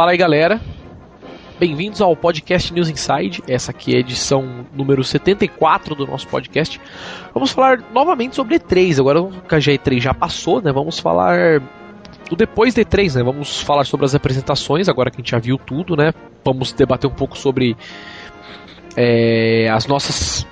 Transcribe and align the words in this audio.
Fala 0.00 0.12
aí, 0.12 0.16
galera. 0.16 0.58
Bem-vindos 1.58 2.00
ao 2.00 2.16
podcast 2.16 2.72
News 2.72 2.88
Inside. 2.88 3.42
Essa 3.46 3.70
aqui 3.70 3.92
é 3.92 3.98
a 3.98 4.00
edição 4.00 4.64
número 4.74 5.04
74 5.04 5.94
do 5.94 6.06
nosso 6.06 6.26
podcast. 6.26 6.80
Vamos 7.34 7.50
falar 7.50 7.84
novamente 7.92 8.34
sobre 8.34 8.58
E3. 8.58 8.98
Agora 8.98 9.28
que 9.46 9.54
a 9.54 9.58
E3 9.58 10.00
já 10.00 10.14
passou, 10.14 10.62
né? 10.62 10.72
Vamos 10.72 10.98
falar 10.98 11.60
do 12.30 12.34
depois 12.34 12.72
de 12.72 12.82
E3, 12.82 13.16
né? 13.16 13.22
Vamos 13.22 13.60
falar 13.60 13.84
sobre 13.84 14.06
as 14.06 14.14
apresentações, 14.14 14.88
agora 14.88 15.10
que 15.10 15.16
a 15.16 15.20
gente 15.20 15.32
já 15.32 15.38
viu 15.38 15.58
tudo, 15.58 15.94
né? 15.94 16.14
Vamos 16.42 16.72
debater 16.72 17.06
um 17.06 17.14
pouco 17.14 17.36
sobre 17.36 17.76
é, 18.96 19.68
as 19.68 19.86
nossas, 19.86 20.46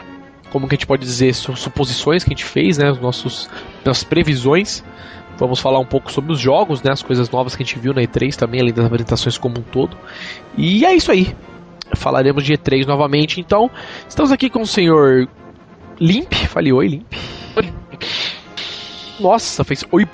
como 0.51 0.69
que 0.69 0.75
a 0.75 0.77
gente 0.77 0.87
pode 0.87 1.07
dizer, 1.07 1.33
suposições 1.35 2.23
que 2.23 2.29
a 2.29 2.37
gente 2.37 2.45
fez, 2.45 2.77
né? 2.77 2.91
Os 2.91 3.01
nossos, 3.01 3.49
nossas 3.83 4.05
previsões. 4.05 4.85
Vamos 5.39 5.61
falar 5.61 5.79
um 5.79 5.85
pouco 5.85 6.11
sobre 6.11 6.33
os 6.33 6.41
jogos, 6.41 6.83
né? 6.83 6.91
As 6.91 7.03
coisas 7.03 7.31
novas 7.31 7.55
que 7.55 7.63
a 7.63 7.67
gente 7.67 7.79
viu 7.79 7.95
na 7.95 8.03
E3 8.03 8.35
também, 8.35 8.61
além 8.61 8.73
das 8.75 8.85
apresentações 8.85 9.39
como 9.39 9.59
um 9.61 9.63
todo. 9.63 9.97
E 10.57 10.85
é 10.85 10.95
isso 10.95 11.13
aí. 11.13 11.35
Falaremos 11.95 12.45
de 12.45 12.55
E3 12.55 12.87
novamente. 12.87 13.41
Então, 13.41 13.71
estamos 14.09 14.33
aqui 14.33 14.51
com 14.51 14.63
o 14.63 14.67
senhor 14.67 15.29
Limp. 16.01 16.33
Fale 16.35 16.73
oi, 16.73 16.89
Limp. 16.89 17.13
Oi. 17.57 17.73
Nossa, 19.21 19.63
fez 19.63 19.85
oi. 19.93 20.07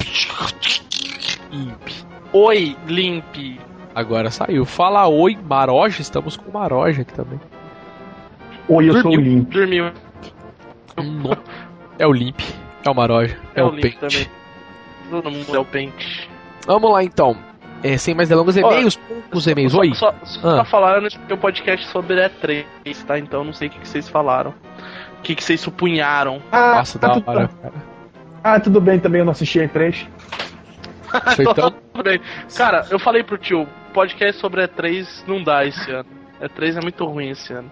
Limp. 1.50 1.88
Oi, 2.32 2.76
Limp. 2.86 3.58
Agora 3.94 4.30
saiu. 4.30 4.64
Fala 4.66 5.06
oi, 5.08 5.38
Maroja. 5.48 6.02
Estamos 6.02 6.36
com 6.36 6.50
o 6.50 6.52
Maroja 6.52 7.02
aqui 7.02 7.14
também. 7.14 7.40
Oi, 8.68 8.88
eu 8.88 8.94
Dormiu. 8.94 9.02
sou 9.02 9.12
o 9.12 9.24
Limp. 9.24 9.50
Dormiu. 9.50 9.92
É 11.98 12.06
o 12.06 12.12
Limp. 12.12 12.40
É 12.84 12.90
o 12.90 12.94
Maroja. 12.94 13.38
É, 13.54 13.60
é 13.60 13.64
o, 13.64 13.68
o 13.68 13.74
Limp 13.74 13.94
também. 13.94 14.26
Todo 15.10 15.30
mundo 15.30 15.54
é 15.54 15.58
o 15.58 15.64
pente. 15.64 16.28
Vamos 16.66 16.90
lá 16.90 17.02
então. 17.02 17.36
É, 17.82 17.98
sem 17.98 18.14
mais 18.14 18.30
delongas, 18.30 18.56
e-mails, 18.56 18.96
poucos 18.96 19.46
e-mails. 19.46 19.72
Só, 19.72 19.80
Oi. 19.80 19.94
Só, 19.94 20.14
só 20.24 20.48
ah. 20.48 20.54
pra 20.54 20.64
falar, 20.64 20.96
eu 20.96 21.02
não 21.02 21.36
um 21.36 21.40
podcast 21.40 21.86
sobre 21.88 22.16
E3, 22.16 22.64
tá? 23.06 23.18
Então 23.18 23.44
não 23.44 23.52
sei 23.52 23.68
o 23.68 23.70
que, 23.70 23.78
que 23.78 23.88
vocês 23.88 24.08
falaram. 24.08 24.54
O 25.18 25.22
que, 25.22 25.34
que 25.34 25.44
vocês 25.44 25.60
supunharam. 25.60 26.40
Ah, 26.50 26.76
Nossa, 26.76 26.98
da 26.98 27.12
hora, 27.12 27.48
cara. 27.48 27.74
Ah, 28.42 28.58
tudo 28.58 28.80
bem 28.80 28.98
também, 28.98 29.18
eu 29.18 29.24
não 29.26 29.32
assisti 29.32 29.58
E3. 29.58 30.06
então... 31.38 31.74
Cara, 32.56 32.86
eu 32.90 32.98
falei 32.98 33.22
pro 33.22 33.36
tio, 33.36 33.68
podcast 33.92 34.40
sobre 34.40 34.66
E3 34.66 35.06
não 35.26 35.42
dá 35.42 35.66
esse 35.66 35.90
ano. 35.90 36.08
E3 36.40 36.78
é 36.78 36.80
muito 36.80 37.04
ruim 37.04 37.30
esse 37.30 37.52
ano. 37.52 37.70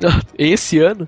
esse 0.38 0.78
ano? 0.78 1.06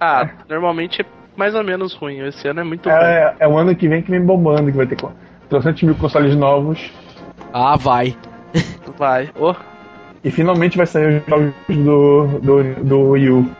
Ah, 0.00 0.28
normalmente 0.48 1.02
é 1.02 1.04
mais 1.38 1.54
ou 1.54 1.62
menos 1.62 1.94
ruim. 1.94 2.18
Esse 2.26 2.48
ano 2.48 2.60
é 2.60 2.64
muito 2.64 2.90
é, 2.90 2.92
ruim. 2.92 3.04
É, 3.04 3.36
é 3.40 3.48
o 3.48 3.56
ano 3.56 3.74
que 3.74 3.88
vem 3.88 4.02
que 4.02 4.10
vem 4.10 4.20
bombando, 4.20 4.70
que 4.70 4.76
vai 4.76 4.86
ter 4.86 4.98
300 5.48 5.82
mil 5.84 5.94
consoles 5.94 6.34
novos. 6.34 6.90
Ah, 7.52 7.76
vai. 7.76 8.16
Vai. 8.98 9.30
Oh. 9.38 9.54
E 10.24 10.30
finalmente 10.30 10.76
vai 10.76 10.86
sair 10.86 11.20
os 11.20 11.26
jogos 11.26 11.54
do, 11.68 12.26
do, 12.40 12.74
do 12.84 13.00
Wii 13.10 13.30
U. 13.30 13.50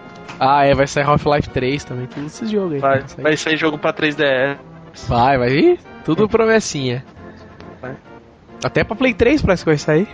Ah, 0.40 0.64
é, 0.64 0.74
vai 0.74 0.86
sair 0.86 1.04
Half-Life 1.04 1.50
3 1.50 1.84
também, 1.84 2.06
todos 2.06 2.26
esses 2.26 2.50
jogos 2.50 2.74
aí. 2.74 2.78
Vai, 2.80 3.04
vai 3.18 3.36
sair 3.36 3.56
jogo 3.56 3.78
pra 3.78 3.92
3DS. 3.92 4.56
Vai, 5.06 5.38
vai 5.38 5.50
ir. 5.50 5.78
Tudo 6.04 6.28
promessinha. 6.28 7.04
Vai. 7.80 7.96
Até 8.64 8.82
pra 8.82 8.96
Play 8.96 9.14
3 9.14 9.40
parece 9.42 9.62
que 9.62 9.70
vai 9.70 9.78
sair. 9.78 10.08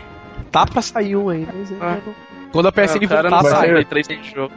Tá 0.51 0.67
pra 0.67 0.83
sair 0.83 1.17
um 1.17 1.31
ainda. 1.31 1.53
Ah. 1.81 1.97
Quando 2.53 2.69
a 2.69 2.73
PSN 2.73 3.05
ah, 3.05 3.23
voltar, 3.23 3.43
sai. 3.45 3.71
Play 3.71 3.85
3 3.85 4.07
tem 4.07 4.25
jogo. 4.25 4.53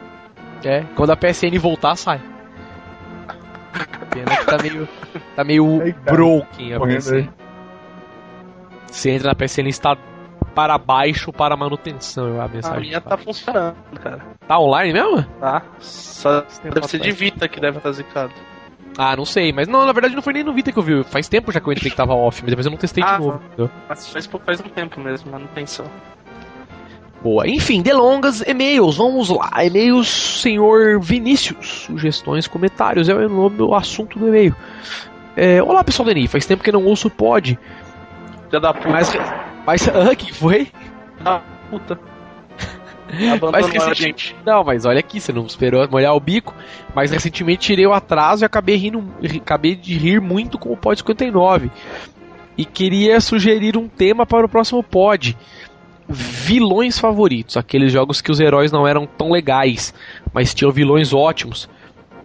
É, 0.62 0.84
quando 0.94 1.10
a 1.10 1.16
PSN 1.16 1.58
voltar, 1.58 1.96
sai. 1.96 2.20
Pena 4.10 4.36
que 4.36 4.46
tá 4.46 4.58
meio. 4.58 4.88
Tá 5.36 5.44
meio 5.44 5.80
Ai, 5.82 5.92
broken 5.92 6.74
a 6.74 6.80
PSN. 6.80 7.28
Você 8.86 9.10
entra 9.10 9.28
na 9.28 9.34
PSN 9.34 9.68
está 9.68 9.96
para 10.54 10.76
baixo 10.76 11.32
para 11.32 11.56
manutenção, 11.56 12.40
a 12.40 12.48
mensagem. 12.48 12.78
A 12.78 12.80
minha 12.80 13.00
tá 13.00 13.16
funcionando, 13.16 13.76
cara. 14.02 14.20
Tá 14.46 14.58
online 14.58 14.92
mesmo? 14.92 15.22
Tá. 15.38 15.62
Só 15.78 16.44
deve 16.62 16.88
ser 16.88 16.98
de 16.98 17.12
Vita 17.12 17.48
que 17.48 17.60
deve 17.60 17.78
estar 17.78 17.92
zicado. 17.92 18.32
Ah, 18.96 19.14
não 19.14 19.24
sei, 19.24 19.52
mas 19.52 19.68
não, 19.68 19.86
na 19.86 19.92
verdade 19.92 20.16
não 20.16 20.22
foi 20.22 20.32
nem 20.32 20.42
no 20.42 20.52
Vita 20.52 20.72
que 20.72 20.78
eu 20.78 20.82
vi. 20.82 21.04
Faz 21.04 21.28
tempo 21.28 21.52
já 21.52 21.60
que 21.60 21.68
eu 21.68 21.72
entrei 21.72 21.90
que 21.90 21.96
tava 21.96 22.14
off, 22.14 22.42
mas 22.42 22.50
depois 22.50 22.66
eu 22.66 22.72
não 22.72 22.78
testei 22.78 23.04
ah, 23.04 23.16
de 23.16 23.24
novo. 23.24 23.40
Mas 23.88 24.08
faz, 24.08 24.26
faz 24.26 24.60
um 24.60 24.68
tempo 24.68 24.98
mesmo, 25.00 25.30
manutenção. 25.30 25.86
Boa. 27.22 27.48
Enfim, 27.48 27.82
delongas, 27.82 28.42
e-mails, 28.46 28.96
vamos 28.96 29.28
lá. 29.28 29.50
E-mails, 29.64 30.08
senhor 30.08 31.00
Vinícius. 31.00 31.84
Sugestões, 31.86 32.46
comentários, 32.46 33.08
é 33.08 33.14
o 33.14 33.28
nome, 33.28 33.60
o 33.60 33.74
assunto 33.74 34.18
do 34.18 34.28
e-mail. 34.28 34.54
É, 35.36 35.62
Olá, 35.62 35.82
pessoal 35.82 36.04
do 36.04 36.10
Eni, 36.12 36.28
faz 36.28 36.46
tempo 36.46 36.62
que 36.62 36.72
não 36.72 36.84
ouço 36.84 37.08
o 37.08 37.10
pod. 37.10 37.58
Já 38.52 38.58
da 38.58 38.72
puta. 38.72 38.88
Mas, 38.88 39.12
mas 39.66 39.88
ah, 39.88 40.14
que 40.14 40.32
foi? 40.32 40.68
Ah, 41.24 41.40
puta. 41.70 41.98
mas 43.52 43.96
gente. 43.98 44.36
Não, 44.44 44.62
mas 44.62 44.84
olha 44.84 45.00
aqui, 45.00 45.20
você 45.20 45.32
não 45.32 45.46
esperou 45.46 45.88
molhar 45.88 46.14
o 46.14 46.20
bico. 46.20 46.54
Mas 46.94 47.10
recentemente 47.10 47.66
tirei 47.66 47.86
o 47.86 47.92
atraso 47.92 48.44
e 48.44 48.46
acabei 48.46 48.76
rindo, 48.76 49.04
acabei 49.36 49.74
de 49.74 49.96
rir 49.96 50.20
muito 50.20 50.58
com 50.58 50.72
o 50.72 50.76
pod 50.76 50.98
59. 50.98 51.70
E 52.56 52.64
queria 52.64 53.20
sugerir 53.20 53.76
um 53.76 53.86
tema 53.86 54.26
para 54.26 54.44
o 54.44 54.48
próximo 54.48 54.82
pod 54.82 55.36
vilões 56.08 56.98
favoritos, 56.98 57.56
aqueles 57.56 57.92
jogos 57.92 58.20
que 58.20 58.30
os 58.30 58.40
heróis 58.40 58.72
não 58.72 58.86
eram 58.86 59.06
tão 59.06 59.30
legais, 59.30 59.92
mas 60.32 60.54
tinham 60.54 60.72
vilões 60.72 61.12
ótimos, 61.12 61.68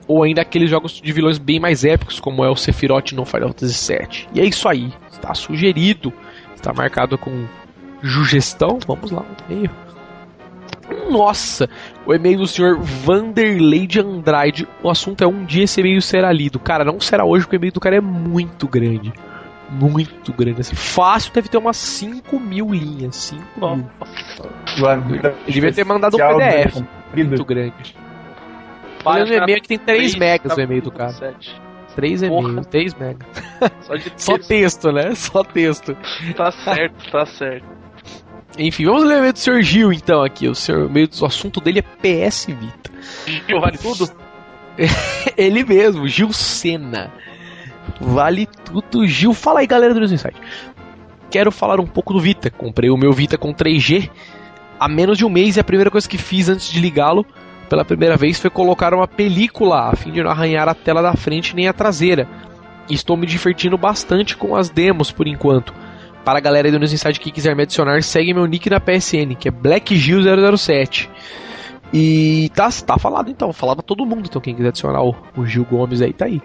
ou 0.08 0.24
ainda 0.24 0.42
aqueles 0.42 0.70
jogos 0.70 0.94
de 1.02 1.12
vilões 1.12 1.38
bem 1.38 1.60
mais 1.60 1.84
épicos, 1.84 2.20
como 2.20 2.44
é 2.44 2.50
o 2.50 2.56
Sephiroth 2.56 3.12
no 3.12 3.26
Final 3.26 3.50
Fantasy 3.50 3.94
VII. 3.94 4.28
E 4.34 4.42
é 4.42 4.46
isso 4.46 4.68
aí, 4.68 4.92
está 5.12 5.34
sugerido, 5.34 6.14
está 6.56 6.74
marcado 6.74 7.18
com 7.18 7.46
sugestão. 8.02 8.80
Vamos 8.86 9.12
lá, 9.12 9.26
e-mail. 9.50 9.70
Nossa, 11.10 11.70
o 12.06 12.14
e-mail 12.14 12.40
do 12.40 12.48
senhor 12.48 12.78
Vanderlei 12.80 13.88
de 13.88 14.00
Andrade. 14.00 14.68
O 14.82 14.90
assunto 14.90 15.24
é 15.24 15.28
um 15.28 15.46
dia 15.46 15.64
esse 15.64 15.80
e-mail 15.80 16.02
será 16.02 16.32
lido. 16.32 16.60
Cara, 16.60 16.84
não 16.84 17.00
será 17.00 17.24
hoje, 17.24 17.46
porque 17.46 17.56
o 17.56 17.60
e-mail 17.60 17.74
do 17.74 17.80
cara 17.80 17.96
é 17.96 18.02
muito 18.02 18.68
grande 18.68 19.14
muito 19.74 20.34
grande. 20.34 20.62
Assim. 20.62 20.76
Fácil 20.76 21.34
deve 21.34 21.50
ter 21.50 21.58
umas 21.58 21.78
5 21.78 22.40
mil 22.40 22.74
linhas. 22.74 23.16
5 23.16 23.76
mil. 23.76 23.90
Ele 25.18 25.34
devia 25.48 25.74
ter 25.74 25.86
mandado 25.86 26.16
um 26.16 26.20
PDF 26.20 26.84
muito 27.16 27.46
grande. 27.46 27.96
Olha 29.06 29.26
no 29.26 29.34
e-mail 29.34 29.62
que 29.62 29.68
tem 29.68 29.78
3 29.78 30.16
megas 30.16 30.56
o 30.56 30.62
e-mail 30.62 30.82
do 30.82 30.92
cara. 30.92 31.14
3 31.96 32.24
e-mails, 32.24 32.66
3 32.68 32.94
megas. 32.96 33.28
Só, 33.82 33.94
Só 34.18 34.38
texto, 34.38 34.92
né? 34.92 35.14
Só 35.16 35.44
texto. 35.44 35.96
Tá 36.36 36.52
certo, 36.52 37.12
tá 37.12 37.26
certo. 37.26 37.66
Enfim, 38.58 38.86
vamos 38.86 39.04
ler 39.04 39.16
o 39.16 39.18
e-mail 39.18 39.34
do 39.34 39.40
Sr. 39.40 39.62
Gil 39.62 39.94
então 39.94 40.24
aqui. 40.24 40.48
O, 40.48 40.54
meio, 40.90 41.10
o 41.22 41.26
assunto 41.26 41.60
dele 41.60 41.80
é 41.80 41.82
PS 41.82 42.48
Vita. 42.48 42.92
Gil 43.48 43.60
vale 43.60 43.78
tudo? 43.78 44.10
Ele 45.38 45.64
mesmo, 45.64 46.08
Gil 46.08 46.32
Sena. 46.32 47.12
Vale 48.00 48.48
tudo, 48.66 49.06
Gil. 49.08 49.34
Fala 49.34 49.62
aí, 49.62 49.68
galera 49.68 49.94
do 49.94 50.00
News 50.00 50.12
Insight. 50.12 50.38
Quero 51.30 51.52
falar 51.52 51.80
um 51.80 51.88
pouco 51.88 52.14
do 52.14 52.20
Vita. 52.20 52.50
Comprei 52.50 52.90
o 52.90 52.98
meu 52.98 53.12
Vita 53.14 53.38
com 53.38 53.54
3G 53.54 54.10
há 54.84 54.88
menos 54.90 55.18
de 55.18 55.26
um 55.26 55.30
mês 55.30 55.56
e 55.56 55.60
a 55.62 55.64
primeira 55.64 55.90
coisa 55.90 56.10
que 56.10 56.18
fiz 56.18 56.50
antes 56.50 56.70
de 56.70 56.80
ligá-lo 56.80 57.26
pela 57.70 57.86
primeira 57.86 58.18
vez 58.18 58.38
foi 58.40 58.50
colocar 58.50 58.94
uma 58.94 59.08
película 59.08 59.90
a 59.90 59.96
fim 59.96 60.12
de 60.12 60.22
não 60.22 60.30
arranhar 60.30 60.68
a 60.68 60.74
tela 60.74 61.02
da 61.02 61.16
frente 61.16 61.56
nem 61.56 61.68
a 61.68 61.74
traseira. 61.74 62.28
Estou 62.90 63.16
me 63.16 63.26
divertindo 63.26 63.78
bastante 63.78 64.36
com 64.36 64.56
as 64.56 64.70
demos 64.70 65.10
por 65.10 65.26
enquanto. 65.26 65.74
Para 66.26 66.38
a 66.40 66.42
galera 66.42 66.70
do 66.70 66.78
News 66.78 66.92
Inside 66.92 67.20
que 67.20 67.32
quiser 67.32 67.56
me 67.56 67.64
adicionar, 67.64 68.04
segue 68.04 68.34
meu 68.34 68.46
nick 68.46 68.70
na 68.70 68.80
PSN, 68.80 69.36
que 69.40 69.48
é 69.48 69.52
BlackGil007. 69.52 71.10
E 71.94 72.52
tá, 72.54 72.70
tá 72.86 72.98
falado 72.98 73.30
então, 73.32 73.54
falava 73.54 73.82
todo 73.82 74.06
mundo, 74.06 74.26
então 74.28 74.42
quem 74.42 74.56
quiser 74.56 74.70
adicionar 74.70 75.02
o, 75.02 75.16
o 75.38 75.46
Gil 75.46 75.66
Gomes 75.66 76.02
aí, 76.02 76.12
tá 76.12 76.26
aí. 76.26 76.42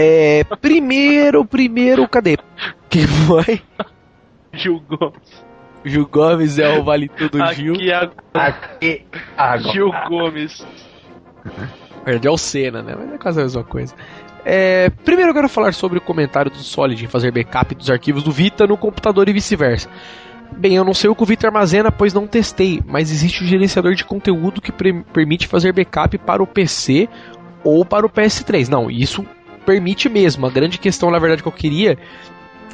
É, 0.00 0.44
primeiro, 0.60 1.44
primeiro, 1.44 2.06
cadê? 2.06 2.38
Que 2.88 3.04
foi? 3.04 3.60
Gil 4.52 4.80
Gomes. 4.88 5.44
Gil 5.84 6.06
Gomes 6.06 6.56
é 6.56 6.78
o 6.78 6.84
Vale 6.84 7.08
Tudo 7.08 7.44
Gil. 7.52 7.74
Aqui, 8.32 9.04
agora. 9.36 9.72
Gil 9.72 9.90
Gomes. 10.08 10.64
É 12.06 12.30
o 12.30 12.38
Senna, 12.38 12.80
né? 12.80 12.94
Mas 12.96 13.12
é 13.12 13.18
quase 13.18 13.40
a 13.40 13.42
mesma 13.42 13.64
coisa. 13.64 13.92
É, 14.44 14.88
primeiro 15.04 15.30
eu 15.30 15.34
quero 15.34 15.48
falar 15.48 15.74
sobre 15.74 15.98
o 15.98 16.00
comentário 16.00 16.48
do 16.48 16.58
Solid 16.58 17.04
em 17.04 17.08
fazer 17.08 17.32
backup 17.32 17.74
dos 17.74 17.90
arquivos 17.90 18.22
do 18.22 18.30
Vita 18.30 18.68
no 18.68 18.76
computador 18.76 19.28
e 19.28 19.32
vice-versa. 19.32 19.90
Bem, 20.56 20.76
eu 20.76 20.84
não 20.84 20.94
sei 20.94 21.10
o 21.10 21.14
que 21.16 21.24
o 21.24 21.26
Vita 21.26 21.48
armazena, 21.48 21.90
pois 21.90 22.14
não 22.14 22.24
testei, 22.24 22.80
mas 22.86 23.10
existe 23.10 23.42
um 23.42 23.48
gerenciador 23.48 23.94
de 23.94 24.04
conteúdo 24.04 24.60
que 24.60 24.70
permite 24.70 25.48
fazer 25.48 25.72
backup 25.72 26.16
para 26.18 26.40
o 26.40 26.46
PC 26.46 27.08
ou 27.64 27.84
para 27.84 28.06
o 28.06 28.08
PS3. 28.08 28.68
Não, 28.68 28.88
isso 28.88 29.26
permite 29.68 30.08
mesmo. 30.08 30.46
A 30.46 30.50
grande 30.50 30.78
questão, 30.78 31.10
na 31.10 31.18
verdade, 31.18 31.42
que 31.42 31.48
eu 31.48 31.52
queria 31.52 31.98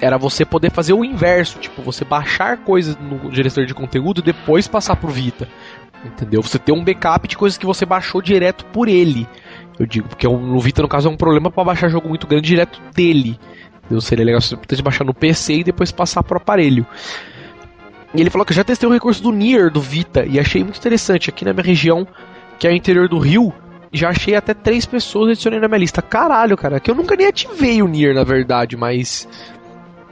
era 0.01 0.17
você 0.17 0.45
poder 0.45 0.71
fazer 0.71 0.93
o 0.93 1.05
inverso, 1.05 1.59
tipo, 1.59 1.83
você 1.83 2.05
baixar 2.05 2.59
coisas 2.59 2.97
no 2.97 3.33
gerenciador 3.33 3.67
de 3.67 3.75
conteúdo 3.75 4.21
e 4.21 4.23
depois 4.23 4.69
passar 4.69 4.95
pro 4.95 5.09
Vita. 5.09 5.49
Entendeu? 6.05 6.41
Você 6.41 6.57
ter 6.57 6.71
um 6.71 6.85
backup 6.85 7.27
de 7.27 7.37
coisas 7.37 7.59
que 7.59 7.67
você 7.67 7.85
baixou 7.85 8.23
direto 8.23 8.65
por 8.67 8.87
ele. 8.87 9.27
Eu 9.77 9.87
digo, 9.87 10.07
porque 10.09 10.29
no 10.29 10.61
Vita, 10.61 10.83
no 10.83 10.89
caso, 10.89 11.09
é 11.09 11.11
um 11.11 11.17
problema 11.17 11.51
para 11.51 11.65
baixar 11.65 11.89
jogo 11.89 12.09
muito 12.09 12.29
grande 12.29 12.47
direto 12.47 12.81
dele. 12.95 13.41
Entendeu? 13.79 14.01
Seria 14.01 14.25
legal 14.25 14.41
você 14.41 14.83
baixar 14.83 15.05
no 15.05 15.15
PC 15.15 15.55
e 15.55 15.65
depois 15.65 15.91
passar 15.91 16.23
pro 16.23 16.37
aparelho. 16.37 16.87
E 18.15 18.21
ele 18.21 18.31
falou 18.31 18.45
que 18.47 18.55
já 18.55 18.63
testei 18.63 18.89
o 18.89 18.93
recurso 18.93 19.21
do 19.21 19.33
Nier 19.33 19.69
do 19.69 19.81
Vita 19.81 20.25
e 20.25 20.39
achei 20.39 20.63
muito 20.63 20.79
interessante. 20.79 21.29
Aqui 21.29 21.45
na 21.45 21.53
minha 21.53 21.65
região, 21.65 22.07
que 22.57 22.69
é 22.69 22.71
o 22.71 22.75
interior 22.75 23.09
do 23.09 23.19
Rio, 23.19 23.53
já 23.95 24.11
achei 24.11 24.35
até 24.35 24.53
três 24.53 24.85
pessoas 24.85 25.31
adicionei 25.31 25.61
na 25.61 25.69
minha 25.69 25.79
lista. 25.79 26.03
Caralho, 26.03 26.57
cara, 26.57 26.81
que 26.81 26.91
eu 26.91 26.95
nunca 26.95 27.17
nem 27.17 27.27
ativei 27.27 27.83
o 27.83 27.89
Nier, 27.89 28.15
na 28.15 28.25
verdade, 28.25 28.77
mas 28.77 29.29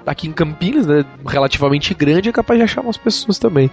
aqui 0.06 0.28
em 0.28 0.32
Campinas, 0.32 0.86
né, 0.86 1.04
relativamente 1.26 1.92
grande, 1.92 2.28
é 2.28 2.32
capaz 2.32 2.58
de 2.58 2.64
achar 2.64 2.80
umas 2.80 2.96
pessoas 2.96 3.38
também. 3.38 3.70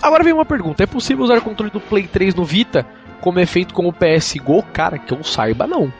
Agora 0.00 0.24
vem 0.24 0.32
uma 0.32 0.44
pergunta: 0.44 0.82
é 0.82 0.86
possível 0.86 1.24
usar 1.24 1.38
o 1.38 1.42
controle 1.42 1.70
do 1.70 1.80
Play 1.80 2.06
3 2.06 2.34
no 2.34 2.44
Vita 2.44 2.86
como 3.20 3.38
é 3.38 3.46
feito 3.46 3.72
com 3.72 3.86
o 3.86 3.92
PS 3.92 4.34
Go? 4.42 4.62
Cara, 4.72 4.98
que 4.98 5.14
eu 5.14 5.22
saiba, 5.22 5.66
não. 5.66 5.92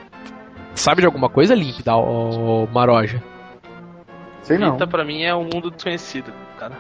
Sabe 0.75 1.03
de 1.03 1.07
alguma 1.07 1.29
coisa, 1.29 1.55
Link, 1.55 1.83
da 1.83 1.95
Maroja? 2.73 3.23
Sei 4.43 4.59
não. 4.59 4.73
Vita 4.73 4.87
pra 4.89 5.05
mim 5.05 5.23
é 5.23 5.35
um 5.35 5.45
mundo 5.45 5.71
desconhecido, 5.71 6.33
cara. 6.59 6.77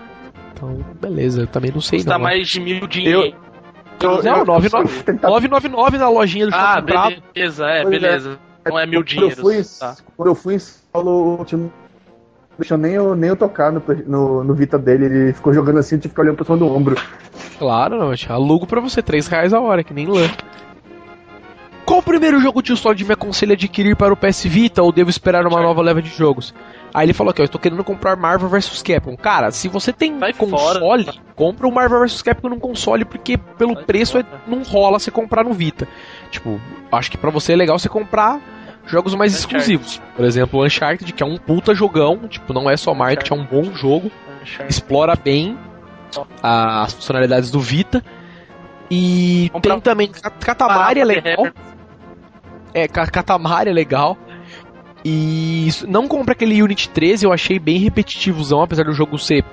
Então, 0.52 0.84
beleza, 1.00 1.42
eu 1.42 1.46
também 1.46 1.70
não 1.70 1.80
sei 1.80 2.00
Custa 2.00 2.14
não. 2.14 2.20
mais 2.20 2.48
de 2.48 2.60
mil 2.60 2.86
dinheiro. 2.88 3.26
Eu, 3.26 3.51
eu, 4.00 4.22
não, 4.22 4.44
999 4.44 5.98
na 5.98 6.08
lojinha 6.08 6.46
do 6.46 6.54
Ah, 6.54 6.80
beleza, 6.80 7.66
é, 7.66 7.84
beleza. 7.84 8.38
É. 8.64 8.70
Não 8.70 8.78
é 8.78 8.86
mil 8.86 9.02
dinheiros. 9.02 9.34
Quando 9.34 9.54
eu 9.54 9.64
fui, 9.64 9.78
tá. 9.78 9.96
quando 10.16 10.28
eu 10.28 10.34
fui 10.34 10.54
em 10.56 10.60
Paulo, 10.92 11.44
deixou 12.58 12.78
nem 12.78 12.92
eu, 12.92 13.14
nem 13.14 13.30
eu 13.30 13.36
tocar 13.36 13.72
no, 13.72 13.82
no, 14.06 14.44
no, 14.44 14.54
Vita 14.54 14.78
dele. 14.78 15.06
Ele 15.06 15.32
ficou 15.32 15.52
jogando 15.52 15.78
assim, 15.78 15.96
eu 15.96 16.00
tive 16.00 16.14
que 16.14 16.20
olhar 16.20 16.34
pra 16.34 16.44
cima 16.44 16.56
do 16.56 16.66
ombro. 16.66 16.96
Claro, 17.58 17.98
não, 17.98 18.12
alugo 18.28 18.66
pra 18.66 18.80
você, 18.80 19.02
3 19.02 19.26
reais 19.26 19.52
a 19.52 19.60
hora, 19.60 19.82
que 19.82 19.94
nem 19.94 20.06
lã. 20.06 20.28
Qual 21.84 21.98
o 21.98 22.02
primeiro 22.02 22.40
jogo 22.40 22.62
Tio 22.62 22.76
Solid 22.76 23.04
me 23.04 23.12
aconselha 23.12 23.54
adquirir 23.54 23.96
para 23.96 24.12
o 24.12 24.16
PS 24.16 24.44
Vita 24.44 24.82
ou 24.82 24.92
devo 24.92 25.10
esperar 25.10 25.46
uma 25.46 25.60
nova 25.60 25.82
leva 25.82 26.00
de 26.00 26.08
jogos? 26.10 26.54
Aí 26.94 27.06
ele 27.06 27.12
falou 27.12 27.32
que 27.32 27.40
eu 27.40 27.44
estou 27.44 27.60
querendo 27.60 27.82
comprar 27.82 28.16
Marvel 28.16 28.48
vs 28.48 28.82
Capcom. 28.82 29.16
Cara, 29.16 29.50
se 29.50 29.68
você 29.68 29.92
tem 29.92 30.18
Vai 30.18 30.32
console, 30.32 31.04
fora. 31.04 31.18
compra 31.34 31.66
o 31.66 31.72
Marvel 31.72 32.00
vs 32.00 32.22
Capcom 32.22 32.48
num 32.48 32.60
console 32.60 33.04
porque 33.04 33.36
pelo 33.36 33.74
Vai 33.74 33.84
preço 33.84 34.18
é, 34.18 34.24
não 34.46 34.62
rola 34.62 34.98
você 34.98 35.10
comprar 35.10 35.42
no 35.44 35.52
Vita. 35.52 35.88
Tipo, 36.30 36.60
acho 36.92 37.10
que 37.10 37.18
para 37.18 37.30
você 37.30 37.54
é 37.54 37.56
legal 37.56 37.78
você 37.78 37.88
comprar 37.88 38.40
jogos 38.86 39.14
mais 39.14 39.32
Uncharted. 39.32 39.56
exclusivos. 39.56 40.02
Por 40.14 40.24
exemplo, 40.24 40.60
o 40.60 40.64
Uncharted, 40.64 41.12
que 41.12 41.22
é 41.22 41.26
um 41.26 41.36
puta 41.36 41.74
jogão, 41.74 42.18
tipo, 42.28 42.52
não 42.52 42.70
é 42.70 42.76
só 42.76 42.94
marketing, 42.94 43.32
é 43.32 43.36
um 43.36 43.44
bom 43.44 43.64
jogo. 43.74 44.10
Uncharted. 44.42 44.70
Explora 44.70 45.16
bem 45.16 45.58
as 46.42 46.92
funcionalidades 46.92 47.50
do 47.50 47.58
Vita. 47.60 48.04
E 48.90 49.48
Comprar 49.52 49.72
tem 49.72 49.80
também 49.80 50.08
Katamari 50.40 51.00
é 51.00 51.04
legal. 51.04 51.46
É, 52.74 52.88
Katamari 52.88 53.70
é 53.70 53.72
legal. 53.72 54.16
E 55.04 55.68
não 55.88 56.06
compra 56.06 56.32
aquele 56.32 56.62
Unity 56.62 56.88
13, 56.88 57.26
eu 57.26 57.32
achei 57.32 57.58
bem 57.58 57.78
repetitivozão, 57.78 58.62
apesar 58.62 58.84
do 58.84 58.92
jogo 58.92 59.18
ser 59.18 59.44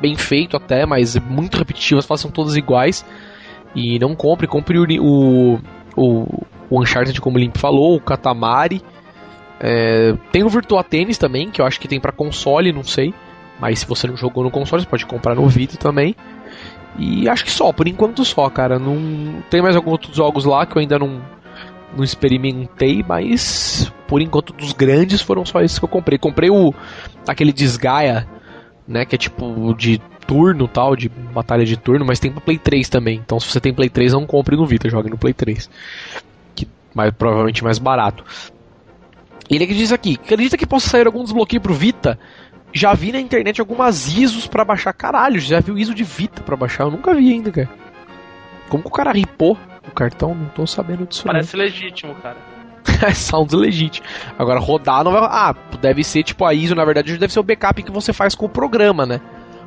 bem 0.00 0.16
feito 0.16 0.56
até, 0.56 0.84
mas 0.84 1.16
muito 1.16 1.56
repetitivo, 1.56 1.98
as 1.98 2.06
fases 2.06 2.22
são 2.22 2.30
todas 2.30 2.56
iguais. 2.56 3.04
E 3.74 3.98
não 3.98 4.16
compre, 4.16 4.46
compre 4.46 4.78
o, 4.78 4.86
o, 5.00 5.60
o, 5.96 6.46
o 6.68 6.80
Uncharted, 6.80 7.20
como 7.20 7.36
o 7.36 7.40
Limp 7.40 7.56
falou, 7.56 7.94
o 7.96 8.00
Katamari. 8.00 8.82
É, 9.60 10.14
tem 10.32 10.42
o 10.42 10.48
Virtua 10.48 10.82
Tennis 10.82 11.18
também, 11.18 11.50
que 11.50 11.60
eu 11.60 11.66
acho 11.66 11.78
que 11.78 11.88
tem 11.88 12.00
para 12.00 12.12
console, 12.12 12.72
não 12.72 12.82
sei. 12.82 13.14
Mas 13.60 13.80
se 13.80 13.86
você 13.86 14.06
não 14.06 14.16
jogou 14.16 14.44
no 14.44 14.50
console, 14.50 14.82
você 14.82 14.88
pode 14.88 15.06
comprar 15.06 15.34
no 15.34 15.48
Vita 15.48 15.76
também. 15.76 16.14
E 16.98 17.28
acho 17.28 17.44
que 17.44 17.50
só, 17.50 17.72
por 17.72 17.86
enquanto 17.86 18.24
só, 18.24 18.48
cara. 18.50 18.78
Não 18.78 19.42
tem 19.50 19.62
mais 19.62 19.76
alguns 19.76 19.92
outros 19.92 20.16
jogos 20.16 20.44
lá 20.44 20.66
que 20.66 20.76
eu 20.76 20.80
ainda 20.80 20.98
não, 20.98 21.20
não 21.94 22.04
experimentei, 22.04 23.04
mas 23.06 23.92
por 24.06 24.20
enquanto 24.20 24.52
dos 24.52 24.72
grandes 24.72 25.20
foram 25.20 25.44
só 25.44 25.60
esses 25.60 25.78
que 25.78 25.84
eu 25.84 25.88
comprei. 25.88 26.18
Comprei 26.18 26.50
o 26.50 26.74
aquele 27.26 27.52
Desgaia, 27.52 28.26
né, 28.86 29.04
que 29.04 29.14
é 29.14 29.18
tipo 29.18 29.74
de 29.74 30.00
turno 30.26 30.66
tal, 30.66 30.96
de 30.96 31.08
batalha 31.08 31.64
de 31.64 31.76
turno, 31.76 32.04
mas 32.04 32.18
tem 32.18 32.32
pra 32.32 32.40
Play 32.40 32.58
3 32.58 32.88
também. 32.88 33.20
Então 33.24 33.38
se 33.38 33.48
você 33.48 33.60
tem 33.60 33.72
Play 33.72 33.88
3, 33.88 34.12
não 34.12 34.26
compre 34.26 34.56
no 34.56 34.66
Vita, 34.66 34.88
jogue 34.88 35.10
no 35.10 35.18
Play 35.18 35.32
3. 35.32 35.70
Que 36.54 36.68
mais 36.94 37.12
provavelmente 37.12 37.62
mais 37.62 37.78
barato. 37.78 38.24
Ele 39.48 39.66
que 39.66 39.74
diz 39.74 39.92
aqui, 39.92 40.18
acredita 40.22 40.56
que 40.56 40.66
possa 40.66 40.88
sair 40.88 41.06
algum 41.06 41.22
desbloqueio 41.22 41.60
pro 41.60 41.74
Vita? 41.74 42.18
Já 42.72 42.92
vi 42.94 43.12
na 43.12 43.20
internet 43.20 43.60
algumas 43.60 44.08
ISOs 44.16 44.46
para 44.46 44.64
baixar. 44.64 44.92
Caralho, 44.92 45.40
já 45.40 45.60
viu 45.60 45.78
ISO 45.78 45.94
de 45.94 46.02
Vita 46.02 46.42
para 46.42 46.56
baixar? 46.56 46.84
Eu 46.84 46.90
nunca 46.90 47.14
vi 47.14 47.32
ainda, 47.32 47.50
cara. 47.50 47.70
Como 48.68 48.82
que 48.82 48.88
o 48.88 48.92
cara 48.92 49.12
ripou 49.12 49.56
o 49.88 49.92
cartão? 49.92 50.34
Não 50.34 50.46
tô 50.46 50.66
sabendo 50.66 51.06
disso. 51.06 51.24
Parece 51.24 51.56
não. 51.56 51.64
legítimo, 51.64 52.14
cara. 52.16 52.36
Sounds 53.14 53.52
legítimo. 53.52 54.06
Agora, 54.38 54.60
rodar 54.60 55.04
não 55.04 55.12
vai. 55.12 55.20
Ah, 55.22 55.54
deve 55.80 56.02
ser 56.04 56.22
tipo 56.22 56.44
a 56.44 56.54
ISO, 56.54 56.74
na 56.74 56.84
verdade, 56.84 57.16
deve 57.16 57.32
ser 57.32 57.40
o 57.40 57.42
backup 57.42 57.82
que 57.82 57.90
você 57.90 58.12
faz 58.12 58.34
com 58.34 58.46
o 58.46 58.48
programa, 58.48 59.04
né? 59.04 59.20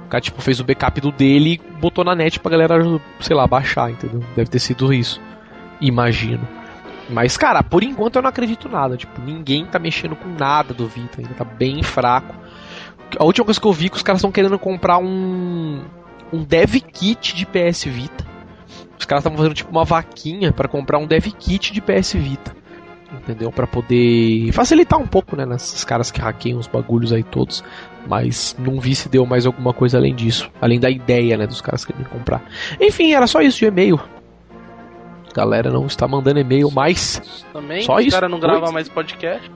O 0.06 0.10
cara, 0.10 0.22
tipo, 0.22 0.42
fez 0.42 0.60
o 0.60 0.64
backup 0.64 1.00
do 1.02 1.12
dele 1.12 1.54
e 1.54 1.80
botou 1.80 2.04
na 2.04 2.16
net 2.16 2.40
pra 2.40 2.52
galera, 2.52 2.76
sei 3.20 3.36
lá, 3.36 3.46
baixar, 3.46 3.92
entendeu? 3.92 4.24
Deve 4.36 4.50
ter 4.50 4.60
sido 4.60 4.92
isso. 4.92 5.22
Imagino. 5.80 6.48
Mas, 7.10 7.38
cara, 7.38 7.64
por 7.64 7.84
enquanto 7.84 8.16
eu 8.18 8.22
não 8.22 8.30
acredito 8.30 8.70
nada. 8.70 8.96
Tipo, 8.96 9.22
ninguém 9.22 9.66
tá 9.66 9.80
mexendo 9.80 10.16
com 10.16 10.30
nada 10.30 10.74
do 10.74 10.88
Vita, 10.88 11.22
ainda 11.22 11.34
tá 11.34 11.44
bem 11.44 11.82
fraco. 11.84 12.36
A 13.18 13.24
última 13.24 13.46
coisa 13.46 13.60
que 13.60 13.66
eu 13.66 13.74
vi 13.74 13.88
é 13.88 13.90
que 13.90 13.98
os 13.98 14.04
caras 14.04 14.20
estão 14.20 14.32
querendo 14.32 14.58
comprar 14.60 15.00
um. 15.00 15.84
um 16.32 16.44
dev 16.44 16.76
kit 16.76 17.36
de 17.36 17.46
PS 17.46 17.86
Vita. 17.86 18.29
Os 19.00 19.06
caras 19.06 19.22
estavam 19.22 19.38
fazendo 19.38 19.56
tipo 19.56 19.72
uma 19.72 19.86
vaquinha 19.86 20.52
para 20.52 20.68
comprar 20.68 20.98
um 20.98 21.08
dev 21.08 21.26
kit 21.40 21.72
de 21.72 21.82
PS 21.82 22.14
Vita. 22.14 22.54
Entendeu? 23.12 23.52
Para 23.52 23.66
poder 23.66 24.52
facilitar 24.52 25.00
um 25.00 25.08
pouco, 25.08 25.36
né? 25.36 25.46
Nesses 25.46 25.84
caras 25.84 26.12
que 26.12 26.22
hackeiam 26.22 26.60
os 26.60 26.68
bagulhos 26.68 27.12
aí 27.12 27.24
todos. 27.24 27.64
Mas 28.08 28.56
não 28.60 28.80
vi 28.80 28.94
se 28.94 29.10
deu 29.10 29.26
mais 29.26 29.46
alguma 29.46 29.74
coisa 29.74 29.98
além 29.98 30.14
disso. 30.14 30.52
Além 30.62 30.80
da 30.80 30.90
ideia, 30.92 31.38
né? 31.38 31.48
Dos 31.48 31.62
caras 31.62 31.86
querendo 31.86 32.08
comprar. 32.10 32.44
Enfim, 32.80 33.14
era 33.14 33.26
só 33.26 33.42
isso 33.42 33.58
de 33.58 33.66
e-mail. 33.66 34.00
Galera 35.34 35.72
não 35.72 35.86
está 35.88 36.08
mandando 36.08 36.40
e-mail 36.40 36.70
mais. 36.70 37.22
Também? 37.54 37.82
Só 37.82 38.00
isso. 38.00 38.10
Os 38.10 38.14
caras 38.14 38.30
não 38.30 38.40
gravam 38.40 38.72
mais 38.72 38.90
podcast? 38.90 39.50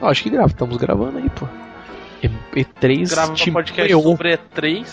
Ah, 0.00 0.08
acho 0.08 0.22
que 0.22 0.30
grava. 0.30 0.48
Estamos 0.48 0.76
gravando 0.76 1.18
aí, 1.18 1.30
pô. 1.30 1.48
E3 2.54 3.10
Grava 3.10 3.32
um 3.32 3.52
podcast 3.52 3.90
EO. 3.90 4.02
sobre 4.02 4.36
E3. 4.36 4.86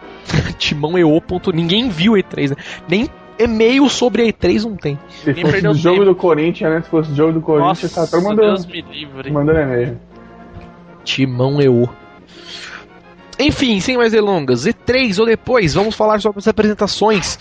Timão 0.58 0.98
EO. 0.98 1.22
Ninguém 1.54 1.88
viu 1.88 2.12
E3, 2.12 2.50
né? 2.50 2.56
Nem 2.88 3.08
e-mail 3.38 3.88
sobre 3.88 4.32
E3 4.32 4.62
não 4.64 4.76
tem. 4.76 4.98
Se 5.08 5.28
Ninguém 5.28 5.44
fosse 5.44 5.66
o 5.66 5.74
jogo 5.74 5.96
tempo. 5.96 6.04
do 6.06 6.14
Corinthians, 6.14 6.70
né? 6.72 6.82
Se 6.82 6.88
fosse 6.88 7.12
o 7.12 7.14
jogo 7.14 7.32
do 7.32 7.40
Corinthians, 7.40 7.92
tá 7.92 8.06
todo 8.06 8.22
mandando. 8.22 8.46
Deus 8.46 8.66
me 8.66 8.82
livre. 8.82 9.30
Mandando 9.30 9.60
e-mail. 9.60 10.00
Timão 11.04 11.60
EO. 11.60 11.88
Enfim, 13.38 13.80
sem 13.80 13.96
mais 13.96 14.12
delongas, 14.12 14.64
E3 14.64 15.18
ou 15.18 15.26
depois, 15.26 15.74
vamos 15.74 15.94
falar 15.94 16.20
sobre 16.20 16.38
as 16.38 16.46
apresentações. 16.46 17.38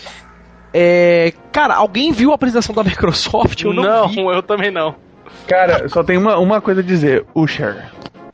É, 0.74 1.34
cara, 1.52 1.76
alguém 1.76 2.12
viu 2.12 2.32
a 2.32 2.36
apresentação 2.36 2.74
da 2.74 2.84
Microsoft? 2.84 3.64
Eu 3.64 3.74
não, 3.74 3.84
não 3.84 4.08
vi. 4.08 4.20
eu 4.20 4.42
também 4.42 4.72
não. 4.72 4.96
Cara, 5.48 5.88
só 5.88 6.04
tem 6.04 6.18
uma, 6.18 6.38
uma 6.38 6.60
coisa 6.62 6.82
a 6.82 6.84
dizer. 6.84 7.26
Usher. 7.36 7.92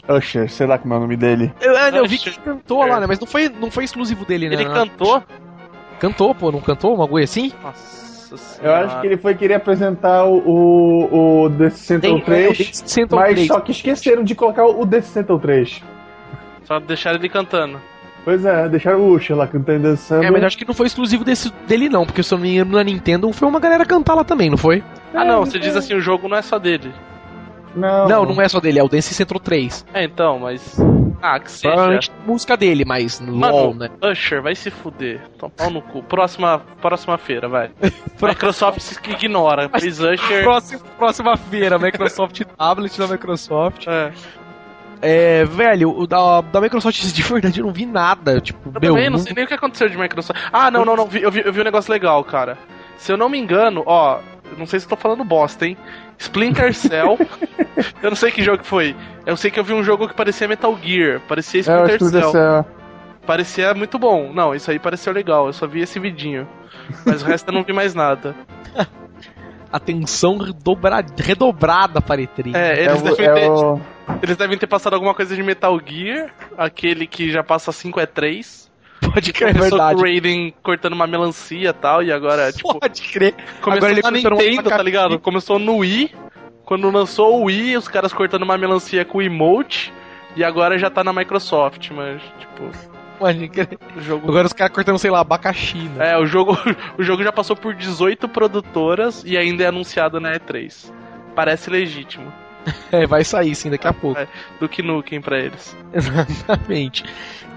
Usher, 0.08 0.50
sei 0.50 0.66
lá 0.66 0.78
como 0.78 0.94
é 0.94 0.98
o 0.98 1.00
nome 1.02 1.18
dele. 1.18 1.54
Eu, 1.60 1.74
eu 1.74 2.08
vi 2.08 2.18
que 2.18 2.30
ele 2.30 2.38
cantou 2.44 2.86
lá, 2.86 3.00
né? 3.00 3.06
Mas 3.08 3.20
não 3.20 3.28
foi, 3.28 3.50
não 3.50 3.70
foi 3.70 3.84
exclusivo 3.84 4.26
dele, 4.26 4.48
né? 4.48 4.56
Ele 4.56 4.66
cantou? 4.66 5.22
Cantou, 6.00 6.34
pô, 6.34 6.52
não 6.52 6.62
cantou 6.62 6.96
uma 6.96 7.08
coisa 7.08 7.26
assim? 7.26 7.52
Nossa 7.62 8.38
senhora. 8.38 8.82
Eu 8.82 8.88
acho 8.88 9.02
que 9.02 9.08
ele 9.08 9.18
foi 9.18 9.36
querer 9.36 9.56
apresentar 9.56 10.26
o, 10.26 11.46
o, 11.46 11.50
The 11.50 11.70
Central 11.70 12.22
3, 12.22 12.84
é, 12.98 13.16
mas 13.16 13.34
3. 13.34 13.48
só 13.48 13.60
que 13.60 13.72
esqueceram 13.72 14.24
de 14.24 14.36
colocar 14.36 14.66
o 14.66 14.86
The 14.86 15.02
Central 15.02 15.40
3. 15.40 15.84
Só 16.64 16.80
deixaram 16.80 17.18
ele 17.18 17.30
cantando. 17.30 17.82
Pois 18.24 18.46
é, 18.46 18.70
deixaram 18.70 19.02
o 19.02 19.16
Usher 19.16 19.36
lá 19.36 19.48
cantando 19.48 19.80
e 19.80 19.82
dançando. 19.82 20.24
É, 20.24 20.30
mas 20.30 20.44
acho 20.44 20.58
que 20.58 20.68
não 20.68 20.74
foi 20.74 20.88
exclusivo 20.88 21.24
desse, 21.24 21.52
dele 21.68 21.90
não, 21.90 22.06
porque 22.06 22.22
se 22.22 22.34
eu 22.34 22.38
não 22.38 22.44
me 22.44 22.54
engano 22.54 22.72
na 22.72 22.84
Nintendo 22.84 23.32
foi 23.34 23.48
uma 23.48 23.60
galera 23.60 23.86
cantar 23.86 24.14
lá 24.14 24.24
também, 24.24 24.50
não 24.50 24.58
foi? 24.58 24.84
Ah 25.14 25.26
não, 25.26 25.46
você 25.46 25.58
diz 25.58 25.76
assim, 25.76 25.96
o 25.96 26.02
jogo 26.02 26.28
não 26.28 26.38
é 26.38 26.42
só 26.42 26.60
dele. 26.60 26.94
Não. 27.76 28.08
Não, 28.08 28.26
não 28.26 28.42
é 28.42 28.48
só 28.48 28.60
dele, 28.60 28.80
é 28.80 28.84
o 28.84 28.88
Dance 28.88 29.14
Central 29.14 29.40
3. 29.40 29.86
É, 29.94 30.04
então, 30.04 30.40
mas. 30.40 30.78
Ah, 31.22 31.40
que 31.40 31.52
seja. 31.52 31.70
Provavelmente 31.70 32.12
música 32.26 32.58
dele, 32.58 32.86
mas 32.86 33.20
Mano, 33.20 33.56
LOL, 33.56 33.74
né? 33.76 33.90
Usher, 34.02 34.42
vai 34.42 34.56
se 34.56 34.72
fuder. 34.72 35.22
Toma 35.38 35.52
pau 35.56 35.70
no 35.70 35.82
cu. 35.82 36.02
Próxima, 36.04 36.62
próxima 36.82 37.18
feira, 37.18 37.48
vai. 37.48 37.72
Microsoft 38.22 38.80
se 38.80 38.98
ignora. 39.10 39.70
Fez 39.70 40.00
Usher. 40.00 40.44
Próxima, 40.44 40.82
próxima 40.98 41.38
feira, 41.38 41.78
Microsoft 41.78 42.42
Tablet 42.58 42.98
da 42.98 43.08
Microsoft. 43.08 43.88
É. 43.88 44.12
É, 45.02 45.46
velho, 45.46 45.98
o 45.98 46.06
da, 46.06 46.42
da 46.42 46.60
Microsoft 46.60 47.00
de 47.14 47.24
verdade 47.24 47.60
eu 47.60 47.66
não 47.66 47.74
vi 47.74 47.86
nada. 47.86 48.42
Tipo, 48.42 48.70
eu 48.70 48.82
meu, 48.82 48.94
também 48.94 49.10
não, 49.10 49.18
não 49.18 49.20
sei 49.20 49.34
nem 49.34 49.46
o 49.46 49.48
que 49.48 49.54
aconteceu 49.54 49.90
de 49.90 49.98
Microsoft. 49.98 50.40
Ah, 50.52 50.70
não, 50.70 50.84
não, 50.84 50.96
não. 50.96 51.06
Vi, 51.06 51.22
eu, 51.22 51.32
vi, 51.32 51.42
eu 51.46 51.54
vi 51.54 51.62
um 51.62 51.66
negócio 51.66 51.92
legal, 51.92 52.24
cara. 52.24 52.58
Se 52.98 53.12
eu 53.12 53.18
não 53.18 53.30
me 53.30 53.38
engano, 53.38 53.84
ó, 53.86 54.20
não 54.58 54.66
sei 54.66 54.80
se 54.80 54.86
eu 54.86 54.90
tô 54.90 54.96
falando 54.98 55.24
bosta, 55.24 55.66
hein? 55.66 55.78
Splinter 56.20 56.74
Cell. 56.74 57.18
eu 58.04 58.10
não 58.10 58.16
sei 58.16 58.30
que 58.30 58.44
jogo 58.44 58.64
foi. 58.64 58.96
Eu 59.26 59.38
sei 59.38 59.50
que 59.50 59.60
eu 59.60 59.64
vi 59.64 59.74
um 59.74 59.84
jogo 59.84 60.08
que 60.08 60.14
parecia 60.14 60.48
Metal 60.48 60.78
Gear. 60.82 61.22
Parecia 61.28 61.60
é, 61.60 61.62
Splinter 61.62 62.08
é, 62.08 62.22
Cell. 62.22 62.32
Cell. 62.32 62.66
Parecia 63.26 63.74
muito 63.74 63.98
bom. 63.98 64.32
Não, 64.34 64.54
isso 64.54 64.70
aí 64.70 64.78
pareceu 64.78 65.14
legal. 65.14 65.48
Eu 65.48 65.54
só 65.54 65.66
vi 65.66 65.82
esse 65.82 66.00
vidinho. 66.00 66.48
Mas 67.06 67.24
o 67.24 67.26
resto 67.26 67.50
eu 67.50 67.54
não 67.54 67.64
vi 67.64 67.74
mais 67.74 67.96
nada. 67.96 68.36
Atenção 69.72 70.38
redobra... 70.38 71.06
redobrada 71.18 72.02
para 72.02 72.22
E3. 72.22 72.56
É, 72.56 72.84
eles, 72.84 73.02
é 73.02 73.04
devem 73.04 73.26
é 73.26 73.34
ter, 73.34 73.82
eles 74.24 74.38
devem 74.38 74.58
ter 74.58 74.68
passado 74.68 74.96
alguma 74.96 75.14
coisa 75.14 75.36
de 75.36 75.44
Metal 75.44 75.80
Gear. 75.86 76.32
Aquele 76.58 77.08
que 77.08 77.32
já 77.32 77.44
passa 77.44 77.72
5 77.72 78.00
é 78.00 78.06
3. 78.06 78.69
Pode 79.02 79.34
crer, 79.34 79.56
é 79.56 79.60
verdade. 79.60 80.00
o 80.00 80.04
Raiden 80.04 80.54
cortando 80.62 80.94
uma 80.94 81.08
melancia 81.08 81.70
e 81.70 81.74
tal, 81.74 82.04
e 82.04 82.12
agora, 82.12 82.52
tipo... 82.52 82.80
Pode 82.80 83.02
crer. 83.02 83.34
Começou 83.62 83.90
agora 83.90 84.02
na 84.02 84.12
Nintendo, 84.12 84.70
tá 84.70 84.84
ligado? 84.84 85.20
Começou 85.20 85.58
no 85.58 85.78
Wii, 85.78 86.14
quando 86.66 86.90
lançou 86.92 87.40
o 87.40 87.46
Wii, 87.46 87.78
os 87.78 87.88
caras 87.88 88.14
cortando 88.14 88.44
uma 88.44 88.58
melancia 88.58 89.06
com 89.06 89.20
o 89.20 89.22
emote, 89.22 89.94
e 90.36 90.44
agora 90.44 90.78
já 90.78 90.90
tá 90.90 91.04
na 91.04 91.14
Microsoft, 91.14 91.90
mas, 91.92 92.22
tipo... 92.40 92.70
O 93.96 94.02
jogo... 94.02 94.30
Agora 94.30 94.48
os 94.48 94.54
caras 94.54 94.74
cortando, 94.74 94.98
sei 94.98 95.12
lá, 95.12 95.20
abacaxi, 95.20 95.78
né? 95.78 96.12
É, 96.14 96.18
o 96.18 96.26
jogo, 96.26 96.58
o 96.98 97.04
jogo 97.04 97.22
já 97.24 97.32
passou 97.32 97.56
por 97.56 97.74
18 97.76 98.30
produtoras 98.30 99.24
e 99.26 99.38
ainda 99.38 99.64
é 99.64 99.68
anunciado 99.68 100.20
na 100.20 100.32
E3. 100.34 100.92
Parece 101.36 101.70
legítimo. 101.70 102.32
É, 102.92 103.06
vai 103.06 103.24
sair 103.24 103.54
sim 103.56 103.70
daqui 103.70 103.88
a 103.88 103.94
pouco. 103.94 104.20
É, 104.20 104.28
do 104.60 104.68
que 104.68 104.82
Nukem 104.82 105.22
pra 105.22 105.38
eles. 105.38 105.76
Exatamente. 105.94 107.04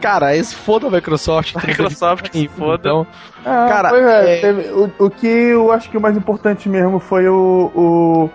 Cara, 0.00 0.36
esse 0.36 0.54
foda 0.54 0.88
a 0.88 0.90
Microsoft. 0.90 1.54
Microsoft, 1.66 2.28
que 2.28 2.48
foda. 2.48 2.80
Então, 2.80 3.06
ah, 3.44 3.66
cara, 3.68 3.96
é, 3.96 4.38
é... 4.38 4.40
Teve, 4.40 4.70
o, 4.72 4.92
o, 4.98 5.10
que 5.10 5.26
eu 5.26 5.72
acho 5.72 5.88
que 5.90 5.96
o 5.96 6.00
mais 6.00 6.16
importante 6.16 6.68
mesmo 6.68 6.98
foi 6.98 7.28
o, 7.28 7.70
o, 7.74 8.30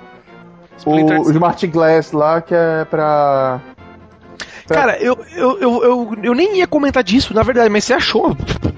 o, 0.85 1.21
o 1.21 1.31
Smart 1.31 1.67
Glass 1.67 2.11
lá, 2.11 2.41
que 2.41 2.55
é 2.55 2.85
pra 2.85 3.61
Cara, 4.67 4.97
eu, 4.97 5.17
eu, 5.33 5.59
eu, 5.59 5.83
eu, 5.83 6.17
eu 6.23 6.33
nem 6.33 6.57
ia 6.57 6.67
comentar 6.67 7.03
disso, 7.03 7.33
na 7.33 7.41
verdade, 7.41 7.69
mas 7.69 7.85
você 7.85 7.93
achou 7.93 8.35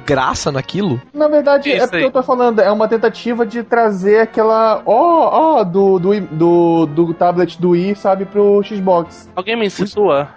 graça 0.09 0.51
naquilo? 0.51 0.99
Na 1.13 1.27
verdade, 1.27 1.69
Isso 1.69 1.83
é 1.83 1.87
porque 1.87 1.97
aí. 1.97 2.03
eu 2.03 2.11
tô 2.11 2.23
falando, 2.23 2.59
é 2.59 2.71
uma 2.71 2.87
tentativa 2.87 3.45
de 3.45 3.61
trazer 3.61 4.21
aquela. 4.21 4.81
Ó, 4.85 4.93
oh, 4.93 5.29
ó, 5.31 5.59
oh, 5.59 5.63
do, 5.63 5.99
do, 5.99 6.21
do, 6.21 6.85
do 6.87 7.13
tablet 7.13 7.61
do 7.61 7.75
i, 7.75 7.95
sabe, 7.95 8.25
pro 8.25 8.63
Xbox. 8.63 9.29
Alguém 9.35 9.55
me 9.55 9.69
situa? 9.69 10.27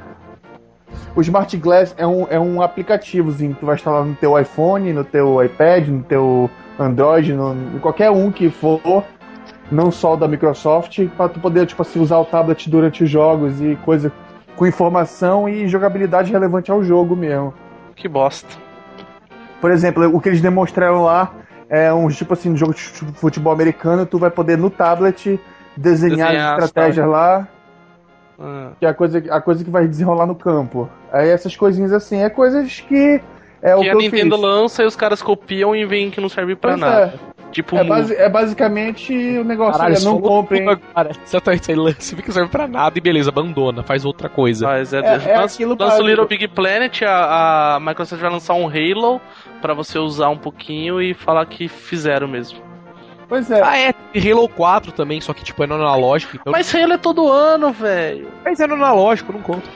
O 1.16 1.22
Smart 1.22 1.56
Glass 1.56 1.94
é 1.96 2.06
um, 2.06 2.26
é 2.28 2.38
um 2.38 2.60
aplicativozinho 2.60 3.54
que 3.54 3.60
tu 3.60 3.66
vai 3.66 3.76
instalar 3.76 4.04
no 4.04 4.14
teu 4.14 4.38
iPhone, 4.38 4.92
no 4.92 5.04
teu 5.04 5.42
iPad, 5.42 5.88
no 5.88 6.02
teu 6.02 6.50
Android, 6.78 7.32
no, 7.32 7.54
em 7.54 7.78
qualquer 7.78 8.10
um 8.10 8.30
que 8.30 8.50
for, 8.50 9.04
não 9.70 9.90
só 9.90 10.14
o 10.14 10.16
da 10.16 10.28
Microsoft, 10.28 11.06
para 11.16 11.30
tu 11.30 11.40
poder, 11.40 11.66
tipo 11.66 11.80
assim, 11.80 12.00
usar 12.00 12.18
o 12.18 12.24
tablet 12.24 12.68
durante 12.68 13.04
os 13.04 13.10
jogos 13.10 13.60
e 13.60 13.76
coisa 13.84 14.12
com 14.56 14.66
informação 14.66 15.48
e 15.48 15.66
jogabilidade 15.66 16.30
relevante 16.30 16.70
ao 16.70 16.82
jogo 16.82 17.16
mesmo. 17.16 17.54
Que 17.96 18.06
bosta. 18.08 18.71
Por 19.62 19.70
exemplo, 19.70 20.04
o 20.12 20.20
que 20.20 20.28
eles 20.28 20.40
demonstraram 20.40 21.04
lá 21.04 21.32
é 21.70 21.92
um 21.92 22.08
tipo 22.08 22.32
assim, 22.32 22.52
de 22.52 22.58
jogo 22.58 22.74
de 22.74 22.82
futebol 22.82 23.52
americano, 23.52 24.04
tu 24.04 24.18
vai 24.18 24.28
poder 24.28 24.58
no 24.58 24.68
tablet 24.68 25.38
desenhar, 25.76 26.30
desenhar 26.30 26.58
as 26.58 26.64
estratégias 26.64 27.06
lá. 27.06 27.48
Ah. 28.40 28.72
Que 28.80 28.86
é 28.86 28.88
a 28.88 28.94
coisa, 28.94 29.18
a 29.30 29.40
coisa 29.40 29.62
que 29.62 29.70
vai 29.70 29.86
desenrolar 29.86 30.26
no 30.26 30.34
campo. 30.34 30.90
Aí 31.12 31.28
essas 31.28 31.54
coisinhas 31.54 31.92
assim, 31.92 32.20
é 32.20 32.28
coisas 32.28 32.80
que. 32.80 33.20
É 33.62 33.72
que 33.72 33.78
o 33.78 33.82
que 33.82 33.90
a 33.90 33.94
Nintendo 33.94 34.34
fiz. 34.34 34.44
lança 34.44 34.82
e 34.82 34.86
os 34.86 34.96
caras 34.96 35.22
copiam 35.22 35.76
e 35.76 35.84
veem 35.84 36.10
que 36.10 36.20
não 36.20 36.28
serve 36.28 36.56
pra 36.56 36.72
pois 36.72 36.80
nada. 36.80 37.14
É. 37.14 37.31
Tipo, 37.52 37.76
é, 37.76 37.84
base, 37.84 38.14
é 38.14 38.28
basicamente 38.28 39.12
o 39.38 39.44
negócio 39.44 39.78
Caralho, 39.78 39.96
é, 39.96 40.00
não 40.00 40.20
comprem. 40.20 40.66
Exatamente, 41.24 41.66
você 41.98 42.16
fica 42.16 42.32
serve 42.32 42.50
pra 42.50 42.66
nada 42.66 42.96
e 42.96 43.00
beleza, 43.00 43.28
abandona, 43.28 43.82
faz 43.82 44.04
outra 44.04 44.28
coisa. 44.28 44.66
Mas 44.66 44.92
é, 44.92 45.00
é, 45.00 45.30
é 45.32 45.38
lança, 45.38 45.64
lança 45.66 46.02
o 46.02 46.06
Little 46.06 46.26
Big 46.26 46.48
Planet, 46.48 47.02
a, 47.02 47.76
a 47.76 47.80
Microsoft 47.80 48.20
vai 48.20 48.30
lançar 48.30 48.54
um 48.54 48.66
Halo 48.66 49.20
para 49.60 49.74
você 49.74 49.98
usar 49.98 50.30
um 50.30 50.38
pouquinho 50.38 51.00
e 51.00 51.12
falar 51.12 51.44
que 51.46 51.68
fizeram 51.68 52.26
mesmo. 52.26 52.58
Pois 53.28 53.50
é. 53.50 53.62
Ah, 53.62 53.78
é, 53.78 53.94
Halo 54.18 54.48
4 54.48 54.92
também, 54.92 55.20
só 55.20 55.32
que 55.32 55.44
tipo 55.44 55.62
é 55.62 55.66
no 55.66 55.74
analógico. 55.74 56.36
Então... 56.36 56.52
Mas 56.52 56.74
Halo 56.74 56.94
é 56.94 56.98
todo 56.98 57.30
ano, 57.30 57.72
velho. 57.72 58.28
Mas 58.44 58.60
é 58.60 58.66
no 58.66 58.74
analógico, 58.74 59.32
não 59.32 59.40
conta. 59.40 59.68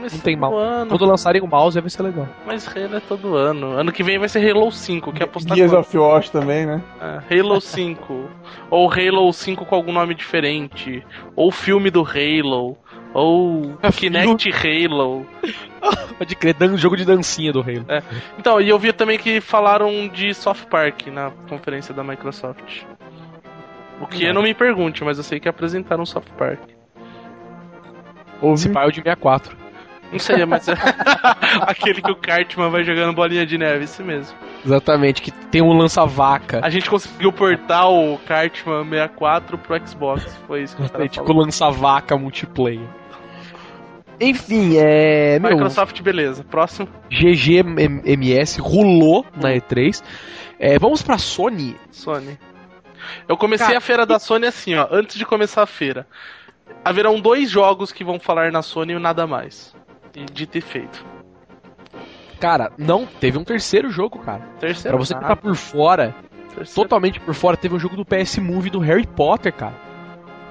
Mas 0.00 0.12
não 0.12 0.20
tem 0.20 0.36
mal. 0.36 0.56
Ano. 0.56 0.90
Quando 0.90 1.04
lançarem 1.04 1.42
o 1.42 1.46
mouse 1.46 1.80
vai 1.80 1.90
ser 1.90 2.02
legal. 2.02 2.28
Mas 2.46 2.66
Halo 2.68 2.96
é 2.96 3.00
todo 3.00 3.36
ano. 3.36 3.72
Ano 3.72 3.92
que 3.92 4.02
vem 4.02 4.18
vai 4.18 4.28
ser 4.28 4.48
Halo 4.48 4.70
5, 4.70 5.12
que 5.12 5.22
é 5.22 5.24
apostar 5.24 5.56
Gears 5.56 5.72
of 5.72 5.98
War 5.98 6.26
também, 6.28 6.66
né? 6.66 6.82
É, 7.00 7.40
Halo 7.40 7.60
5. 7.60 8.28
ou 8.70 8.90
Halo 8.90 9.32
5 9.32 9.64
com 9.64 9.74
algum 9.74 9.92
nome 9.92 10.14
diferente. 10.14 11.04
Ou 11.34 11.50
filme 11.50 11.90
do 11.90 12.00
Halo. 12.02 12.76
Ou 13.14 13.76
é 13.82 13.90
Kinect 13.90 14.50
Halo. 14.52 15.26
Pode 16.18 16.36
crer, 16.36 16.54
dan 16.54 16.76
jogo 16.76 16.96
de 16.96 17.04
dancinha 17.04 17.52
do 17.52 17.60
Halo. 17.60 17.84
É. 17.88 18.02
Então, 18.38 18.60
e 18.60 18.68
eu 18.68 18.78
vi 18.78 18.92
também 18.92 19.18
que 19.18 19.40
falaram 19.40 20.08
de 20.08 20.34
Soft 20.34 20.66
Park 20.66 21.06
na 21.08 21.30
conferência 21.48 21.94
da 21.94 22.04
Microsoft. 22.04 22.84
O 24.00 24.06
que 24.06 24.22
não. 24.22 24.28
eu 24.28 24.34
não 24.34 24.42
me 24.42 24.54
pergunte, 24.54 25.02
mas 25.02 25.18
eu 25.18 25.24
sei 25.24 25.40
que 25.40 25.48
apresentaram 25.48 26.04
Soft 26.06 26.30
Park. 26.36 26.60
Ouvi. 28.40 28.54
Esse 28.54 28.68
pai 28.68 28.84
é 28.84 28.88
o 28.88 28.90
de 28.90 29.02
64. 29.02 29.67
Não 30.10 30.18
sei, 30.18 30.44
mas 30.46 30.66
é 30.68 30.72
aquele 31.62 32.00
que 32.00 32.10
o 32.10 32.16
Cartman 32.16 32.70
vai 32.70 32.82
jogando 32.82 33.14
bolinha 33.14 33.44
de 33.44 33.58
neve, 33.58 33.84
esse 33.84 34.02
mesmo. 34.02 34.36
Exatamente, 34.64 35.20
que 35.20 35.30
tem 35.30 35.60
um 35.60 35.72
lança-vaca. 35.76 36.60
A 36.62 36.70
gente 36.70 36.88
conseguiu 36.88 37.30
portar 37.32 37.90
o 37.90 38.18
Cartman 38.26 38.84
64 38.84 39.58
pro 39.58 39.86
Xbox. 39.86 40.24
Foi 40.46 40.62
isso 40.62 40.76
que 40.76 40.82
a 40.82 41.02
gente 41.02 41.12
Tipo, 41.12 41.32
lança-vaca 41.32 42.16
multiplayer. 42.16 42.86
Enfim, 44.20 44.76
é. 44.78 45.38
Microsoft, 45.38 45.94
meu, 45.96 46.04
beleza. 46.04 46.42
Próximo. 46.42 46.88
GGMS 47.10 48.60
rolou 48.60 49.24
na 49.36 49.50
E3. 49.50 50.02
É, 50.58 50.78
vamos 50.78 51.02
pra 51.02 51.18
Sony. 51.18 51.76
Sony. 51.90 52.38
Eu 53.28 53.36
comecei 53.36 53.66
Cara, 53.66 53.78
a 53.78 53.80
feira 53.80 54.04
da 54.04 54.18
Sony 54.18 54.46
assim, 54.46 54.74
ó. 54.74 54.88
Antes 54.90 55.16
de 55.16 55.24
começar 55.24 55.62
a 55.62 55.66
feira. 55.66 56.06
Haverão 56.84 57.20
dois 57.20 57.48
jogos 57.48 57.92
que 57.92 58.02
vão 58.02 58.18
falar 58.18 58.50
na 58.50 58.62
Sony 58.62 58.94
e 58.94 58.98
nada 58.98 59.26
mais 59.26 59.76
de 60.26 60.46
ter 60.46 60.60
feito. 60.60 61.04
Cara, 62.40 62.70
não, 62.78 63.06
teve 63.06 63.36
um 63.36 63.44
terceiro 63.44 63.90
jogo, 63.90 64.18
cara. 64.20 64.42
Terceiro. 64.60 64.96
Pra 64.96 65.04
você 65.04 65.14
que 65.14 65.20
tá 65.20 65.34
por 65.34 65.54
fora, 65.56 66.14
terceiro. 66.54 66.74
totalmente 66.74 67.20
por 67.20 67.34
fora, 67.34 67.56
teve 67.56 67.74
um 67.74 67.78
jogo 67.78 67.96
do 67.96 68.04
PS 68.04 68.38
Movie 68.38 68.70
do 68.70 68.78
Harry 68.78 69.06
Potter, 69.06 69.52
cara. 69.52 69.74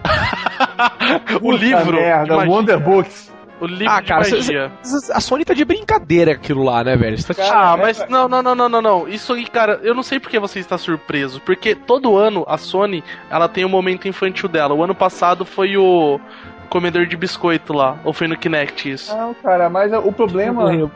o 1.41 1.51
livro. 1.51 1.97
Merda, 1.97 2.37
Wonder 2.45 2.79
Books. 2.79 3.27
O 3.59 3.65
livro 3.65 3.91
ah, 3.91 4.01
cara, 4.03 4.29
magia. 4.29 4.71
a 5.11 5.19
Sony 5.19 5.43
tá 5.43 5.53
de 5.53 5.65
brincadeira 5.65 6.33
aquilo 6.33 6.63
lá, 6.63 6.83
né, 6.83 6.95
velho? 6.95 7.17
Tá... 7.23 7.33
ah, 7.51 7.75
mas 7.75 8.07
não, 8.07 8.27
não, 8.27 8.43
não, 8.43 8.53
não, 8.53 8.69
não, 8.69 8.81
não. 8.81 9.07
Isso 9.07 9.33
aí, 9.33 9.47
cara, 9.47 9.79
eu 9.81 9.95
não 9.95 10.03
sei 10.03 10.19
porque 10.19 10.37
você 10.37 10.59
está 10.59 10.77
surpreso. 10.77 11.41
Porque 11.41 11.73
todo 11.73 12.17
ano 12.17 12.45
a 12.47 12.57
Sony, 12.57 13.03
ela 13.31 13.49
tem 13.49 13.63
o 13.63 13.67
um 13.67 13.71
momento 13.71 14.07
infantil 14.07 14.47
dela. 14.47 14.75
O 14.75 14.83
ano 14.83 14.93
passado 14.93 15.43
foi 15.43 15.75
o 15.75 16.19
comedor 16.67 17.05
de 17.05 17.17
biscoito 17.17 17.73
lá. 17.73 17.97
Ou 18.03 18.13
foi 18.13 18.27
no 18.27 18.37
Kinect 18.37 18.91
isso? 18.91 19.15
Não, 19.15 19.33
cara, 19.33 19.69
mas 19.69 19.91
o 19.93 20.11
problema 20.11 20.89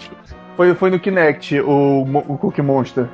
foi, 0.55 0.75
foi 0.75 0.89
no 0.89 0.99
Kinect, 0.99 1.59
o, 1.61 2.03
o 2.27 2.37
Cookie 2.37 2.61
Monster. 2.61 3.07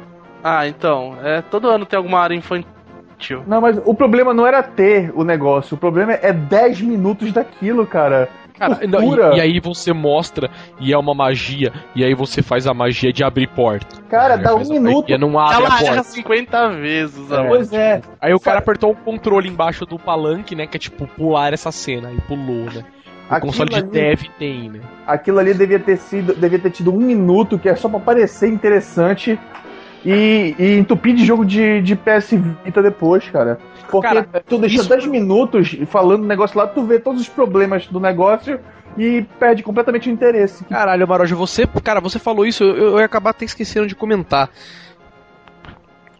Ah, 0.43 0.67
então. 0.67 1.17
É, 1.23 1.41
todo 1.41 1.69
ano 1.69 1.85
tem 1.85 1.97
alguma 1.97 2.19
área 2.19 2.35
infantil. 2.35 3.43
Não, 3.47 3.61
mas 3.61 3.79
o 3.83 3.93
problema 3.93 4.33
não 4.33 4.45
era 4.45 4.61
ter 4.61 5.11
o 5.15 5.23
negócio, 5.23 5.75
o 5.75 5.77
problema 5.77 6.13
é 6.13 6.31
10 6.31 6.81
minutos 6.81 7.31
daquilo, 7.31 7.85
cara. 7.85 8.29
Cara, 8.57 8.79
não, 8.87 9.33
e, 9.33 9.37
e, 9.37 9.41
aí 9.41 9.59
você 9.59 9.93
mostra 9.93 10.49
e 10.79 10.91
é 10.91 10.97
uma 10.97 11.13
magia, 11.13 11.71
e 11.95 12.03
aí 12.03 12.13
você 12.15 12.41
faz 12.41 12.65
a 12.65 12.73
magia 12.73 13.13
de 13.13 13.23
abrir 13.23 13.47
porta. 13.47 14.01
Cara, 14.09 14.35
dá 14.35 14.55
um 14.55 14.67
minuto. 14.67 15.11
E 15.11 15.17
não 15.17 15.37
abre 15.37 15.55
Ela 15.55 15.75
a 15.75 15.79
porta. 15.79 16.03
50 16.03 16.69
vezes, 16.71 17.31
é. 17.31 17.47
Pois 17.47 17.73
é. 17.73 18.01
Aí 18.19 18.33
o 18.33 18.39
cara 18.39 18.59
apertou 18.59 18.91
o 18.91 18.95
controle 18.95 19.47
embaixo 19.47 19.85
do 19.85 19.99
palanque, 19.99 20.55
né? 20.55 20.65
Que 20.65 20.77
é 20.77 20.79
tipo 20.79 21.07
pular 21.07 21.53
essa 21.53 21.71
cena. 21.71 22.11
E 22.11 22.19
pulou, 22.21 22.65
né? 22.65 22.83
O 23.29 23.33
Aquilo 23.33 23.51
console 23.51 23.69
de 23.69 23.75
ali, 23.75 23.87
dev 23.87 24.21
tem, 24.39 24.69
né? 24.69 24.79
Aquilo 25.05 25.39
ali 25.39 25.53
devia 25.53 25.79
ter 25.79 25.97
sido. 25.97 26.33
Devia 26.33 26.59
ter 26.59 26.71
tido 26.71 26.93
um 26.93 26.99
minuto, 26.99 27.59
que 27.59 27.67
é 27.67 27.75
só 27.75 27.89
pra 27.89 27.99
parecer 27.99 28.49
interessante. 28.49 29.37
E, 30.05 30.55
e 30.57 30.77
entupir 30.77 31.13
de 31.15 31.25
jogo 31.25 31.45
de, 31.45 31.81
de 31.81 31.95
PS 31.95 32.31
Vita 32.63 32.81
depois, 32.81 33.29
cara. 33.29 33.57
Porque 33.89 34.07
cara, 34.07 34.43
tu 34.47 34.57
deixa 34.57 34.77
isso... 34.77 34.89
10 34.89 35.07
minutos 35.07 35.77
falando 35.87 36.23
o 36.23 36.27
negócio 36.27 36.57
lá, 36.57 36.67
tu 36.67 36.83
vê 36.83 36.99
todos 36.99 37.21
os 37.21 37.29
problemas 37.29 37.87
do 37.87 37.99
negócio 37.99 38.59
e 38.97 39.25
perde 39.39 39.63
completamente 39.63 40.09
o 40.09 40.11
interesse. 40.11 40.63
Caralho, 40.65 41.07
Maroja, 41.07 41.35
você, 41.35 41.67
cara, 41.83 41.99
você 41.99 42.19
falou 42.19 42.45
isso, 42.45 42.63
eu, 42.63 42.75
eu 42.75 42.99
ia 42.99 43.05
acabar 43.05 43.29
até 43.31 43.45
esquecendo 43.45 43.87
de 43.87 43.95
comentar. 43.95 44.49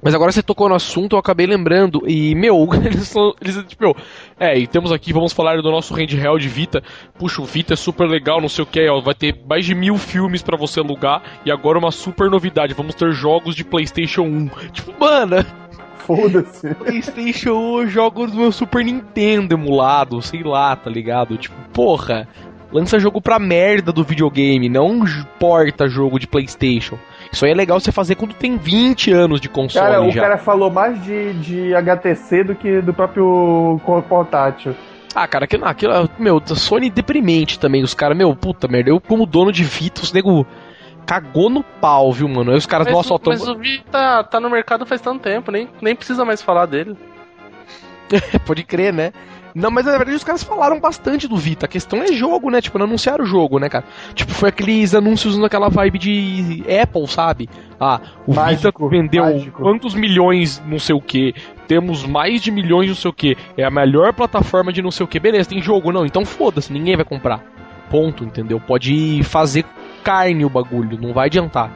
Mas 0.02 0.14
agora 0.14 0.32
você 0.32 0.44
tocou 0.44 0.70
no 0.70 0.76
assunto, 0.76 1.16
eu 1.16 1.20
acabei 1.20 1.48
lembrando. 1.48 2.04
E, 2.08 2.36
meu, 2.36 2.68
eles, 2.86 3.14
eles 3.42 3.64
tipo, 3.68 3.84
meu, 3.84 3.96
é, 4.40 4.58
e 4.58 4.68
temos 4.68 4.92
aqui, 4.92 5.12
vamos 5.12 5.34
falar 5.34 5.62
do 5.62 5.72
nosso 5.72 5.94
handheld 5.94 6.48
Vita. 6.48 6.84
Puxa, 7.18 7.42
o 7.42 7.46
Vita 7.46 7.74
é 7.74 7.76
super 7.76 8.08
legal, 8.08 8.40
não 8.40 8.50
sei 8.50 8.64
o 8.64 8.68
que, 8.68 8.88
ó, 8.88 9.02
vai 9.02 9.16
ter 9.16 9.36
mais 9.48 9.66
de 9.66 9.74
mil 9.74 9.98
filmes 9.98 10.42
para 10.42 10.56
você 10.56 10.80
alugar. 10.80 11.22
E 11.46 11.52
agora 11.52 11.80
uma 11.80 11.92
super 11.92 12.30
novidade, 12.30 12.74
vamos 12.74 12.96
ter 12.96 13.12
jogos 13.12 13.56
de 13.56 13.64
PlayStation 13.64 14.22
1. 14.22 14.48
Tipo, 14.72 14.94
mano. 15.00 15.46
Foda-se. 16.08 16.74
PlayStation 16.76 17.82
1 17.82 17.90
jogos 17.90 18.32
do 18.32 18.38
meu 18.38 18.52
Super 18.52 18.84
Nintendo 18.84 19.54
emulado, 19.54 20.22
sei 20.22 20.42
lá, 20.42 20.74
tá 20.76 20.90
ligado? 20.90 21.38
Tipo, 21.38 21.56
porra. 21.74 22.28
Lança 22.70 23.00
jogo 23.00 23.22
pra 23.22 23.40
merda 23.40 23.94
do 23.94 24.04
videogame, 24.04 24.68
não 24.68 25.06
porta 25.40 25.88
jogo 25.88 26.20
de 26.20 26.28
PlayStation. 26.28 26.98
Isso 27.32 27.46
aí 27.46 27.52
é 27.52 27.56
legal 27.56 27.80
você 27.80 27.94
fazer 27.94 28.16
quando 28.16 28.34
tem 28.34 28.58
20 28.58 29.12
anos 29.12 29.40
de 29.40 29.48
console. 29.48 29.86
Cara, 29.86 30.02
o 30.02 30.12
já. 30.12 30.22
cara 30.22 30.38
falou 30.38 30.70
mais 30.70 31.02
de, 31.02 31.34
de 31.36 31.74
HTC 31.74 32.44
do 32.44 32.56
que 32.56 32.82
do 32.82 32.94
próprio 32.94 33.80
portátil. 34.10 34.76
Ah, 35.16 35.28
cara, 35.28 35.46
aquilo, 35.46 35.66
aquilo 35.66 36.10
meu, 36.20 36.42
Sony 36.46 36.90
deprimente 36.90 37.58
também. 37.58 37.84
Os 37.84 37.94
caras, 37.94 38.18
meu, 38.18 38.36
puta 38.36 38.68
merda. 38.68 38.90
Eu, 38.90 39.00
como 39.00 39.26
dono 39.26 39.52
de 39.52 39.64
Vita, 39.64 40.02
os 40.02 40.12
nego 40.12 40.46
cagou 41.08 41.50
no 41.50 41.64
pau, 41.64 42.12
viu, 42.12 42.28
mano? 42.28 42.52
Aí 42.52 42.58
os 42.58 42.66
caras, 42.66 42.86
mas, 42.86 42.94
nossa, 42.94 43.14
ó, 43.14 43.20
Mas 43.26 43.48
o 43.48 43.56
Vita 43.56 44.26
tá 44.26 44.40
no 44.42 44.50
mercado 44.50 44.86
faz 44.86 45.00
tanto 45.00 45.22
tempo, 45.22 45.50
nem, 45.52 45.70
nem 45.82 45.96
precisa 45.96 46.26
mais 46.26 46.42
falar 46.42 46.66
dele. 46.66 46.98
Pode 48.46 48.64
crer, 48.64 48.94
né? 48.94 49.14
Não, 49.56 49.72
mas 49.72 49.86
na 49.86 49.92
verdade 49.94 50.16
os 50.16 50.24
caras 50.24 50.44
falaram 50.44 50.80
bastante 50.80 51.28
do 51.28 51.36
Vita. 51.36 51.66
A 51.66 51.70
questão 51.70 52.04
é 52.04 52.12
jogo, 52.12 52.52
né? 52.52 52.62
Tipo, 52.62 52.78
não 52.78 52.86
anunciaram 52.86 53.24
o 53.24 53.28
jogo, 53.28 53.58
né, 53.58 53.70
cara? 53.70 53.86
Tipo, 54.14 54.32
foi 54.32 54.50
aqueles 54.50 54.94
anúncios 54.94 55.36
naquela 55.36 55.68
vibe 55.68 55.98
de 55.98 56.64
Apple, 56.80 57.08
sabe? 57.08 57.50
Ah, 57.80 58.00
o 58.28 58.36
mágico, 58.36 58.88
Vita 58.88 59.02
vendeu 59.02 59.24
mágico. 59.24 59.64
quantos 59.64 59.96
milhões, 59.96 60.62
não 60.68 60.78
sei 60.78 60.94
o 60.94 61.02
que. 61.02 61.34
Temos 61.68 62.06
mais 62.06 62.42
de 62.42 62.52
milhões, 62.52 62.90
não 62.90 62.96
sei 62.96 63.10
o 63.10 63.14
que. 63.14 63.36
É 63.58 63.64
a 63.64 63.72
melhor 63.72 64.14
plataforma 64.14 64.72
de 64.72 64.82
não 64.82 64.92
sei 64.92 65.06
o 65.06 65.08
que. 65.08 65.20
Beleza, 65.20 65.50
tem 65.50 65.62
jogo, 65.62 65.92
não. 65.92 66.06
Então 66.06 66.24
foda-se, 66.24 66.72
ninguém 66.72 66.96
vai 66.96 67.06
comprar. 67.06 67.44
Ponto, 67.90 68.24
entendeu? 68.24 68.60
Pode 68.60 69.24
fazer 69.24 69.66
carne 70.04 70.46
o 70.46 70.50
bagulho, 70.50 70.98
não 71.00 71.14
vai 71.14 71.28
adiantar. 71.28 71.72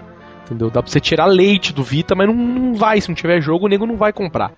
Entendeu? 0.46 0.70
Dá 0.70 0.82
pra 0.82 0.92
você 0.92 1.00
tirar 1.00 1.26
leite 1.26 1.74
do 1.74 1.84
Vita, 1.84 2.14
mas 2.16 2.28
não, 2.28 2.36
não 2.36 2.74
vai. 2.74 3.00
Se 3.00 3.08
não 3.08 3.16
tiver 3.16 3.42
jogo, 3.42 3.66
o 3.66 3.70
nego 3.70 3.86
não 3.86 3.96
vai 3.96 4.12
comprar. 4.12 4.52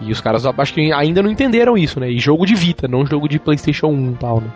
E 0.00 0.10
os 0.12 0.20
caras 0.20 0.44
acho 0.44 0.74
que 0.74 0.92
ainda 0.92 1.22
não 1.22 1.30
entenderam 1.30 1.76
isso, 1.76 2.00
né? 2.00 2.10
E 2.10 2.18
jogo 2.18 2.44
de 2.44 2.54
Vita, 2.54 2.86
não 2.86 3.06
jogo 3.06 3.28
de 3.28 3.38
PlayStation 3.38 3.88
1 3.88 4.12
e 4.12 4.16
tal, 4.16 4.40
né? 4.40 4.48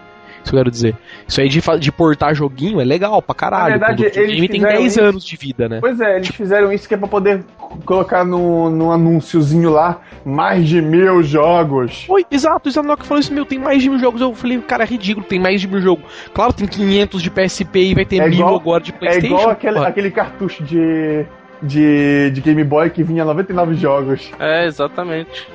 Isso 0.45 0.55
eu 0.55 0.59
quero 0.59 0.71
dizer. 0.71 0.97
Isso 1.27 1.41
aí 1.41 1.49
de, 1.49 1.61
de 1.79 1.93
portar 1.93 2.35
joguinho 2.35 2.81
é 2.81 2.85
legal 2.85 3.21
pra 3.21 3.35
caralho. 3.35 3.79
Na 3.79 3.89
verdade, 3.89 4.07
o 4.07 4.27
game 4.27 4.49
tem 4.49 4.61
10 4.61 4.85
isso... 4.85 5.01
anos 5.01 5.25
de 5.25 5.37
vida, 5.37 5.69
né? 5.69 5.79
Pois 5.81 6.01
é, 6.01 6.17
eles 6.17 6.29
fizeram 6.29 6.73
isso 6.73 6.89
que 6.89 6.95
é 6.95 6.97
pra 6.97 7.09
poder 7.09 7.45
colocar 7.85 8.25
no, 8.25 8.71
no 8.71 8.91
anúnciozinho 8.91 9.71
lá 9.71 10.01
mais 10.25 10.69
de 10.69 10.81
mil 10.81 11.23
jogos. 11.23 12.07
Oi, 12.09 12.25
exato, 12.31 12.69
o 12.69 12.73
Zanok 12.73 13.07
falou 13.07 13.21
isso, 13.21 13.33
meu, 13.33 13.45
tem 13.45 13.59
mais 13.59 13.83
de 13.83 13.89
mil 13.89 13.99
jogos. 13.99 14.21
Eu 14.21 14.35
falei, 14.35 14.59
cara, 14.59 14.85
é 14.85 14.87
ridículo, 14.87 15.25
tem 15.27 15.39
mais 15.39 15.61
de 15.61 15.69
mil 15.69 15.81
jogos. 15.81 16.05
Claro, 16.33 16.53
tem 16.53 16.67
500 16.67 17.23
de 17.23 17.31
PSP 17.31 17.81
e 17.81 17.95
vai 17.95 18.05
ter 18.05 18.19
é 18.19 18.29
mil 18.29 18.39
igual, 18.39 18.57
agora 18.57 18.83
de 18.83 18.93
PlayStation. 18.93 19.27
É 19.27 19.39
igual 19.39 19.51
aquele, 19.51 19.79
aquele 19.79 20.11
cartucho 20.11 20.63
de, 20.65 21.25
de, 21.63 22.31
de 22.31 22.41
Game 22.41 22.65
Boy 22.65 22.91
que 22.91 23.03
vinha 23.03 23.25
99 23.25 23.75
jogos. 23.75 24.31
É, 24.39 24.67
exatamente. 24.67 25.47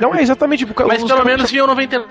Não, 0.00 0.14
é 0.14 0.22
exatamente. 0.22 0.64
Porque 0.64 0.84
Mas 0.84 1.02
pelo 1.02 1.24
menos 1.24 1.50
vinham 1.50 1.66
99 1.66 2.06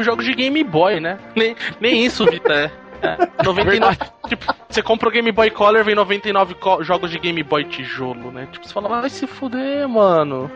jogos 0.00 0.24
de 0.24 0.34
Game 0.34 0.62
Boy, 0.64 1.00
né? 1.00 1.18
Nem, 1.36 1.56
nem 1.80 2.04
isso, 2.04 2.24
Vita, 2.26 2.52
é. 2.52 2.70
É, 3.02 3.16
99, 3.44 3.96
tipo, 4.28 4.54
você 4.68 4.80
compra 4.82 5.08
o 5.08 5.12
Game 5.12 5.32
Boy 5.32 5.50
Color, 5.50 5.84
vem 5.84 5.94
99 5.94 6.54
jogos 6.82 7.10
de 7.10 7.18
Game 7.18 7.42
Boy 7.42 7.64
tijolo, 7.64 8.30
né? 8.30 8.46
Tipo, 8.50 8.66
você 8.66 8.72
fala, 8.72 8.88
vai 8.88 9.10
se 9.10 9.26
fuder, 9.26 9.88
mano. 9.88 10.50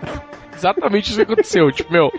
Exatamente 0.54 1.10
isso 1.10 1.16
que 1.16 1.22
aconteceu. 1.22 1.70
tipo, 1.70 1.92
meu, 1.92 2.10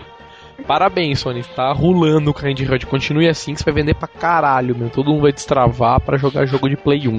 parabéns, 0.66 1.20
Sony. 1.20 1.42
Tá 1.42 1.72
rolando 1.72 2.30
o 2.30 2.34
Candy 2.34 2.66
Crush. 2.66 2.84
Continue 2.84 3.28
assim 3.28 3.54
que 3.54 3.60
você 3.60 3.64
vai 3.64 3.74
vender 3.74 3.94
pra 3.94 4.06
caralho, 4.06 4.76
meu. 4.76 4.90
Todo 4.90 5.10
mundo 5.10 5.22
vai 5.22 5.32
destravar 5.32 6.00
pra 6.00 6.16
jogar 6.18 6.46
jogo 6.46 6.68
de 6.68 6.76
Play 6.76 7.08
1. 7.08 7.18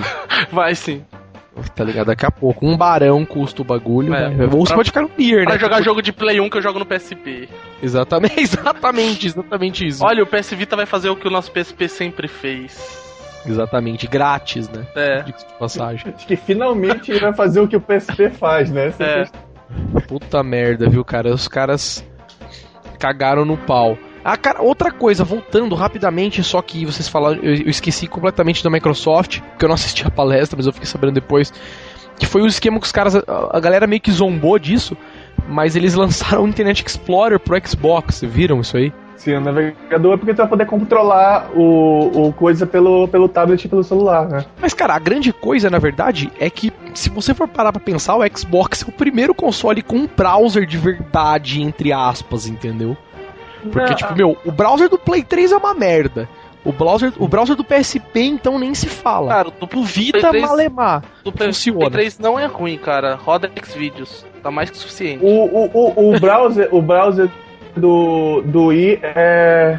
Vai 0.51 0.75
sim. 0.75 1.03
Tá 1.75 1.83
ligado? 1.83 2.07
Daqui 2.07 2.25
a 2.25 2.31
pouco. 2.31 2.65
Um 2.65 2.77
barão 2.77 3.25
custa 3.25 3.61
o 3.61 3.65
bagulho. 3.65 4.13
É, 4.13 4.29
né? 4.29 4.45
Ou 4.45 4.65
você 4.65 4.73
pode 4.73 4.89
ficar 4.89 5.01
no 5.01 5.11
Nier, 5.17 5.39
né? 5.39 5.45
Pra 5.45 5.57
jogar 5.57 5.77
tipo... 5.77 5.89
jogo 5.89 6.01
de 6.01 6.13
Play 6.13 6.39
1 6.39 6.49
que 6.49 6.57
eu 6.57 6.61
jogo 6.61 6.79
no 6.79 6.85
PSP. 6.85 7.49
Exatamente, 7.83 8.39
exatamente, 8.39 9.27
exatamente 9.27 9.85
isso. 9.85 10.05
Olha, 10.05 10.23
o 10.23 10.27
PS 10.27 10.51
Vita 10.51 10.75
vai 10.75 10.85
fazer 10.85 11.09
o 11.09 11.15
que 11.15 11.27
o 11.27 11.31
nosso 11.31 11.51
PSP 11.51 11.89
sempre 11.89 12.27
fez. 12.27 13.03
Exatamente, 13.45 14.07
grátis, 14.07 14.69
né? 14.69 14.85
É. 14.95 15.21
De 15.21 15.33
passagem. 15.59 16.13
Acho 16.15 16.25
que 16.25 16.35
finalmente 16.35 17.11
ele 17.11 17.19
vai 17.19 17.33
fazer 17.33 17.59
o 17.59 17.67
que 17.67 17.75
o 17.75 17.81
PSP 17.81 18.29
faz, 18.29 18.71
né? 18.71 18.93
é. 18.99 19.25
Puta 20.07 20.41
merda, 20.43 20.89
viu, 20.89 21.03
cara? 21.03 21.33
Os 21.33 21.47
caras 21.47 22.05
cagaram 22.99 23.45
no 23.45 23.57
pau. 23.57 23.97
Ah, 24.27 24.35
cara, 24.35 24.59
outra 24.59 24.91
coisa, 24.91 25.23
voltando 25.23 25.75
rapidamente, 25.75 26.41
só 26.43 26.59
que 26.59 26.83
vocês 26.83 27.07
falaram, 27.07 27.37
eu, 27.43 27.57
eu 27.57 27.69
esqueci 27.69 28.07
completamente 28.07 28.63
da 28.63 28.71
Microsoft, 28.71 29.39
porque 29.39 29.65
eu 29.65 29.69
não 29.69 29.75
assisti 29.75 30.03
a 30.03 30.09
palestra, 30.09 30.57
mas 30.57 30.65
eu 30.65 30.73
fiquei 30.73 30.87
sabendo 30.87 31.13
depois, 31.13 31.53
que 32.17 32.25
foi 32.25 32.41
o 32.41 32.47
esquema 32.47 32.79
que 32.79 32.87
os 32.87 32.91
caras, 32.91 33.15
a, 33.15 33.21
a 33.51 33.59
galera 33.59 33.85
meio 33.85 34.01
que 34.01 34.11
zombou 34.11 34.57
disso, 34.57 34.97
mas 35.47 35.75
eles 35.75 35.93
lançaram 35.93 36.43
o 36.43 36.47
Internet 36.47 36.83
Explorer 36.83 37.39
pro 37.39 37.55
Xbox, 37.67 38.21
viram 38.21 38.61
isso 38.61 38.75
aí? 38.75 38.91
Sim, 39.15 39.35
o 39.35 39.41
navegador 39.41 40.13
é 40.15 40.17
porque 40.17 40.33
tu 40.33 40.37
vai 40.37 40.47
poder 40.47 40.65
controlar 40.65 41.49
o, 41.55 42.27
o 42.27 42.33
coisa 42.33 42.65
pelo, 42.65 43.07
pelo 43.07 43.29
tablet 43.29 43.63
e 43.63 43.67
pelo 43.67 43.83
celular, 43.83 44.27
né? 44.27 44.43
Mas, 44.59 44.73
cara, 44.73 44.95
a 44.95 44.99
grande 44.99 45.31
coisa, 45.31 45.69
na 45.69 45.77
verdade, 45.79 46.31
é 46.39 46.49
que 46.49 46.73
se 46.95 47.09
você 47.09 47.33
for 47.33 47.47
parar 47.47 47.71
pra 47.71 47.79
pensar, 47.79 48.17
o 48.17 48.37
Xbox 48.37 48.83
é 48.83 48.89
o 48.89 48.91
primeiro 48.91 49.33
console 49.33 49.81
com 49.81 49.97
um 49.97 50.07
browser 50.07 50.65
de 50.65 50.77
verdade, 50.77 51.61
entre 51.61 51.93
aspas, 51.93 52.47
entendeu? 52.47 52.97
Porque, 53.71 53.89
não. 53.89 53.95
tipo, 53.95 54.15
meu, 54.15 54.37
o 54.45 54.51
browser 54.51 54.89
do 54.89 54.97
Play 54.97 55.23
3 55.23 55.51
é 55.51 55.57
uma 55.57 55.73
merda. 55.73 56.27
O 56.63 56.71
browser, 56.71 57.13
o 57.19 57.27
browser 57.27 57.55
do 57.55 57.63
PSP, 57.63 58.21
então, 58.21 58.57
nem 58.57 58.73
se 58.73 58.87
fala. 58.87 59.29
Cara, 59.29 59.51
do 59.51 59.83
Vita 59.83 60.29
3, 60.29 60.43
Malemar. 60.43 61.03
Do 61.23 61.31
funciona. 61.31 61.79
Play 61.79 61.91
3 61.91 62.19
não 62.19 62.39
é 62.39 62.45
ruim, 62.47 62.77
cara. 62.77 63.15
Roda 63.15 63.51
Xvideos. 63.63 64.25
Tá 64.41 64.49
mais 64.49 64.71
que 64.71 64.77
suficiente. 64.77 65.23
O, 65.23 65.27
o, 65.27 65.69
o, 65.73 66.15
o 66.15 66.19
browser, 66.19 66.69
o 66.71 66.81
browser 66.81 67.29
do, 67.75 68.41
do 68.45 68.73
i 68.73 68.99
é, 69.03 69.77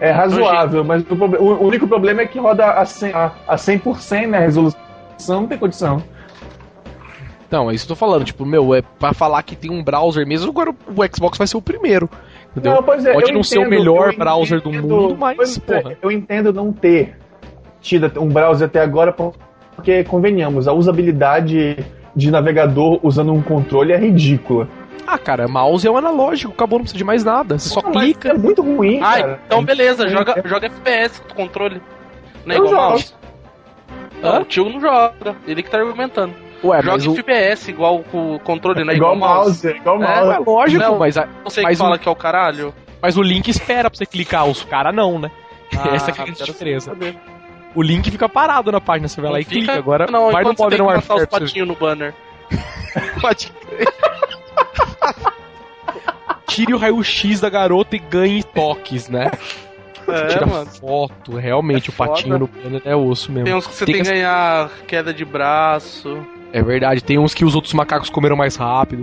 é 0.00 0.10
razoável, 0.10 0.84
mas 0.84 1.04
o, 1.10 1.14
o, 1.14 1.66
único 1.66 1.86
problema 1.86 2.22
é 2.22 2.26
que 2.26 2.38
roda 2.38 2.70
a 2.70 2.84
100%, 2.84 3.14
a, 3.14 3.32
a 3.46 3.56
100% 3.56 4.26
né? 4.28 4.38
A 4.38 4.40
resolução 4.40 4.80
não 5.28 5.46
tem 5.46 5.58
condição. 5.58 6.02
Não, 7.50 7.70
é 7.70 7.74
isso 7.74 7.86
que 7.86 7.92
eu 7.92 7.96
tô 7.96 8.00
falando. 8.00 8.24
Tipo, 8.24 8.44
meu, 8.44 8.74
é 8.74 8.82
pra 8.82 9.12
falar 9.12 9.42
que 9.42 9.54
tem 9.54 9.70
um 9.70 9.82
browser 9.82 10.26
mesmo, 10.26 10.50
agora 10.50 10.70
o 10.70 11.14
Xbox 11.14 11.38
vai 11.38 11.46
ser 11.46 11.56
o 11.56 11.62
primeiro. 11.62 12.08
Entendeu? 12.56 12.74
Não, 12.74 12.82
pois 12.82 13.04
é, 13.04 13.12
Pode 13.12 13.32
não 13.32 13.40
entendo, 13.40 13.44
ser 13.44 13.58
o 13.58 13.68
melhor 13.68 14.14
browser 14.14 14.60
do 14.60 14.72
mundo, 14.72 15.16
mas. 15.18 15.58
É, 15.68 15.80
porra. 15.80 15.96
eu 16.00 16.10
entendo 16.10 16.52
não 16.52 16.72
ter 16.72 17.16
tido 17.80 18.10
um 18.22 18.28
browser 18.28 18.68
até 18.68 18.80
agora, 18.80 19.12
porque, 19.12 20.04
convenhamos, 20.04 20.68
a 20.68 20.72
usabilidade 20.72 21.84
de 22.14 22.30
navegador 22.30 23.00
usando 23.02 23.32
um 23.32 23.42
controle 23.42 23.92
é 23.92 23.96
ridícula. 23.96 24.68
Ah, 25.06 25.18
cara, 25.18 25.48
mouse 25.48 25.86
é 25.86 25.90
um 25.90 25.96
analógico, 25.96 26.52
acabou, 26.52 26.78
não 26.78 26.84
precisa 26.84 26.96
de 26.96 27.04
mais 27.04 27.24
nada. 27.24 27.58
Você 27.58 27.68
só 27.68 27.82
clica. 27.82 28.30
É 28.30 28.34
muito 28.34 28.62
ruim, 28.62 29.00
ah, 29.02 29.20
cara. 29.20 29.40
então 29.46 29.62
beleza, 29.62 30.08
joga, 30.08 30.42
joga 30.44 30.66
FPS 30.66 31.20
com 31.20 31.34
controle. 31.34 31.82
Não 32.46 32.54
é 32.54 32.58
igual 32.58 32.90
mouse. 32.90 33.14
Não, 34.22 34.40
o 34.40 34.44
tio 34.44 34.68
não 34.70 34.80
joga, 34.80 35.36
ele 35.46 35.62
que 35.62 35.70
tá 35.70 35.78
argumentando. 35.78 36.43
Ué, 36.64 36.82
Joga 36.82 37.10
o... 37.10 37.12
FPS 37.12 37.70
igual 37.70 38.04
o 38.12 38.38
controle, 38.40 38.82
não 38.84 38.92
é 38.92 38.96
igual, 38.96 39.14
igual 39.14 39.34
mouse. 39.36 39.68
É 39.68 39.76
igual 39.76 39.98
mouse. 39.98 40.30
É, 40.30 40.34
é 40.34 40.38
lógico, 40.38 40.82
não, 40.82 40.98
mas. 40.98 41.18
A, 41.18 41.28
você 41.44 41.60
mas 41.62 41.78
fala 41.78 41.96
o... 41.96 41.98
que 41.98 42.08
é 42.08 42.10
o 42.10 42.16
caralho. 42.16 42.74
Mas 43.02 43.18
o 43.18 43.22
Link 43.22 43.48
espera 43.48 43.90
pra 43.90 43.98
você 43.98 44.06
clicar, 44.06 44.46
os 44.46 44.64
caras 44.64 44.94
não, 44.94 45.18
né? 45.18 45.30
Ah, 45.76 45.94
Essa 45.94 46.12
é 46.12 46.14
a 46.22 46.24
diferença. 46.44 46.96
O 47.74 47.82
Link 47.82 48.08
fica 48.08 48.28
parado 48.28 48.70
na 48.70 48.80
página, 48.80 49.08
você 49.08 49.20
vai 49.20 49.32
lá 49.32 49.40
e 49.40 49.44
fica... 49.44 49.56
clica. 49.56 49.72
Agora 49.76 50.06
não, 50.06 50.30
vai 50.30 50.44
no 50.44 50.54
Modern 50.56 50.84
Warfare. 50.84 51.22
os 51.22 51.26
patinhos 51.26 51.66
no 51.66 51.74
banner. 51.74 52.14
Pode 53.20 53.52
Tire 56.46 56.72
o 56.72 56.78
raio-x 56.78 57.40
da 57.40 57.50
garota 57.50 57.96
e 57.96 57.98
ganhe 57.98 58.44
toques, 58.44 59.08
né? 59.08 59.32
É, 60.14 60.26
Tira 60.28 60.46
mano. 60.46 60.66
foto, 60.66 61.36
realmente, 61.36 61.90
é 61.90 61.92
o 61.92 61.96
patinho 61.96 62.38
no 62.38 62.46
banner 62.46 62.82
é 62.84 62.94
osso 62.94 63.32
mesmo. 63.32 63.46
Tem 63.46 63.54
uns 63.54 63.66
que 63.66 63.74
você 63.74 63.84
tem, 63.84 63.94
tem 63.96 64.04
que 64.04 64.10
ganhar 64.10 64.70
queda 64.86 65.12
de 65.12 65.24
braço. 65.24 66.24
É 66.52 66.62
verdade, 66.62 67.02
tem 67.02 67.18
uns 67.18 67.34
que 67.34 67.44
os 67.44 67.54
outros 67.54 67.74
macacos 67.74 68.08
comeram 68.08 68.36
mais 68.36 68.56
rápido. 68.56 69.02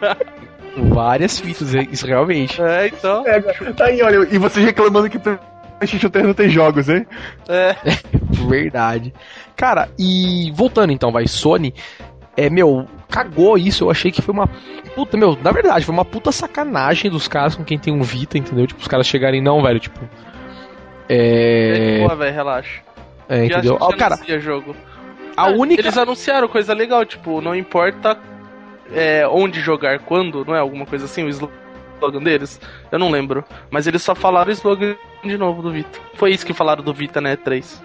Várias 0.76 1.40
fitas, 1.40 1.74
é, 1.74 1.82
isso 1.90 2.06
realmente. 2.06 2.60
É, 2.60 2.88
então. 2.88 3.26
É, 3.26 3.40
tá 3.40 3.86
aí, 3.86 4.02
olha, 4.02 4.28
e 4.30 4.38
você 4.38 4.60
reclamando 4.60 5.08
que 5.08 5.18
PlayStation 5.18 6.10
3 6.10 6.26
não 6.26 6.34
tem 6.34 6.48
jogos, 6.50 6.88
hein? 6.88 7.06
É. 7.48 7.74
Verdade. 8.46 9.12
Cara, 9.56 9.88
e 9.98 10.52
voltando 10.54 10.92
então, 10.92 11.10
vai, 11.10 11.26
Sony. 11.26 11.74
É, 12.40 12.50
meu, 12.50 12.86
cagou 13.08 13.58
isso. 13.58 13.84
Eu 13.84 13.90
achei 13.90 14.10
que 14.10 14.22
foi 14.22 14.32
uma. 14.32 14.48
Puta, 14.94 15.16
meu, 15.16 15.36
na 15.42 15.52
verdade, 15.52 15.84
foi 15.84 15.92
uma 15.92 16.04
puta 16.04 16.32
sacanagem 16.32 17.10
dos 17.10 17.28
caras 17.28 17.54
com 17.54 17.64
quem 17.64 17.78
tem 17.78 17.92
um 17.92 18.02
Vita, 18.02 18.38
entendeu? 18.38 18.66
Tipo, 18.66 18.80
os 18.80 18.88
caras 18.88 19.06
chegarem, 19.06 19.42
não, 19.42 19.62
velho, 19.62 19.78
tipo. 19.78 20.00
É. 21.08 21.98
Boa, 22.00 22.16
velho, 22.16 22.34
relaxa. 22.34 22.80
É, 23.28 23.44
entendeu? 23.44 23.76
Ó, 23.80 23.92
cara. 23.92 24.18
Jogo. 24.38 24.74
A 25.36 25.44
ah, 25.44 25.48
única... 25.48 25.80
Eles 25.80 25.96
anunciaram 25.96 26.48
coisa 26.48 26.74
legal, 26.74 27.04
tipo, 27.04 27.40
não 27.40 27.54
importa 27.54 28.18
é, 28.92 29.26
onde 29.28 29.60
jogar, 29.60 30.00
quando, 30.00 30.44
não 30.44 30.54
é 30.54 30.58
alguma 30.58 30.84
coisa 30.84 31.04
assim, 31.04 31.24
o 31.24 31.28
slogan 31.28 32.22
deles? 32.22 32.60
Eu 32.90 32.98
não 32.98 33.10
lembro. 33.10 33.44
Mas 33.70 33.86
eles 33.86 34.02
só 34.02 34.14
falaram 34.14 34.48
o 34.48 34.52
slogan 34.52 34.96
de 35.22 35.36
novo 35.36 35.62
do 35.62 35.70
Vita. 35.70 35.98
Foi 36.14 36.32
isso 36.32 36.44
que 36.44 36.52
falaram 36.52 36.82
do 36.82 36.92
Vita, 36.92 37.20
né? 37.20 37.36
3. 37.36 37.82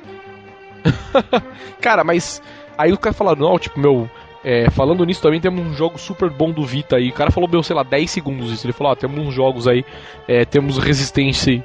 cara, 1.80 2.04
mas 2.04 2.42
aí 2.78 2.92
o 2.92 2.98
cara 2.98 3.14
falou, 3.14 3.36
não, 3.36 3.60
tipo, 3.60 3.80
meu. 3.80 4.10
É, 4.48 4.70
falando 4.70 5.04
nisso, 5.04 5.24
também 5.24 5.42
temos 5.42 5.66
um 5.66 5.74
jogo 5.74 5.98
super 5.98 6.30
bom 6.30 6.52
do 6.52 6.64
Vita 6.64 6.98
aí. 6.98 7.10
O 7.10 7.14
cara 7.14 7.32
falou, 7.32 7.50
meu, 7.50 7.64
sei 7.64 7.76
lá, 7.76 7.82
10 7.82 8.12
segundos 8.12 8.52
isso. 8.52 8.68
Ele 8.68 8.74
falou, 8.74 8.94
ah, 8.94 8.96
temos 8.96 9.18
uns 9.18 9.34
jogos 9.34 9.68
aí, 9.68 9.84
é, 10.28 10.46
temos 10.46 10.78
Resistência 10.78 11.64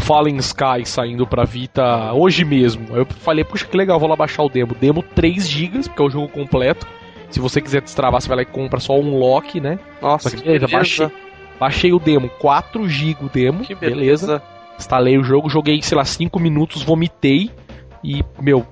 Fallen 0.00 0.36
Sky 0.38 0.84
saindo 0.84 1.24
pra 1.24 1.44
Vita 1.44 2.12
hoje 2.12 2.44
mesmo. 2.44 2.88
Aí 2.90 2.98
eu 2.98 3.06
falei, 3.06 3.44
puxa 3.44 3.64
que 3.64 3.76
legal, 3.76 4.00
vou 4.00 4.08
lá 4.08 4.16
baixar 4.16 4.42
o 4.42 4.48
demo. 4.48 4.74
Demo 4.74 5.04
3 5.04 5.48
GB, 5.48 5.82
porque 5.84 6.02
é 6.02 6.04
o 6.04 6.10
jogo 6.10 6.26
completo. 6.26 6.84
Se 7.30 7.38
você 7.38 7.60
quiser 7.60 7.80
destravar, 7.80 8.20
você 8.20 8.26
vai 8.26 8.38
lá 8.38 8.42
e 8.42 8.46
compra 8.46 8.80
só 8.80 8.98
um 8.98 9.16
lock, 9.16 9.60
né? 9.60 9.78
Nossa, 10.02 10.36
que 10.36 10.42
beleza. 10.42 10.66
Baixei, 10.66 11.08
baixei 11.60 11.92
o 11.92 12.00
demo, 12.00 12.28
4 12.40 12.88
GB 12.88 13.24
o 13.24 13.28
demo, 13.28 13.64
que 13.64 13.74
beleza. 13.74 14.26
beleza. 14.26 14.42
Instalei 14.76 15.16
o 15.16 15.22
jogo, 15.22 15.48
joguei, 15.48 15.80
sei 15.80 15.96
lá, 15.96 16.04
5 16.04 16.40
minutos, 16.40 16.82
vomitei. 16.82 17.52
E, 18.04 18.22
meu, 18.40 18.66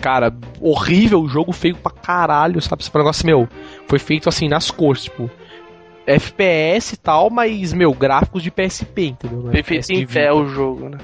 cara, 0.00 0.34
horrível, 0.60 1.26
jogo 1.28 1.52
feio 1.52 1.76
pra 1.76 1.92
caralho, 1.92 2.60
sabe? 2.60 2.82
Esse 2.82 2.94
negócio, 2.94 3.26
meu, 3.26 3.48
foi 3.86 3.98
feito 3.98 4.28
assim 4.28 4.48
nas 4.48 4.70
cores, 4.70 5.04
tipo. 5.04 5.30
FPS 6.06 6.94
e 6.94 6.96
tal, 6.96 7.30
mas, 7.30 7.72
meu, 7.72 7.92
gráficos 7.92 8.42
de 8.42 8.50
PSP, 8.50 9.06
entendeu? 9.08 9.42
Foi 9.50 9.62
feito 9.62 9.92
em 9.92 10.06
pé 10.06 10.32
o 10.32 10.46
jogo, 10.46 10.88
né? 10.88 10.98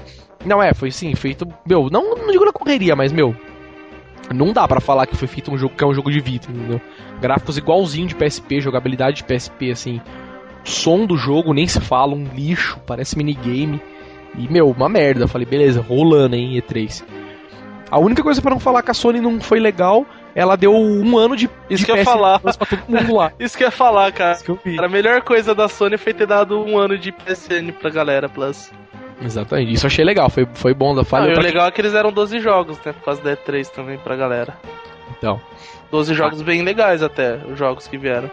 Não, 0.45 0.61
é, 0.61 0.73
foi 0.73 0.91
sim, 0.91 1.13
feito. 1.15 1.47
Meu, 1.65 1.89
não, 1.89 2.15
não 2.15 2.31
digo 2.31 2.45
na 2.45 2.51
correria, 2.51 2.95
mas, 2.95 3.11
meu. 3.11 3.35
Não 4.33 4.51
dá 4.51 4.67
para 4.67 4.81
falar 4.81 5.07
que 5.07 5.15
foi 5.15 5.27
feito 5.27 5.51
um 5.51 5.57
jogo 5.57 5.75
que 5.75 5.83
é 5.83 5.87
um 5.87 5.93
jogo 5.93 6.11
de 6.11 6.19
Vita, 6.19 6.51
entendeu? 6.51 6.81
Gráficos 7.21 7.57
igualzinho 7.57 8.07
de 8.07 8.15
PSP, 8.15 8.59
jogabilidade 8.59 9.17
de 9.17 9.23
PSP, 9.23 9.71
assim. 9.71 10.01
Som 10.63 11.05
do 11.05 11.15
jogo 11.15 11.53
nem 11.53 11.65
se 11.65 11.79
fala, 11.79 12.13
um 12.13 12.25
lixo, 12.35 12.77
parece 12.85 13.17
minigame. 13.17 13.81
E, 14.37 14.51
meu, 14.51 14.69
uma 14.69 14.89
merda. 14.89 15.23
Eu 15.23 15.27
falei, 15.29 15.47
beleza, 15.47 15.79
rolando, 15.81 16.35
hein, 16.35 16.61
E3. 16.61 17.03
A 17.89 17.99
única 17.99 18.21
coisa 18.23 18.41
para 18.41 18.51
não 18.51 18.59
falar 18.59 18.81
que 18.83 18.91
a 18.91 18.93
Sony 18.93 19.21
não 19.21 19.39
foi 19.39 19.59
legal, 19.59 20.05
ela 20.35 20.55
deu 20.55 20.73
um 20.73 21.17
ano 21.17 21.35
de. 21.35 21.49
Isso 21.69 21.85
que 21.85 21.91
eu 21.91 21.97
ia 21.97 22.03
falar. 22.03 22.39
pra 22.39 22.53
todo 22.53 22.83
mundo 22.87 23.15
lá. 23.15 23.31
Isso 23.39 23.57
que 23.57 23.63
eu 23.63 23.67
ia 23.67 23.71
falar, 23.71 24.11
cara. 24.11 24.33
Isso 24.33 24.43
que 24.43 24.51
eu 24.51 24.59
vi. 24.63 24.77
A 24.79 24.87
melhor 24.87 25.21
coisa 25.21 25.55
da 25.55 25.67
Sony 25.67 25.97
foi 25.97 26.13
ter 26.13 26.27
dado 26.27 26.59
um 26.59 26.77
ano 26.77 26.97
de 26.97 27.11
PSN 27.11 27.71
pra 27.79 27.89
galera, 27.89 28.27
Plus. 28.27 28.71
Exatamente, 29.19 29.73
isso 29.73 29.85
eu 29.85 29.87
achei 29.87 30.05
legal, 30.05 30.29
foi, 30.29 30.47
foi 30.53 30.75
bom 30.75 30.93
da 30.93 31.01
Não, 31.01 31.05
falha. 31.05 31.31
e 31.31 31.35
o 31.35 31.39
legal 31.39 31.65
é 31.67 31.71
que 31.71 31.81
eles 31.81 31.95
eram 31.95 32.11
12 32.11 32.39
jogos, 32.39 32.77
né? 32.85 32.93
Por 32.93 33.03
causa 33.03 33.19
da 33.19 33.35
E3 33.35 33.67
também 33.69 33.97
pra 33.97 34.15
galera. 34.15 34.55
Então, 35.17 35.41
12 35.89 36.13
jogos 36.13 36.41
bem 36.43 36.61
legais 36.61 37.01
até, 37.01 37.39
os 37.51 37.57
jogos 37.57 37.87
que 37.87 37.97
vieram. 37.97 38.29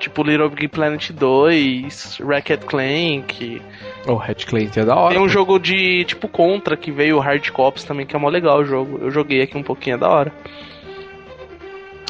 Tipo 0.00 0.22
Little 0.22 0.48
Big 0.48 0.68
Planet 0.68 1.10
2, 1.12 2.20
Racket 2.26 2.64
Clank. 2.64 3.60
o 4.06 4.14
Red 4.14 4.34
Clank 4.46 4.80
é 4.80 4.84
da 4.84 4.96
hora. 4.96 5.14
Tem 5.14 5.22
um 5.22 5.28
jogo 5.28 5.58
de 5.58 6.04
tipo 6.04 6.26
Contra 6.26 6.74
que 6.74 6.90
veio 6.90 7.18
o 7.18 7.20
Hard 7.20 7.50
Cops 7.50 7.84
também, 7.84 8.06
que 8.06 8.16
é 8.16 8.18
mó 8.18 8.30
legal 8.30 8.60
o 8.60 8.64
jogo. 8.64 8.98
Eu 9.02 9.10
joguei 9.10 9.42
aqui 9.42 9.58
um 9.58 9.62
pouquinho, 9.62 9.96
é 9.96 9.98
da 9.98 10.08
hora. 10.08 10.32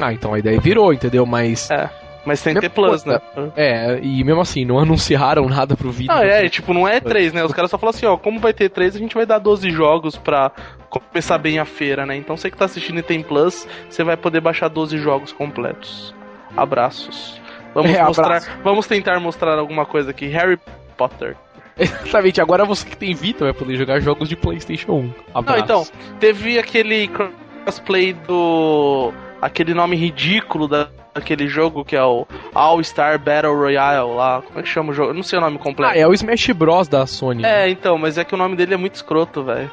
Ah, 0.01 0.13
então 0.13 0.33
a 0.33 0.39
ideia 0.39 0.59
virou, 0.61 0.93
entendeu? 0.93 1.27
Mas. 1.27 1.69
É. 1.69 1.91
Mas 2.25 2.43
tem 2.43 2.55
que 2.55 2.61
ter 2.61 2.69
Mesma 2.69 2.89
Plus, 2.89 3.05
né? 3.05 3.21
É, 3.57 3.99
e 4.03 4.23
mesmo 4.23 4.41
assim, 4.41 4.65
não 4.65 4.79
anunciaram 4.79 5.49
nada 5.49 5.77
pro 5.77 5.91
vídeo. 5.91 6.13
Ah, 6.13 6.25
é, 6.25 6.49
tipo, 6.49 6.75
não 6.75 6.87
é 6.87 7.01
E3, 7.01 7.33
né? 7.33 7.43
Os 7.43 7.53
caras 7.53 7.71
só 7.71 7.79
falam 7.79 7.91
assim, 7.91 8.07
ó, 8.07 8.17
como 8.17 8.39
vai 8.39 8.53
ter 8.53 8.71
E3, 8.71 8.95
a 8.95 8.99
gente 8.99 9.15
vai 9.15 9.25
dar 9.25 9.39
12 9.39 9.71
jogos 9.71 10.17
pra 10.17 10.53
começar 10.91 11.39
bem 11.39 11.59
a 11.59 11.65
feira, 11.65 12.05
né? 12.05 12.17
Então 12.17 12.37
você 12.37 12.51
que 12.51 12.57
tá 12.57 12.67
assistindo 12.67 12.99
e 12.99 13.03
tem 13.03 13.23
Plus, 13.23 13.67
você 13.89 14.05
vai 14.05 14.17
poder 14.19 14.41
baixar 14.41 14.69
12 14.69 14.99
jogos 14.99 15.33
completos. 15.33 16.15
Abraços. 16.57 17.41
Vamos 17.75 17.91
É, 17.93 18.03
mostrar, 18.05 18.25
abraço. 18.27 18.51
vamos 18.63 18.87
tentar 18.87 19.19
mostrar 19.21 19.59
alguma 19.59 19.87
coisa 19.87 20.11
aqui. 20.11 20.27
Harry 20.27 20.59
Potter. 20.97 21.37
Exatamente, 21.79 22.41
agora 22.41 22.65
você 22.65 22.87
que 22.87 22.97
tem 22.97 23.15
Vita 23.15 23.45
vai 23.45 23.55
poder 23.55 23.77
jogar 23.77 24.01
jogos 24.01 24.29
de 24.29 24.37
PlayStation 24.37 24.93
1. 24.93 25.03
Não, 25.03 25.15
Abraço. 25.35 25.61
então, 25.65 25.87
teve 26.19 26.59
aquele 26.59 27.09
crossplay 27.09 28.13
do 28.13 29.13
aquele 29.41 29.73
nome 29.73 29.97
ridículo 29.97 30.69
da 30.69 30.89
daquele 31.13 31.49
jogo 31.49 31.85
que 31.85 31.97
é 31.97 32.05
o 32.05 32.25
All 32.55 32.83
Star 32.85 33.19
Battle 33.19 33.53
Royale 33.57 34.15
lá. 34.15 34.43
Como 34.43 34.61
é 34.61 34.63
que 34.63 34.69
chama 34.69 34.91
o 34.93 34.95
jogo? 34.95 35.11
Eu 35.11 35.15
não 35.15 35.25
sei 35.25 35.39
o 35.39 35.43
nome 35.43 35.59
completo. 35.59 35.93
Ah, 35.93 35.99
é 35.99 36.07
o 36.07 36.13
Smash 36.13 36.51
Bros 36.51 36.87
da 36.87 37.05
Sony. 37.05 37.45
É, 37.45 37.69
então, 37.69 37.99
mas 37.99 38.17
é 38.17 38.23
que 38.25 38.33
o 38.35 38.39
nome 38.39 38.55
dele 38.55 38.75
é 38.75 38.77
muito 38.77 38.95
escroto, 38.95 39.43
velho. 39.43 39.69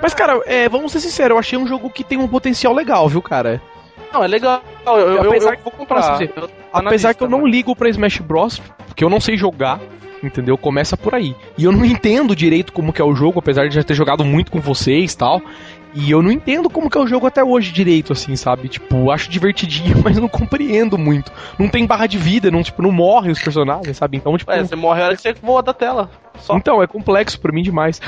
Mas, 0.00 0.14
cara, 0.14 0.40
é, 0.46 0.68
vamos 0.68 0.92
ser 0.92 1.00
sinceros, 1.00 1.30
eu 1.32 1.38
achei 1.38 1.58
um 1.58 1.66
jogo 1.66 1.90
que 1.90 2.04
tem 2.04 2.18
um 2.18 2.28
potencial 2.28 2.72
legal, 2.72 3.08
viu, 3.08 3.20
cara? 3.20 3.60
Não, 4.12 4.24
é 4.24 4.26
legal. 4.26 4.62
Eu, 4.86 4.92
eu, 4.98 5.20
Apesar 5.28 5.54
eu 5.54 5.60
vou 5.62 5.72
comprar. 5.72 6.18
que- 6.18 6.24
Eu- 6.36 6.48
tá 6.48 6.82
na 6.82 6.88
Apesar 6.90 7.08
lista, 7.10 7.14
que 7.14 7.24
eu 7.24 7.28
não 7.28 7.38
mano. 7.40 7.50
ligo 7.50 7.74
pra 7.76 7.88
Smash 7.88 8.18
Bros, 8.18 8.60
porque 8.86 9.04
eu 9.04 9.10
não 9.10 9.20
sei 9.20 9.36
jogar, 9.36 9.80
entendeu? 10.22 10.56
Começa 10.58 10.96
por 10.96 11.14
aí. 11.14 11.34
E 11.56 11.64
eu 11.64 11.72
não 11.72 11.84
entendo 11.84 12.34
direito 12.34 12.72
como 12.72 12.92
que 12.92 13.00
é 13.00 13.04
o 13.04 13.14
jogo, 13.14 13.38
apesar 13.38 13.68
de 13.68 13.74
já 13.74 13.82
ter 13.82 13.94
jogado 13.94 14.24
muito 14.24 14.50
com 14.50 14.60
vocês 14.60 15.12
e 15.12 15.16
tal. 15.16 15.40
E 15.94 16.10
eu 16.10 16.22
não 16.22 16.30
entendo 16.30 16.70
como 16.70 16.88
que 16.88 16.96
é 16.96 17.00
o 17.00 17.06
jogo 17.06 17.26
até 17.26 17.42
hoje 17.42 17.72
direito, 17.72 18.12
assim, 18.12 18.36
sabe? 18.36 18.68
Tipo, 18.68 19.10
acho 19.10 19.28
divertidinho, 19.30 19.96
mas 20.04 20.18
não 20.18 20.28
compreendo 20.28 20.96
muito. 20.96 21.32
Não 21.58 21.68
tem 21.68 21.86
barra 21.86 22.06
de 22.06 22.18
vida, 22.18 22.50
não, 22.50 22.62
tipo, 22.62 22.82
não 22.82 22.92
morrem 22.92 23.32
os 23.32 23.42
personagens, 23.42 23.96
sabe? 23.96 24.16
Então, 24.16 24.36
tipo. 24.36 24.50
É, 24.50 24.62
você 24.62 24.76
morre 24.76 25.02
a 25.02 25.06
hora 25.06 25.16
que 25.16 25.22
você 25.22 25.32
voa 25.32 25.62
da 25.62 25.72
tela. 25.72 26.10
Só. 26.38 26.56
Então, 26.56 26.82
é 26.82 26.86
complexo 26.86 27.38
pra 27.38 27.52
mim 27.52 27.62
demais. 27.62 28.00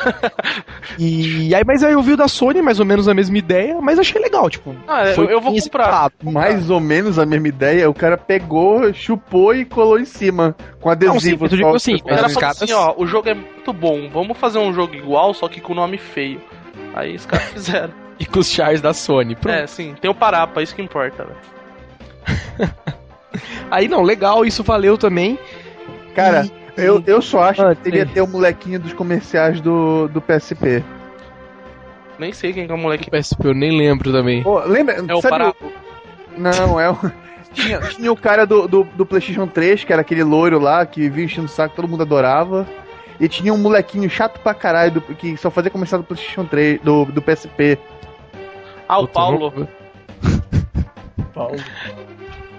e 0.99 1.55
aí, 1.55 1.63
mas 1.67 1.83
aí 1.83 1.93
eu 1.93 2.03
vi 2.03 2.13
o 2.13 2.17
da 2.17 2.29
Sony, 2.29 2.63
mais 2.63 2.81
ou 2.81 2.87
menos 2.87 3.09
a 3.09 3.15
mesma 3.15 3.37
ideia, 3.37 3.79
mas 3.81 3.99
achei 3.99 4.21
legal, 4.21 4.49
tipo. 4.49 4.75
Ah, 4.89 5.09
eu, 5.09 5.15
foi 5.15 5.25
eu 5.25 5.41
vou 5.41 5.53
comprar. 5.53 5.57
executado. 5.85 6.15
Mais 6.23 6.71
ou 6.71 6.81
menos 6.81 7.19
a 7.19 7.27
mesma 7.27 7.49
ideia, 7.49 7.91
o 7.91 7.95
cara 7.95 8.17
pegou, 8.17 8.93
chupou 8.95 9.55
e 9.55 9.65
colou 9.65 9.99
em 9.99 10.05
cima. 10.05 10.57
Com 10.81 10.89
adesivo. 10.89 11.15
Não, 11.15 11.21
sim, 11.21 11.33
eu 11.33 11.49
digo 11.49 11.71
só. 11.71 11.77
assim, 11.77 11.95
O 11.97 12.05
cara 12.05 12.29
falou 12.29 12.51
assim, 12.51 12.73
ó, 12.73 12.95
o 12.97 13.07
jogo 13.07 13.29
é 13.29 13.35
muito 13.35 13.73
bom, 13.73 14.09
vamos 14.11 14.39
fazer 14.39 14.59
um 14.59 14.73
jogo 14.73 14.95
igual, 14.95 15.35
só 15.35 15.49
que 15.49 15.61
com 15.61 15.75
nome 15.75 15.99
feio. 15.99 16.41
Aí 16.95 17.17
os 17.17 17.27
caras 17.27 17.47
fizeram. 17.53 17.93
E 18.19 18.27
com 18.27 18.39
os 18.41 18.51
chars 18.51 18.81
da 18.81 18.93
Sony. 18.93 19.35
Pronto. 19.35 19.55
é, 19.55 19.67
sim, 19.67 19.95
tem 20.01 20.11
o 20.11 20.15
Parapa, 20.15 20.63
isso 20.63 20.75
que 20.75 20.83
importa, 20.83 21.25
velho. 21.25 22.71
Aí 23.71 23.89
não, 23.89 24.03
legal, 24.03 24.45
isso 24.45 24.63
valeu 24.63 24.99
também. 24.99 25.39
Cara, 26.15 26.45
E- 26.45 26.53
eu, 26.77 27.03
eu 27.07 27.23
só 27.23 27.43
acho 27.45 27.63
Ah, 27.63 27.75
que 27.75 27.83
teria 27.83 28.07
ter 28.07 28.21
o 28.21 28.27
molequinho 28.27 28.79
dos 28.79 28.93
comerciais 28.93 29.61
do, 29.61 30.09
do 30.09 30.21
PSP. 30.21 30.83
Nem 32.19 32.33
sei 32.33 32.53
quem 32.53 32.67
que 32.67 32.73
é 32.73 32.75
o 32.75 32.79
moleque. 32.79 33.11
PSP, 33.11 33.49
eu 33.49 33.55
nem 33.55 33.77
lembro 33.77 34.13
também. 34.13 34.43
Pô, 34.43 34.61
lembra? 34.61 34.95
É 34.97 35.15
o 35.15 35.21
sabe 35.21 35.31
Parapa. 35.31 35.67
Não, 36.37 36.79
é 36.79 36.91
o. 36.91 36.97
Tinha, 37.53 37.81
tinha 37.81 38.11
o 38.11 38.17
cara 38.17 38.47
do, 38.47 38.67
do, 38.67 38.83
do 38.85 39.05
PlayStation 39.05 39.47
3, 39.47 39.85
que 39.85 39.93
era 39.93 40.01
aquele 40.01 40.25
loiro 40.25 40.59
lá, 40.59 40.87
que 40.87 41.11
via 41.11 41.27
enchendo 41.27 41.45
o 41.45 41.51
saco, 41.51 41.77
todo 41.77 41.87
mundo 41.87 42.03
adorava. 42.03 42.67
E 43.23 43.29
tinha 43.29 43.55
um 43.55 43.59
molequinho 43.59 44.11
chato 44.11 44.41
pra 44.41 44.53
caralho, 44.53 44.91
do- 44.95 45.01
que 45.01 45.37
só 45.37 45.51
fazia 45.51 45.71
comercial 45.71 46.01
do 46.03 46.07
PlayStation 46.07 46.45
3, 46.45 46.81
do, 46.83 47.05
do 47.07 47.23
PSP. 47.23 47.79
Ah, 48.89 48.99
o 48.99 49.03
Puta, 49.03 49.13
Paulo. 49.15 49.53
não- 49.57 49.69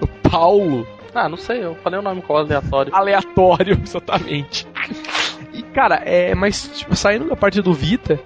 O 0.02 0.08
Paulo. 0.30 0.88
Ah, 1.14 1.30
não 1.30 1.38
sei, 1.38 1.64
eu 1.64 1.76
falei 1.76 2.00
o 2.00 2.02
nome 2.02 2.22
qual 2.22 2.40
aleatório. 2.40 2.96
Aleatório, 2.96 3.80
exatamente. 3.84 4.66
E, 5.54 5.62
cara, 5.62 5.96
é. 6.06 6.34
Mas, 6.34 6.68
tipo, 6.80 6.96
saindo 6.96 7.30
da 7.30 7.36
parte 7.36 7.62
do 7.62 7.72
Vita, 7.74 8.20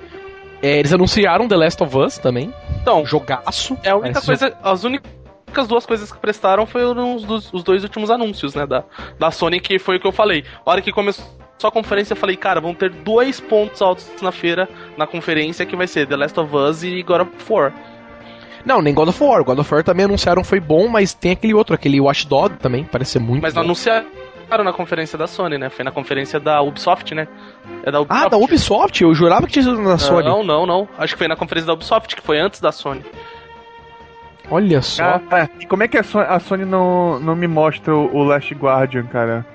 é, 0.61 0.77
eles 0.79 0.93
anunciaram 0.93 1.47
The 1.47 1.55
Last 1.57 1.83
of 1.83 1.97
Us 1.97 2.17
também. 2.17 2.53
Então, 2.81 3.05
Jogaço. 3.05 3.77
é 3.83 3.89
a 3.89 3.97
única 3.97 4.21
coisa. 4.21 4.55
As 4.63 4.83
únicas 4.85 5.67
duas 5.67 5.85
coisas 5.85 6.11
que 6.11 6.17
prestaram 6.19 6.65
foram 6.65 7.15
os, 7.15 7.51
os 7.51 7.63
dois 7.63 7.83
últimos 7.83 8.09
anúncios, 8.09 8.55
né? 8.55 8.65
Da, 8.65 8.83
da 9.19 9.31
Sony, 9.31 9.59
que 9.59 9.77
foi 9.79 9.97
o 9.97 9.99
que 9.99 10.07
eu 10.07 10.11
falei. 10.13 10.45
A 10.65 10.71
hora 10.71 10.81
que 10.81 10.91
começou 10.93 11.25
a 11.65 11.71
conferência, 11.71 12.13
eu 12.13 12.17
falei, 12.17 12.35
cara, 12.35 12.61
vão 12.61 12.73
ter 12.75 12.91
dois 12.91 13.39
pontos 13.39 13.81
altos 13.81 14.07
na 14.21 14.31
feira, 14.31 14.69
na 14.95 15.07
conferência, 15.07 15.65
que 15.65 15.75
vai 15.75 15.87
ser 15.87 16.05
The 16.07 16.15
Last 16.15 16.39
of 16.39 16.55
Us 16.55 16.83
e 16.83 17.01
God 17.01 17.21
of 17.21 17.31
War. 17.49 17.73
Não, 18.63 18.81
nem 18.81 18.93
God 18.93 19.07
of 19.07 19.23
War. 19.23 19.43
God 19.43 19.59
of 19.59 19.73
War 19.73 19.83
também 19.83 20.05
anunciaram 20.05 20.43
foi 20.43 20.59
bom, 20.59 20.87
mas 20.87 21.13
tem 21.13 21.31
aquele 21.31 21.53
outro, 21.53 21.73
aquele 21.73 21.99
Watch 22.01 22.27
Dog 22.27 22.57
também, 22.57 22.83
parece 22.83 23.13
ser 23.13 23.19
muito 23.19 23.41
Mas 23.41 23.53
não 23.53 23.61
bom. 23.61 23.67
anunciaram 23.67 24.05
na 24.63 24.73
conferência 24.73 25.17
da 25.17 25.25
Sony, 25.25 25.57
né? 25.57 25.69
Foi 25.69 25.83
na 25.83 25.91
conferência 25.91 26.39
da 26.39 26.61
Ubisoft, 26.61 27.15
né? 27.15 27.27
É 27.83 27.91
da 27.91 28.01
Ubisoft. 28.01 28.25
Ah, 28.25 28.29
da 28.29 28.37
Ubisoft? 28.37 29.03
Eu 29.03 29.13
jurava 29.13 29.47
que 29.47 29.53
tinha 29.53 29.63
sido 29.63 29.81
na 29.81 29.97
Sony. 29.97 30.27
Não, 30.27 30.43
não, 30.43 30.65
não. 30.65 30.87
Acho 30.97 31.13
que 31.13 31.17
foi 31.17 31.27
na 31.27 31.35
conferência 31.35 31.67
da 31.67 31.73
Ubisoft, 31.73 32.15
que 32.15 32.21
foi 32.21 32.39
antes 32.39 32.59
da 32.61 32.71
Sony. 32.71 33.03
Olha 34.49 34.81
só. 34.81 35.19
Cara, 35.19 35.49
e 35.59 35.65
como 35.65 35.83
é 35.83 35.87
que 35.87 35.97
a 35.97 36.39
Sony, 36.39 36.63
não, 36.65 37.19
não 37.19 37.35
me 37.35 37.47
mostra 37.47 37.93
o 37.95 38.23
Last 38.23 38.53
Guardian, 38.53 39.03
cara? 39.03 39.45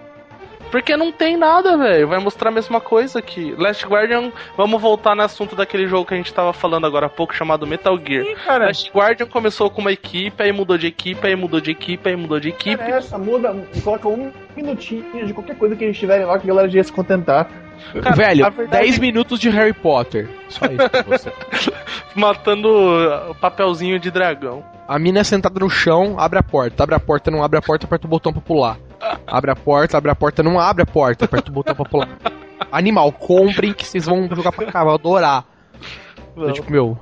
Porque 0.73 0.97
não 0.97 1.13
tem 1.13 1.37
nada, 1.37 1.77
velho. 1.77 2.09
Vai 2.09 2.19
mostrar 2.19 2.49
a 2.49 2.53
mesma 2.53 2.81
coisa 2.81 3.19
aqui. 3.19 3.55
Last 3.59 3.87
Guardian, 3.87 4.33
vamos 4.57 4.81
voltar 4.81 5.15
no 5.15 5.23
assunto 5.23 5.55
daquele 5.55 5.87
jogo 5.87 6.07
que 6.07 6.15
a 6.15 6.17
gente 6.17 6.33
tava 6.33 6.53
falando 6.55 6.87
agora 6.87 7.07
há 7.07 7.11
pouco, 7.11 7.35
chamado 7.35 7.67
Metal 7.67 7.97
Gear. 8.05 8.25
Ih, 8.25 8.35
cara, 8.37 8.67
Last 8.67 8.91
Guardian 8.91 9.27
começou 9.27 9.69
com 9.71 9.83
uma 9.83 9.93
equipe, 9.93 10.43
aí 10.43 10.51
mudou 10.51 10.79
de 10.79 10.87
equipe, 10.87 11.27
aí 11.27 11.37
mudou 11.37 11.61
de 11.61 11.71
equipe, 11.73 12.09
aí 12.09 12.17
mudou 12.17 12.41
de 12.41 12.49
equipe. 12.49 12.83
essa, 12.83 13.19
muda, 13.19 13.55
coloca 13.85 14.09
um 14.09 14.33
minutinho 14.57 15.27
de 15.27 15.35
qualquer 15.35 15.57
coisa 15.57 15.77
que 15.77 15.85
eles 15.85 15.99
tiverem 15.99 16.25
lá 16.25 16.39
que 16.39 16.47
a 16.47 16.49
galera 16.49 16.69
já 16.69 16.79
ia 16.79 16.85
se 16.85 16.93
contentar. 16.93 17.49
Cara, 18.03 18.17
Velho, 18.17 18.47
a 18.47 18.49
verdade- 18.49 18.85
10 18.85 18.99
minutos 18.99 19.39
de 19.39 19.51
Harry 19.51 19.75
Potter. 19.75 20.29
Só 20.49 20.65
isso 20.67 20.89
pra 20.89 21.03
você. 21.03 21.33
Matando 22.17 22.69
o 23.31 23.35
papelzinho 23.35 23.99
de 23.99 24.11
dragão. 24.11 24.65
A 24.89 24.99
mina 24.99 25.21
é 25.21 25.25
sentada 25.25 25.59
no 25.61 25.69
chão, 25.69 26.17
abre 26.19 26.39
a 26.39 26.43
porta. 26.43 26.83
Abre 26.83 26.95
a 26.95 27.01
porta, 27.01 27.31
não 27.31 27.43
abre 27.43 27.59
a 27.59 27.63
porta, 27.63 27.87
aperta 27.87 28.07
o 28.07 28.11
botão 28.11 28.33
pra 28.33 28.41
pular. 28.43 28.79
Abre 29.27 29.51
a 29.51 29.57
porta, 29.57 29.99
abre 29.99 30.11
a 30.11 30.15
porta, 30.15 30.43
não 30.43 30.61
abre 30.61 30.83
a 30.83 30.87
porta, 30.87 31.25
aperta 31.25 31.51
o 31.51 31.55
botão 31.55 31.75
pra 31.75 31.85
pular. 31.85 32.09
Animal, 32.71 33.12
comprem 33.12 33.73
que 33.73 33.87
vocês 33.87 34.07
vão 34.07 34.29
jogar 34.35 34.53
pra 34.53 34.71
cá, 34.71 34.85
vão 34.85 34.95
adorar. 34.95 35.45
Eu, 36.37 36.53
tipo, 36.53 36.71
meu. 36.71 36.99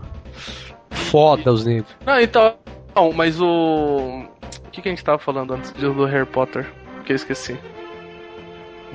Foda 0.90 1.52
os 1.52 1.64
negros. 1.64 1.94
Não, 2.04 2.20
então. 2.20 2.54
Não, 2.94 3.12
mas 3.12 3.40
o. 3.40 4.24
O 4.66 4.70
que, 4.70 4.82
que 4.82 4.88
a 4.88 4.92
gente 4.92 5.04
tava 5.04 5.18
falando 5.18 5.54
antes 5.54 5.70
do 5.72 5.92
do 5.92 6.04
Harry 6.04 6.26
Potter? 6.26 6.66
Que 7.04 7.12
eu 7.12 7.16
esqueci. 7.16 7.58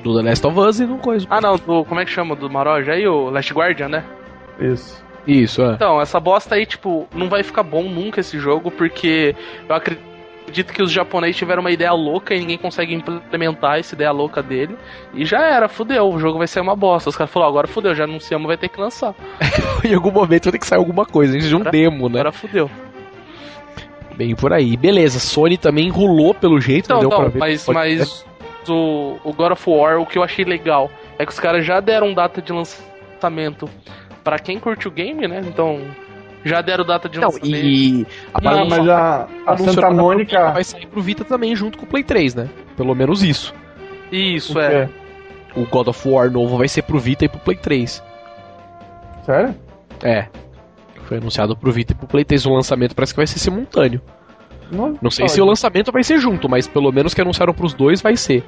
Do 0.02 0.16
The 0.16 0.22
Last 0.28 0.46
of 0.46 0.58
Us 0.58 0.80
e 0.80 0.86
não 0.86 0.98
coisa. 0.98 1.26
Ah, 1.30 1.40
não, 1.40 1.56
do. 1.56 1.84
Como 1.84 2.00
é 2.00 2.04
que 2.04 2.10
chama? 2.10 2.34
Do 2.34 2.50
Maroja 2.50 2.92
aí, 2.92 3.06
o 3.06 3.30
Last 3.30 3.52
Guardian, 3.52 3.88
né? 3.88 4.04
Isso. 4.58 5.04
Isso, 5.26 5.62
é. 5.62 5.72
Então, 5.74 6.00
essa 6.00 6.20
bosta 6.20 6.54
aí, 6.54 6.64
tipo, 6.64 7.08
não 7.12 7.28
vai 7.28 7.42
ficar 7.42 7.62
bom 7.62 7.82
nunca 7.82 8.20
esse 8.20 8.38
jogo, 8.38 8.70
porque 8.70 9.34
eu 9.68 9.74
acredito 9.74 10.15
acredito 10.46 10.72
que 10.72 10.82
os 10.82 10.92
japoneses 10.92 11.36
tiveram 11.36 11.60
uma 11.60 11.72
ideia 11.72 11.92
louca 11.92 12.34
e 12.34 12.38
ninguém 12.38 12.56
consegue 12.56 12.94
implementar 12.94 13.78
essa 13.78 13.94
ideia 13.94 14.12
louca 14.12 14.42
dele. 14.42 14.76
E 15.12 15.24
já 15.24 15.40
era, 15.40 15.68
fudeu, 15.68 16.08
o 16.08 16.18
jogo 16.18 16.38
vai 16.38 16.46
ser 16.46 16.60
uma 16.60 16.76
bosta. 16.76 17.10
Os 17.10 17.16
caras 17.16 17.32
falaram, 17.32 17.50
agora 17.50 17.66
fudeu, 17.66 17.94
já 17.94 18.04
anunciamos, 18.04 18.46
vai 18.46 18.56
ter 18.56 18.68
que 18.68 18.80
lançar. 18.80 19.14
em 19.84 19.92
algum 19.92 20.12
momento 20.12 20.44
vai 20.44 20.52
ter 20.52 20.58
que 20.58 20.66
sair 20.66 20.78
alguma 20.78 21.04
coisa, 21.04 21.36
de 21.36 21.56
um 21.56 21.60
demo, 21.60 22.08
né? 22.08 22.20
Agora 22.20 22.32
fudeu. 22.32 22.70
Bem 24.16 24.34
por 24.34 24.52
aí. 24.52 24.76
Beleza, 24.76 25.18
Sony 25.18 25.58
também 25.58 25.88
enrolou 25.88 26.32
pelo 26.32 26.60
jeito, 26.60 26.88
não, 26.88 27.02
não, 27.02 27.10
não 27.10 27.32
mas, 27.34 27.66
mas 27.66 28.24
o, 28.68 29.18
o 29.24 29.32
God 29.32 29.52
of 29.52 29.68
War, 29.68 30.00
o 30.00 30.06
que 30.06 30.16
eu 30.16 30.22
achei 30.22 30.44
legal 30.44 30.90
é 31.18 31.26
que 31.26 31.32
os 31.32 31.40
caras 31.40 31.66
já 31.66 31.80
deram 31.80 32.14
data 32.14 32.40
de 32.40 32.52
lançamento 32.52 33.68
para 34.22 34.38
quem 34.38 34.58
curte 34.58 34.88
o 34.88 34.90
game, 34.90 35.26
né? 35.28 35.42
Então, 35.46 35.80
já 36.46 36.60
deram 36.60 36.84
data 36.84 37.08
de 37.08 37.18
lançamento. 37.18 37.50
Não, 37.50 37.58
e 37.58 38.06
a 38.32 38.40
não, 38.40 38.68
mas 38.68 38.88
a, 38.88 39.28
a 39.46 39.56
Santa 39.56 39.90
Mônica 39.90 40.52
vai 40.52 40.64
sair 40.64 40.86
pro 40.86 41.02
Vita 41.02 41.24
também 41.24 41.54
junto 41.54 41.78
com 41.78 41.84
o 41.84 41.88
Play 41.88 42.04
3, 42.04 42.34
né? 42.34 42.48
Pelo 42.76 42.94
menos 42.94 43.22
isso. 43.22 43.54
Isso, 44.10 44.58
é. 44.58 44.88
O 45.54 45.64
God 45.66 45.88
of 45.88 46.08
War 46.08 46.30
novo 46.30 46.56
vai 46.58 46.68
ser 46.68 46.82
pro 46.82 46.98
Vita 46.98 47.24
e 47.24 47.28
pro 47.28 47.40
Play 47.40 47.56
3. 47.56 48.02
Sério? 49.24 49.54
É. 50.02 50.26
Foi 51.04 51.18
anunciado 51.18 51.56
pro 51.56 51.72
Vita 51.72 51.92
e 51.92 51.96
pro 51.96 52.06
Play 52.06 52.24
3 52.24 52.46
o 52.46 52.52
lançamento, 52.52 52.94
parece 52.94 53.12
que 53.12 53.18
vai 53.18 53.26
ser 53.26 53.38
simultâneo. 53.38 54.00
Não, 54.70 54.98
não 55.00 55.10
sei 55.10 55.24
pode. 55.24 55.32
se 55.32 55.40
o 55.40 55.44
lançamento 55.44 55.92
vai 55.92 56.02
ser 56.02 56.18
junto, 56.18 56.48
mas 56.48 56.66
pelo 56.66 56.90
menos 56.90 57.14
que 57.14 57.20
anunciaram 57.20 57.54
pros 57.54 57.72
dois 57.72 58.00
vai 58.02 58.16
ser. 58.16 58.42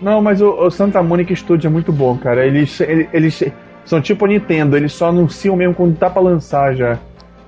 Não, 0.00 0.20
mas 0.20 0.40
o, 0.40 0.50
o 0.50 0.70
Santa 0.70 1.02
Monica 1.02 1.34
Studio 1.34 1.68
é 1.68 1.70
muito 1.70 1.92
bom, 1.92 2.18
cara. 2.18 2.44
Eles, 2.46 2.80
eles, 2.80 3.08
eles 3.12 3.52
são 3.84 4.00
tipo 4.00 4.24
a 4.24 4.28
Nintendo, 4.28 4.76
eles 4.76 4.92
só 4.92 5.08
anunciam 5.08 5.56
mesmo 5.56 5.74
quando 5.74 5.96
tá 5.96 6.10
pra 6.10 6.20
lançar 6.20 6.74
já. 6.74 6.98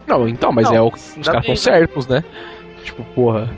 Não, 0.09 0.27
então, 0.27 0.51
mas 0.51 0.69
não, 0.69 0.77
é 0.77 0.81
o, 0.81 0.89
os 0.89 1.29
caras 1.29 1.43
estão 1.43 1.57
certos, 1.57 2.09
né? 2.09 2.25
Tipo, 2.83 3.05
porra. 3.15 3.49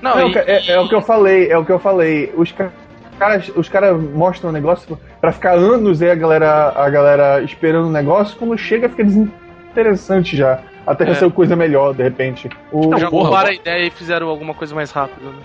Não, 0.00 0.18
é, 0.18 0.28
e, 0.28 0.38
é, 0.38 0.70
é, 0.72 0.80
o 0.80 0.88
que 0.88 0.94
eu 0.94 1.02
falei, 1.02 1.50
é 1.50 1.58
o 1.58 1.64
que 1.64 1.72
eu 1.72 1.78
falei. 1.78 2.32
Os 2.36 2.52
caras, 3.18 3.50
os 3.54 3.68
caras 3.68 4.00
mostram 4.00 4.50
o 4.50 4.52
negócio 4.52 4.98
para 5.20 5.32
ficar 5.32 5.56
anos 5.56 6.02
aí 6.02 6.10
a 6.10 6.14
galera, 6.14 6.72
a 6.74 6.88
galera 6.88 7.42
esperando 7.42 7.88
o 7.88 7.92
negócio, 7.92 8.36
quando 8.36 8.56
chega 8.56 8.88
fica 8.88 9.04
desinteressante 9.04 10.36
já. 10.36 10.60
Até 10.86 11.04
é. 11.04 11.08
receber 11.08 11.32
coisa 11.32 11.56
melhor, 11.56 11.94
de 11.94 12.02
repente. 12.02 12.48
O... 12.72 12.90
Não, 12.90 12.98
já 12.98 13.08
roubaram 13.08 13.50
a 13.50 13.54
ideia 13.54 13.86
e 13.86 13.90
fizeram 13.90 14.28
alguma 14.28 14.54
coisa 14.54 14.74
mais 14.74 14.90
rápida, 14.90 15.26
né? 15.26 15.42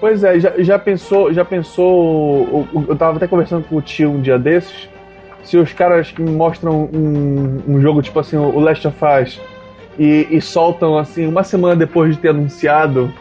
Pois 0.00 0.22
é, 0.22 0.38
já, 0.38 0.52
já 0.58 0.78
pensou, 0.78 1.32
já 1.32 1.44
pensou. 1.44 2.68
Eu 2.88 2.96
tava 2.96 3.16
até 3.16 3.26
conversando 3.26 3.64
com 3.64 3.76
o 3.76 3.82
tio 3.82 4.10
um 4.10 4.20
dia 4.20 4.38
desses. 4.38 4.88
Se 5.42 5.56
os 5.56 5.72
caras 5.72 6.12
mostram 6.18 6.88
um, 6.92 7.62
um 7.66 7.80
jogo 7.80 8.02
tipo 8.02 8.20
assim, 8.20 8.36
o 8.36 8.60
Last 8.60 8.86
of 8.86 8.96
Us, 9.02 9.40
e, 9.98 10.28
e, 10.30 10.40
soltam 10.40 10.96
assim 10.96 11.26
uma 11.26 11.42
semana 11.42 11.76
depois 11.76 12.14
de 12.14 12.22
ter 12.22 12.28
anunciado. 12.28 13.12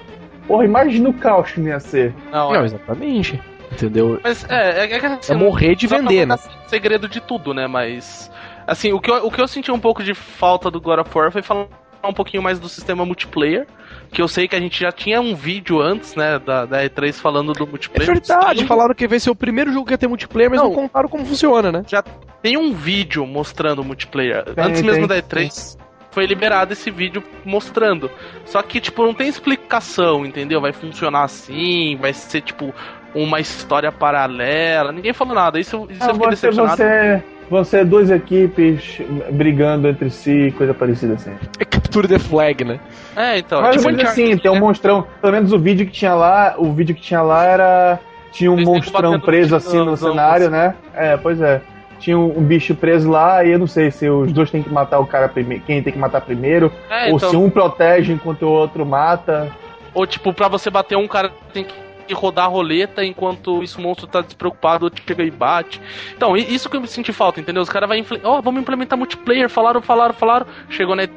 Porra, 0.48 0.64
imagina 0.64 1.10
o 1.10 1.14
caos 1.14 1.52
que 1.52 1.62
ia 1.62 1.80
ser. 1.80 2.14
Não, 2.32 2.54
não 2.54 2.62
é. 2.62 2.66
exatamente. 2.66 3.42
Entendeu? 3.72 4.20
Mas 4.24 4.46
é, 4.50 4.86
é, 4.86 4.92
é, 4.92 5.06
assim, 5.06 5.34
é 5.34 5.36
morrer 5.36 5.76
de 5.76 5.88
vender, 5.88 6.26
né? 6.26 6.38
Segredo 6.68 7.08
de 7.10 7.20
tudo, 7.20 7.54
né? 7.54 7.68
Mas. 7.68 8.32
Assim, 8.66 8.92
o 8.92 9.00
que, 9.00 9.10
eu, 9.10 9.26
o 9.26 9.32
que 9.32 9.42
eu 9.42 9.48
senti 9.48 9.72
um 9.72 9.80
pouco 9.80 10.04
de 10.04 10.14
falta 10.14 10.70
do 10.70 10.80
God 10.80 11.00
of 11.00 11.10
War 11.18 11.32
foi 11.32 11.42
falar 11.42 11.68
um 12.04 12.14
pouquinho 12.14 12.44
mais 12.44 12.60
do 12.60 12.70
sistema 12.70 13.06
multiplayer. 13.06 13.66
Que 14.12 14.22
eu 14.22 14.28
sei 14.28 14.48
que 14.48 14.56
a 14.56 14.60
gente 14.60 14.80
já 14.80 14.92
tinha 14.92 15.20
um 15.20 15.36
vídeo 15.36 15.82
antes, 15.82 16.16
né, 16.16 16.40
da, 16.40 16.66
da 16.66 16.84
E3 16.84 17.14
falando 17.14 17.52
do 17.52 17.68
multiplayer. 17.68 18.10
É 18.10 18.14
verdade, 18.14 18.66
falaram 18.66 18.96
que 18.96 19.08
vai 19.08 19.20
ser 19.20 19.30
o 19.30 19.36
primeiro 19.36 19.72
jogo 19.74 19.86
que 19.86 19.94
ia 19.94 19.98
ter 19.98 20.08
multiplayer, 20.08 20.50
mas 20.50 20.62
não, 20.62 20.70
não 20.70 20.76
contaram 20.76 21.10
como 21.10 21.26
funciona, 21.26 21.72
né? 21.72 21.84
Já 21.86 22.02
tem 22.42 22.56
um 22.58 22.74
vídeo 22.74 23.26
mostrando 23.26 23.82
o 23.82 23.86
multiplayer. 23.86 24.46
Tem, 24.46 24.64
antes 24.64 24.82
mesmo 24.82 25.08
tem, 25.08 25.22
da 25.22 25.22
E3. 25.22 25.76
Tem 25.76 25.87
foi 26.18 26.26
liberado 26.26 26.74
esse 26.74 26.90
vídeo 26.90 27.24
mostrando. 27.46 28.10
Só 28.44 28.60
que, 28.64 28.82
tipo, 28.82 29.04
não 29.04 29.14
tem 29.14 29.28
explicação, 29.28 30.26
entendeu? 30.26 30.60
Vai 30.60 30.74
funcionar 30.74 31.26
assim, 31.26 31.96
vai 32.02 32.12
ser, 32.12 32.42
tipo, 32.42 32.74
uma 33.14 33.40
história 33.40 33.92
paralela. 33.92 34.92
Ninguém 34.92 35.14
falou 35.14 35.36
nada. 35.36 35.60
Isso, 35.60 35.88
isso 35.88 36.04
ah, 36.04 36.08
eu 36.08 36.14
fiquei 36.16 36.30
você, 36.30 36.48
decepcionado. 36.48 36.78
Você, 36.78 37.24
você 37.52 37.78
é 37.82 37.86
duas 37.86 38.10
equipes 38.10 39.00
brigando 39.30 39.88
entre 39.88 40.10
si, 40.10 40.52
coisa 40.58 40.74
parecida 40.74 41.14
assim. 41.14 41.36
É 41.60 41.66
Capture 41.66 42.08
the 42.08 42.18
Flag, 42.18 42.64
né? 42.64 42.80
É, 43.16 43.38
então. 43.38 43.62
Mas 43.62 43.86
tipo, 43.86 44.02
assim, 44.02 44.36
tem 44.40 44.50
um 44.50 44.56
né? 44.56 44.60
monstrão. 44.60 45.06
Pelo 45.22 45.34
menos 45.34 45.54
o 45.54 45.60
vídeo 45.60 45.86
que 45.86 45.92
tinha 45.92 46.16
lá, 46.16 46.56
o 46.58 46.74
vídeo 46.74 46.96
que 46.96 47.02
tinha 47.02 47.22
lá 47.22 47.46
era. 47.46 48.00
Tinha 48.32 48.52
um 48.52 48.56
Eles 48.56 48.66
monstrão 48.66 49.20
preso 49.20 49.56
assim 49.56 49.78
no 49.86 49.96
cenário, 49.96 50.50
né? 50.50 50.74
É, 50.96 51.16
pois 51.16 51.40
é 51.40 51.62
tinha 52.00 52.18
um, 52.18 52.44
bicho 52.44 52.76
preso 52.76 53.10
lá 53.10 53.44
e 53.44 53.52
eu 53.52 53.60
não 53.60 53.68
sei 53.68 53.92
se 53.92 54.10
os 54.10 54.32
dois 54.32 54.52
têm 54.52 54.64
que 54.64 54.70
matar 54.70 55.00
o 55.00 55.06
cara 55.06 55.28
primeiro, 55.28 55.64
quem 55.66 55.82
tem 55.82 55.94
que 55.94 56.00
matar 56.00 56.22
primeiro, 56.22 56.72
é, 56.90 57.10
ou 57.10 57.18
então... 57.18 57.30
se 57.30 57.36
um 57.36 57.50
protege 57.50 58.14
enquanto 58.14 58.44
o 58.44 58.50
outro 58.50 58.86
mata. 58.86 59.52
Ou 59.94 60.06
tipo, 60.06 60.34
pra 60.34 60.48
você 60.48 60.70
bater 60.70 60.98
um 60.98 61.08
cara 61.08 61.32
tem 61.54 61.64
que 61.64 62.14
rodar 62.14 62.46
a 62.46 62.48
roleta 62.48 63.04
enquanto 63.04 63.62
esse 63.62 63.80
monstro 63.80 64.08
tá 64.08 64.22
despreocupado, 64.22 64.86
outro 64.86 65.04
chega 65.06 65.24
e 65.24 65.32
bate. 65.32 65.82
Então, 66.16 66.38
isso 66.38 66.70
que 66.70 66.78
eu 66.78 66.82
me 66.82 66.88
senti 66.88 67.12
falta, 67.12 67.40
entendeu? 67.40 67.62
Os 67.62 67.70
caras 67.70 67.90
vão 67.90 68.22
ó, 68.24 68.38
oh, 68.38 68.42
vamos 68.42 68.62
implementar 68.62 68.98
multiplayer, 68.98 69.50
falaram, 69.50 69.82
falaram, 69.82 70.14
falaram, 70.14 70.46
chegou 70.70 70.96
na 70.96 71.08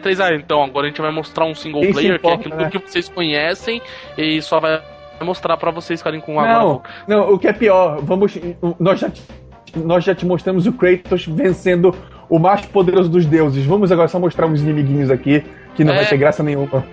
3 0.00 0.20
ah, 0.20 0.34
então 0.34 0.62
agora 0.62 0.86
a 0.86 0.88
gente 0.88 1.00
vai 1.00 1.12
mostrar 1.12 1.44
um 1.44 1.54
single 1.54 1.82
Quem 1.82 1.92
player, 1.92 2.14
importa, 2.16 2.38
que 2.38 2.48
é 2.48 2.52
aquilo 2.52 2.62
né? 2.62 2.70
que 2.70 2.90
vocês 2.90 3.08
conhecem, 3.08 3.80
e 4.16 4.40
só 4.42 4.58
vai 4.58 4.82
mostrar 5.20 5.56
para 5.56 5.70
vocês 5.70 6.00
ficarem 6.00 6.20
com 6.20 6.40
água 6.40 6.58
não, 6.58 6.82
Não, 7.06 7.34
o 7.34 7.38
que 7.38 7.46
é 7.46 7.52
pior, 7.52 8.00
vamos. 8.02 8.38
Nós 8.78 8.98
já 8.98 9.10
nós 9.76 10.04
já 10.04 10.14
te 10.14 10.26
mostramos 10.26 10.66
o 10.66 10.72
Kratos 10.72 11.26
vencendo 11.26 11.94
o 12.28 12.38
mais 12.38 12.64
poderoso 12.66 13.08
dos 13.08 13.26
deuses. 13.26 13.64
Vamos 13.64 13.90
agora 13.90 14.08
só 14.08 14.18
mostrar 14.18 14.46
uns 14.46 14.60
inimiguinhos 14.60 15.10
aqui 15.10 15.44
que 15.74 15.84
não 15.84 15.92
é. 15.92 15.96
vai 15.96 16.06
ter 16.06 16.16
graça 16.16 16.42
nenhuma. 16.42 16.84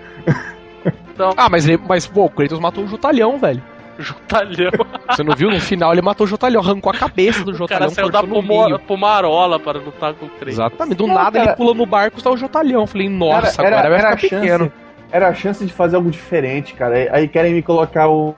Então... 1.14 1.32
Ah, 1.36 1.48
mas, 1.50 1.66
mas 1.88 2.06
pô, 2.06 2.26
o 2.26 2.30
Kratos 2.30 2.60
matou 2.60 2.84
o 2.84 2.86
Jutalhão, 2.86 3.38
velho. 3.38 3.62
Jutalhão. 3.98 4.70
Você 5.10 5.24
não 5.24 5.34
viu? 5.34 5.50
No 5.50 5.60
final 5.60 5.92
ele 5.92 6.02
matou 6.02 6.24
o 6.24 6.28
Jutalhão, 6.28 6.60
arrancou 6.60 6.92
a 6.92 6.94
cabeça 6.94 7.44
do 7.44 7.52
Jutalhão. 7.52 7.88
O 7.88 7.94
cara 7.94 8.08
saiu 8.08 8.10
da 8.10 8.22
pomora, 8.22 8.78
pomarola 8.78 9.58
para 9.58 9.78
lutar 9.78 10.14
com 10.14 10.26
o 10.26 10.28
Kratos. 10.28 10.54
Exatamente. 10.54 10.96
Do 10.96 11.06
não, 11.06 11.14
nada 11.14 11.32
cara... 11.32 11.50
ele 11.50 11.56
pula 11.56 11.74
no 11.74 11.84
barco 11.84 12.16
e 12.16 12.20
está 12.20 12.30
o 12.30 12.36
Jutalhão. 12.36 12.86
Falei, 12.86 13.08
nossa, 13.08 13.60
era, 13.60 13.80
agora 13.80 13.96
era, 13.96 14.08
vai 14.08 14.16
ficar 14.16 14.36
pequeno. 14.38 14.64
Chance, 14.66 14.72
era 15.10 15.28
a 15.28 15.34
chance 15.34 15.66
de 15.66 15.72
fazer 15.72 15.96
algo 15.96 16.10
diferente, 16.10 16.74
cara. 16.74 17.08
Aí 17.10 17.26
querem 17.26 17.54
me 17.54 17.62
colocar 17.62 18.08
o, 18.08 18.34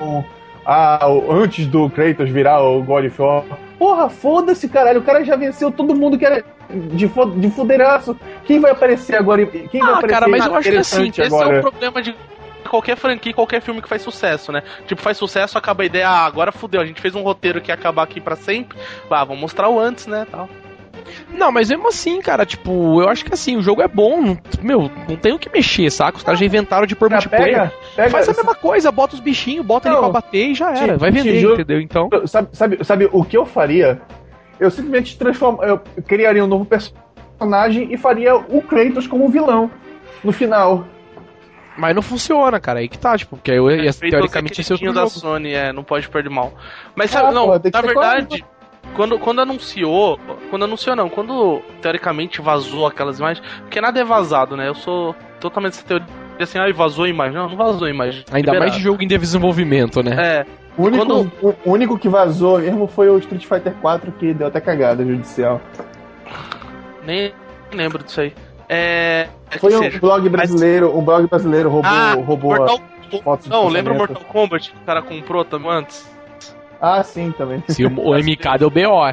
o 0.00 0.24
ah, 0.66 1.06
antes 1.30 1.66
do 1.66 1.88
Kratos 1.90 2.30
virar 2.30 2.62
o 2.62 2.82
God 2.82 3.06
of 3.06 3.22
War. 3.22 3.44
Porra, 3.84 4.08
foda-se, 4.08 4.66
caralho. 4.66 5.00
O 5.00 5.04
cara 5.04 5.22
já 5.22 5.36
venceu 5.36 5.70
todo 5.70 5.94
mundo 5.94 6.16
que 6.16 6.24
era 6.24 6.42
de, 6.70 7.06
de 7.06 7.50
fuderaço. 7.50 8.18
Quem 8.46 8.58
vai 8.58 8.70
aparecer 8.70 9.14
agora? 9.14 9.44
Quem 9.44 9.82
ah, 9.82 9.84
vai 9.84 9.94
aparecer 9.96 10.14
cara, 10.14 10.26
mas 10.26 10.46
eu 10.46 10.54
acho 10.54 10.70
que 10.70 10.76
assim, 10.78 11.12
agora? 11.22 11.26
esse 11.26 11.56
é 11.56 11.58
o 11.58 11.60
problema 11.60 12.00
de 12.00 12.16
qualquer 12.66 12.96
franquia, 12.96 13.34
qualquer 13.34 13.60
filme 13.60 13.82
que 13.82 13.88
faz 13.88 14.00
sucesso, 14.00 14.50
né? 14.50 14.62
Tipo, 14.86 15.02
faz 15.02 15.18
sucesso, 15.18 15.58
acaba 15.58 15.82
a 15.82 15.86
ideia, 15.86 16.08
ah, 16.08 16.24
agora 16.24 16.50
fudeu, 16.50 16.80
a 16.80 16.86
gente 16.86 16.98
fez 16.98 17.14
um 17.14 17.20
roteiro 17.20 17.60
que 17.60 17.70
ia 17.70 17.74
acabar 17.74 18.04
aqui 18.04 18.22
para 18.22 18.36
sempre. 18.36 18.78
Ah, 19.10 19.22
vamos 19.22 19.42
mostrar 19.42 19.68
o 19.68 19.78
antes, 19.78 20.06
né, 20.06 20.26
tal. 20.30 20.48
Não, 21.28 21.50
mas 21.50 21.68
mesmo 21.68 21.88
assim, 21.88 22.20
cara, 22.20 22.46
tipo, 22.46 23.00
eu 23.00 23.08
acho 23.08 23.24
que 23.24 23.32
assim, 23.32 23.56
o 23.56 23.62
jogo 23.62 23.82
é 23.82 23.88
bom, 23.88 24.20
não, 24.20 24.38
meu, 24.62 24.90
não 25.08 25.16
tem 25.16 25.32
o 25.32 25.38
que 25.38 25.50
mexer, 25.50 25.90
saca? 25.90 26.16
Os 26.16 26.22
caras 26.22 26.40
já 26.40 26.46
inventaram 26.46 26.86
de 26.86 26.94
pôr 26.94 27.10
multiplayer. 27.10 27.46
Pega, 27.46 27.72
pega, 27.96 28.10
Faz 28.10 28.28
a 28.28 28.32
mesma 28.32 28.54
coisa, 28.54 28.90
bota 28.92 29.14
os 29.14 29.20
bichinhos, 29.20 29.64
bota 29.64 29.88
não, 29.88 29.96
ali 29.96 30.04
pra 30.04 30.20
bater 30.20 30.48
e 30.48 30.54
já 30.54 30.72
era. 30.72 30.96
vai 30.96 31.10
vender, 31.10 31.40
jogo, 31.40 31.54
entendeu? 31.54 31.80
Então. 31.80 32.08
Sabe, 32.26 32.48
sabe, 32.52 32.84
sabe 32.84 33.08
o 33.12 33.24
que 33.24 33.36
eu 33.36 33.44
faria? 33.44 34.00
Eu 34.58 34.70
simplesmente 34.70 35.18
transform, 35.18 35.62
eu 35.62 35.78
criaria 36.06 36.44
um 36.44 36.46
novo 36.46 36.64
personagem 36.64 37.92
e 37.92 37.96
faria 37.96 38.36
o 38.36 38.62
Kratos 38.62 39.06
como 39.06 39.28
vilão 39.28 39.70
no 40.22 40.32
final. 40.32 40.86
Mas 41.76 41.94
não 41.94 42.02
funciona, 42.02 42.60
cara. 42.60 42.80
Aí 42.80 42.88
que 42.88 42.98
tá, 42.98 43.16
tipo, 43.18 43.36
porque 43.36 43.50
eu 43.50 43.70
ia, 43.70 43.92
teoricamente 43.92 44.62
ser 44.62 44.74
o 44.74 44.92
da 44.92 45.06
Sony, 45.08 45.52
é, 45.52 45.72
não 45.72 45.82
pode 45.82 46.08
perder 46.08 46.30
mal. 46.30 46.52
Mas 46.94 47.10
sabe, 47.10 47.28
ah, 47.28 47.32
não, 47.32 47.46
pô, 47.46 47.70
na 47.72 47.80
verdade, 47.80 48.44
quando, 48.94 49.18
quando 49.18 49.40
anunciou, 49.40 50.18
quando 50.50 50.64
anunciou 50.64 50.94
não, 50.94 51.08
quando 51.08 51.60
teoricamente 51.80 52.40
vazou 52.40 52.86
aquelas 52.86 53.18
imagens, 53.18 53.46
porque 53.60 53.80
nada 53.80 54.00
é 54.00 54.04
vazado, 54.04 54.56
né? 54.56 54.68
Eu 54.68 54.74
sou 54.74 55.14
totalmente 55.40 55.72
essa 55.74 55.84
teoria 55.84 56.06
assim, 56.38 56.58
ah, 56.58 56.72
vazou 56.72 57.04
a 57.04 57.08
imagem. 57.08 57.34
Não, 57.34 57.48
não 57.48 57.56
vazou 57.56 57.86
a 57.86 57.90
imagem. 57.90 58.24
Ainda 58.30 58.52
liberado. 58.52 58.60
mais 58.60 58.74
de 58.74 58.80
jogo 58.80 59.02
em 59.02 59.06
desenvolvimento, 59.06 60.02
né? 60.02 60.16
É. 60.18 60.46
O 60.76 60.82
único, 60.84 61.06
quando... 61.06 61.32
o 61.64 61.70
único 61.70 61.98
que 61.98 62.08
vazou 62.08 62.58
mesmo 62.58 62.88
foi 62.88 63.08
o 63.08 63.18
Street 63.18 63.44
Fighter 63.44 63.72
4 63.80 64.10
que 64.12 64.34
deu 64.34 64.48
até 64.48 64.60
cagada 64.60 65.04
judicial. 65.04 65.60
Nem 67.04 67.32
lembro 67.72 68.02
disso 68.02 68.20
aí. 68.22 68.32
É. 68.68 69.28
Foi 69.60 69.74
um 69.74 69.78
seja, 69.78 70.00
blog 70.00 70.28
brasileiro, 70.28 70.88
mas... 70.88 70.96
um 70.96 71.04
blog 71.04 71.28
brasileiro 71.28 71.68
roubou, 71.68 71.90
ah, 71.90 72.14
roubou 72.14 72.56
Mortal... 72.56 72.80
fotos 73.22 73.46
Não, 73.46 73.68
lembra 73.68 73.92
o 73.92 73.96
Mortal 73.96 74.22
Kombat 74.24 74.72
que 74.72 74.76
o 74.76 74.80
cara 74.80 75.02
comprou 75.02 75.44
também 75.44 75.70
antes? 75.70 76.13
Ah, 76.80 77.02
sim, 77.02 77.32
também. 77.32 77.62
Se 77.68 77.84
o, 77.84 77.88
o 77.88 78.14
MK 78.14 78.58
deu 78.58 78.70
BO. 78.70 79.06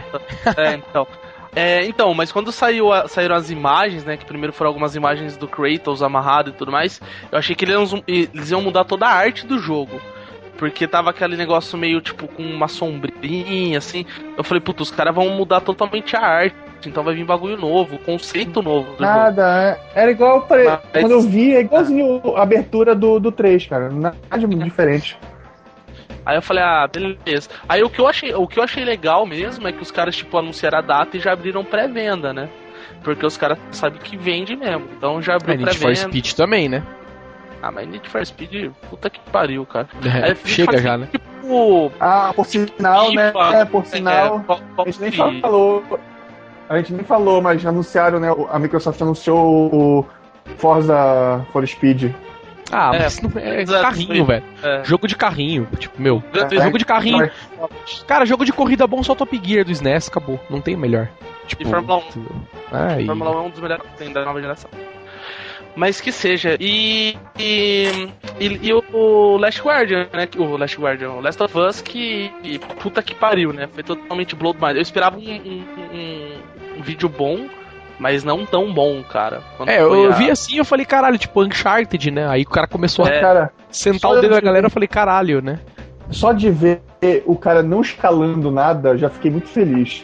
É, 0.57 0.73
então. 0.75 1.07
É, 1.53 1.85
então, 1.85 2.13
mas 2.13 2.31
quando 2.31 2.51
saiu 2.51 2.93
a, 2.93 3.07
saíram 3.07 3.35
as 3.35 3.49
imagens, 3.49 4.05
né? 4.05 4.15
Que 4.15 4.25
primeiro 4.25 4.53
foram 4.53 4.69
algumas 4.69 4.95
imagens 4.95 5.35
do 5.35 5.47
Kratos 5.47 6.01
amarrado 6.01 6.49
e 6.49 6.53
tudo 6.53 6.71
mais, 6.71 7.01
eu 7.31 7.37
achei 7.37 7.55
que 7.55 7.65
eles 7.65 7.91
iam, 7.91 8.03
eles 8.07 8.51
iam 8.51 8.61
mudar 8.61 8.85
toda 8.85 9.05
a 9.05 9.13
arte 9.13 9.45
do 9.45 9.59
jogo. 9.59 9.99
Porque 10.57 10.87
tava 10.87 11.09
aquele 11.09 11.35
negócio 11.35 11.77
meio 11.77 11.99
tipo 12.01 12.27
com 12.27 12.43
uma 12.43 12.67
sombrinha, 12.67 13.77
assim. 13.77 14.05
Eu 14.37 14.43
falei, 14.43 14.61
puta, 14.61 14.83
os 14.83 14.91
caras 14.91 15.13
vão 15.13 15.29
mudar 15.29 15.59
totalmente 15.61 16.15
a 16.15 16.21
arte 16.21 16.55
então 16.87 17.03
vai 17.03 17.13
vir 17.13 17.25
bagulho 17.25 17.57
novo, 17.57 17.97
conceito 17.99 18.61
novo. 18.61 18.95
Nada, 18.99 19.41
jogo. 19.41 19.87
É. 19.95 20.01
era 20.01 20.11
igual. 20.11 20.47
Mas... 20.49 20.79
Quando 20.91 21.11
eu 21.11 21.21
vi, 21.21 21.55
é 21.55 21.61
igualzinho 21.61 22.21
a 22.35 22.43
abertura 22.43 22.95
do, 22.95 23.19
do 23.19 23.31
3, 23.31 23.65
cara. 23.67 23.89
Nada 23.89 24.15
de 24.37 24.47
muito 24.47 24.63
diferente. 24.63 25.17
Aí 26.25 26.37
eu 26.37 26.41
falei, 26.41 26.63
ah, 26.63 26.87
beleza. 26.87 27.49
Aí 27.67 27.83
o 27.83 27.89
que 27.89 27.99
eu 27.99 28.07
achei, 28.07 28.33
o 28.33 28.47
que 28.47 28.59
eu 28.59 28.63
achei 28.63 28.83
legal 28.83 29.25
mesmo 29.25 29.67
é 29.67 29.71
que 29.71 29.81
os 29.81 29.91
caras, 29.91 30.15
tipo, 30.15 30.37
anunciaram 30.37 30.77
a 30.77 30.81
data 30.81 31.17
e 31.17 31.19
já 31.19 31.33
abriram 31.33 31.63
pré-venda, 31.63 32.33
né? 32.33 32.49
Porque 33.03 33.25
os 33.25 33.37
caras 33.37 33.57
sabem 33.71 33.99
que 33.99 34.15
vende 34.15 34.55
mesmo. 34.55 34.87
Então 34.95 35.21
já 35.21 35.35
abriu 35.35 35.55
é, 35.55 35.57
pré-venda. 35.57 35.87
Need 35.87 35.99
for 35.99 36.09
Speed 36.09 36.33
também, 36.33 36.69
né? 36.69 36.83
Ah, 37.61 37.71
mas 37.71 37.87
Need 37.87 38.07
for 38.09 38.25
Speed, 38.25 38.71
puta 38.89 39.09
que 39.09 39.19
pariu, 39.31 39.65
cara. 39.65 39.87
É, 40.03 40.35
chega 40.47 40.77
já, 40.79 40.97
né? 40.97 41.07
Tipo, 41.11 41.91
ah, 41.99 42.31
por 42.35 42.45
sinal, 42.45 43.11
né? 43.13 43.33
É, 43.53 43.65
por 43.65 43.85
sinal. 43.85 44.45
É, 44.47 44.81
a 44.81 44.85
gente 44.85 45.01
nem 45.01 45.41
falou. 45.41 45.83
A 46.69 46.77
gente 46.77 46.93
nem 46.93 47.03
falou, 47.03 47.41
mas 47.41 47.65
anunciaram, 47.65 48.19
né? 48.19 48.29
A 48.49 48.57
Microsoft 48.57 49.01
anunciou 49.01 49.69
o 49.73 50.05
Forza 50.57 51.45
for 51.51 51.67
Speed. 51.67 52.13
Ah, 52.71 52.91
é, 52.93 52.99
mas 52.99 53.21
não 53.21 53.31
é, 53.35 53.61
é 53.61 53.65
carrinho, 53.65 54.25
velho. 54.25 54.43
É. 54.63 54.83
Jogo 54.83 55.07
de 55.07 55.15
carrinho. 55.15 55.67
Tipo, 55.77 56.01
meu, 56.01 56.23
é, 56.33 56.63
jogo 56.63 56.77
de 56.77 56.85
carrinho. 56.85 57.29
Cara, 58.07 58.25
jogo 58.25 58.45
de 58.45 58.53
corrida 58.53 58.87
bom 58.87 59.03
só 59.03 59.13
Top 59.13 59.39
Gear 59.43 59.65
do 59.65 59.71
SNES, 59.71 60.07
acabou. 60.07 60.39
Não 60.49 60.61
tem 60.61 60.75
melhor. 60.75 61.09
Tipo, 61.47 61.63
e 61.63 61.65
Fórmula 61.65 61.97
1. 61.97 62.25
Ah, 62.71 63.01
e... 63.01 63.05
Fórmula 63.05 63.31
1 63.31 63.33
é 63.33 63.41
um 63.41 63.49
dos 63.49 63.59
melhores 63.59 63.85
que 63.85 63.97
tem 63.97 64.13
da 64.13 64.23
nova 64.23 64.41
geração. 64.41 64.69
Mas 65.75 66.01
que 66.01 66.11
seja. 66.11 66.57
E, 66.59 67.17
e, 67.37 68.09
e, 68.39 68.69
e, 68.69 68.73
o 68.73 69.37
Last 69.37 69.61
Guardian, 69.61 70.07
né? 70.13 70.27
O 70.37 70.57
Last 70.57 70.77
Guardian, 70.77 71.11
o 71.11 71.21
Last 71.21 71.41
of 71.41 71.57
Us, 71.57 71.81
que. 71.81 72.31
E, 72.43 72.59
puta 72.59 73.01
que 73.01 73.15
pariu, 73.15 73.53
né? 73.53 73.67
Foi 73.67 73.83
totalmente 73.83 74.35
blow 74.35 74.53
mind. 74.53 74.75
Eu 74.75 74.81
esperava 74.81 75.17
um, 75.17 75.21
um, 75.21 75.63
um, 75.93 76.79
um 76.79 76.81
vídeo 76.81 77.07
bom 77.07 77.47
mas 78.01 78.23
não 78.23 78.47
tão 78.47 78.73
bom, 78.73 79.03
cara. 79.03 79.43
É, 79.67 79.79
eu, 79.79 80.11
a... 80.11 80.15
vi 80.15 80.31
assim 80.31 80.57
eu 80.57 80.65
falei, 80.65 80.83
caralho, 80.83 81.19
tipo 81.19 81.43
Uncharted, 81.43 82.09
né? 82.09 82.27
Aí 82.27 82.41
o 82.41 82.49
cara 82.49 82.65
começou 82.65 83.05
é, 83.05 83.19
a 83.19 83.21
cara, 83.21 83.53
sentar 83.69 84.09
o 84.09 84.19
dedo 84.19 84.31
da 84.31 84.41
galera 84.41 84.65
eu 84.65 84.71
falei, 84.71 84.87
caralho, 84.87 85.39
né? 85.39 85.59
Só 86.09 86.33
de 86.33 86.49
ver 86.49 86.81
o 87.27 87.35
cara 87.35 87.61
não 87.61 87.79
escalando 87.79 88.49
nada, 88.49 88.97
já 88.97 89.07
fiquei 89.07 89.29
muito 89.29 89.47
feliz. 89.47 90.03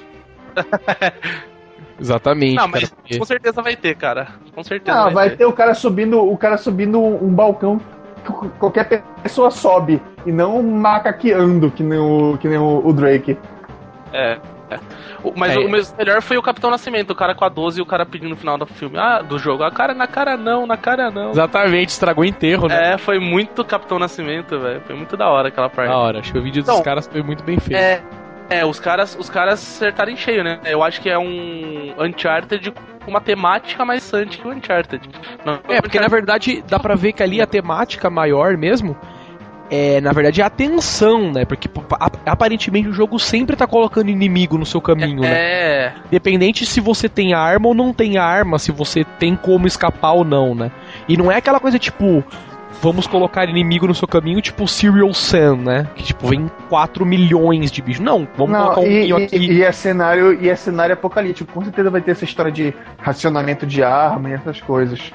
Exatamente. 1.99 2.55
Não, 2.55 2.67
mas 2.67 2.93
com 3.17 3.25
certeza 3.25 3.63
vai 3.63 3.75
ter, 3.75 3.95
cara. 3.95 4.27
Com 4.53 4.63
certeza. 4.63 4.95
Ah, 4.95 5.03
vai, 5.05 5.13
vai 5.13 5.29
ter. 5.31 5.37
ter. 5.37 5.45
o 5.45 5.53
cara 5.53 5.73
subindo, 5.73 6.21
o 6.21 6.37
cara 6.37 6.55
subindo 6.55 6.99
um 6.99 7.33
balcão 7.33 7.81
que 8.23 8.49
qualquer 8.59 9.01
pessoa 9.23 9.49
sobe 9.49 9.99
e 10.23 10.31
não 10.31 10.61
macaqueando 10.61 11.71
que 11.71 11.81
nem 11.81 11.97
o, 11.97 12.37
que 12.37 12.47
nem 12.47 12.59
o, 12.59 12.85
o 12.85 12.93
Drake. 12.93 13.35
É. 14.13 14.37
É. 14.69 14.79
Mas 15.35 15.55
é. 15.55 15.59
o 15.59 15.69
melhor 15.97 16.21
foi 16.21 16.37
o 16.37 16.41
Capitão 16.41 16.69
Nascimento, 16.69 17.11
o 17.11 17.15
cara 17.15 17.33
com 17.33 17.45
a 17.45 17.49
12 17.49 17.79
e 17.79 17.81
o 17.81 17.85
cara 17.85 18.05
pedindo 18.05 18.29
no 18.31 18.35
final 18.35 18.57
do 18.57 18.65
filme, 18.65 18.97
ah, 18.97 19.21
do 19.21 19.39
jogo, 19.39 19.63
a 19.63 19.71
cara 19.71 19.93
na 19.93 20.07
cara 20.07 20.35
não, 20.35 20.67
na 20.67 20.77
cara 20.77 21.09
não. 21.09 21.29
Exatamente, 21.29 21.89
estragou 21.89 22.23
o 22.23 22.27
enterro, 22.27 22.67
né? 22.67 22.93
É, 22.93 22.97
foi 22.97 23.19
muito 23.19 23.63
Capitão 23.63 23.97
Nascimento, 23.97 24.59
velho. 24.59 24.81
Foi 24.81 24.95
muito 24.95 25.15
da 25.15 25.29
hora 25.29 25.47
aquela 25.47 25.69
parte. 25.69 25.89
Da 25.89 25.97
hora, 25.97 26.19
acho 26.19 26.31
que 26.31 26.37
o 26.37 26.43
vídeo 26.43 26.63
dos 26.63 26.71
então, 26.71 26.83
caras 26.83 27.07
foi 27.07 27.23
muito 27.23 27.43
bem 27.43 27.59
feito. 27.59 27.79
É, 27.79 28.01
é, 28.49 28.65
os 28.65 28.79
caras, 28.79 29.15
os 29.19 29.29
caras 29.29 29.53
acertaram 29.53 30.11
em 30.11 30.17
cheio, 30.17 30.43
né? 30.43 30.59
Eu 30.65 30.83
acho 30.83 31.01
que 31.01 31.09
é 31.09 31.17
um 31.17 31.93
Uncharted 31.97 32.71
com 32.71 33.11
uma 33.11 33.21
temática 33.21 33.85
mais 33.85 34.03
sante 34.03 34.37
que 34.37 34.47
o 34.47 34.51
Uncharted. 34.51 35.07
Não, 35.45 35.53
é, 35.53 35.81
porque 35.81 35.97
Uncharted... 35.97 35.99
na 35.99 36.07
verdade 36.07 36.63
dá 36.67 36.79
pra 36.79 36.95
ver 36.95 37.13
que 37.13 37.23
ali 37.23 37.41
a 37.41 37.47
temática 37.47 38.09
maior 38.09 38.57
mesmo 38.57 38.97
é, 39.69 39.99
na 39.99 40.11
verdade, 40.13 40.41
é 40.41 40.43
a 40.43 40.49
tensão, 40.49 41.31
né? 41.31 41.45
Porque 41.45 41.69
aparentemente 42.25 42.87
o 42.87 42.93
jogo 42.93 43.19
sempre 43.19 43.55
tá 43.55 43.67
colocando 43.67 44.09
inimigo 44.09 44.57
no 44.57 44.65
seu 44.65 44.79
caminho, 44.79 45.21
né? 45.21 45.29
é. 45.29 45.89
né? 45.89 45.93
Independente 46.07 46.65
se 46.65 46.79
você 46.79 47.09
tem 47.09 47.33
arma 47.33 47.67
ou 47.67 47.73
não 47.73 47.93
tem 47.93 48.17
arma, 48.17 48.59
se 48.59 48.71
você 48.71 49.03
tem 49.03 49.35
como 49.35 49.67
escapar 49.67 50.13
ou 50.13 50.23
não, 50.23 50.55
né? 50.55 50.71
E 51.07 51.17
não 51.17 51.31
é 51.31 51.37
aquela 51.37 51.59
coisa 51.59 51.77
tipo, 51.77 52.23
vamos 52.81 53.07
colocar 53.07 53.49
inimigo 53.49 53.87
no 53.87 53.95
seu 53.95 54.07
caminho, 54.07 54.41
tipo 54.41 54.67
Serial 54.67 55.13
Sam, 55.13 55.57
né? 55.57 55.87
Que 55.95 56.03
tipo, 56.03 56.27
vem 56.27 56.49
4 56.69 57.05
milhões 57.05 57.71
de 57.71 57.81
bichos. 57.81 58.03
Não, 58.03 58.27
vamos 58.37 58.53
não, 58.53 58.73
colocar 58.73 58.81
um 58.81 58.85
e, 58.85 59.11
aqui. 59.11 59.37
E 59.37 59.63
é, 59.63 59.71
cenário, 59.71 60.41
e 60.41 60.49
é 60.49 60.55
cenário 60.55 60.93
apocalíptico. 60.93 61.51
Com 61.51 61.63
certeza 61.63 61.89
vai 61.89 62.01
ter 62.01 62.11
essa 62.11 62.23
história 62.23 62.51
de 62.51 62.73
racionamento 62.97 63.65
de 63.65 63.83
arma 63.83 64.29
e 64.29 64.33
essas 64.33 64.61
coisas. 64.61 65.11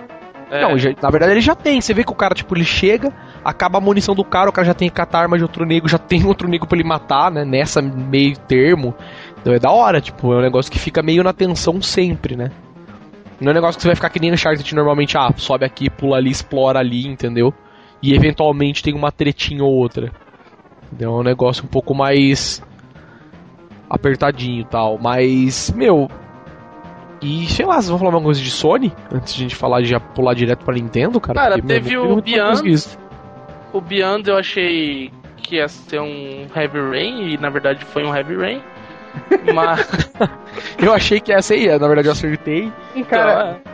É. 0.53 0.61
Não, 0.61 0.77
na 1.01 1.11
verdade 1.11 1.33
ele 1.33 1.41
já 1.41 1.55
tem. 1.55 1.81
Você 1.81 1.95
vê 1.95 2.05
que 2.05 2.13
o 2.13 2.15
cara, 2.15 2.35
tipo, 2.35 2.55
ele 2.55 2.65
chega, 2.65 3.11
acaba 3.43 3.79
a 3.79 3.81
munição 3.81 4.15
do 4.15 4.23
cara, 4.23 4.51
o 4.51 4.53
cara 4.53 4.67
já 4.67 4.75
tem 4.75 4.87
que 4.87 4.95
catar 4.95 5.21
arma 5.21 5.39
de 5.39 5.43
outro 5.43 5.65
nego, 5.65 5.89
já 5.89 5.97
tem 5.97 6.25
outro 6.29 6.47
nego 6.47 6.67
pra 6.67 6.77
ele 6.77 6.87
matar, 6.87 7.31
né? 7.31 7.43
Nessa 7.43 7.81
meio 7.81 8.37
termo. 8.37 8.95
Então 9.41 9.55
é 9.55 9.59
da 9.59 9.71
hora, 9.71 9.99
tipo, 9.99 10.31
é 10.31 10.37
um 10.37 10.43
negócio 10.43 10.71
que 10.71 10.79
fica 10.79 11.03
meio 11.03 11.25
na 11.25 11.33
tensão 11.33 11.81
sempre, 11.81 12.37
né? 12.37 12.51
Não 13.41 13.49
é 13.49 13.53
um 13.53 13.55
negócio 13.55 13.79
que 13.79 13.83
você 13.83 13.89
vai 13.89 13.97
ficar 13.97 14.11
que 14.11 14.21
nem 14.21 14.31
Uncharted 14.31 14.75
normalmente, 14.75 15.17
ah, 15.17 15.33
sobe 15.37 15.65
aqui, 15.65 15.89
pula 15.89 16.19
ali, 16.19 16.31
explora 16.31 16.81
ali, 16.81 17.07
entendeu? 17.07 17.53
E 18.03 18.15
eventualmente 18.15 18.83
tem 18.83 18.95
uma 18.95 19.11
tretinha 19.11 19.65
ou 19.65 19.73
outra. 19.73 20.13
Então 20.93 21.17
é 21.17 21.21
um 21.21 21.23
negócio 21.25 21.65
um 21.65 21.69
pouco 21.69 21.95
mais 21.95 22.63
apertadinho 23.89 24.61
e 24.61 24.65
tal. 24.67 24.99
Mas, 24.99 25.73
meu, 25.75 26.11
e 27.23 27.47
sei 27.47 27.65
lá, 27.65 27.75
vocês 27.75 27.89
vão 27.89 27.99
falar 27.99 28.09
alguma 28.09 28.25
coisa 28.25 28.41
de 28.41 28.51
Sony? 28.51 28.93
Antes 29.13 29.35
de 29.35 29.41
a 29.41 29.43
gente 29.45 29.57
falar 29.57 29.81
de 29.81 29.87
já 29.87 30.01
pular 30.01 30.35
direto 30.35 30.65
pra 30.65 30.75
Nintendo, 30.75 31.21
cara? 31.21 31.39
Cara, 31.39 31.55
Porque, 31.55 31.69
teve 31.69 31.91
meu, 31.91 32.19
o 32.19 32.21
Beyond. 32.21 32.99
O 33.73 33.81
Beyond 33.81 34.29
eu 34.29 34.37
achei 34.37 35.11
que 35.37 35.57
ia 35.57 35.69
ser 35.69 36.01
um 36.01 36.47
Heavy 36.55 36.81
Rain, 36.81 37.33
e 37.33 37.39
na 37.39 37.49
verdade 37.49 37.85
foi 37.85 38.05
um 38.05 38.15
Heavy 38.15 38.37
Rain. 38.37 38.63
Mas. 39.55 39.89
eu 40.79 40.93
achei 40.93 41.21
que 41.21 41.33
essa 41.33 41.55
ia, 41.55 41.79
na 41.79 41.87
verdade 41.87 42.09
eu 42.09 42.13
acertei. 42.13 42.73
E, 42.95 43.05
cara, 43.05 43.61
então, 43.61 43.73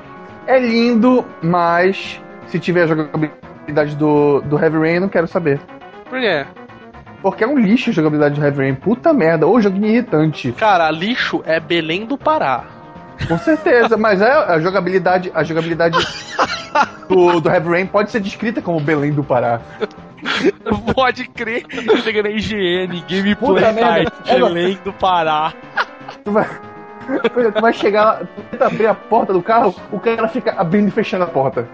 é. 0.54 0.56
é 0.56 0.60
lindo, 0.60 1.24
mas 1.40 2.20
se 2.48 2.58
tiver 2.58 2.82
a 2.82 2.86
jogabilidade 2.86 3.96
do, 3.96 4.40
do 4.42 4.58
Heavy 4.58 4.78
Rain, 4.78 4.94
eu 4.94 5.00
não 5.02 5.08
quero 5.08 5.28
saber. 5.28 5.60
Por 6.08 6.20
quê? 6.20 6.44
Porque 7.22 7.44
é 7.44 7.46
um 7.46 7.58
lixo 7.58 7.90
a 7.90 7.92
jogabilidade 7.92 8.38
do 8.38 8.44
Heavy 8.44 8.58
Rain. 8.58 8.74
Puta 8.74 9.12
merda, 9.12 9.46
ou 9.46 9.60
jogo 9.60 9.84
irritante. 9.84 10.52
Cara, 10.52 10.90
lixo 10.90 11.42
é 11.44 11.58
Belém 11.60 12.04
do 12.06 12.16
Pará. 12.16 12.77
Com 13.26 13.38
certeza, 13.38 13.96
mas 13.96 14.20
é 14.20 14.30
a 14.30 14.58
jogabilidade, 14.60 15.30
a 15.34 15.42
jogabilidade 15.42 15.98
do, 17.08 17.40
do 17.40 17.50
Heavy 17.50 17.68
Rain 17.68 17.86
pode 17.86 18.10
ser 18.10 18.20
descrita 18.20 18.62
como 18.62 18.80
Belém 18.80 19.12
do 19.12 19.24
Pará. 19.24 19.60
Pode 20.94 21.28
crer. 21.28 21.64
Chega 22.02 22.22
na 22.22 22.30
IGN, 22.30 23.04
Gameplay 23.08 23.72
Night, 23.72 24.12
Belém 24.24 24.78
do 24.84 24.92
Pará. 24.92 25.52
Tu 26.24 26.32
vai, 26.32 26.48
tu 27.52 27.60
vai 27.60 27.72
chegar, 27.72 28.26
tenta 28.50 28.66
abrir 28.66 28.86
a 28.86 28.94
porta 28.94 29.32
do 29.32 29.42
carro, 29.42 29.74
o 29.90 29.98
cara 29.98 30.28
fica 30.28 30.52
abrindo 30.52 30.88
e 30.88 30.90
fechando 30.90 31.24
a 31.24 31.28
porta. 31.28 31.68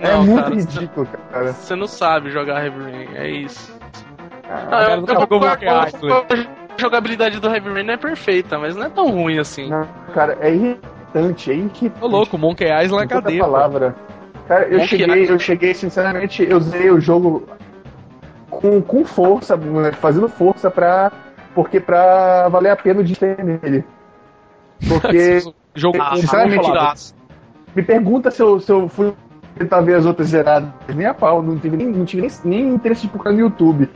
É 0.00 0.12
não, 0.12 0.22
é 0.22 0.24
muito 0.24 0.42
cara, 0.42 0.54
ridículo, 0.54 1.08
cara. 1.30 1.52
Você 1.52 1.76
não 1.76 1.86
sabe 1.86 2.30
jogar 2.30 2.64
Heavy 2.64 2.82
Rain, 2.82 3.08
é 3.16 3.28
isso. 3.28 3.78
Ah, 4.48 4.70
não, 4.70 4.80
eu, 4.80 5.06
eu, 5.06 5.28
eu, 5.30 6.08
eu, 6.08 6.20
a 6.26 6.59
jogabilidade 6.80 7.38
do 7.38 7.48
Heavy 7.48 7.70
Rain 7.70 7.84
não 7.84 7.94
é 7.94 7.96
perfeita, 7.96 8.58
mas 8.58 8.74
não 8.74 8.86
é 8.86 8.88
tão 8.88 9.10
ruim 9.10 9.38
assim. 9.38 9.68
Não, 9.68 9.86
cara, 10.12 10.36
é 10.40 10.52
irritante, 10.52 11.50
é 11.50 11.54
irritante. 11.54 11.92
Ô 12.00 12.06
louco, 12.06 12.36
Monkey 12.36 12.66
Island 12.66 13.04
é 13.04 13.06
cadeia. 13.06 13.40
palavra. 13.40 13.94
Cara, 14.48 14.66
eu 14.68 14.80
cheguei, 14.80 15.30
eu 15.30 15.38
cheguei, 15.38 15.74
sinceramente, 15.74 16.42
eu 16.42 16.56
usei 16.56 16.90
o 16.90 17.00
jogo 17.00 17.46
com, 18.50 18.82
com 18.82 19.04
força, 19.04 19.58
fazendo 20.00 20.28
força 20.28 20.70
pra. 20.70 21.12
Porque 21.54 21.80
pra 21.80 22.48
valer 22.48 22.70
a 22.70 22.76
pena 22.76 23.02
de 23.02 23.16
ter 23.16 23.42
nele. 23.44 23.84
Porque. 24.88 25.40
jogo, 25.74 25.98
sinceramente, 26.16 27.14
me 27.74 27.82
pergunta 27.82 28.30
se 28.30 28.42
eu, 28.42 28.58
se 28.58 28.72
eu 28.72 28.88
fui 28.88 29.14
tentar 29.56 29.80
ver 29.82 29.94
as 29.96 30.06
outras 30.06 30.28
zeradas. 30.28 30.68
Nem 30.94 31.06
a 31.06 31.14
pau, 31.14 31.42
não 31.42 31.58
tive 31.58 31.76
nem, 31.76 31.86
não 31.86 32.04
tive 32.04 32.22
nem, 32.22 32.30
nem 32.44 32.74
interesse 32.74 33.02
de 33.02 33.08
procurar 33.08 33.32
no 33.32 33.40
YouTube. 33.40 33.88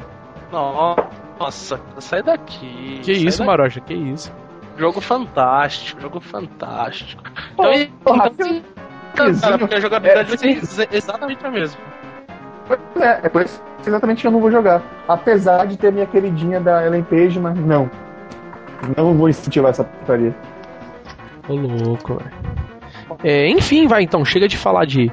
Não. 0.52 0.96
Nossa, 1.38 1.80
sai 1.98 2.22
daqui. 2.22 3.00
Que 3.02 3.14
sai 3.14 3.24
isso, 3.24 3.38
daqui. 3.38 3.50
Maroja, 3.50 3.80
que 3.80 3.94
isso. 3.94 4.32
Jogo 4.76 5.00
fantástico, 5.00 6.00
jogo 6.00 6.20
fantástico. 6.20 7.22
Então, 7.52 7.72
porra, 8.02 8.30
então, 8.32 9.40
cara, 9.40 9.58
porque 9.58 9.74
a 9.76 9.80
jogabilidade 9.80 10.34
é, 10.34 10.60
ser 10.64 10.88
exatamente 10.90 11.46
a 11.46 11.50
mesma. 11.50 11.80
É, 12.96 13.26
é 13.26 13.28
por 13.28 13.42
isso 13.42 13.62
exatamente 13.86 14.22
que 14.22 14.26
eu 14.26 14.32
não 14.32 14.40
vou 14.40 14.50
jogar. 14.50 14.82
Apesar 15.06 15.66
de 15.66 15.76
ter 15.76 15.92
minha 15.92 16.06
queridinha 16.06 16.60
da 16.60 16.84
Ellen 16.84 17.04
Page, 17.04 17.38
mas 17.38 17.56
não. 17.56 17.88
Não 18.96 19.14
vou 19.14 19.28
incentivar 19.28 19.70
essa 19.70 19.84
putaria. 19.84 20.34
Ô 21.48 21.54
louco, 21.54 22.16
velho. 22.16 22.32
É, 23.22 23.48
enfim, 23.48 23.86
vai 23.86 24.02
então, 24.02 24.24
chega 24.24 24.48
de 24.48 24.56
falar 24.56 24.86
de 24.86 25.12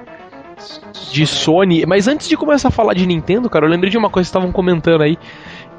de 1.12 1.26
Sony. 1.28 1.86
Mas 1.86 2.08
antes 2.08 2.28
de 2.28 2.38
começar 2.38 2.70
a 2.70 2.72
falar 2.72 2.94
de 2.94 3.06
Nintendo, 3.06 3.50
cara, 3.50 3.66
eu 3.66 3.70
lembrei 3.70 3.90
de 3.90 3.98
uma 3.98 4.10
coisa 4.10 4.28
que 4.28 4.30
estavam 4.30 4.52
comentando 4.52 5.02
aí. 5.02 5.18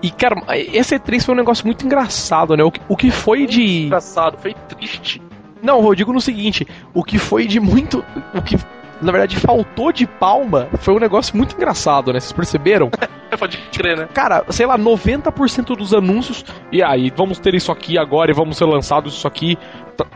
E, 0.03 0.11
cara, 0.11 0.42
esse 0.57 0.98
E3 0.98 1.24
foi 1.24 1.34
um 1.34 1.38
negócio 1.38 1.64
muito 1.64 1.86
engraçado, 1.86 2.57
né? 2.57 2.64
O 2.64 2.72
que, 2.72 2.80
o 2.88 2.96
que 2.96 3.11
foi 3.11 3.46
de. 3.46 3.86
Engraçado, 3.86 4.36
foi 4.38 4.53
triste. 4.68 5.22
Não, 5.62 5.84
eu 5.84 5.94
digo 5.94 6.12
no 6.12 6.20
seguinte: 6.20 6.66
o 6.92 7.05
que 7.05 7.18
foi 7.18 7.46
de 7.46 7.61
muito. 7.61 8.05
O 8.34 8.42
que, 8.42 8.57
na 9.00 9.12
verdade, 9.12 9.36
faltou 9.36 9.92
de 9.92 10.07
palma 10.07 10.68
foi 10.78 10.92
um 10.92 10.98
negócio 10.98 11.36
muito 11.36 11.55
engraçado, 11.55 12.12
né? 12.12 12.18
Vocês 12.18 12.32
perceberam? 12.32 12.90
Pode 13.38 13.57
crer, 13.72 13.96
né? 13.96 14.09
Cara, 14.12 14.44
sei 14.50 14.66
lá, 14.66 14.76
90% 14.76 15.76
dos 15.76 15.94
anúncios. 15.94 16.44
E 16.70 16.82
aí, 16.82 17.11
vamos 17.16 17.38
ter 17.38 17.55
isso 17.55 17.70
aqui 17.72 17.96
agora 17.96 18.30
e 18.30 18.34
vamos 18.34 18.57
ser 18.59 18.64
lançados 18.64 19.14
isso 19.14 19.26
aqui. 19.26 19.57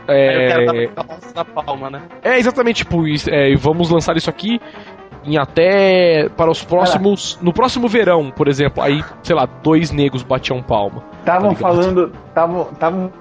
É, 0.07 0.65
é 0.67 0.89
na 1.33 1.45
palma, 1.45 1.89
né? 1.89 2.01
É, 2.21 2.37
exatamente, 2.37 2.77
tipo, 2.77 3.03
é, 3.29 3.55
vamos 3.55 3.89
lançar 3.89 4.17
isso 4.17 4.29
aqui 4.29 4.59
em 5.27 5.37
até 5.37 6.29
para 6.29 6.49
os 6.49 6.63
próximos. 6.63 7.33
Cara, 7.33 7.45
no 7.45 7.53
próximo 7.53 7.87
verão, 7.87 8.31
por 8.31 8.47
exemplo. 8.47 8.81
Aí, 8.81 9.03
sei 9.21 9.35
lá, 9.35 9.45
dois 9.45 9.91
negros 9.91 10.23
batiam 10.23 10.63
palma. 10.63 11.03
Estavam 11.19 11.53
tá 11.53 11.59
falando. 11.59 12.11
Estavam 12.73 13.11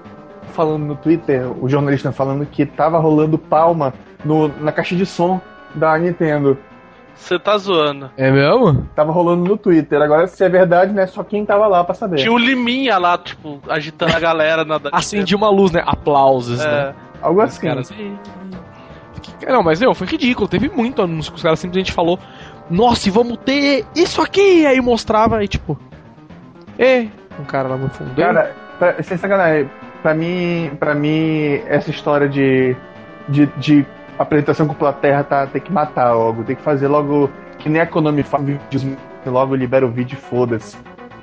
falando 0.52 0.84
no 0.86 0.96
Twitter, 0.96 1.46
o 1.62 1.68
jornalista 1.68 2.12
falando 2.12 2.46
que 2.46 2.64
tava 2.64 2.98
rolando 2.98 3.36
palma 3.36 3.92
no, 4.24 4.48
na 4.48 4.72
caixa 4.72 4.96
de 4.96 5.04
som 5.04 5.40
da 5.74 5.98
Nintendo. 5.98 6.56
Você 7.14 7.38
tá 7.38 7.56
zoando. 7.58 8.10
É 8.16 8.30
mesmo? 8.30 8.86
Tava 8.94 9.10
rolando 9.10 9.44
no 9.44 9.56
Twitter. 9.56 10.00
Agora, 10.00 10.26
se 10.26 10.44
é 10.44 10.48
verdade, 10.48 10.92
né? 10.92 11.06
Só 11.06 11.24
quem 11.24 11.44
tava 11.44 11.66
lá 11.66 11.82
pra 11.82 11.94
saber. 11.94 12.16
Tinha 12.16 12.32
o 12.32 12.38
Liminha 12.38 12.98
lá, 12.98 13.16
tipo, 13.18 13.58
agitando 13.68 14.14
a 14.14 14.20
galera 14.20 14.64
na. 14.64 14.80
Acendia 14.92 15.36
uma 15.36 15.48
luz, 15.48 15.72
né? 15.72 15.82
Aplausos, 15.84 16.60
é. 16.60 16.66
né? 16.66 16.94
Algo 17.20 17.40
assim. 17.40 17.66
Caras... 17.66 17.92
Não, 19.46 19.62
mas 19.62 19.80
não, 19.80 19.94
foi 19.94 20.06
ridículo. 20.06 20.48
Teve 20.48 20.68
muito 20.68 21.02
anúncio 21.02 21.32
que 21.32 21.36
os 21.36 21.42
caras 21.42 21.58
simplesmente 21.58 21.92
falou: 21.92 22.18
Nossa, 22.70 23.08
e 23.08 23.10
vamos 23.10 23.38
ter 23.38 23.84
isso 23.94 24.20
aqui! 24.20 24.66
Aí 24.66 24.80
mostrava 24.80 25.42
e 25.42 25.48
tipo. 25.48 25.78
E 26.78 27.08
um 27.38 27.44
cara 27.44 27.68
lá 27.68 27.76
no 27.76 27.88
fundo. 27.88 28.14
Cara, 28.14 28.54
pra, 28.78 29.02
sem 29.02 29.16
sacanagem, 29.16 29.70
pra 30.02 30.14
mim, 30.14 30.70
pra 30.78 30.94
mim, 30.94 31.60
essa 31.66 31.90
história 31.90 32.28
de, 32.28 32.76
de, 33.28 33.46
de 33.58 33.86
apresentação 34.18 34.66
com 34.66 34.74
plateia 34.74 35.22
tá, 35.24 35.46
tem 35.46 35.60
que 35.60 35.72
matar 35.72 36.12
logo. 36.12 36.44
Tem 36.44 36.56
que 36.56 36.62
fazer 36.62 36.88
logo. 36.88 37.30
Que 37.58 37.68
nem 37.68 37.80
a 37.80 37.86
Konami 37.86 38.22
faz 38.22 38.44
vídeos, 38.44 38.86
logo 39.24 39.54
libera 39.54 39.86
o 39.86 39.90
vídeo 39.90 40.18
foda-se. 40.18 40.76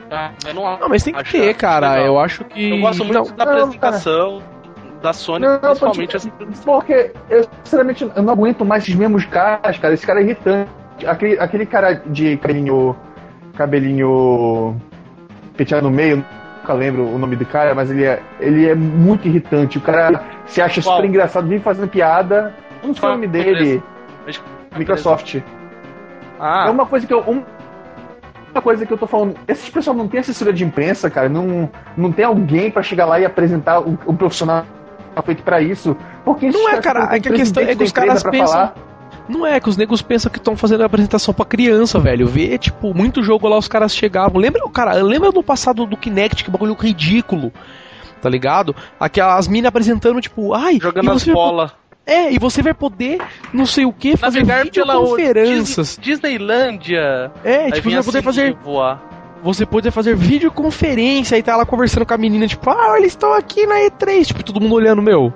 Ah, 0.10 0.32
não, 0.54 0.78
não, 0.80 0.90
mas 0.90 1.04
tem 1.04 1.14
que 1.14 1.24
ter, 1.24 1.56
cara. 1.56 2.00
Eu 2.02 2.20
acho 2.20 2.44
que. 2.46 2.72
Eu 2.72 2.80
gosto 2.80 3.04
muito 3.06 3.30
não, 3.30 3.36
da 3.36 3.44
apresentação. 3.44 4.40
Cara 4.40 4.53
da 5.04 5.12
Sony, 5.12 5.46
não, 5.46 5.60
principalmente 5.60 6.16
assim. 6.16 6.32
Porque 6.64 7.12
eu, 7.30 7.46
sinceramente, 7.62 8.10
eu 8.16 8.24
não 8.24 8.32
aguento 8.32 8.64
mais 8.64 8.84
esses 8.84 8.96
mesmos 8.96 9.26
caras, 9.26 9.78
cara. 9.78 9.94
Esse 9.94 10.08
cara 10.08 10.22
é 10.22 10.24
irritante. 10.24 10.72
Aquele, 11.06 11.38
aquele 11.38 11.66
cara 11.66 11.94
de 11.94 12.38
cabelinho. 12.38 12.96
cabelinho. 13.54 14.82
penteado 15.58 15.90
no 15.90 15.94
meio, 15.94 16.26
nunca 16.58 16.74
lembro 16.74 17.06
o 17.06 17.20
nome 17.20 17.36
do 17.36 17.46
cara, 17.46 17.76
mas 17.76 17.92
ele 17.92 18.06
é, 18.06 18.22
ele 18.40 18.70
é 18.70 18.74
muito 18.74 19.28
irritante. 19.28 19.78
O 19.78 19.82
cara 19.82 20.24
se 20.46 20.62
acha 20.62 20.82
Qual? 20.82 20.96
super 20.96 21.10
engraçado, 21.10 21.48
vive 21.50 21.62
fazendo 21.62 21.90
piada. 21.90 22.56
Sei 22.82 23.10
o 23.10 23.12
nome 23.12 23.28
dele. 23.28 23.84
Microsoft. 24.78 25.42
Ah. 26.40 26.66
É 26.68 26.72
uma 26.72 26.86
coisa 26.86 27.06
que 27.06 27.14
eu. 27.14 27.20
Um, 27.28 27.44
uma 28.54 28.62
coisa 28.62 28.86
que 28.86 28.94
eu 28.94 28.98
tô 28.98 29.08
falando, 29.08 29.36
esses 29.48 29.68
pessoal 29.70 29.98
não 29.98 30.08
tem 30.08 30.20
assessoria 30.20 30.54
de 30.54 30.64
imprensa, 30.64 31.10
cara, 31.10 31.28
não, 31.28 31.68
não 31.98 32.12
tem 32.12 32.24
alguém 32.24 32.70
para 32.70 32.84
chegar 32.84 33.06
lá 33.06 33.20
e 33.20 33.26
apresentar 33.26 33.80
o, 33.80 33.98
o 34.06 34.14
profissional 34.14 34.64
feito 35.22 35.44
para 35.44 35.62
isso. 35.62 35.96
Porque 36.26 36.50
não 36.50 36.70
é, 36.70 36.82
cara, 36.82 37.16
é 37.16 37.20
que 37.20 37.30
a 37.30 37.34
questão 37.34 37.64
é 37.64 37.76
que 37.76 37.84
os 37.84 37.92
caras 37.92 38.24
pensam. 38.24 38.48
Falar. 38.48 38.76
Não 39.28 39.46
é, 39.46 39.60
que 39.60 39.70
os 39.70 39.78
negros 39.78 40.02
pensam 40.02 40.32
que 40.32 40.38
estão 40.38 40.58
fazendo 40.58 40.84
a 40.84 40.86
apresentação 40.86 41.34
pra 41.34 41.46
criança, 41.46 42.00
velho. 42.00 42.28
Vê, 42.28 42.58
tipo, 42.58 42.94
muito 42.94 43.24
jogo 43.24 43.48
lá 43.48 43.58
os 43.58 43.68
caras 43.68 43.96
chegavam. 43.96 44.40
Lembra, 44.40 44.62
cara, 44.70 44.94
lembra 44.96 45.32
do 45.32 45.42
passado 45.42 45.86
do 45.86 45.96
Kinect, 45.96 46.44
que 46.44 46.52
bagulho 46.52 46.74
ridículo. 46.74 47.52
Tá 48.22 48.30
ligado? 48.30 48.76
Aquelas 49.00 49.48
minas 49.48 49.70
apresentando, 49.70 50.20
tipo, 50.20 50.54
ai. 50.54 50.78
Jogando 50.82 51.12
as 51.12 51.24
bolas. 51.26 51.72
É, 52.06 52.34
e 52.34 52.38
você 52.38 52.62
vai 52.62 52.74
poder, 52.74 53.18
não 53.54 53.66
sei 53.66 53.86
o 53.86 53.94
que, 53.94 54.18
fazer 54.18 54.44
videoconferências. 54.44 55.98
Disneylândia. 56.02 57.32
É, 57.46 57.72
tipo, 57.72 57.90
você 57.90 57.96
vai 57.96 58.04
poder 58.04 58.22
fazer. 58.22 58.58
Voar 58.62 59.13
você 59.44 59.66
poder 59.66 59.92
fazer 59.92 60.16
videoconferência 60.16 61.38
e 61.38 61.44
tá 61.44 61.58
lá 61.58 61.66
conversando 61.66 62.06
com 62.06 62.14
a 62.14 62.18
menina, 62.18 62.48
tipo, 62.48 62.70
ah, 62.70 62.96
eles 62.98 63.12
estão 63.12 63.34
aqui 63.34 63.66
na 63.66 63.76
E3, 63.82 64.26
tipo, 64.28 64.44
todo 64.44 64.62
mundo 64.62 64.76
olhando, 64.76 65.02
meu. 65.02 65.34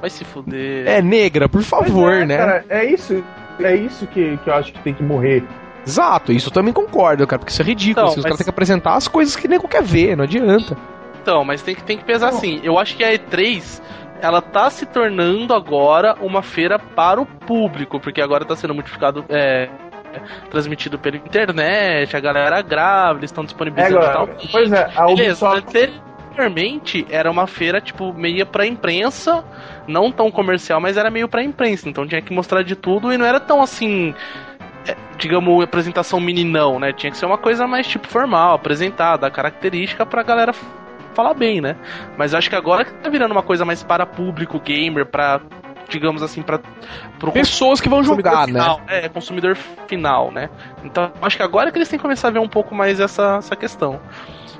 Vai 0.00 0.08
se 0.10 0.24
fuder. 0.24 0.88
É, 0.88 1.02
negra, 1.02 1.48
por 1.48 1.62
favor, 1.62 2.12
é, 2.12 2.26
né? 2.26 2.36
Cara, 2.38 2.64
é 2.68 2.84
isso, 2.86 3.22
é 3.60 3.76
isso 3.76 4.06
que, 4.06 4.38
que 4.38 4.48
eu 4.48 4.54
acho 4.54 4.72
que 4.72 4.80
tem 4.80 4.94
que 4.94 5.02
morrer. 5.02 5.44
Exato, 5.86 6.32
isso 6.32 6.48
eu 6.48 6.52
também 6.52 6.72
concordo, 6.72 7.26
cara, 7.26 7.38
porque 7.38 7.52
isso 7.52 7.62
é 7.62 7.64
ridículo. 7.64 7.92
Então, 7.92 8.04
assim, 8.04 8.20
os 8.20 8.24
mas... 8.24 8.24
caras 8.24 8.38
têm 8.38 8.44
que 8.44 8.50
apresentar 8.50 8.94
as 8.94 9.06
coisas 9.06 9.36
que 9.36 9.46
nego 9.46 9.68
quer 9.68 9.82
ver, 9.82 10.16
não 10.16 10.24
adianta. 10.24 10.76
Então, 11.20 11.44
mas 11.44 11.62
tem 11.62 11.74
que, 11.74 11.84
tem 11.84 11.98
que 11.98 12.04
pesar 12.04 12.30
assim. 12.30 12.60
Eu 12.64 12.78
acho 12.78 12.96
que 12.96 13.04
a 13.04 13.12
E3 13.12 13.80
ela 14.20 14.40
tá 14.40 14.70
se 14.70 14.86
tornando 14.86 15.52
agora 15.52 16.16
uma 16.20 16.42
feira 16.42 16.78
para 16.78 17.20
o 17.20 17.26
público, 17.26 18.00
porque 18.00 18.20
agora 18.20 18.44
tá 18.44 18.56
sendo 18.56 18.72
multiplicado. 18.74 19.24
É, 19.28 19.68
transmitido 20.50 20.98
pela 20.98 21.16
internet, 21.16 22.16
a 22.16 22.20
galera 22.20 22.62
grava, 22.62 23.18
eles 23.18 23.30
estão 23.30 23.44
disponibilizando 23.44 24.04
é, 24.04 24.12
tal. 24.12 24.28
Pois 24.50 24.72
é, 24.72 24.90
a 24.94 25.06
Ubisoft... 25.06 26.02
Anteriormente 26.32 27.06
era 27.10 27.30
uma 27.30 27.46
feira, 27.46 27.78
tipo, 27.78 28.10
meio 28.14 28.46
pra 28.46 28.64
imprensa, 28.64 29.44
não 29.86 30.10
tão 30.10 30.30
comercial, 30.30 30.80
mas 30.80 30.96
era 30.96 31.10
meio 31.10 31.28
pra 31.28 31.42
imprensa, 31.42 31.90
então 31.90 32.06
tinha 32.06 32.22
que 32.22 32.32
mostrar 32.32 32.62
de 32.62 32.74
tudo 32.74 33.12
e 33.12 33.18
não 33.18 33.26
era 33.26 33.38
tão 33.38 33.60
assim 33.60 34.14
é, 34.86 34.96
digamos, 35.18 35.62
apresentação 35.62 36.18
meninão, 36.18 36.78
né? 36.78 36.92
Tinha 36.92 37.10
que 37.10 37.16
ser 37.16 37.26
uma 37.26 37.38
coisa 37.38 37.66
mais 37.66 37.86
tipo 37.86 38.08
formal, 38.08 38.54
apresentada, 38.54 39.30
característica 39.30 40.04
pra 40.04 40.22
galera 40.22 40.54
falar 41.14 41.34
bem, 41.34 41.60
né? 41.60 41.76
Mas 42.16 42.34
acho 42.34 42.48
que 42.48 42.56
agora 42.56 42.84
que 42.84 42.92
tá 42.94 43.08
virando 43.08 43.32
uma 43.32 43.42
coisa 43.42 43.64
mais 43.64 43.82
para 43.82 44.06
público 44.06 44.58
gamer, 44.58 45.06
para 45.06 45.40
digamos 45.92 46.22
assim, 46.22 46.42
para 46.42 46.58
pessoas 47.32 47.80
que 47.80 47.88
vão 47.88 48.02
jogar, 48.02 48.46
né? 48.46 48.60
final, 48.60 48.78
né? 48.78 49.04
É, 49.04 49.08
consumidor 49.08 49.56
final, 49.86 50.32
né? 50.32 50.48
Então, 50.82 51.12
acho 51.20 51.36
que 51.36 51.42
agora 51.42 51.70
que 51.70 51.78
eles 51.78 51.88
têm 51.88 51.98
que 51.98 52.02
começar 52.02 52.28
a 52.28 52.30
ver 52.30 52.38
um 52.38 52.48
pouco 52.48 52.74
mais 52.74 52.98
essa, 52.98 53.36
essa 53.36 53.54
questão. 53.54 54.00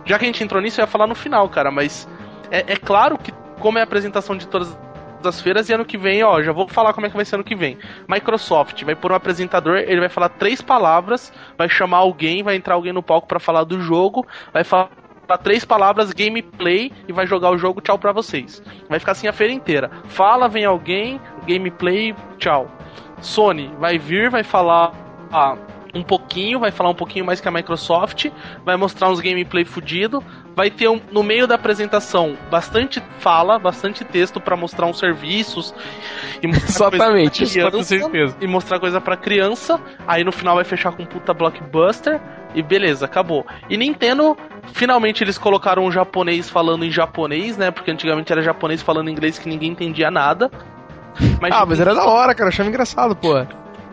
Já 0.05 0.19
que 0.19 0.25
a 0.25 0.27
gente 0.27 0.45
entrou 0.45 0.61
nisso, 0.61 0.81
eu 0.81 0.85
ia 0.85 0.87
falar 0.87 1.07
no 1.07 1.15
final, 1.15 1.49
cara, 1.49 1.71
mas 1.71 2.09
é, 2.51 2.73
é 2.73 2.77
claro 2.77 3.17
que, 3.17 3.33
como 3.59 3.79
é 3.79 3.81
a 3.81 3.85
apresentação 3.85 4.37
de 4.37 4.47
todas 4.47 4.77
das 5.23 5.41
feiras 5.41 5.69
e 5.69 5.73
ano 5.73 5.85
que 5.85 5.97
vem, 5.97 6.23
ó, 6.25 6.43
já 6.43 6.53
vou 6.53 6.69
falar 6.69 6.93
como 6.93 7.07
é 7.07 7.11
que 7.11 7.17
vai 7.17 7.25
ser 7.25 7.37
ano 7.37 7.45
que 7.45 7.55
vem. 7.55 7.79
Microsoft 8.09 8.83
vai 8.83 8.97
pôr 8.97 9.13
um 9.13 9.15
apresentador, 9.15 9.77
ele 9.79 10.01
vai 10.01 10.09
falar 10.09 10.29
três 10.29 10.61
palavras, 10.61 11.33
vai 11.57 11.69
chamar 11.69 11.99
alguém, 11.99 12.43
vai 12.43 12.57
entrar 12.57 12.75
alguém 12.75 12.93
no 12.93 13.03
palco 13.03 13.29
para 13.29 13.39
falar 13.39 13.63
do 13.63 13.81
jogo, 13.81 14.27
vai 14.53 14.65
falar 14.65 14.91
três 15.39 15.65
palavras 15.65 16.13
gameplay 16.13 16.93
e 17.09 17.13
vai 17.13 17.27
jogar 17.27 17.51
o 17.51 17.59
jogo, 17.59 17.81
tchau 17.81 17.99
pra 17.99 18.13
vocês. 18.13 18.63
Vai 18.89 18.99
ficar 18.99 19.13
assim 19.13 19.29
a 19.29 19.33
feira 19.33 19.53
inteira. 19.53 19.91
Fala, 20.07 20.49
vem 20.49 20.65
alguém, 20.65 21.21
gameplay, 21.47 22.15
tchau. 22.39 22.71
Sony 23.21 23.71
vai 23.79 23.99
vir, 23.99 24.31
vai 24.31 24.43
falar 24.43 24.93
ah, 25.33 25.57
um 25.95 26.03
pouquinho, 26.03 26.59
vai 26.59 26.71
falar 26.71 26.91
um 26.91 26.95
pouquinho 26.95 27.25
mais 27.25 27.41
que 27.41 27.49
a 27.49 27.51
Microsoft, 27.51 28.31
vai 28.65 28.77
mostrar 28.77 29.11
uns 29.11 29.21
gameplay 29.21 29.65
fudido, 29.65 30.25
vai 30.55 30.71
ter 30.71 30.89
um, 30.89 31.01
no 31.11 31.23
meio 31.23 31.47
da 31.47 31.55
apresentação 31.55 32.37
bastante 32.51 33.03
fala, 33.19 33.59
bastante 33.59 34.05
texto 34.05 34.41
para 34.41 34.57
mostrar 34.57 34.87
uns 34.87 34.99
serviços 34.99 35.75
e 36.43 36.47
Exatamente, 36.47 37.45
isso 37.45 37.71
com 37.71 37.83
certeza. 37.83 38.37
E 38.41 38.47
mostrar 38.47 38.81
coisa 38.81 39.01
para 39.01 39.17
criança, 39.17 39.81
aí 40.07 40.25
no 40.25 40.33
final 40.33 40.57
vai 40.57 40.65
fechar 40.65 40.93
com 40.93 41.03
um 41.03 41.07
puta 41.07 41.35
blockbuster 41.35 42.21
e 42.55 42.63
beleza, 42.63 43.05
acabou. 43.05 43.47
E 43.69 43.77
Nintendo, 43.77 44.37
finalmente 44.73 45.23
eles 45.23 45.39
colocaram 45.39 45.85
um 45.85 45.93
japonês 45.93 46.49
falando 46.49 46.85
em 46.85 46.91
japonês, 46.91 47.57
né? 47.57 47.71
Porque 47.71 47.91
antigamente 47.91 48.33
era 48.33 48.43
japonês 48.43 48.83
falando 48.83 49.11
inglês 49.11 49.39
que 49.39 49.49
ninguém 49.49 49.71
entendia 49.71 50.11
nada. 50.11 50.51
Mas 51.41 51.53
ah, 51.53 51.67
mas 51.67 51.81
era 51.81 51.95
da 51.95 52.05
hora, 52.05 52.35
cara. 52.35 52.49
Eu 52.49 52.53
achava 52.53 52.69
engraçado, 52.69 53.15
pô. 53.15 53.35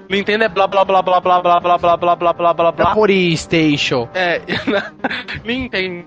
Nintendo 0.09 0.43
é 0.43 0.49
blá 0.49 0.67
blá 0.67 0.83
blá 0.83 1.01
blá 1.03 1.21
blá 1.21 1.39
blá 1.41 1.59
blá 1.59 1.77
blá 1.77 1.97
blá 1.97 2.15
blá 2.15 2.33
blá 2.33 2.53
blá 2.53 2.71
blá. 2.71 2.95
PlayStation. 2.95 4.09
É, 4.13 4.41
Nintendo. 5.45 6.05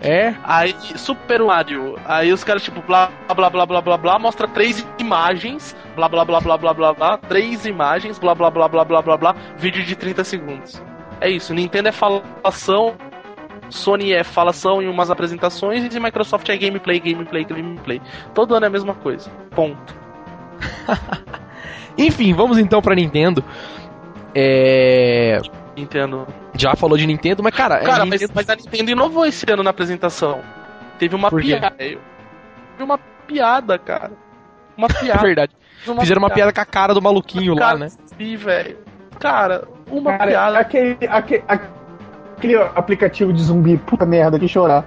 É? 0.00 0.34
Aí, 0.44 0.74
Super 0.96 1.42
Mario. 1.42 1.96
Aí 2.04 2.32
os 2.32 2.42
caras, 2.44 2.62
tipo, 2.62 2.82
blá 2.82 3.10
blá 3.34 3.48
blá 3.48 3.64
blá 3.64 3.80
blá 3.80 3.96
blá, 3.96 4.18
mostra 4.18 4.48
três 4.48 4.86
imagens. 4.98 5.74
Blá 5.94 6.08
blá 6.08 6.24
blá 6.24 6.40
blá 6.40 6.58
blá 6.58 6.74
blá 6.74 6.92
blá. 6.92 7.18
Três 7.18 7.64
imagens, 7.64 8.18
blá 8.18 8.34
blá 8.34 8.50
blá 8.50 8.68
blá 8.68 8.84
blá 8.84 9.00
blá 9.00 9.16
blá. 9.16 9.36
Vídeo 9.56 9.84
de 9.84 9.96
30 9.96 10.24
segundos. 10.24 10.82
É 11.20 11.30
isso, 11.30 11.54
Nintendo 11.54 11.88
é 11.88 11.92
falação, 11.92 12.94
Sony 13.70 14.12
é 14.12 14.24
falação 14.24 14.82
em 14.82 14.88
umas 14.88 15.10
apresentações 15.10 15.94
e 15.94 16.00
Microsoft 16.00 16.48
é 16.48 16.56
gameplay, 16.56 17.00
gameplay, 17.00 17.44
gameplay. 17.44 18.02
Todo 18.34 18.54
ano 18.54 18.66
é 18.66 18.68
a 18.68 18.70
mesma 18.70 18.94
coisa. 18.94 19.30
Ponto. 19.50 19.94
Enfim, 21.98 22.34
vamos 22.34 22.58
então 22.58 22.82
pra 22.82 22.94
Nintendo. 22.94 23.42
É. 24.34 25.40
Nintendo. 25.76 26.26
Já 26.54 26.74
falou 26.74 26.96
de 26.96 27.06
Nintendo, 27.06 27.42
mas 27.42 27.54
cara. 27.54 27.80
Cara, 27.80 28.02
é 28.02 28.06
Nintendo... 28.06 28.32
mas, 28.34 28.48
a 28.48 28.56
Nintendo 28.56 28.90
inovou 28.90 29.26
esse 29.26 29.44
ano 29.50 29.62
na 29.62 29.70
apresentação. 29.70 30.42
Teve 30.98 31.14
uma 31.14 31.30
piada. 31.30 31.70
Teve 31.70 31.98
uma 32.78 32.98
piada, 33.26 33.78
cara. 33.78 34.12
Uma 34.76 34.88
piada. 34.92 35.20
É 35.20 35.22
verdade. 35.22 35.52
Uma 35.86 36.00
Fizeram 36.00 36.20
piada. 36.20 36.32
uma 36.32 36.34
piada 36.34 36.52
com 36.52 36.60
a 36.60 36.64
cara 36.64 36.94
do 36.94 37.02
maluquinho 37.02 37.54
lá, 37.54 37.76
né? 37.76 37.88
Sim, 37.88 38.36
velho. 38.36 38.78
Cara, 39.18 39.66
uma 39.90 40.12
cara, 40.12 40.30
piada. 40.30 40.58
Aquele, 40.58 40.98
aquele, 41.08 41.44
aquele 41.46 41.75
aplicativo 42.74 43.32
de 43.32 43.42
zumbi, 43.42 43.76
puta 43.76 44.06
merda, 44.06 44.38
que 44.38 44.48
chorar. 44.48 44.84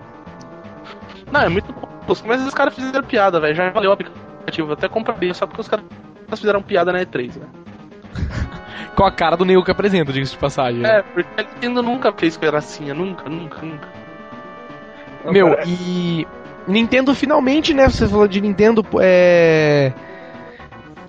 Não, 1.31 1.41
é 1.41 1.49
muito 1.49 1.71
bom. 1.73 1.87
Mas 2.25 2.45
os 2.45 2.53
caras 2.53 2.73
fizeram 2.73 3.03
piada, 3.03 3.39
velho. 3.39 3.55
Já 3.55 3.69
valeu 3.69 3.91
o 3.91 3.93
aplicativo. 3.93 4.69
Eu 4.69 4.73
até 4.73 4.87
compraria, 4.87 5.33
só 5.33 5.45
porque 5.45 5.61
os 5.61 5.67
caras 5.67 5.85
fizeram 6.35 6.61
piada 6.61 6.91
na 6.91 6.99
E3, 6.99 7.37
né? 7.37 7.47
com 8.95 9.03
a 9.03 9.11
cara 9.11 9.37
do 9.37 9.45
Neo 9.45 9.63
que 9.63 9.71
apresenta, 9.71 10.11
diga-se 10.11 10.31
de 10.31 10.37
passagem. 10.37 10.85
É, 10.85 11.01
porque 11.01 11.29
a 11.39 11.43
Nintendo 11.43 11.83
nunca 11.83 12.11
fez 12.11 12.35
gracinha, 12.35 12.93
nunca, 12.93 13.29
nunca, 13.29 13.61
nunca. 13.61 13.87
Meu, 15.25 15.57
e. 15.65 16.27
Nintendo 16.67 17.15
finalmente, 17.15 17.73
né? 17.73 17.89
Você 17.89 18.07
falou 18.07 18.27
de 18.27 18.41
Nintendo, 18.41 18.85
é. 18.99 19.91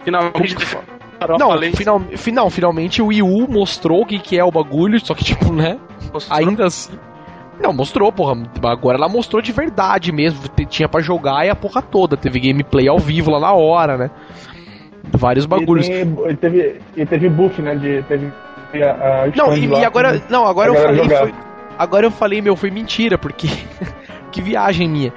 Finalmente. 0.05 0.57
Não, 1.39 1.51
final, 1.75 2.01
final, 2.17 2.51
finalmente 2.51 3.03
o 3.03 3.07
Wii 3.07 3.23
U 3.23 3.47
mostrou 3.49 4.03
o 4.03 4.07
que, 4.07 4.19
que 4.19 4.39
é 4.39 4.45
o 4.45 4.51
bagulho, 4.51 4.99
só 5.05 5.15
que, 5.15 5.25
tipo, 5.25 5.53
né? 5.53 5.79
Mostrou. 6.13 6.39
Ainda 6.39 6.67
assim. 6.67 6.93
Não, 7.63 7.73
mostrou, 7.75 8.11
porra. 8.11 8.43
Agora 8.65 8.97
ela 8.97 9.09
mostrou 9.09 9.43
de 9.43 9.53
verdade 9.53 10.13
mesmo. 10.13 10.41
Tinha 10.69 10.89
para 10.89 11.01
jogar 11.01 11.45
e 11.45 11.51
a 11.51 11.55
porra 11.55 11.83
toda. 11.83 12.17
Teve 12.17 12.41
gameplay 12.41 12.89
ao 12.89 12.99
vivo 12.99 13.31
lá 13.31 13.39
na 13.39 13.53
hora, 13.53 13.99
né? 13.99 14.11
Vários 15.13 15.45
bagulhos. 15.45 15.87
E, 15.87 15.91
tem, 15.91 16.17
e 16.31 16.37
teve, 16.37 16.81
e 16.97 17.07
teve 17.07 17.29
buff, 17.29 17.61
né? 17.61 17.75
De, 17.75 18.03
teve 18.05 18.33
a, 18.83 19.25
a 19.25 19.27
não, 19.37 19.55
e, 19.55 19.67
e, 19.67 19.85
agora. 19.85 20.23
Não, 20.31 20.47
agora 20.47 20.71
eu 20.71 20.75
falei. 20.75 21.05
Foi, 21.05 21.35
agora 21.79 22.07
eu 22.07 22.11
falei, 22.11 22.41
meu, 22.41 22.57
foi 22.57 22.71
mentira, 22.71 23.19
porque. 23.19 23.49
que 24.31 24.41
viagem 24.41 24.89
minha. 24.89 25.13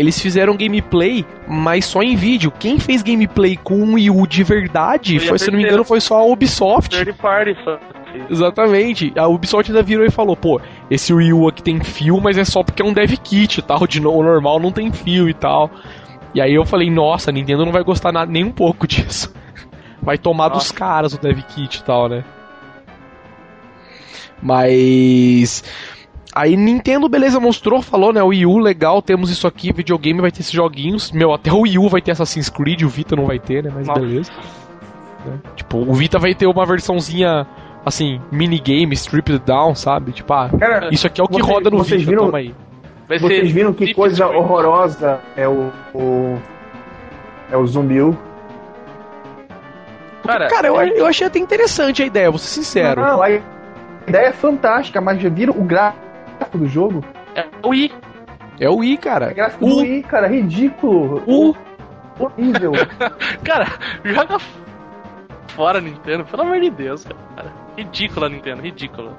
Eles 0.00 0.18
fizeram 0.18 0.56
gameplay, 0.56 1.26
mas 1.46 1.84
só 1.84 2.02
em 2.02 2.16
vídeo. 2.16 2.50
Quem 2.50 2.78
fez 2.78 3.02
gameplay 3.02 3.54
com 3.54 3.74
um 3.74 3.94
Wii 3.96 4.08
U 4.08 4.26
de 4.26 4.42
verdade, 4.42 5.20
foi, 5.20 5.38
se 5.38 5.50
não 5.50 5.58
me 5.58 5.64
engano, 5.64 5.84
foi 5.84 6.00
só 6.00 6.20
a 6.20 6.24
Ubisoft. 6.24 6.96
Third 6.96 7.12
party, 7.18 7.54
Exatamente. 8.30 9.12
A 9.14 9.28
Ubisoft 9.28 9.70
ainda 9.70 9.82
virou 9.82 10.06
e 10.06 10.10
falou, 10.10 10.34
pô, 10.34 10.58
esse 10.90 11.12
Wii 11.12 11.34
U 11.34 11.46
aqui 11.46 11.62
tem 11.62 11.78
fio, 11.80 12.18
mas 12.18 12.38
é 12.38 12.46
só 12.46 12.62
porque 12.62 12.80
é 12.80 12.84
um 12.84 12.94
dev 12.94 13.12
kit, 13.22 13.60
tal, 13.60 13.86
de 13.86 14.00
o 14.00 14.22
normal 14.22 14.58
não 14.58 14.72
tem 14.72 14.90
fio 14.90 15.28
e 15.28 15.34
tal. 15.34 15.70
E 16.34 16.40
aí 16.40 16.54
eu 16.54 16.64
falei, 16.64 16.88
nossa, 16.88 17.30
a 17.30 17.32
Nintendo 17.32 17.66
não 17.66 17.72
vai 17.72 17.84
gostar 17.84 18.10
nada, 18.10 18.32
nem 18.32 18.42
um 18.42 18.52
pouco 18.52 18.86
disso. 18.88 19.30
Vai 20.00 20.16
tomar 20.16 20.48
nossa. 20.48 20.60
dos 20.60 20.72
caras 20.72 21.12
o 21.12 21.20
dev 21.20 21.42
kit 21.42 21.76
e 21.76 21.84
tal, 21.84 22.08
né? 22.08 22.24
Mas 24.40 25.62
Aí 26.34 26.56
Nintendo, 26.56 27.08
beleza, 27.08 27.40
mostrou, 27.40 27.82
falou, 27.82 28.12
né? 28.12 28.22
O 28.22 28.28
Wii 28.28 28.46
U, 28.46 28.58
legal, 28.58 29.02
temos 29.02 29.30
isso 29.30 29.46
aqui, 29.46 29.72
videogame 29.72 30.20
vai 30.20 30.30
ter 30.30 30.40
esses 30.40 30.52
joguinhos. 30.52 31.10
Meu, 31.10 31.32
até 31.32 31.52
o 31.52 31.62
Wii 31.62 31.78
U 31.78 31.88
vai 31.88 32.00
ter 32.00 32.12
Assassin's 32.12 32.48
Creed, 32.48 32.82
o 32.82 32.88
Vita 32.88 33.16
não 33.16 33.26
vai 33.26 33.38
ter, 33.38 33.64
né? 33.64 33.72
Mas 33.74 33.86
Nossa. 33.86 34.00
beleza. 34.00 34.30
É. 35.26 35.56
Tipo, 35.56 35.78
o 35.78 35.92
Vita 35.92 36.18
vai 36.18 36.34
ter 36.34 36.46
uma 36.46 36.64
versãozinha, 36.64 37.46
assim, 37.84 38.20
minigame, 38.30 38.94
stripped 38.94 39.40
down, 39.40 39.74
sabe? 39.74 40.12
Tipo, 40.12 40.32
ah, 40.32 40.50
Cara, 40.58 40.88
isso 40.92 41.06
aqui 41.06 41.20
é 41.20 41.24
o 41.24 41.26
que 41.26 41.42
você, 41.42 41.52
roda 41.52 41.70
no 41.70 41.78
vocês 41.78 42.00
Vita, 42.00 42.10
viram, 42.12 42.26
toma 42.26 42.38
aí. 42.38 42.54
Vocês 43.08 43.50
viram 43.50 43.72
que 43.72 43.92
coisa 43.92 44.28
horrorosa 44.28 45.20
é 45.36 45.48
o, 45.48 45.72
o 45.92 46.38
é 47.50 47.56
o 47.56 47.66
Zumbi 47.66 48.00
U? 48.00 48.16
Cara, 50.24 50.46
Cara 50.46 50.68
eu, 50.68 50.76
eu 50.76 51.06
achei 51.06 51.26
até 51.26 51.40
interessante 51.40 52.04
a 52.04 52.06
ideia, 52.06 52.30
vou 52.30 52.38
ser 52.38 52.48
sincero. 52.48 53.00
Não, 53.00 53.20
a 53.20 53.30
ideia 53.30 54.26
é 54.26 54.32
fantástica, 54.32 55.00
mas 55.00 55.20
já 55.20 55.28
viram 55.28 55.54
o 55.58 55.64
gráfico 55.64 56.09
do 56.58 56.66
jogo? 56.66 57.04
É 57.34 57.46
o 57.62 57.70
Wii. 57.70 57.92
É 58.58 58.68
o 58.68 58.76
Wii, 58.76 58.96
cara. 58.98 59.30
É 59.30 59.34
gráfico 59.34 59.66
do 59.66 59.76
Wii, 59.78 60.02
cara. 60.02 60.26
Ridículo. 60.26 61.22
O... 61.26 61.54
Horrível. 62.18 62.72
cara, 63.42 63.66
joga 64.04 64.38
fora, 65.48 65.80
Nintendo. 65.80 66.24
Pelo 66.24 66.42
amor 66.42 66.60
de 66.60 66.70
Deus, 66.70 67.04
cara. 67.04 67.50
Ridícula, 67.76 68.28
Nintendo. 68.28 68.60
Ridícula. 68.60 69.16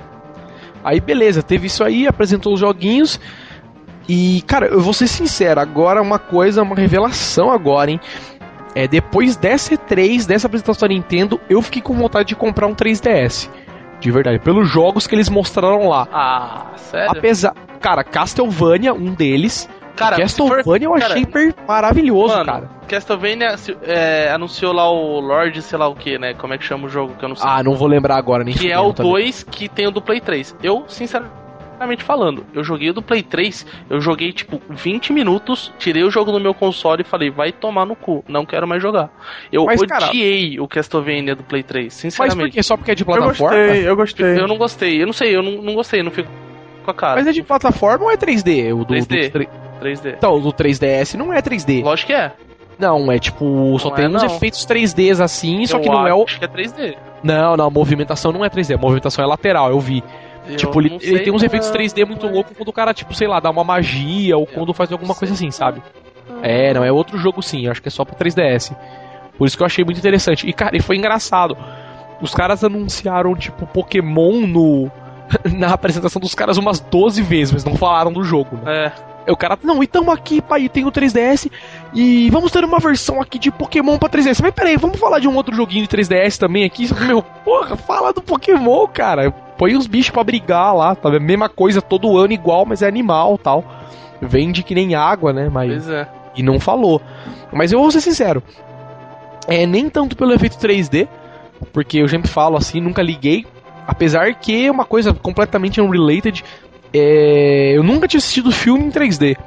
Aí, 0.83 0.99
beleza. 0.99 1.41
Teve 1.41 1.67
isso 1.67 1.83
aí, 1.83 2.07
apresentou 2.07 2.53
os 2.53 2.59
joguinhos. 2.59 3.19
E, 4.07 4.41
cara, 4.43 4.67
eu 4.67 4.81
vou 4.81 4.93
ser 4.93 5.07
sincero. 5.07 5.59
Agora, 5.59 6.01
uma 6.01 6.19
coisa, 6.19 6.61
uma 6.61 6.75
revelação 6.75 7.51
agora, 7.51 7.91
hein. 7.91 7.99
É, 8.73 8.87
depois 8.87 9.35
dessa 9.35 9.75
E3, 9.75 10.25
dessa 10.25 10.47
apresentação 10.47 10.87
da 10.87 10.93
Nintendo, 10.93 11.39
eu 11.49 11.61
fiquei 11.61 11.81
com 11.81 11.93
vontade 11.93 12.29
de 12.29 12.35
comprar 12.35 12.67
um 12.67 12.75
3DS. 12.75 13.49
De 14.01 14.11
verdade, 14.11 14.39
pelos 14.39 14.67
jogos 14.67 15.07
que 15.07 15.15
eles 15.15 15.29
mostraram 15.29 15.87
lá. 15.87 16.07
Ah, 16.11 16.65
sério? 16.75 17.11
Apesar. 17.11 17.53
Cara, 17.79 18.03
Castlevania, 18.03 18.93
um 18.93 19.13
deles. 19.13 19.69
Cara, 19.95 20.17
Castlevania 20.17 20.63
for, 20.63 20.99
eu 20.99 21.05
achei 21.05 21.25
cara, 21.25 21.55
maravilhoso, 21.67 22.33
mano, 22.33 22.45
cara. 22.45 22.69
Castlevania 22.87 23.55
é, 23.83 24.31
anunciou 24.31 24.73
lá 24.73 24.89
o 24.89 25.19
Lord, 25.19 25.61
sei 25.61 25.77
lá 25.77 25.87
o 25.87 25.95
que, 25.95 26.17
né? 26.17 26.33
Como 26.33 26.53
é 26.53 26.57
que 26.57 26.63
chama 26.63 26.87
o 26.87 26.89
jogo 26.89 27.13
que 27.13 27.23
eu 27.23 27.29
não 27.29 27.35
sei. 27.35 27.47
Ah, 27.47 27.61
não 27.61 27.75
vou 27.75 27.87
lembrar 27.87 28.17
agora, 28.17 28.43
nem 28.43 28.53
Que 28.53 28.71
é 28.71 28.79
o 28.79 28.91
2 28.91 29.43
que 29.43 29.69
tem 29.69 29.87
o 29.87 29.91
do 29.91 30.01
Play 30.01 30.19
3. 30.19 30.55
Eu, 30.63 30.85
sinceramente 30.87 31.40
falando, 32.03 32.45
eu 32.53 32.63
joguei 32.63 32.89
o 32.89 32.93
do 32.93 33.01
Play 33.01 33.23
3, 33.23 33.65
eu 33.89 34.01
joguei 34.01 34.31
tipo 34.31 34.61
20 34.69 35.13
minutos, 35.13 35.71
tirei 35.77 36.03
o 36.03 36.11
jogo 36.11 36.31
do 36.31 36.39
meu 36.39 36.53
console 36.53 37.01
e 37.01 37.05
falei, 37.05 37.29
vai 37.29 37.51
tomar 37.51 37.85
no 37.85 37.95
cu, 37.95 38.23
não 38.27 38.45
quero 38.45 38.67
mais 38.67 38.81
jogar. 38.81 39.09
Eu 39.51 39.65
Mas, 39.65 39.81
odiei 39.81 40.51
cara, 40.51 40.63
o 40.63 40.67
Castlevania 40.67 41.35
do 41.35 41.43
Play 41.43 41.63
3, 41.63 41.93
sinceramente. 41.93 42.37
Mas 42.37 42.49
por 42.49 42.53
quê? 42.53 42.63
Só 42.63 42.77
porque 42.77 42.91
é 42.91 42.95
de 42.95 43.05
plataforma? 43.05 43.57
Eu 43.57 43.65
gostei, 43.65 43.89
eu 43.89 43.95
gostei. 43.95 44.39
Eu 44.39 44.47
não 44.47 44.57
gostei, 44.57 45.01
eu 45.01 45.05
não 45.05 45.13
sei, 45.13 45.35
eu 45.35 45.43
não, 45.43 45.61
não 45.61 45.73
gostei, 45.75 46.03
não 46.03 46.11
fico 46.11 46.29
com 46.83 46.91
a 46.91 46.93
cara. 46.93 47.15
Mas 47.15 47.27
é 47.27 47.31
de 47.31 47.43
plataforma 47.43 48.05
ou 48.05 48.11
é 48.11 48.17
3D? 48.17 48.73
O 48.73 48.83
do, 48.83 48.93
3D. 48.93 49.31
Do 49.31 49.47
3D. 49.85 50.13
Então, 50.17 50.35
o 50.35 50.39
do 50.39 50.53
3DS 50.53 51.15
não 51.15 51.33
é 51.33 51.41
3D. 51.41 51.83
Lógico 51.83 52.07
que 52.07 52.13
é. 52.13 52.31
Não, 52.77 53.11
é 53.11 53.19
tipo, 53.19 53.77
só 53.79 53.91
tem 53.91 54.05
é, 54.05 54.07
uns 54.07 54.23
não. 54.23 54.35
efeitos 54.35 54.65
3Ds 54.65 55.19
assim, 55.21 55.61
eu 55.61 55.67
só 55.67 55.79
que 55.79 55.87
não 55.87 56.07
é 56.07 56.13
o. 56.13 56.23
Acho 56.23 56.39
que 56.39 56.45
é 56.45 56.47
3D. 56.47 56.95
Não, 57.23 57.55
não, 57.55 57.67
a 57.67 57.69
movimentação 57.69 58.31
não 58.31 58.43
é 58.43 58.49
3D, 58.49 58.73
a 58.73 58.77
movimentação 58.77 59.23
é 59.23 59.27
lateral, 59.27 59.69
eu 59.69 59.79
vi. 59.79 60.03
Eu 60.51 60.57
tipo, 60.57 60.81
ele, 60.81 60.97
ele 61.01 61.19
tem 61.19 61.33
uns 61.33 61.43
efeitos 61.43 61.71
3D 61.71 62.05
muito 62.05 62.27
loucos 62.27 62.55
quando 62.55 62.69
o 62.69 62.73
cara, 62.73 62.93
tipo, 62.93 63.13
sei 63.13 63.27
lá, 63.27 63.39
dá 63.39 63.49
uma 63.49 63.63
magia 63.63 64.37
ou 64.37 64.45
quando 64.45 64.73
faz 64.73 64.91
alguma 64.91 65.15
coisa 65.15 65.33
assim, 65.33 65.51
sabe? 65.51 65.81
É, 66.41 66.73
não, 66.73 66.83
é 66.83 66.91
outro 66.91 67.17
jogo 67.17 67.41
sim, 67.41 67.67
acho 67.67 67.81
que 67.81 67.87
é 67.87 67.91
só 67.91 68.03
pro 68.03 68.15
3DS. 68.15 68.75
Por 69.37 69.47
isso 69.47 69.57
que 69.57 69.63
eu 69.63 69.65
achei 69.65 69.83
muito 69.83 69.97
interessante. 69.97 70.47
E, 70.47 70.53
cara, 70.53 70.75
e 70.75 70.81
foi 70.81 70.97
engraçado. 70.97 71.57
Os 72.21 72.33
caras 72.33 72.63
anunciaram, 72.63 73.35
tipo, 73.35 73.65
Pokémon 73.65 74.45
no. 74.45 74.91
na 75.57 75.73
apresentação 75.73 76.19
dos 76.19 76.35
caras 76.35 76.57
umas 76.57 76.79
12 76.79 77.21
vezes, 77.23 77.53
mas 77.53 77.63
não 77.63 77.75
falaram 77.75 78.11
do 78.11 78.23
jogo, 78.23 78.57
né? 78.57 78.87
É. 79.27 79.31
O 79.31 79.37
cara, 79.37 79.57
não, 79.63 79.83
e 79.83 79.87
tamo 79.87 80.11
aqui, 80.11 80.41
pai, 80.41 80.67
tem 80.67 80.85
o 80.85 80.91
3DS 80.91 81.49
e 81.93 82.29
vamos 82.31 82.51
ter 82.51 82.63
uma 82.63 82.79
versão 82.79 83.21
aqui 83.21 83.37
de 83.37 83.51
Pokémon 83.51 83.97
pra 83.97 84.09
3DS. 84.09 84.41
Mas 84.41 84.53
peraí, 84.53 84.77
vamos 84.77 84.99
falar 84.99 85.19
de 85.19 85.27
um 85.27 85.35
outro 85.35 85.55
joguinho 85.55 85.87
de 85.87 85.95
3DS 85.95 86.37
também 86.37 86.63
aqui? 86.63 86.91
Meu, 87.05 87.21
porra, 87.21 87.75
fala 87.77 88.11
do 88.11 88.21
Pokémon, 88.21 88.87
cara. 88.87 89.33
Põe 89.61 89.75
os 89.75 89.85
bichos 89.85 90.09
pra 90.09 90.23
brigar 90.23 90.75
lá, 90.75 90.95
tá? 90.95 91.07
Mesma 91.19 91.47
coisa 91.47 91.83
todo 91.83 92.17
ano 92.17 92.33
igual, 92.33 92.65
mas 92.65 92.81
é 92.81 92.87
animal 92.87 93.37
tal. 93.37 93.63
Vende 94.19 94.63
que 94.63 94.73
nem 94.73 94.95
água, 94.95 95.31
né? 95.31 95.49
Mas. 95.49 95.85
Pois 95.85 95.87
é. 95.87 96.07
E 96.35 96.41
não 96.41 96.59
falou. 96.59 96.99
Mas 97.53 97.71
eu 97.71 97.79
vou 97.79 97.91
ser 97.91 98.01
sincero. 98.01 98.41
É 99.47 99.67
nem 99.67 99.87
tanto 99.87 100.17
pelo 100.17 100.33
efeito 100.33 100.57
3D, 100.57 101.07
porque 101.71 101.99
eu 101.99 102.07
sempre 102.07 102.27
falo 102.27 102.57
assim, 102.57 102.81
nunca 102.81 103.03
liguei. 103.03 103.45
Apesar 103.85 104.33
que 104.33 104.65
é 104.65 104.71
uma 104.71 104.83
coisa 104.83 105.13
completamente 105.13 105.79
unrelated, 105.79 106.43
é, 106.91 107.73
eu 107.77 107.83
nunca 107.83 108.07
tinha 108.07 108.17
assistido 108.17 108.47
o 108.47 108.51
filme 108.51 108.85
em 108.85 108.89
3D. 108.89 109.37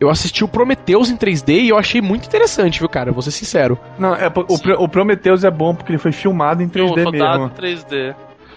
Eu 0.00 0.08
assisti 0.08 0.42
o 0.42 0.48
Prometheus 0.48 1.10
em 1.10 1.16
3D 1.18 1.60
e 1.60 1.68
eu 1.68 1.76
achei 1.76 2.00
muito 2.00 2.26
interessante, 2.26 2.78
viu, 2.78 2.88
cara? 2.88 3.12
Vou 3.12 3.20
ser 3.20 3.32
sincero. 3.32 3.78
Não, 3.98 4.14
é, 4.14 4.28
o, 4.28 4.84
o 4.84 4.88
Prometheus 4.88 5.44
é 5.44 5.50
bom 5.50 5.74
porque 5.74 5.92
ele 5.92 5.98
foi 5.98 6.10
filmado 6.10 6.62
em 6.62 6.70
3D 6.70 7.04
rodado 7.04 7.40
mesmo. 7.40 7.52
em 7.54 7.60
3D. 7.60 8.14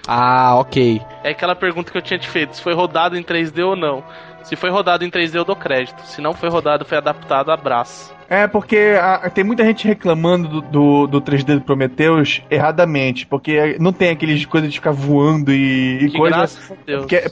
Ah, 0.07 0.55
ok. 0.57 1.01
É 1.23 1.29
aquela 1.29 1.55
pergunta 1.55 1.91
que 1.91 1.97
eu 1.97 2.01
tinha 2.01 2.19
te 2.19 2.29
feito, 2.29 2.55
se 2.55 2.61
foi 2.61 2.73
rodado 2.73 3.17
em 3.17 3.23
3D 3.23 3.65
ou 3.65 3.75
não. 3.75 4.03
Se 4.43 4.55
foi 4.55 4.69
rodado 4.69 5.03
em 5.03 5.09
3D, 5.09 5.35
eu 5.35 5.43
dou 5.43 5.55
crédito. 5.55 5.99
Se 6.05 6.21
não 6.21 6.31
foi 6.31 6.49
rodado, 6.49 6.85
foi 6.85 6.99
adaptado, 6.99 7.51
abraço. 7.51 8.13
É, 8.29 8.47
porque 8.47 8.95
a, 8.99 9.27
tem 9.29 9.43
muita 9.43 9.63
gente 9.63 9.87
reclamando 9.87 10.47
do, 10.47 10.61
do, 10.61 11.07
do 11.07 11.21
3D 11.21 11.55
do 11.55 11.61
Prometheus 11.61 12.43
erradamente, 12.49 13.25
porque 13.25 13.75
não 13.79 13.91
tem 13.91 14.09
aqueles 14.11 14.45
coisas 14.45 14.71
de 14.71 14.77
ficar 14.77 14.91
voando 14.91 15.51
e, 15.51 16.05
e 16.05 16.11
coisas. 16.11 16.71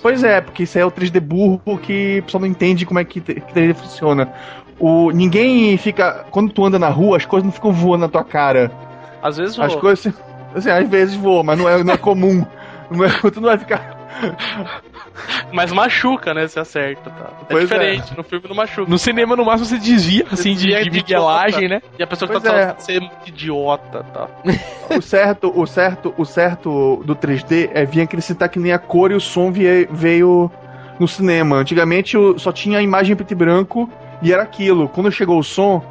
pois 0.02 0.24
é, 0.24 0.42
porque 0.42 0.64
isso 0.64 0.78
é 0.78 0.86
o 0.86 0.92
3D 0.92 1.20
burro 1.20 1.62
que 1.78 2.20
o 2.20 2.24
pessoal 2.24 2.42
não 2.42 2.48
entende 2.48 2.86
como 2.86 3.00
é 3.00 3.04
que, 3.04 3.22
que 3.22 3.42
3D 3.42 3.76
funciona. 3.76 4.34
O, 4.80 5.12
ninguém 5.12 5.78
fica. 5.78 6.26
Quando 6.32 6.52
tu 6.52 6.66
anda 6.66 6.80
na 6.80 6.90
rua, 6.90 7.18
as 7.18 7.26
coisas 7.26 7.46
não 7.46 7.54
ficam 7.54 7.72
voando 7.72 8.02
na 8.02 8.10
tua 8.10 8.24
cara. 8.24 8.72
Às 9.22 9.38
vezes 9.38 9.56
voa. 9.56 9.68
As 9.68 9.76
coisas. 9.76 10.14
Assim, 10.56 10.70
às 10.70 10.90
vezes 10.90 11.16
voa, 11.16 11.44
mas 11.44 11.58
não 11.58 11.70
é, 11.70 11.84
não 11.84 11.94
é 11.94 11.98
comum. 11.98 12.46
é, 12.92 13.30
tu 13.32 13.42
não 13.42 13.50
vai 13.50 13.58
ficar. 13.58 14.04
Mas 15.52 15.72
machuca, 15.72 16.34
né? 16.34 16.48
Se 16.48 16.60
acerta, 16.60 17.10
tá? 17.10 17.30
É 17.42 17.46
pois 17.52 17.64
diferente, 17.64 18.14
é. 18.14 18.18
no 18.18 18.24
filme 18.24 18.48
não 18.48 18.56
machuca. 18.56 18.90
No 18.90 18.98
cinema, 18.98 19.36
no 19.36 19.46
máximo, 19.46 19.66
você 19.66 19.78
desvia, 19.78 20.26
assim, 20.32 20.54
de, 20.54 20.84
de 20.84 20.90
miguelagem, 20.90 21.68
né? 21.68 21.82
E 21.98 22.04
a 22.04 22.08
pessoa 22.08 22.28
que 22.28 22.34
pois 22.34 22.44
tá 22.44 22.50
é. 22.50 22.62
falando 22.62 22.80
você 22.80 22.94
é 22.94 23.00
muito 23.00 23.28
idiota, 23.28 24.04
tá? 24.14 24.28
o 24.96 25.02
certo, 25.02 25.52
o 25.56 25.66
certo, 25.66 26.14
o 26.18 26.26
certo 26.26 27.04
do 27.06 27.16
3D 27.16 27.70
é 27.74 27.86
vir 27.86 28.02
acrescentar 28.02 28.50
que 28.50 28.60
nem 28.60 28.72
a 28.72 28.80
cor 28.80 29.12
e 29.12 29.16
o 29.16 29.20
som 29.20 29.52
veio 29.52 30.52
no 31.00 31.08
cinema. 31.08 31.58
Antigamente 31.58 32.18
só 32.38 32.52
tinha 32.52 32.80
a 32.80 32.82
imagem 32.82 33.16
preto 33.16 33.32
e 33.32 33.36
branco 33.36 33.90
e 34.22 34.32
era 34.34 34.44
aquilo. 34.44 34.88
Quando 34.90 35.12
chegou 35.12 35.40
o 35.40 35.44
som, 35.44 35.84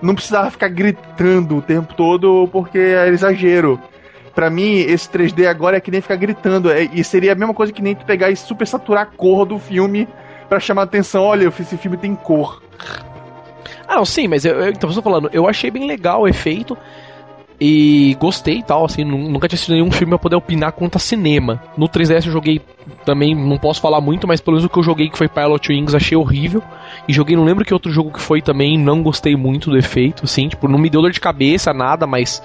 não 0.00 0.14
precisava 0.14 0.50
ficar 0.50 0.68
gritando 0.68 1.56
o 1.56 1.62
tempo 1.62 1.94
todo 1.94 2.48
porque 2.50 2.78
era 2.78 3.10
exagero 3.10 3.80
para 4.34 4.50
mim, 4.50 4.76
esse 4.78 5.08
3D 5.08 5.46
agora 5.46 5.76
é 5.76 5.80
que 5.80 5.90
nem 5.90 6.00
ficar 6.00 6.16
gritando. 6.16 6.70
É, 6.70 6.84
e 6.84 7.02
seria 7.02 7.32
a 7.32 7.34
mesma 7.34 7.54
coisa 7.54 7.72
que 7.72 7.82
nem 7.82 7.94
tu 7.94 8.04
pegar 8.04 8.30
e 8.30 8.36
super 8.36 8.66
saturar 8.66 9.02
a 9.02 9.06
cor 9.06 9.44
do 9.44 9.58
filme 9.58 10.08
para 10.48 10.60
chamar 10.60 10.82
a 10.82 10.84
atenção. 10.84 11.22
Olha, 11.22 11.46
esse 11.48 11.76
filme 11.76 11.96
tem 11.96 12.14
cor. 12.14 12.62
Ah, 13.86 13.96
não, 13.96 14.04
sim, 14.04 14.28
mas 14.28 14.44
eu, 14.44 14.54
eu, 14.54 14.70
então, 14.70 14.92
tô 14.92 15.02
falando, 15.02 15.28
eu 15.32 15.48
achei 15.48 15.70
bem 15.70 15.86
legal 15.86 16.22
o 16.22 16.28
efeito. 16.28 16.76
E 17.62 18.16
gostei 18.18 18.60
e 18.60 18.62
tal, 18.62 18.86
assim, 18.86 19.04
nunca 19.04 19.46
tinha 19.46 19.56
assistido 19.56 19.74
nenhum 19.74 19.90
filme 19.90 20.12
pra 20.12 20.18
poder 20.18 20.36
opinar 20.36 20.72
quanto 20.72 20.96
a 20.96 20.98
cinema. 20.98 21.62
No 21.76 21.86
3DS 21.86 22.24
eu 22.24 22.32
joguei 22.32 22.58
também, 23.04 23.34
não 23.34 23.58
posso 23.58 23.82
falar 23.82 24.00
muito, 24.00 24.26
mas 24.26 24.40
pelo 24.40 24.54
menos 24.54 24.64
o 24.64 24.68
que 24.70 24.78
eu 24.78 24.82
joguei 24.82 25.10
que 25.10 25.18
foi 25.18 25.28
Pilot 25.28 25.70
Wings, 25.70 25.94
achei 25.94 26.16
horrível. 26.16 26.62
E 27.06 27.12
joguei, 27.12 27.36
não 27.36 27.44
lembro 27.44 27.62
que 27.62 27.74
outro 27.74 27.92
jogo 27.92 28.12
que 28.12 28.20
foi 28.20 28.40
também, 28.40 28.78
não 28.78 29.02
gostei 29.02 29.36
muito 29.36 29.68
do 29.68 29.76
efeito, 29.76 30.24
assim, 30.24 30.48
tipo, 30.48 30.66
não 30.68 30.78
me 30.78 30.88
deu 30.88 31.02
dor 31.02 31.10
de 31.10 31.20
cabeça, 31.20 31.74
nada, 31.74 32.06
mas 32.06 32.42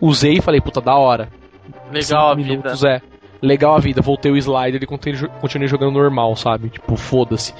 usei 0.00 0.34
e 0.38 0.40
falei, 0.40 0.60
puta, 0.60 0.80
da 0.80 0.94
hora. 0.94 1.28
Legal 1.90 2.32
a 2.32 2.36
minutos, 2.36 2.80
vida. 2.80 2.94
É, 2.94 3.02
legal 3.40 3.74
a 3.74 3.78
vida. 3.78 4.02
Voltei 4.02 4.30
o 4.30 4.36
slider 4.36 4.82
e 4.82 4.86
continuei 4.86 5.68
jogando 5.68 5.92
normal, 5.92 6.36
sabe? 6.36 6.70
Tipo, 6.70 6.96
foda-se. 6.96 7.54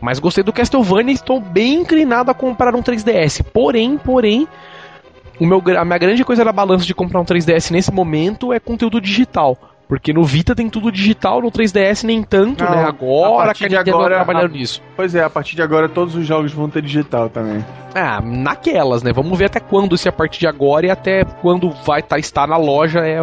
Mas 0.00 0.18
gostei 0.18 0.44
do 0.44 0.52
Castlevania 0.52 1.12
e 1.12 1.14
estou 1.14 1.40
bem 1.40 1.74
inclinado 1.76 2.30
a 2.30 2.34
comprar 2.34 2.74
um 2.74 2.82
3DS. 2.82 3.42
Porém, 3.52 3.96
porém, 3.96 4.46
o 5.40 5.46
meu, 5.46 5.62
a 5.78 5.84
minha 5.84 5.98
grande 5.98 6.24
coisa 6.24 6.44
da 6.44 6.52
balança 6.52 6.84
de 6.84 6.94
comprar 6.94 7.20
um 7.20 7.24
3DS 7.24 7.70
nesse 7.70 7.92
momento 7.92 8.52
é 8.52 8.60
conteúdo 8.60 9.00
digital. 9.00 9.56
Porque 9.88 10.12
no 10.12 10.24
Vita 10.24 10.54
tem 10.54 10.68
tudo 10.68 10.90
digital, 10.90 11.42
no 11.42 11.50
3DS 11.50 12.04
nem 12.04 12.22
tanto, 12.22 12.64
Não, 12.64 12.70
né? 12.70 12.84
Agora 12.84 13.50
a 13.50 13.54
que 13.54 13.68
de 13.68 13.76
agora 13.76 14.16
trabalhando 14.16 14.54
a... 14.54 14.56
nisso. 14.56 14.82
Pois 14.96 15.14
é, 15.14 15.22
a 15.22 15.28
partir 15.28 15.56
de 15.56 15.62
agora 15.62 15.88
todos 15.88 16.14
os 16.14 16.26
jogos 16.26 16.52
vão 16.52 16.70
ter 16.70 16.82
digital 16.82 17.28
também. 17.28 17.64
Ah, 17.94 18.20
naquelas, 18.20 19.02
né? 19.02 19.12
Vamos 19.12 19.38
ver 19.38 19.46
até 19.46 19.60
quando 19.60 19.96
se 19.98 20.08
a 20.08 20.12
partir 20.12 20.40
de 20.40 20.46
agora 20.46 20.86
e 20.86 20.90
até 20.90 21.24
quando 21.24 21.70
vai 21.70 22.02
tá, 22.02 22.18
estar 22.18 22.46
na 22.46 22.56
loja 22.56 23.00
é, 23.00 23.18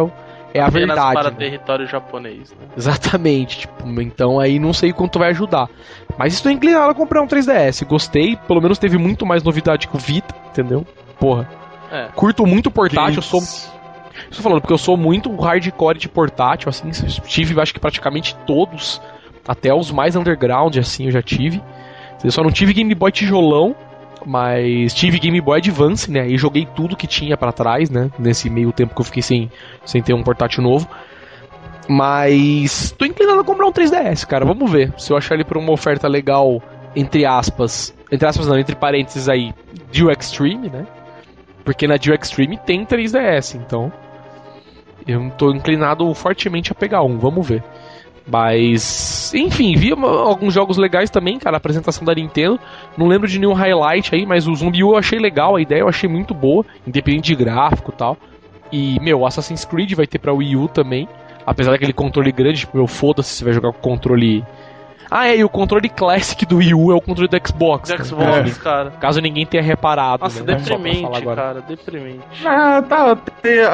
é 0.54 0.60
a 0.60 0.68
verdade. 0.68 1.14
para 1.14 1.30
né? 1.30 1.36
território 1.36 1.86
japonês, 1.86 2.52
né? 2.52 2.68
Exatamente, 2.76 3.60
tipo, 3.60 4.00
então 4.00 4.38
aí 4.38 4.58
não 4.58 4.72
sei 4.72 4.92
quanto 4.92 5.18
vai 5.18 5.30
ajudar. 5.30 5.68
Mas 6.16 6.34
estou 6.34 6.52
inclinado 6.52 6.90
a 6.90 6.94
comprar 6.94 7.22
um 7.22 7.26
3DS. 7.26 7.84
Gostei, 7.86 8.36
pelo 8.36 8.60
menos 8.60 8.78
teve 8.78 8.98
muito 8.98 9.26
mais 9.26 9.42
novidade 9.42 9.88
que 9.88 9.96
o 9.96 9.98
Vita, 9.98 10.34
entendeu? 10.50 10.86
Porra. 11.18 11.48
É. 11.90 12.08
Curto 12.14 12.46
muito 12.46 12.70
portátil, 12.70 13.18
eu 13.18 13.22
sou. 13.22 13.40
Estou 14.32 14.42
falando 14.42 14.62
porque 14.62 14.72
eu 14.72 14.78
sou 14.78 14.96
muito 14.96 15.30
hardcore 15.36 15.98
de 15.98 16.08
portátil, 16.08 16.70
assim, 16.70 16.90
tive 17.26 17.60
acho 17.60 17.74
que 17.74 17.78
praticamente 17.78 18.34
todos, 18.46 18.98
até 19.46 19.74
os 19.74 19.90
mais 19.90 20.16
underground, 20.16 20.74
assim, 20.78 21.04
eu 21.04 21.10
já 21.10 21.20
tive. 21.20 21.62
Eu 22.24 22.30
só 22.30 22.42
não 22.42 22.50
tive 22.50 22.72
Game 22.72 22.94
Boy 22.94 23.12
tijolão, 23.12 23.76
mas 24.24 24.94
tive 24.94 25.18
Game 25.18 25.38
Boy 25.38 25.58
Advance, 25.58 26.10
né? 26.10 26.26
E 26.26 26.38
joguei 26.38 26.64
tudo 26.64 26.96
que 26.96 27.06
tinha 27.06 27.36
para 27.36 27.52
trás, 27.52 27.90
né? 27.90 28.10
Nesse 28.18 28.48
meio 28.48 28.72
tempo 28.72 28.94
que 28.94 29.02
eu 29.02 29.04
fiquei 29.04 29.22
sem, 29.22 29.50
sem 29.84 30.00
ter 30.00 30.14
um 30.14 30.22
portátil 30.22 30.62
novo. 30.62 30.88
Mas 31.86 32.90
tô 32.96 33.04
inclinado 33.04 33.40
a 33.40 33.44
comprar 33.44 33.66
um 33.66 33.72
3DS, 33.72 34.26
cara. 34.26 34.46
Vamos 34.46 34.70
ver. 34.70 34.94
Se 34.96 35.12
eu 35.12 35.16
achar 35.18 35.34
ele 35.34 35.44
por 35.44 35.58
uma 35.58 35.72
oferta 35.72 36.08
legal, 36.08 36.62
entre 36.96 37.26
aspas. 37.26 37.94
Entre 38.10 38.26
aspas 38.26 38.46
não, 38.46 38.58
entre 38.58 38.76
parênteses 38.76 39.28
aí, 39.28 39.52
Dio 39.90 40.10
Extreme, 40.10 40.70
né? 40.70 40.86
Porque 41.64 41.86
na 41.86 41.98
Dio 41.98 42.14
Extreme 42.14 42.56
tem 42.56 42.86
3DS, 42.86 43.56
então. 43.56 43.92
Eu 45.06 45.30
tô 45.30 45.52
inclinado 45.52 46.12
fortemente 46.14 46.72
a 46.72 46.74
pegar 46.74 47.02
um, 47.02 47.18
vamos 47.18 47.46
ver. 47.46 47.62
Mas, 48.26 49.32
enfim, 49.34 49.74
vi 49.74 49.92
alguns 49.92 50.54
jogos 50.54 50.76
legais 50.76 51.10
também, 51.10 51.38
cara. 51.38 51.56
A 51.56 51.58
apresentação 51.58 52.04
da 52.04 52.14
Nintendo. 52.14 52.58
Não 52.96 53.06
lembro 53.06 53.28
de 53.28 53.38
nenhum 53.38 53.52
highlight 53.52 54.14
aí, 54.14 54.24
mas 54.24 54.46
o 54.46 54.54
Zumbi 54.54 54.80
eu 54.80 54.96
achei 54.96 55.18
legal, 55.18 55.56
a 55.56 55.60
ideia 55.60 55.80
eu 55.80 55.88
achei 55.88 56.08
muito 56.08 56.32
boa, 56.32 56.64
independente 56.86 57.26
de 57.26 57.34
gráfico 57.34 57.90
e 57.92 57.96
tal. 57.96 58.16
E, 58.70 58.98
meu, 59.00 59.26
Assassin's 59.26 59.64
Creed 59.64 59.92
vai 59.94 60.06
ter 60.06 60.18
pra 60.18 60.32
Wii 60.32 60.56
U 60.56 60.68
também. 60.68 61.08
Apesar 61.44 61.72
daquele 61.72 61.92
controle 61.92 62.30
grande, 62.30 62.60
tipo, 62.60 62.76
meu, 62.76 62.86
foda-se 62.86 63.30
se 63.30 63.44
vai 63.44 63.52
jogar 63.52 63.72
com 63.72 63.80
controle. 63.80 64.44
Ah, 65.14 65.28
é, 65.28 65.36
e 65.36 65.44
o 65.44 65.48
controle 65.48 65.90
Classic 65.90 66.46
do 66.46 66.56
Wii 66.56 66.72
U 66.72 66.90
é 66.90 66.94
o 66.94 67.00
controle 67.02 67.28
do 67.28 67.36
Xbox. 67.46 67.90
Do 67.90 68.02
Xbox, 68.02 68.58
é. 68.58 68.62
cara. 68.62 68.90
Caso 68.92 69.20
ninguém 69.20 69.44
tenha 69.44 69.62
reparado. 69.62 70.24
Nossa, 70.24 70.42
né? 70.42 70.54
deprimente, 70.54 71.22
cara, 71.22 71.60
deprimente. 71.60 72.20
Ah, 72.42 72.80
tá, 72.80 73.18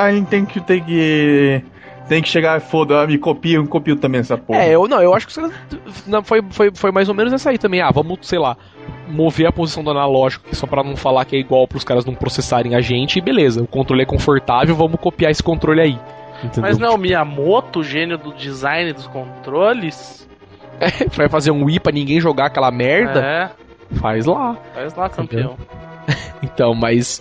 a 0.03 0.12
gente 0.12 0.26
tem 0.26 0.45
que 0.45 0.61
ter 0.61 0.80
que 0.80 1.62
tem 2.09 2.22
que 2.22 2.28
chegar, 2.28 2.61
foda, 2.61 3.07
me 3.07 3.18
copia, 3.18 3.59
eu 3.59 3.68
copio 3.68 3.95
também 3.95 4.20
essa 4.20 4.36
porra. 4.36 4.59
É, 4.59 4.74
eu 4.74 4.89
não, 4.89 5.01
eu 5.01 5.14
acho 5.14 5.28
que 5.28 5.34
não, 6.09 6.24
foi, 6.24 6.43
foi, 6.51 6.72
foi 6.74 6.91
mais 6.91 7.09
ou 7.09 7.14
menos 7.14 7.32
essa 7.32 7.51
aí 7.51 7.59
também. 7.59 7.82
Ah, 7.82 7.91
vamos, 7.93 8.18
sei 8.22 8.41
lá, 8.41 8.57
mover 9.07 9.47
a 9.47 9.53
posição 9.53 9.84
do 9.84 9.91
analógico, 9.91 10.45
só 10.57 10.66
para 10.66 10.82
não 10.82 10.97
falar 10.97 11.24
que 11.24 11.36
é 11.36 11.39
igual 11.39 11.68
para 11.68 11.78
os 11.78 11.84
caras 11.84 12.05
não 12.05 12.14
processarem 12.14 12.74
a 12.74 12.80
gente, 12.80 13.18
e 13.18 13.22
beleza, 13.22 13.62
o 13.62 13.66
controle 13.66 14.03
é 14.03 14.07
confortável, 14.07 14.74
vamos 14.74 14.99
copiar 14.99 15.30
esse 15.30 15.43
controle 15.43 15.80
aí. 15.80 16.01
Entendeu? 16.43 16.62
Mas 16.62 16.78
não 16.78 16.89
é 16.89 16.91
o 16.91 16.99
Miyamoto, 16.99 17.80
o 17.80 17.84
gênio 17.84 18.18
do 18.18 18.32
design 18.32 18.93
dos 18.93 19.07
controles? 19.07 20.28
Vai 21.16 21.29
fazer 21.29 21.51
um 21.51 21.64
Wii 21.64 21.81
pra 21.81 21.93
ninguém 21.93 22.20
jogar 22.20 22.47
aquela 22.47 22.70
merda? 22.70 23.20
É. 23.20 23.51
Faz 23.97 24.26
lá. 24.26 24.57
Faz 24.74 24.95
lá, 24.95 25.09
campeão. 25.09 25.57
então, 26.43 26.74
mas. 26.74 27.20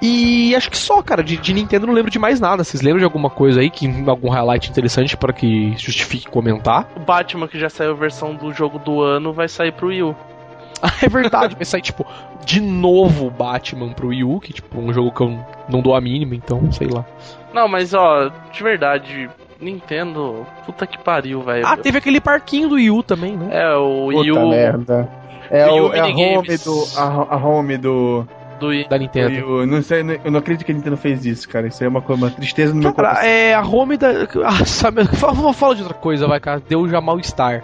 E 0.00 0.54
acho 0.54 0.70
que 0.70 0.76
só, 0.76 1.02
cara, 1.02 1.22
de, 1.22 1.38
de, 1.38 1.54
Nintendo 1.54 1.86
não 1.86 1.94
lembro 1.94 2.10
de 2.10 2.18
mais 2.18 2.38
nada. 2.38 2.62
Vocês 2.62 2.82
lembram 2.82 2.98
de 2.98 3.04
alguma 3.04 3.30
coisa 3.30 3.60
aí, 3.60 3.70
que 3.70 3.88
algum 4.06 4.28
highlight 4.28 4.70
interessante 4.70 5.16
para 5.16 5.32
que 5.32 5.72
justifique 5.78 6.28
comentar? 6.28 6.88
O 6.96 7.00
Batman, 7.00 7.48
que 7.48 7.58
já 7.58 7.70
saiu 7.70 7.92
a 7.92 7.94
versão 7.94 8.34
do 8.34 8.52
jogo 8.52 8.78
do 8.78 9.00
ano, 9.00 9.32
vai 9.32 9.48
sair 9.48 9.72
pro 9.72 9.88
Wii 9.88 10.02
U. 10.02 10.16
Ah, 10.82 10.92
é 11.02 11.08
verdade, 11.08 11.54
vai 11.54 11.64
sair, 11.64 11.80
tipo, 11.80 12.06
de 12.44 12.60
novo 12.60 13.30
Batman 13.30 13.92
pro 13.92 14.08
Wii 14.08 14.24
U, 14.24 14.38
que, 14.38 14.52
tipo, 14.52 14.78
um 14.78 14.92
jogo 14.92 15.10
que 15.10 15.22
eu 15.22 15.44
não 15.68 15.80
dou 15.80 15.94
a 15.94 16.00
mínima, 16.00 16.34
então, 16.34 16.70
sei 16.70 16.88
lá. 16.88 17.04
Não, 17.54 17.66
mas, 17.66 17.94
ó, 17.94 18.30
de 18.52 18.62
verdade, 18.62 19.30
Nintendo, 19.60 20.46
puta 20.64 20.86
que 20.86 20.98
pariu, 20.98 21.42
velho. 21.42 21.66
Ah, 21.66 21.76
teve 21.76 21.98
aquele 21.98 22.20
parquinho 22.20 22.68
do 22.68 22.74
Wii 22.74 22.90
U 22.90 23.02
também, 23.02 23.36
né? 23.36 23.48
É, 23.50 23.74
o 23.74 24.06
Wii 24.06 24.32
U... 24.32 24.48
merda. 24.48 25.08
É, 25.50 25.66
o, 25.70 25.92
é 25.92 26.00
a 26.00 26.06
home 26.06 26.58
do... 26.58 26.84
A, 26.96 27.34
a 27.34 27.36
home 27.36 27.76
do 27.76 28.26
do 28.58 28.88
da 28.88 28.98
Nintendo. 28.98 29.60
Eu 29.60 29.66
não, 29.66 29.82
sei, 29.82 30.00
eu 30.24 30.30
não 30.30 30.38
acredito 30.38 30.64
que 30.64 30.72
a 30.72 30.74
Nintendo 30.74 30.96
fez 30.96 31.24
isso, 31.24 31.48
cara. 31.48 31.66
Isso 31.66 31.82
é 31.84 31.88
uma, 31.88 32.00
uma 32.00 32.30
tristeza 32.30 32.74
no 32.74 32.80
meu 32.80 32.92
coração. 32.92 33.22
É, 33.22 33.54
a 33.54 33.62
home 33.62 33.96
da. 33.96 34.26
Ah, 34.44 34.64
sabe, 34.64 35.04
fala, 35.04 35.52
fala 35.52 35.74
de 35.74 35.82
outra 35.82 35.96
coisa, 35.96 36.26
vai, 36.26 36.40
cara. 36.40 36.62
Deu 36.66 36.88
já 36.88 37.00
mal-estar. 37.00 37.62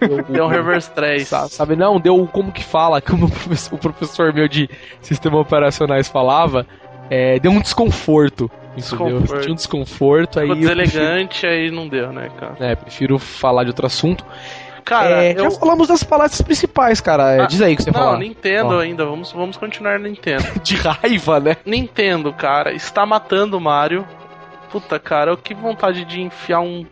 Deu, 0.00 0.22
deu 0.28 0.44
um 0.44 0.48
reverse 0.48 0.90
3. 0.90 1.26
Sabe, 1.48 1.76
não, 1.76 2.00
deu 2.00 2.26
como 2.26 2.52
que 2.52 2.62
fala, 2.64 3.00
como 3.00 3.26
o 3.72 3.78
professor 3.78 4.32
meu 4.32 4.48
de 4.48 4.68
sistemas 5.00 5.40
operacionais 5.40 6.08
falava, 6.08 6.66
é, 7.10 7.38
deu 7.38 7.52
um 7.52 7.60
desconforto. 7.60 8.50
Entendeu? 8.76 9.20
Desconforto. 9.20 9.50
um 9.50 9.54
desconforto 9.54 10.40
aí. 10.40 10.54
deselegante, 10.54 11.40
prefiro... 11.40 11.52
aí 11.52 11.70
não 11.70 11.88
deu, 11.88 12.12
né, 12.12 12.30
cara? 12.38 12.56
É, 12.58 12.74
prefiro 12.74 13.18
falar 13.18 13.64
de 13.64 13.70
outro 13.70 13.86
assunto. 13.86 14.24
Cara, 14.84 15.24
é, 15.24 15.32
eu... 15.32 15.50
já 15.50 15.50
falamos 15.52 15.88
das 15.88 16.02
palestras 16.02 16.42
principais, 16.42 17.00
cara. 17.00 17.44
Ah, 17.44 17.46
Diz 17.46 17.62
aí 17.62 17.72
o 17.72 17.76
que 17.76 17.84
você 17.84 17.92
falou. 17.92 18.12
Não, 18.12 18.18
Nintendo 18.18 18.78
ainda. 18.78 19.04
Vamos, 19.06 19.32
vamos 19.32 19.56
continuar 19.56 19.98
Nintendo. 19.98 20.44
De 20.62 20.76
raiva, 20.76 21.40
né? 21.40 21.56
Nintendo, 21.64 22.32
cara, 22.32 22.72
está 22.72 23.06
matando 23.06 23.56
o 23.56 23.60
Mario. 23.60 24.06
Puta, 24.70 24.98
cara, 24.98 25.34
que 25.36 25.54
vontade 25.54 26.04
de 26.04 26.20
enfiar 26.20 26.60
um 26.60 26.84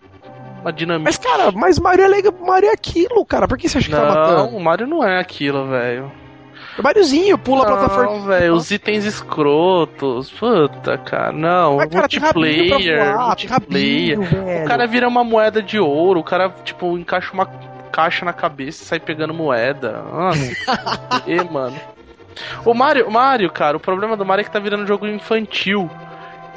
uma 0.63 0.73
dinâmica. 0.73 1.05
Mas, 1.05 1.19
cara, 1.19 1.51
mas 1.53 1.79
Mario 1.79 2.05
é 2.05 2.09
legal. 2.09 2.33
Mario 2.41 2.71
é 2.71 2.73
aquilo, 2.73 3.25
cara. 3.27 3.47
Por 3.47 3.59
que 3.59 3.69
você 3.69 3.79
acha 3.79 3.89
que 3.89 3.95
não, 3.95 4.01
tá 4.01 4.15
matando? 4.15 4.37
Não, 4.37 4.57
o 4.57 4.61
Mario 4.61 4.87
não 4.87 5.05
é 5.05 5.19
aquilo, 5.19 5.69
velho. 5.69 6.11
O 6.79 6.83
Mariozinho, 6.83 7.37
pula 7.37 7.65
não, 7.65 7.75
a 7.75 7.79
plataforma. 7.79 8.27
velho, 8.27 8.55
os 8.55 8.71
itens 8.71 9.05
escrotos. 9.05 10.31
Puta, 10.31 10.97
cara, 10.99 11.33
não. 11.33 11.77
Mas, 11.77 11.89
cara, 11.89 12.01
multiplayer. 12.01 13.05
Voar, 13.15 13.27
multiplayer. 13.27 14.19
Rabinho, 14.19 14.65
o 14.65 14.67
cara 14.67 14.87
vira 14.87 15.07
uma 15.07 15.23
moeda 15.23 15.63
de 15.63 15.79
ouro. 15.79 16.21
O 16.21 16.25
cara, 16.25 16.49
tipo, 16.65 16.97
encaixa 16.99 17.33
uma 17.33 17.47
caixa 17.91 18.25
na 18.25 18.33
cabeça 18.33 18.83
e 18.83 18.87
sai 18.87 18.99
pegando 19.01 19.35
moeda. 19.35 20.03
Nossa, 20.13 20.53
e, 21.27 21.37
mano. 21.45 21.79
O 22.65 22.73
Mario, 22.73 23.11
Mario, 23.11 23.51
cara, 23.51 23.77
o 23.77 23.81
problema 23.81 24.17
do 24.17 24.25
Mario 24.25 24.41
é 24.41 24.45
que 24.45 24.51
tá 24.51 24.59
virando 24.59 24.85
um 24.85 24.87
jogo 24.87 25.07
infantil. 25.07 25.91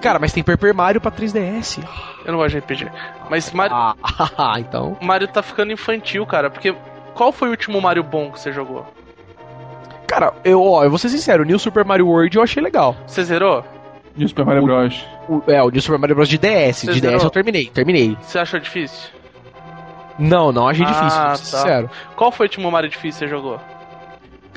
Cara, 0.02 0.20
mas 0.20 0.32
tem 0.32 0.43
Paper 0.43 0.74
Mario 0.74 1.02
pra 1.02 1.12
3DS. 1.12 1.84
Eu 2.26 2.32
não 2.32 2.39
gosto 2.39 2.52
de 2.52 2.60
RPG. 2.60 2.88
Mas 3.30 3.52
Mario. 3.52 3.76
Ah, 3.76 4.56
então. 4.60 4.98
Mario 5.02 5.28
tá 5.28 5.41
ficando 5.41 5.74
infantil, 5.74 6.26
cara. 6.26 6.50
Porque 6.50 6.74
qual 7.14 7.32
foi 7.32 7.50
o 7.50 7.52
último 7.52 7.82
Mario 7.82 8.04
bom 8.04 8.32
que 8.32 8.39
você 8.39 8.52
jogou? 8.52 8.86
Cara, 10.08 10.34
eu, 10.43 10.62
ó, 10.62 10.84
eu 10.84 10.89
vou 10.89 10.99
ser 10.99 11.10
sincero, 11.10 11.43
o 11.43 11.45
New 11.45 11.58
Super 11.58 11.84
Mario 11.84 12.08
World 12.08 12.36
eu 12.36 12.43
achei 12.43 12.62
legal. 12.62 12.95
Você 13.08 13.24
zerou? 13.24 13.64
New 14.16 14.28
Super 14.28 14.45
Mario 14.45 14.64
Bros. 14.64 15.06
O, 15.28 15.41
é, 15.47 15.62
o 15.62 15.70
New 15.70 15.82
Super 15.82 15.99
Mario 15.99 16.16
Bros 16.16 16.30
de 16.30 16.38
DS. 16.38 16.78
Você 16.78 16.93
de 16.93 16.99
zerou? 16.99 17.18
DS 17.18 17.24
eu 17.24 17.30
terminei, 17.30 17.66
terminei. 17.68 18.18
Você 18.22 18.39
achou 18.39 18.60
difícil? 18.60 19.10
Não, 20.18 20.51
não 20.51 20.68
achei 20.68 20.86
ah, 20.86 20.89
difícil, 20.89 21.22
tá. 21.22 21.36
sincero. 21.36 21.89
Qual 22.16 22.32
foi 22.32 22.45
o 22.45 22.47
último 22.47 22.72
Mario 22.72 22.89
difícil 22.89 23.28
que 23.28 23.28
você 23.28 23.28
jogou? 23.28 23.60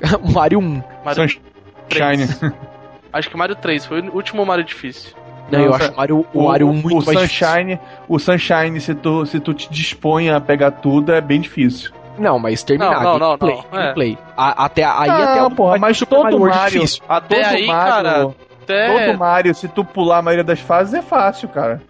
Mario 0.33 0.61
1. 0.61 0.83
Mario 1.05 1.29
Sunshine. 1.29 2.53
Acho 3.13 3.31
que 3.31 3.37
Mario 3.37 3.57
3 3.57 3.87
foi 3.87 4.01
o 4.03 4.15
último 4.15 4.45
Mario 4.45 4.65
difícil. 4.65 5.17
Não, 5.51 5.61
eu 5.61 5.75
acho 5.75 5.97
Mario, 5.97 6.27
o, 6.35 6.41
o 6.41 6.45
Mario 6.45 6.73
muito 6.75 6.99
o 6.99 7.07
mais 7.07 7.21
Sunshine, 7.21 7.77
difícil. 7.77 8.05
O 8.07 8.19
Sunshine, 8.19 8.81
se 8.83 8.95
tu, 8.95 9.25
se 9.25 9.41
tu 9.41 9.55
te 9.55 9.71
dispõe 9.71 10.29
a 10.29 10.39
pegar 10.39 10.73
tudo, 10.73 11.11
é 11.11 11.23
bem 11.23 11.41
difícil. 11.41 11.91
Não, 12.19 12.39
mas 12.39 12.63
terminar. 12.63 13.03
Não, 13.03 13.19
não, 13.19 13.37
gameplay, 13.37 13.55
não. 13.55 13.65
não. 13.71 13.81
Gameplay. 13.81 14.19
É. 14.21 14.33
A, 14.37 14.65
até 14.65 14.85
aí 14.85 15.11
ah, 15.11 15.33
até 15.33 15.43
o 15.43 15.51
porra, 15.51 15.79
mas 15.79 15.99
todo 16.01 16.23
Mario, 16.23 16.41
Mario 16.41 16.81
difícil. 16.81 17.03
Até 17.09 17.43
todo 17.43 17.55
aí, 17.55 17.67
Mario, 17.67 17.93
cara. 17.93 18.31
Até... 18.63 19.09
Todo 19.09 19.19
Mario, 19.19 19.55
se 19.55 19.69
tu 19.69 19.85
pular 19.85 20.19
a 20.19 20.23
maioria 20.23 20.45
das 20.45 20.61
fases, 20.61 20.95
é 20.95 21.03
fácil, 21.03 21.49
cara. 21.49 21.83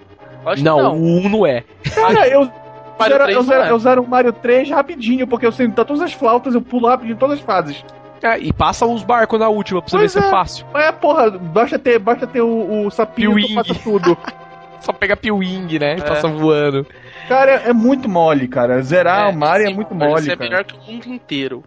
Acho 0.47 0.65
não, 0.65 0.83
não, 0.83 0.93
o 0.95 1.27
1 1.27 1.29
não 1.29 1.47
é. 1.47 1.65
Cara, 1.95 2.29
eu 2.29 2.51
Mario 2.99 3.17
zero, 3.17 3.25
3 3.25 3.37
eu, 3.37 3.43
zero, 3.43 3.63
é. 3.63 3.71
eu 3.71 3.79
zero 3.79 4.03
o 4.03 4.09
Mario 4.09 4.33
3 4.33 4.71
rapidinho, 4.71 5.27
porque 5.27 5.47
eu 5.47 5.53
sei 5.53 5.69
todas 5.69 6.01
as 6.01 6.13
flautas, 6.13 6.55
eu 6.55 6.63
pulo 6.63 6.89
rapidinho 6.89 7.17
todas 7.17 7.39
as 7.39 7.45
fases. 7.45 7.85
É, 8.23 8.39
e 8.39 8.53
passa 8.53 8.85
os 8.85 9.05
barcos 9.05 9.39
na 9.39 9.49
última 9.49 9.81
pra 9.81 9.91
você 9.91 9.97
pois 9.97 10.13
ver 10.13 10.19
é. 10.19 10.23
se 10.23 10.29
é 10.29 10.31
fácil. 10.31 10.67
É, 10.75 10.91
porra, 10.91 11.31
basta 11.31 11.79
ter, 11.79 11.99
basta 11.99 12.27
ter 12.27 12.41
o, 12.41 12.87
o 12.87 12.91
sapinho 12.91 13.35
que 13.37 13.55
passa 13.55 13.75
tudo. 13.75 14.17
Só 14.81 14.93
pega 14.93 15.17
Piwing, 15.17 15.79
né? 15.79 15.97
E 15.97 16.01
é. 16.01 16.05
passa 16.05 16.29
voando. 16.29 16.87
Cara, 17.29 17.51
é 17.53 17.73
muito 17.73 18.09
mole, 18.09 18.49
cara. 18.49 18.81
Zerar 18.83 19.29
é, 19.29 19.31
o 19.31 19.37
Mario 19.37 19.69
é 19.69 19.75
muito 19.75 19.95
mole. 19.95 20.23
Isso 20.23 20.33
é 20.33 20.37
melhor 20.37 20.65
que 20.65 20.75
o 20.75 20.93
mundo 20.93 21.07
inteiro. 21.07 21.63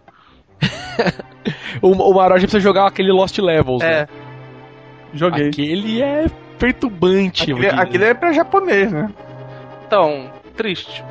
o, 1.80 1.88
o 1.90 2.14
Maroja 2.14 2.42
precisa 2.42 2.60
jogar 2.60 2.86
aquele 2.86 3.12
Lost 3.12 3.38
Levels, 3.38 3.82
é. 3.82 4.00
né? 4.00 4.08
Joguei. 5.14 5.48
Aquele 5.48 6.02
é 6.02 6.26
perturbante. 6.58 7.52
Aquele, 7.52 7.66
aquele 7.68 8.04
é 8.04 8.14
pra 8.14 8.32
japonês, 8.32 8.90
né? 8.90 9.10
Então, 9.86 10.30
triste. 10.56 11.04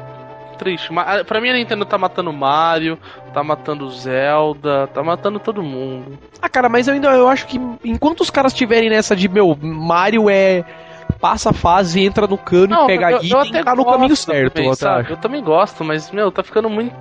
Triste. 0.58 0.90
Pra 1.26 1.42
mim 1.42 1.50
a 1.50 1.54
Nintendo 1.54 1.86
tá 1.86 1.98
matando 1.98 2.32
Mario, 2.32 2.98
tá 3.34 3.44
matando 3.44 3.90
Zelda, 3.90 4.88
tá 4.88 5.02
matando 5.04 5.40
todo 5.40 5.64
mundo. 5.64 6.20
Ah, 6.42 6.48
cara, 6.48 6.70
mas 6.70 6.88
eu 6.88 6.94
ainda 6.94 7.10
eu 7.10 7.28
acho 7.28 7.48
que 7.48 7.60
enquanto 7.84 8.22
os 8.22 8.30
caras 8.30 8.54
tiverem 8.54 8.90
nessa 8.90 9.16
de, 9.16 9.28
meu, 9.28 9.58
Mario 9.60 10.30
é 10.30 10.64
passa 11.22 11.52
a 11.52 11.54
fase, 11.54 12.04
entra 12.04 12.26
no 12.28 12.38
cano 12.38 12.68
não, 12.68 12.84
e 12.86 12.88
pega 12.88 13.12
eu, 13.12 13.24
item, 13.24 13.64
tá 13.64 13.76
no 13.76 13.86
caminho 13.86 14.16
certo. 14.16 14.56
Também, 14.56 14.70
eu, 14.70 15.10
eu 15.12 15.18
também 15.18 15.44
gosto, 15.44 15.84
mas, 15.84 16.12
meu, 16.12 16.32
tá 16.32 16.44
ficando 16.44 16.70
muito 16.70 16.94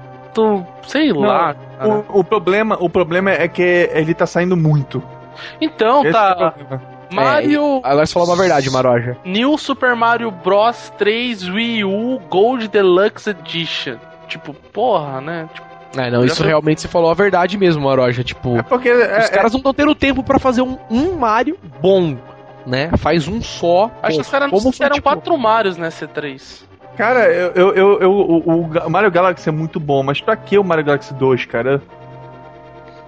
sei 0.87 1.13
não, 1.13 1.21
lá. 1.21 1.57
O, 1.83 2.21
o, 2.21 2.25
problema, 2.25 2.77
o 2.79 2.89
problema 2.89 3.31
é 3.31 3.49
que 3.49 3.91
ele 3.93 4.15
tá 4.15 4.27
saindo 4.27 4.57
muito. 4.57 5.03
Então, 5.61 6.03
Esse 6.03 6.13
tá. 6.13 6.55
É 6.71 7.15
Mario. 7.15 7.81
É, 7.85 7.89
agora 7.89 8.07
você 8.07 8.13
falou 8.13 8.29
uma 8.29 8.37
verdade, 8.37 8.71
Maroja. 8.71 9.17
New 9.25 9.59
Super 9.59 9.97
Mario 9.97 10.31
Bros 10.31 10.93
3 10.97 11.49
Wii 11.49 11.85
U 11.85 12.21
Gold 12.29 12.69
Deluxe 12.69 13.31
Edition. 13.31 13.97
Tipo, 14.29 14.55
porra, 14.55 15.21
né? 15.21 15.49
Tipo, 15.53 15.67
é, 15.97 16.09
não, 16.09 16.25
isso 16.25 16.45
realmente 16.45 16.81
você 16.81 16.89
falou 16.89 17.11
a 17.11 17.15
verdade 17.15 17.59
mesmo, 17.59 17.83
Maroja. 17.83 18.23
Tipo, 18.23 18.59
é 18.59 18.63
porque, 18.63 18.89
é, 18.89 19.19
os 19.19 19.31
caras 19.31 19.51
é... 19.51 19.55
não 19.55 19.59
estão 19.59 19.75
tendo 19.75 19.95
tempo 19.95 20.23
para 20.23 20.39
fazer 20.39 20.63
um, 20.63 20.79
um 20.89 21.17
Mario 21.17 21.59
bom, 21.81 22.17
né? 22.71 22.91
Faz 22.97 23.27
um 23.27 23.43
só. 23.43 23.91
Acho 24.03 24.17
que 24.17 24.23
os 24.23 24.31
caras 24.31 24.51
não 24.51 24.73
fizeram 24.73 24.95
tipo... 24.95 25.03
quatro 25.03 25.37
Marios, 25.37 25.77
né, 25.77 25.89
C3. 25.89 26.63
Cara, 26.97 27.33
eu, 27.33 27.53
eu, 27.53 27.75
eu, 27.75 28.01
eu, 28.01 28.87
o 28.87 28.91
Mario 28.91 29.11
Galaxy 29.11 29.49
é 29.49 29.53
muito 29.53 29.81
bom, 29.81 30.03
mas 30.03 30.21
pra 30.21 30.37
que 30.37 30.59
o 30.59 30.65
Mario 30.65 30.85
Galaxy 30.85 31.13
2, 31.15 31.47
cara? 31.47 31.83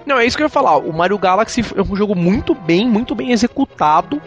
Não, 0.05 0.19
é 0.19 0.27
isso 0.27 0.37
que 0.37 0.43
eu 0.43 0.47
ia 0.47 0.51
falar. 0.51 0.79
O 0.79 0.93
Mario 0.93 1.19
Galaxy 1.19 1.63
é 1.77 1.83
um 1.83 1.95
jogo 1.95 2.15
muito 2.15 2.55
bem, 2.55 2.89
muito 2.89 3.15
bem 3.15 3.31
executado. 3.31 4.21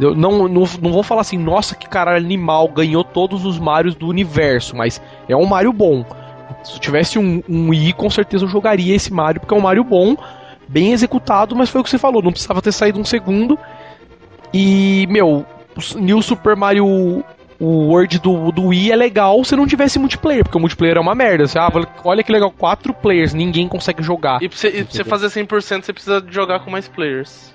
Eu 0.00 0.14
não, 0.14 0.48
não, 0.48 0.64
não 0.80 0.92
vou 0.92 1.02
falar 1.02 1.22
assim, 1.22 1.36
nossa, 1.36 1.74
que 1.74 1.88
cara 1.88 2.16
animal, 2.16 2.68
ganhou 2.68 3.02
todos 3.02 3.44
os 3.44 3.58
Marios 3.58 3.94
do 3.94 4.06
universo, 4.06 4.76
mas 4.76 5.02
é 5.28 5.36
um 5.36 5.44
Mario 5.44 5.72
bom. 5.72 6.04
Se 6.62 6.74
eu 6.74 6.78
tivesse 6.78 7.18
um, 7.18 7.42
um 7.48 7.70
Wii, 7.70 7.92
com 7.94 8.08
certeza 8.08 8.44
eu 8.44 8.48
jogaria 8.48 8.94
esse 8.94 9.12
Mario, 9.12 9.40
porque 9.40 9.52
é 9.52 9.56
um 9.56 9.60
Mario 9.60 9.84
bom, 9.84 10.16
bem 10.68 10.92
executado, 10.92 11.56
mas 11.56 11.68
foi 11.68 11.80
o 11.80 11.84
que 11.84 11.90
você 11.90 11.98
falou, 11.98 12.22
não 12.22 12.30
precisava 12.30 12.62
ter 12.62 12.72
saído 12.72 13.00
um 13.00 13.04
segundo. 13.04 13.58
E, 14.52 15.06
meu, 15.08 15.44
New 15.96 16.22
Super 16.22 16.56
Mario 16.56 17.24
o 17.60 17.88
Word 17.88 18.20
do, 18.20 18.52
do 18.52 18.66
Wii 18.66 18.92
é 18.92 18.96
legal 18.96 19.42
se 19.44 19.56
não 19.56 19.66
tivesse 19.66 19.98
multiplayer, 19.98 20.44
porque 20.44 20.56
o 20.56 20.60
multiplayer 20.60 20.96
é 20.96 21.00
uma 21.00 21.14
merda. 21.14 21.46
Você, 21.46 21.58
ah, 21.58 21.70
olha 22.04 22.22
que 22.22 22.30
legal, 22.30 22.50
quatro 22.50 22.94
players, 22.94 23.34
ninguém 23.34 23.68
consegue 23.68 24.02
jogar. 24.02 24.40
E 24.42 24.48
pra 24.48 24.56
você, 24.56 24.68
e 24.68 24.84
pra 24.84 24.92
você 24.92 25.04
fazer 25.04 25.26
100%, 25.26 25.82
você 25.82 25.92
precisa 25.92 26.24
jogar 26.28 26.60
com 26.60 26.70
mais 26.70 26.86
players. 26.86 27.54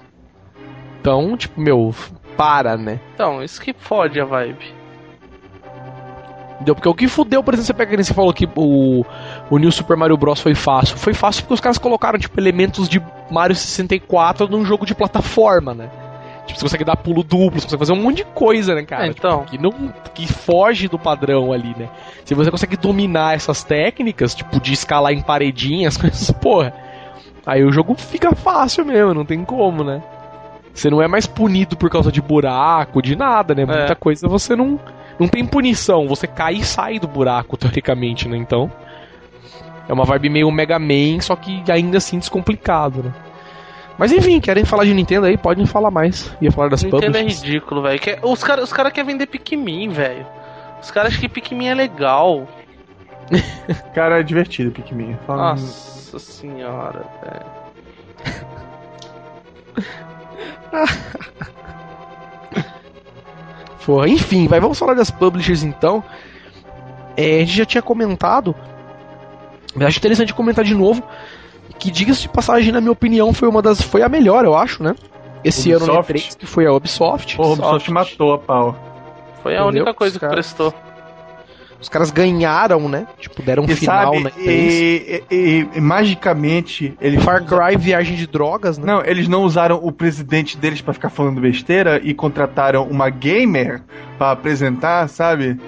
Então, 0.99 1.37
tipo, 1.37 1.59
meu, 1.59 1.95
para, 2.35 2.77
né? 2.77 2.99
Então, 3.13 3.41
isso 3.43 3.61
que 3.61 3.73
fode 3.73 4.19
a 4.19 4.25
vibe. 4.25 4.73
Entendeu? 6.55 6.75
Porque 6.75 6.89
o 6.89 6.93
que 6.93 7.07
fudeu, 7.07 7.43
por 7.43 7.53
exemplo, 7.53 7.67
você 7.67 7.73
pega 7.73 8.03
você 8.03 8.13
falou 8.13 8.33
que 8.33 8.47
o, 8.55 9.05
o 9.49 9.57
New 9.57 9.71
Super 9.71 9.97
Mario 9.97 10.17
Bros. 10.17 10.39
foi 10.39 10.55
fácil. 10.55 10.97
Foi 10.97 11.13
fácil 11.13 11.43
porque 11.43 11.55
os 11.55 11.59
caras 11.59 11.77
colocaram, 11.77 12.19
tipo, 12.19 12.39
elementos 12.39 12.87
de 12.87 13.01
Mario 13.29 13.55
64 13.55 14.47
num 14.47 14.63
jogo 14.63 14.85
de 14.85 14.95
plataforma, 14.95 15.73
né? 15.73 15.89
Tipo, 16.45 16.59
você 16.59 16.65
consegue 16.65 16.83
dar 16.83 16.97
pulo 16.97 17.23
duplo, 17.23 17.59
você 17.59 17.65
consegue 17.65 17.79
fazer 17.79 17.93
um 17.93 18.01
monte 18.01 18.17
de 18.17 18.25
coisa, 18.25 18.75
né, 18.75 18.83
cara? 18.83 19.05
É, 19.05 19.09
então. 19.09 19.45
Tipo, 19.45 19.51
que, 19.51 19.57
não, 19.57 19.93
que 20.13 20.27
foge 20.27 20.87
do 20.87 20.99
padrão 20.99 21.53
ali, 21.53 21.73
né? 21.77 21.89
Se 22.25 22.33
você 22.33 22.51
consegue 22.51 22.75
dominar 22.75 23.35
essas 23.35 23.63
técnicas, 23.63 24.35
tipo, 24.35 24.59
de 24.59 24.73
escalar 24.73 25.13
em 25.13 25.21
paredinhas, 25.21 25.95
coisas, 25.97 26.29
porra. 26.31 26.73
Aí 27.45 27.63
o 27.63 27.71
jogo 27.71 27.95
fica 27.95 28.33
fácil 28.35 28.85
mesmo, 28.85 29.13
não 29.13 29.25
tem 29.25 29.43
como, 29.43 29.83
né? 29.83 30.01
Você 30.73 30.89
não 30.89 31.01
é 31.01 31.07
mais 31.07 31.27
punido 31.27 31.77
por 31.77 31.89
causa 31.89 32.11
de 32.11 32.21
buraco, 32.21 33.01
de 33.01 33.15
nada, 33.15 33.53
né? 33.53 33.65
Muita 33.65 33.93
é. 33.93 33.95
coisa 33.95 34.27
você 34.27 34.55
não. 34.55 34.79
Não 35.19 35.27
tem 35.27 35.45
punição, 35.45 36.07
você 36.07 36.25
cai 36.25 36.55
e 36.55 36.63
sai 36.63 36.99
do 36.99 37.07
buraco, 37.07 37.55
teoricamente, 37.57 38.27
né? 38.27 38.37
Então. 38.37 38.71
É 39.87 39.91
uma 39.91 40.05
vibe 40.05 40.29
meio 40.29 40.49
Mega 40.49 40.79
Man, 40.79 41.19
só 41.19 41.35
que 41.35 41.61
ainda 41.69 41.97
assim 41.97 42.17
descomplicado, 42.17 43.03
né? 43.03 43.13
Mas 43.97 44.11
enfim, 44.11 44.39
querem 44.39 44.65
falar 44.65 44.85
de 44.85 44.93
Nintendo 44.93 45.27
aí? 45.27 45.37
Podem 45.37 45.65
falar 45.65 45.91
mais. 45.91 46.35
Ia 46.41 46.51
falar 46.51 46.69
das 46.69 46.83
Nintendo 46.83 47.17
é 47.17 47.23
ridículo, 47.23 47.81
velho. 47.83 47.99
Os 48.23 48.43
caras 48.43 48.65
os 48.65 48.73
cara 48.73 48.89
querem 48.89 49.11
vender 49.11 49.27
Pikmin, 49.27 49.89
velho. 49.89 50.25
Os 50.81 50.89
caras 50.91 51.11
acham 51.11 51.21
que 51.21 51.29
Pikmin 51.29 51.67
é 51.67 51.75
legal. 51.75 52.47
cara, 53.93 54.19
é 54.19 54.23
divertido 54.23 54.71
Pikmin. 54.71 55.15
Fala 55.25 55.51
Nossa 55.51 56.19
senhora, 56.19 57.05
velho. 57.21 57.45
Porra, 63.85 64.07
enfim, 64.07 64.47
vai, 64.47 64.59
vamos 64.59 64.79
falar 64.79 64.93
das 64.93 65.11
publishers 65.11 65.63
então. 65.63 66.03
É, 67.15 67.37
a 67.37 67.39
gente 67.39 67.57
já 67.57 67.65
tinha 67.65 67.81
comentado. 67.81 68.55
Mas 69.75 69.87
acho 69.87 69.99
interessante 69.99 70.33
comentar 70.33 70.63
de 70.63 70.73
novo 70.73 71.03
que 71.83 71.91
diga-se 71.91 72.21
de 72.21 72.29
passagem, 72.29 72.71
na 72.71 72.79
minha 72.79 72.93
opinião, 72.93 73.33
foi 73.33 73.49
uma 73.49 73.61
das. 73.61 73.81
Foi 73.81 74.01
a 74.01 74.07
melhor, 74.07 74.45
eu 74.45 74.55
acho, 74.55 74.81
né? 74.81 74.95
Esse 75.43 75.75
Ubisoft. 75.75 75.91
ano 75.91 75.97
no 75.97 76.03
E3, 76.05 76.37
que 76.37 76.45
foi 76.45 76.65
a 76.65 76.71
Ubisoft. 76.71 77.35
Pô, 77.35 77.43
a 77.43 77.47
Ubisoft 77.51 77.91
matou 77.91 78.33
a 78.33 78.39
pau. 78.39 78.75
Foi 79.41 79.51
a 79.51 79.63
Entendeu? 79.63 79.81
única 79.81 79.93
coisa 79.93 80.17
que 80.17 80.25
prestou. 80.25 80.73
Os 81.81 81.89
caras 81.89 82.09
ganharam, 82.09 82.87
né? 82.87 83.05
Tipo, 83.19 83.41
deram 83.41 83.63
um 83.63 83.65
e 83.65 83.75
final, 83.75 84.13
sabe, 84.13 84.23
né? 84.23 84.31
E, 84.37 85.23
e, 85.29 85.67
e, 85.75 85.81
magicamente. 85.81 86.95
Eles 87.01 87.21
Far 87.21 87.43
Cry 87.43 87.75
viagem 87.75 88.15
de 88.15 88.27
drogas, 88.27 88.77
né? 88.77 88.85
Não, 88.85 89.03
eles 89.03 89.27
não 89.27 89.43
usaram 89.43 89.81
o 89.83 89.91
presidente 89.91 90.55
deles 90.55 90.79
para 90.79 90.93
ficar 90.93 91.09
falando 91.09 91.41
besteira 91.41 91.99
e 92.01 92.13
contrataram 92.13 92.87
uma 92.87 93.09
gamer 93.09 93.81
para 94.17 94.31
apresentar, 94.31 95.09
sabe? 95.09 95.59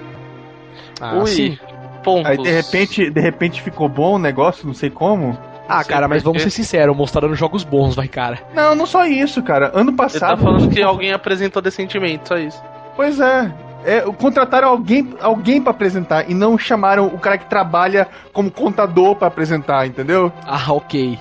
Ah, 1.01 1.17
Ui, 1.17 1.27
sim. 1.27 1.57
Pontos. 2.01 2.31
Aí 2.31 2.37
de 2.37 2.49
repente, 2.49 3.09
de 3.09 3.19
repente 3.19 3.61
ficou 3.61 3.89
bom 3.89 4.15
o 4.15 4.19
negócio, 4.19 4.65
não 4.65 4.73
sei 4.73 4.89
como. 4.89 5.37
Ah, 5.67 5.83
cara, 5.83 6.07
mas 6.07 6.21
vamos 6.23 6.41
ser 6.41 6.49
sinceros, 6.49 6.95
mostraram 6.95 7.33
jogos 7.35 7.63
bons, 7.63 7.95
vai, 7.95 8.07
cara. 8.07 8.39
Não, 8.53 8.75
não 8.75 8.85
só 8.85 9.05
isso, 9.05 9.41
cara. 9.41 9.71
Ano 9.73 9.93
passado. 9.93 10.33
Ele 10.33 10.37
tá 10.37 10.43
falando 10.43 10.69
que 10.69 10.81
alguém 10.81 11.11
apresentou 11.11 11.61
decentemente, 11.61 12.27
só 12.27 12.35
isso. 12.35 12.61
Pois 12.95 13.19
é. 13.19 13.51
É, 13.83 14.01
contrataram 14.01 14.69
alguém, 14.69 15.13
alguém 15.21 15.61
para 15.61 15.71
apresentar 15.71 16.29
e 16.29 16.33
não 16.33 16.57
chamaram 16.57 17.05
o 17.05 17.19
cara 17.19 17.37
que 17.37 17.45
trabalha 17.45 18.07
como 18.33 18.49
contador 18.49 19.15
para 19.15 19.27
apresentar, 19.27 19.85
entendeu? 19.85 20.31
Ah, 20.43 20.73
ok. 20.73 21.19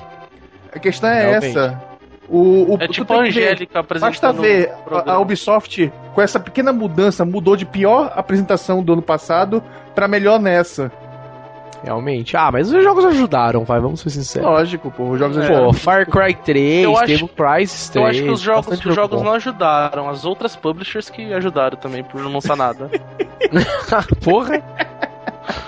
A 0.74 0.78
questão 0.78 1.11
é 1.11 1.30
Realmente. 1.30 1.59
essa. 1.59 1.82
O, 2.26 2.74
o, 2.74 2.78
é 2.80 2.88
tipo 2.88 3.12
a 3.12 3.18
Angélica 3.18 3.80
apresentando. 3.80 4.11
Basta 4.11 4.32
ver, 4.32 4.72
a, 4.90 5.12
a, 5.12 5.18
Ubisoft, 5.18 5.92
com 6.14 6.22
essa 6.22 6.40
pequena 6.40 6.72
mudança, 6.72 7.22
mudou 7.22 7.55
de 7.55 7.66
pior 7.66 8.12
apresentação 8.16 8.82
do 8.82 8.95
ano 8.95 9.03
passado 9.03 9.62
para 9.95 10.09
melhor 10.09 10.40
nessa. 10.40 10.90
Realmente. 11.85 12.35
Ah, 12.37 12.51
mas 12.51 12.72
os 12.72 12.82
jogos 12.82 13.05
ajudaram, 13.05 13.62
vai, 13.64 13.78
vamos 13.78 14.01
ser 14.01 14.11
sinceros. 14.11 14.49
Lógico, 14.49 14.91
pô, 14.91 15.11
os 15.11 15.18
jogos 15.18 15.37
é. 15.37 15.41
ajudaram. 15.41 15.66
Pô, 15.66 15.72
Far 15.74 16.07
Cry 16.09 16.35
3, 16.35 16.85
eu 16.85 16.97
acho, 16.97 17.28
Crisis 17.28 17.89
3. 17.91 17.95
Eu 17.95 18.11
acho 18.11 18.22
que 18.22 18.30
os 18.30 18.41
jogos, 18.41 18.85
os 18.87 18.95
jogos 18.95 19.22
não 19.22 19.32
ajudaram, 19.32 20.09
as 20.09 20.24
outras 20.24 20.57
publishers 20.57 21.11
que 21.11 21.32
ajudaram 21.35 21.76
também, 21.76 22.03
por 22.03 22.22
não 22.22 22.32
lançar 22.32 22.57
nada. 22.57 22.91
Porra! 24.24 24.62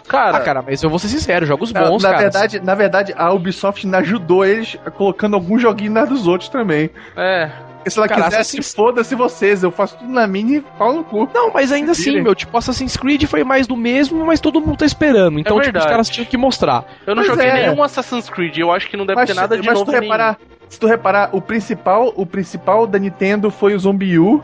Cara, 0.09 0.39
ah, 0.39 0.41
cara, 0.41 0.62
mas 0.62 0.83
eu 0.83 0.89
vou 0.89 0.99
ser 0.99 1.09
sincero, 1.09 1.45
jogos 1.45 1.73
bons, 1.73 2.03
na, 2.03 2.11
cara. 2.11 2.23
Verdade, 2.23 2.61
na 2.61 2.75
verdade, 2.75 3.14
a 3.17 3.33
Ubisoft 3.33 3.87
ajudou 3.95 4.45
eles 4.45 4.79
colocando 4.97 5.35
algum 5.35 5.59
joguinho 5.59 5.93
na 5.93 6.05
dos 6.05 6.27
outros 6.27 6.49
também. 6.49 6.89
É. 7.17 7.51
Porque 7.87 7.91
se 7.93 7.99
ela 8.01 8.09
Cara, 8.09 8.22
quisesse, 8.24 8.59
Assassin's... 8.59 8.74
foda-se 8.74 9.14
vocês, 9.14 9.62
eu 9.62 9.70
faço 9.70 9.97
tudo 9.97 10.11
na 10.11 10.26
minha 10.26 10.59
e 10.59 10.61
pau 10.61 10.93
no 10.93 11.05
cu. 11.05 11.28
Não, 11.32 11.53
mas 11.53 11.70
ainda 11.70 11.93
assim, 11.93 12.20
meu, 12.20 12.34
tipo, 12.34 12.59
Assassin's 12.59 12.97
Creed 12.97 13.22
foi 13.26 13.45
mais 13.45 13.68
do 13.68 13.76
mesmo, 13.76 14.26
mas 14.26 14.41
todo 14.41 14.61
mundo 14.61 14.78
tá 14.78 14.84
esperando. 14.84 15.39
Então, 15.39 15.61
é 15.61 15.66
tipo, 15.66 15.78
os 15.78 15.87
caras 15.87 16.09
tinham 16.09 16.26
que 16.26 16.37
mostrar. 16.37 16.84
Eu 17.07 17.14
não 17.14 17.22
mas 17.22 17.30
joguei 17.30 17.47
é. 17.47 17.68
nenhum 17.68 17.80
Assassin's 17.80 18.28
Creed, 18.28 18.59
eu 18.59 18.72
acho 18.72 18.91
que 18.91 18.97
não 18.97 19.07
deve 19.07 19.20
mas, 19.20 19.30
ter 19.30 19.34
nada 19.34 19.57
de 19.57 19.64
mas 19.64 19.78
novo. 19.78 19.89
Se 19.89 19.97
tu, 19.97 20.03
reparar, 20.03 20.39
se 20.68 20.80
tu 20.80 20.87
reparar, 20.89 21.30
o 21.32 21.41
principal, 21.41 22.12
o 22.16 22.26
principal 22.26 22.89
da 22.89 22.99
Nintendo 22.99 23.53
foi 23.53 23.76
o 23.76 23.78
Zombie 23.78 24.18
U, 24.18 24.43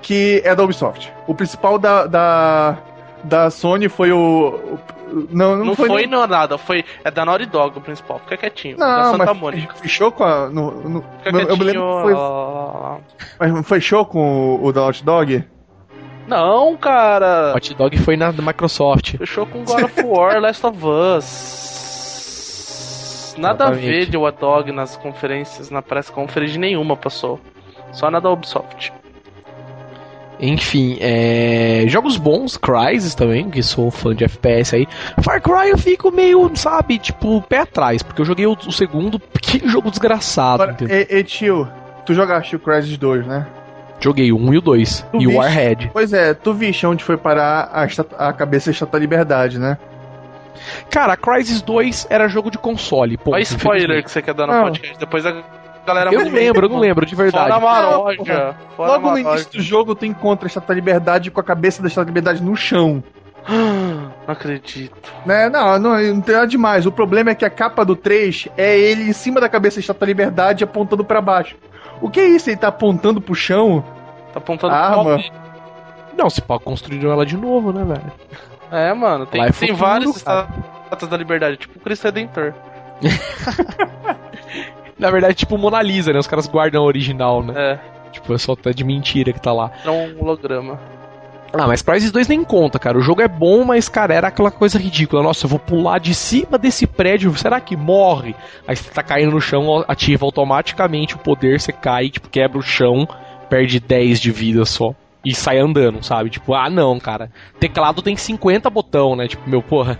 que 0.00 0.40
é 0.42 0.54
da 0.54 0.64
Ubisoft. 0.64 1.12
O 1.26 1.34
principal 1.34 1.78
da, 1.78 2.06
da, 2.06 2.78
da 3.24 3.50
Sony 3.50 3.90
foi 3.90 4.10
o, 4.10 4.78
não, 5.30 5.56
não, 5.56 5.64
não 5.66 5.74
foi, 5.74 5.88
foi 5.88 6.06
não... 6.06 6.26
nada, 6.26 6.58
foi. 6.58 6.84
É 7.04 7.10
da 7.10 7.24
Naughty 7.24 7.46
Dog 7.46 7.78
o 7.78 7.80
principal. 7.80 8.18
Fica 8.20 8.36
quietinho. 8.36 8.76
Não, 8.76 8.86
da 8.86 9.04
Santa 9.04 9.24
mas 9.26 9.38
Mônica. 9.38 9.74
Fechou 9.76 10.12
com 10.12 10.24
a. 10.24 10.48
No, 10.48 10.70
no, 10.70 11.04
Fica 11.18 11.32
no, 11.32 11.46
quietinho. 11.46 11.74
Eu 11.74 13.00
foi, 13.38 13.48
mas 13.48 13.66
fechou 13.66 14.04
com 14.04 14.56
o, 14.56 14.66
o 14.66 14.72
da 14.72 14.82
Naughty 14.82 15.04
Dog? 15.04 15.44
Não, 16.28 16.76
cara. 16.76 17.54
Hot 17.56 17.74
Dog 17.74 17.98
foi 17.98 18.16
na 18.16 18.30
Microsoft. 18.30 19.16
Fechou 19.16 19.46
com 19.46 19.64
God 19.64 19.84
of 19.84 20.02
War, 20.02 20.38
Last 20.42 20.66
of 20.66 20.78
Us. 20.84 21.58
nada 23.38 23.64
Exatamente. 23.64 23.86
a 23.86 23.90
ver 23.90 24.06
de 24.06 24.16
Watch 24.18 24.38
Dog 24.38 24.70
nas 24.72 24.96
conferências, 24.96 25.70
na 25.70 25.80
press 25.80 26.10
conference 26.10 26.58
nenhuma 26.58 26.96
passou. 26.96 27.40
Só 27.92 28.10
na 28.10 28.20
da 28.20 28.30
Ubisoft. 28.30 28.92
Enfim, 30.40 30.96
é... 31.00 31.84
jogos 31.88 32.16
bons, 32.16 32.56
Crysis 32.56 33.14
também, 33.14 33.50
que 33.50 33.62
sou 33.62 33.90
fã 33.90 34.14
de 34.14 34.24
FPS 34.24 34.76
aí. 34.76 34.86
Far 35.22 35.40
Cry 35.40 35.70
eu 35.70 35.78
fico 35.78 36.10
meio, 36.10 36.50
sabe, 36.54 36.98
tipo, 36.98 37.42
pé 37.42 37.58
atrás, 37.58 38.02
porque 38.02 38.20
eu 38.20 38.26
joguei 38.26 38.46
o, 38.46 38.52
o 38.52 38.72
segundo, 38.72 39.20
que 39.40 39.68
jogo 39.68 39.90
desgraçado. 39.90 40.62
Agora, 40.62 40.76
e, 40.82 41.18
e 41.18 41.24
tio, 41.24 41.68
tu 42.04 42.14
jogaste 42.14 42.56
o 42.56 42.58
Crysis 42.58 42.96
2, 42.96 43.26
né? 43.26 43.46
Joguei 44.00 44.30
o 44.30 44.36
1 44.36 44.54
e 44.54 44.58
o 44.58 44.60
2. 44.60 45.00
Tu 45.00 45.16
e 45.16 45.18
viste, 45.18 45.34
o 45.34 45.38
Warhead. 45.38 45.90
Pois 45.92 46.12
é, 46.12 46.32
tu 46.32 46.54
viste 46.54 46.86
onde 46.86 47.02
foi 47.02 47.16
parar 47.16 47.68
a, 47.72 48.28
a 48.28 48.32
cabeça 48.32 48.66
da 48.66 48.72
Estátua 48.72 49.00
Liberdade, 49.00 49.58
né? 49.58 49.76
Cara, 50.90 51.16
Crysis 51.16 51.62
2 51.62 52.06
era 52.10 52.28
jogo 52.28 52.50
de 52.50 52.58
console. 52.58 53.16
Ponto, 53.16 53.34
Olha 53.34 53.42
spoiler 53.42 54.02
que 54.02 54.10
você 54.10 54.22
quer 54.22 54.34
dar 54.34 54.46
no 54.46 54.52
não. 54.52 54.62
podcast. 54.64 54.98
Depois 54.98 55.26
a 55.26 55.42
galera 55.88 56.12
Eu 56.12 56.24
não 56.24 56.32
lembro, 56.32 56.66
eu 56.66 56.70
não 56.70 56.78
lembro, 56.78 57.06
de 57.06 57.14
verdade. 57.14 57.48
Fora 57.48 57.60
Maroja. 57.60 58.56
Fora 58.76 58.92
Logo 58.92 59.10
no 59.10 59.18
início 59.18 59.52
do 59.52 59.62
jogo, 59.62 59.94
tu 59.94 60.04
encontra 60.04 60.46
a 60.46 60.48
Estátua 60.48 60.68
da 60.68 60.74
Liberdade 60.74 61.30
com 61.30 61.40
a 61.40 61.44
cabeça 61.44 61.82
da 61.82 61.88
Estátua 61.88 62.04
da 62.04 62.10
Liberdade 62.10 62.42
no 62.42 62.54
chão. 62.56 63.02
Não 63.48 64.12
acredito. 64.26 65.12
Né? 65.24 65.48
Não, 65.48 65.78
não, 65.78 66.00
não 66.00 66.20
tem 66.20 66.34
nada 66.34 66.46
demais. 66.46 66.86
O 66.86 66.92
problema 66.92 67.30
é 67.30 67.34
que 67.34 67.44
a 67.44 67.50
capa 67.50 67.84
do 67.84 67.96
3 67.96 68.48
é 68.56 68.78
ele 68.78 69.04
em 69.04 69.12
cima 69.12 69.40
da 69.40 69.48
cabeça 69.48 69.76
da 69.76 69.80
Estátua 69.80 70.00
da 70.00 70.06
Liberdade 70.06 70.64
apontando 70.64 71.04
para 71.04 71.20
baixo. 71.20 71.56
O 72.00 72.10
que 72.10 72.20
é 72.20 72.26
isso? 72.26 72.50
Ele 72.50 72.56
tá 72.56 72.68
apontando 72.68 73.20
pro 73.20 73.34
chão? 73.34 73.82
Tá 74.32 74.38
apontando 74.38 74.74
a 74.74 74.78
arma? 74.78 75.18
pro 75.18 75.32
Não, 76.16 76.30
se 76.30 76.42
pode 76.42 76.62
construir 76.62 77.04
ela 77.04 77.24
de 77.24 77.36
novo, 77.36 77.72
né, 77.72 77.84
velho? 77.84 78.12
É, 78.70 78.92
mano, 78.92 79.24
tem, 79.24 79.42
é 79.42 79.50
tem 79.50 79.72
vários 79.72 80.16
estátuas 80.16 81.10
da 81.10 81.16
liberdade, 81.16 81.56
tipo 81.56 81.78
o 81.78 81.80
Cristo 81.80 82.04
Redentor. 82.04 82.52
Na 84.98 85.10
verdade, 85.10 85.34
tipo 85.34 85.56
Mona 85.56 85.80
Lisa, 85.80 86.12
né? 86.12 86.18
Os 86.18 86.26
caras 86.26 86.46
guardam 86.46 86.82
a 86.82 86.86
original, 86.86 87.42
né? 87.42 87.54
É. 87.56 87.78
Tipo, 88.10 88.34
é 88.34 88.38
só 88.38 88.56
tá 88.56 88.70
de 88.70 88.84
mentira 88.84 89.32
que 89.32 89.40
tá 89.40 89.52
lá. 89.52 89.70
É 89.84 89.90
um 89.90 90.20
holograma. 90.20 90.80
Ah, 91.52 91.66
mas 91.66 91.80
Crysis 91.80 92.10
2 92.10 92.28
nem 92.28 92.44
conta, 92.44 92.78
cara. 92.78 92.98
O 92.98 93.00
jogo 93.00 93.22
é 93.22 93.28
bom, 93.28 93.64
mas, 93.64 93.88
cara, 93.88 94.12
era 94.12 94.28
aquela 94.28 94.50
coisa 94.50 94.78
ridícula. 94.78 95.22
Nossa, 95.22 95.46
eu 95.46 95.48
vou 95.48 95.58
pular 95.58 95.98
de 95.98 96.14
cima 96.14 96.58
desse 96.58 96.86
prédio, 96.86 97.34
será 97.36 97.60
que 97.60 97.76
morre? 97.76 98.34
Aí 98.66 98.76
você 98.76 98.90
tá 98.90 99.02
caindo 99.02 99.32
no 99.32 99.40
chão, 99.40 99.84
ativa 99.88 100.26
automaticamente 100.26 101.14
o 101.14 101.18
poder, 101.18 101.58
você 101.58 101.72
cai, 101.72 102.10
tipo, 102.10 102.28
quebra 102.28 102.58
o 102.58 102.62
chão, 102.62 103.08
perde 103.48 103.80
10 103.80 104.20
de 104.20 104.30
vida 104.30 104.64
só. 104.66 104.94
E 105.24 105.34
sai 105.34 105.58
andando, 105.58 106.02
sabe? 106.02 106.30
Tipo, 106.30 106.54
ah, 106.54 106.68
não, 106.68 106.98
cara. 106.98 107.30
Teclado 107.58 108.02
tem 108.02 108.16
50 108.16 108.68
botão, 108.68 109.16
né? 109.16 109.26
Tipo, 109.26 109.48
meu, 109.48 109.62
porra. 109.62 109.98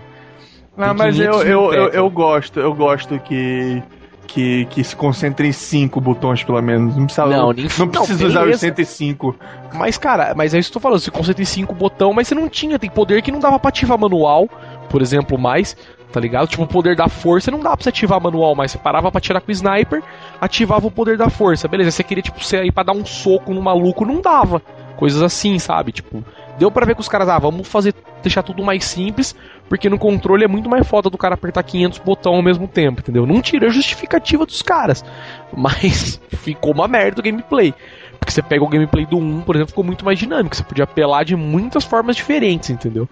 Não, 0.76 0.94
mas 0.94 1.18
eu, 1.18 1.42
eu, 1.42 1.72
eu, 1.72 1.88
eu 1.88 2.10
gosto, 2.10 2.60
eu 2.60 2.72
gosto 2.72 3.18
que 3.20 3.82
que, 4.28 4.66
que 4.66 4.84
se 4.84 4.94
concentre 4.94 5.48
em 5.48 5.52
cinco 5.52 6.00
botões, 6.00 6.44
pelo 6.44 6.60
menos. 6.62 6.94
Não 6.94 7.06
precisa, 7.06 7.26
não, 7.26 7.52
nem, 7.52 7.64
não 7.64 7.88
precisa 7.88 8.22
não, 8.22 8.28
usar 8.28 8.46
os 8.46 8.60
105. 8.60 9.34
Mas, 9.74 9.98
cara, 9.98 10.34
mas 10.36 10.54
é 10.54 10.58
isso 10.58 10.70
que 10.70 10.76
eu 10.76 10.80
tô 10.80 10.82
falando. 10.84 11.00
Você 11.00 11.10
concentra 11.10 11.42
em 11.42 11.46
cinco 11.46 11.74
botões, 11.74 12.14
mas 12.14 12.28
você 12.28 12.34
não 12.34 12.48
tinha. 12.48 12.78
Tem 12.78 12.90
poder 12.90 13.22
que 13.22 13.32
não 13.32 13.40
dava 13.40 13.58
pra 13.58 13.70
ativar 13.70 13.98
manual, 13.98 14.46
por 14.88 15.02
exemplo, 15.02 15.38
mais. 15.38 15.76
Tá 16.12 16.20
ligado? 16.20 16.48
Tipo, 16.48 16.62
o 16.62 16.66
poder 16.66 16.96
da 16.96 17.06
força 17.06 17.50
não 17.50 17.60
dá 17.60 17.76
pra 17.76 17.82
você 17.82 17.90
ativar 17.90 18.20
manual, 18.20 18.54
mas 18.54 18.70
você 18.70 18.78
parava 18.78 19.10
pra 19.10 19.20
tirar 19.20 19.42
com 19.42 19.48
o 19.48 19.52
sniper, 19.52 20.02
ativava 20.40 20.86
o 20.86 20.90
poder 20.90 21.18
da 21.18 21.28
força. 21.28 21.68
Beleza, 21.68 21.90
você 21.90 22.02
queria, 22.02 22.22
tipo, 22.22 22.42
você 22.42 22.64
ir 22.64 22.72
pra 22.72 22.82
dar 22.82 22.92
um 22.92 23.04
soco 23.04 23.52
no 23.52 23.60
maluco, 23.60 24.06
não 24.06 24.20
dava. 24.22 24.62
Coisas 24.96 25.22
assim, 25.22 25.58
sabe? 25.58 25.92
Tipo, 25.92 26.24
deu 26.58 26.70
para 26.70 26.84
ver 26.84 26.94
que 26.94 27.00
os 27.00 27.08
caras, 27.08 27.28
ah, 27.28 27.38
vamos 27.38 27.66
fazer, 27.68 27.94
deixar 28.22 28.42
tudo 28.42 28.62
mais 28.62 28.84
simples, 28.84 29.34
porque 29.68 29.88
no 29.88 29.98
controle 29.98 30.44
é 30.44 30.48
muito 30.48 30.68
mais 30.68 30.86
foda 30.86 31.08
do 31.08 31.16
cara 31.16 31.34
apertar 31.34 31.62
500 31.62 31.98
botões 32.00 32.36
ao 32.36 32.42
mesmo 32.42 32.66
tempo, 32.66 33.00
entendeu? 33.00 33.24
Não 33.26 33.40
tira 33.40 33.66
a 33.66 33.70
justificativa 33.70 34.44
dos 34.44 34.60
caras, 34.60 35.04
mas 35.56 36.20
ficou 36.30 36.72
uma 36.72 36.88
merda 36.88 37.20
o 37.20 37.24
gameplay. 37.24 37.72
Porque 38.18 38.32
você 38.32 38.42
pega 38.42 38.64
o 38.64 38.68
gameplay 38.68 39.06
do 39.06 39.16
1, 39.16 39.42
por 39.42 39.54
exemplo, 39.54 39.70
ficou 39.70 39.84
muito 39.84 40.04
mais 40.04 40.18
dinâmico, 40.18 40.56
você 40.56 40.64
podia 40.64 40.84
apelar 40.84 41.24
de 41.24 41.36
muitas 41.36 41.84
formas 41.84 42.16
diferentes, 42.16 42.68
entendeu? 42.70 43.08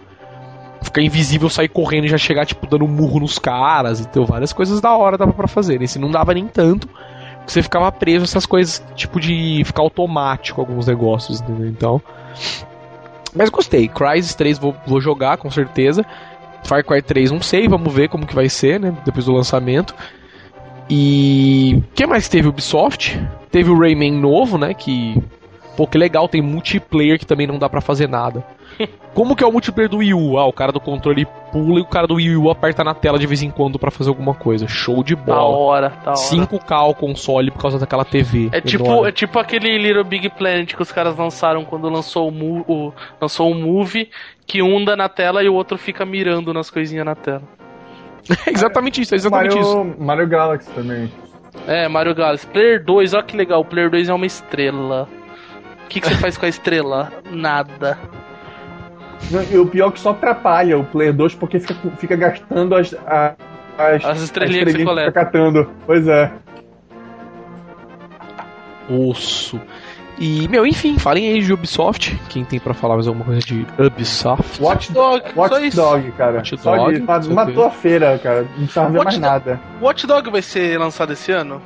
Ficar 0.81 1.01
invisível, 1.01 1.49
sair 1.49 1.69
correndo 1.69 2.05
e 2.05 2.09
já 2.09 2.17
chegar, 2.17 2.45
tipo, 2.45 2.67
dando 2.67 2.83
um 2.83 2.89
murro 2.89 3.21
nos 3.21 3.39
caras, 3.39 4.01
então 4.01 4.25
várias 4.25 4.51
coisas 4.51 4.81
da 4.81 4.95
hora 4.95 5.17
dava 5.17 5.31
para 5.31 5.47
fazer. 5.47 5.81
Esse 5.81 5.97
não 5.97 6.11
dava 6.11 6.33
nem 6.33 6.45
tanto, 6.47 6.87
porque 6.87 7.51
você 7.51 7.63
ficava 7.63 7.89
preso 7.91 8.25
essas 8.25 8.45
coisas, 8.45 8.83
tipo, 8.95 9.19
de 9.19 9.63
ficar 9.65 9.81
automático 9.81 10.59
alguns 10.59 10.85
negócios, 10.85 11.39
entendeu? 11.39 11.67
Então. 11.67 12.01
Mas 13.35 13.49
gostei. 13.49 13.87
Crysis 13.87 14.35
3 14.35 14.57
vou, 14.57 14.75
vou 14.85 15.01
jogar, 15.01 15.37
com 15.37 15.49
certeza. 15.49 16.05
Far 16.63 16.83
Cry 16.83 17.01
3 17.01 17.31
não 17.31 17.41
sei, 17.41 17.67
vamos 17.67 17.93
ver 17.93 18.09
como 18.09 18.25
que 18.25 18.35
vai 18.35 18.49
ser, 18.49 18.79
né? 18.79 18.95
Depois 19.05 19.25
do 19.25 19.33
lançamento. 19.33 19.95
E. 20.89 21.81
Que 21.93 22.05
mais 22.05 22.27
teve? 22.27 22.47
Ubisoft. 22.47 23.19
Teve 23.51 23.69
o 23.69 23.79
Rayman 23.79 24.13
novo, 24.13 24.57
né? 24.57 24.73
Que. 24.73 25.21
Pô, 25.75 25.87
que 25.87 25.97
legal, 25.97 26.27
tem 26.27 26.41
multiplayer 26.41 27.19
que 27.19 27.25
também 27.25 27.47
não 27.47 27.59
dá 27.59 27.69
para 27.69 27.81
fazer 27.81 28.09
nada. 28.09 28.43
Como 29.13 29.35
que 29.35 29.43
é 29.43 29.47
o 29.47 29.51
multiplayer 29.51 29.89
do 29.89 29.97
Wii 29.97 30.13
U? 30.13 30.37
Ah, 30.37 30.45
o 30.45 30.53
cara 30.53 30.71
do 30.71 30.79
controle 30.79 31.25
pula 31.51 31.79
e 31.79 31.81
o 31.81 31.85
cara 31.85 32.05
do 32.05 32.15
Wii 32.15 32.37
U 32.37 32.51
aperta 32.51 32.83
na 32.83 32.93
tela 32.93 33.17
de 33.17 33.25
vez 33.25 33.41
em 33.41 33.49
quando 33.49 33.79
para 33.79 33.89
fazer 33.89 34.09
alguma 34.09 34.33
coisa. 34.33 34.67
Show 34.67 35.03
de 35.03 35.15
bola. 35.15 35.37
Da 35.37 35.43
hora, 35.43 35.89
da 36.03 36.11
hora. 36.11 36.19
5K 36.19 36.89
o 36.89 36.93
console 36.93 37.49
por 37.49 37.61
causa 37.61 37.79
daquela 37.79 38.05
TV. 38.05 38.49
É 38.51 38.61
tipo, 38.61 39.05
é 39.05 39.11
tipo 39.11 39.39
aquele 39.39 39.77
Little 39.77 40.03
Big 40.03 40.29
Planet 40.29 40.75
que 40.75 40.81
os 40.81 40.91
caras 40.91 41.17
lançaram 41.17 41.65
quando 41.65 41.89
lançou 41.89 42.31
o, 42.31 42.59
o 42.67 42.93
lançou 43.19 43.51
o 43.51 43.55
movie, 43.55 44.09
que 44.45 44.61
um 44.61 44.85
dá 44.85 44.95
na 44.95 45.09
tela 45.09 45.43
e 45.43 45.49
o 45.49 45.53
outro 45.53 45.77
fica 45.77 46.05
mirando 46.05 46.53
nas 46.53 46.69
coisinhas 46.69 47.05
na 47.05 47.15
tela. 47.15 47.43
É 48.45 48.51
exatamente 48.51 49.01
isso, 49.01 49.15
é 49.15 49.17
exatamente 49.17 49.55
Mario, 49.55 49.61
isso. 49.61 50.03
Mario 50.03 50.27
Galaxy 50.27 50.69
também. 50.71 51.09
É, 51.65 51.87
Mario 51.87 52.13
Galaxy. 52.13 52.45
Player 52.45 52.83
2, 52.83 53.13
olha 53.13 53.23
que 53.23 53.37
legal, 53.37 53.61
o 53.61 53.65
Player 53.65 53.89
2 53.89 54.09
é 54.09 54.13
uma 54.13 54.25
estrela. 54.25 55.07
O 55.85 55.87
que, 55.87 56.01
que 56.01 56.09
você 56.09 56.15
faz 56.15 56.37
com 56.37 56.45
a 56.45 56.49
estrela? 56.49 57.11
Nada. 57.31 57.97
E 59.51 59.57
o 59.57 59.65
pior 59.65 59.89
é 59.89 59.91
que 59.91 59.99
só 59.99 60.11
atrapalha 60.11 60.77
o 60.77 60.83
Player 60.83 61.13
2 61.13 61.35
porque 61.35 61.59
fica, 61.59 61.75
fica 61.97 62.15
gastando 62.15 62.75
as, 62.75 62.93
as, 63.05 63.35
as, 63.77 64.05
as 64.05 64.21
estrelinhas, 64.21 64.71
que 64.71 64.79
você 64.79 64.85
coleta. 64.85 65.11
catando. 65.11 65.69
Pois 65.85 66.07
é. 66.07 66.31
Osso. 68.89 69.59
E, 70.19 70.47
meu, 70.47 70.65
enfim, 70.65 70.97
falem 70.97 71.27
aí 71.27 71.41
de 71.41 71.53
Ubisoft. 71.53 72.19
Quem 72.29 72.43
tem 72.43 72.59
pra 72.59 72.73
falar 72.73 72.95
mais 72.95 73.07
alguma 73.07 73.25
coisa 73.25 73.41
de 73.41 73.67
Ubisoft? 73.77 74.61
Watch 74.61 74.91
Dog, 74.91 75.23
Watch 75.35 75.75
Dog, 75.75 76.11
cara. 76.13 76.37
Watch 76.37 76.55
Dog, 76.55 76.93
de, 76.93 77.33
matou 77.33 77.65
a 77.65 77.69
feira, 77.69 78.17
cara. 78.17 78.41
Não 78.41 78.63
precisava 78.63 78.89
ver 78.89 79.03
mais 79.03 79.19
nada. 79.19 79.59
Watch 79.79 80.07
Dog 80.07 80.31
vai 80.31 80.41
ser 80.41 80.79
lançado 80.79 81.13
esse 81.13 81.31
ano? 81.31 81.61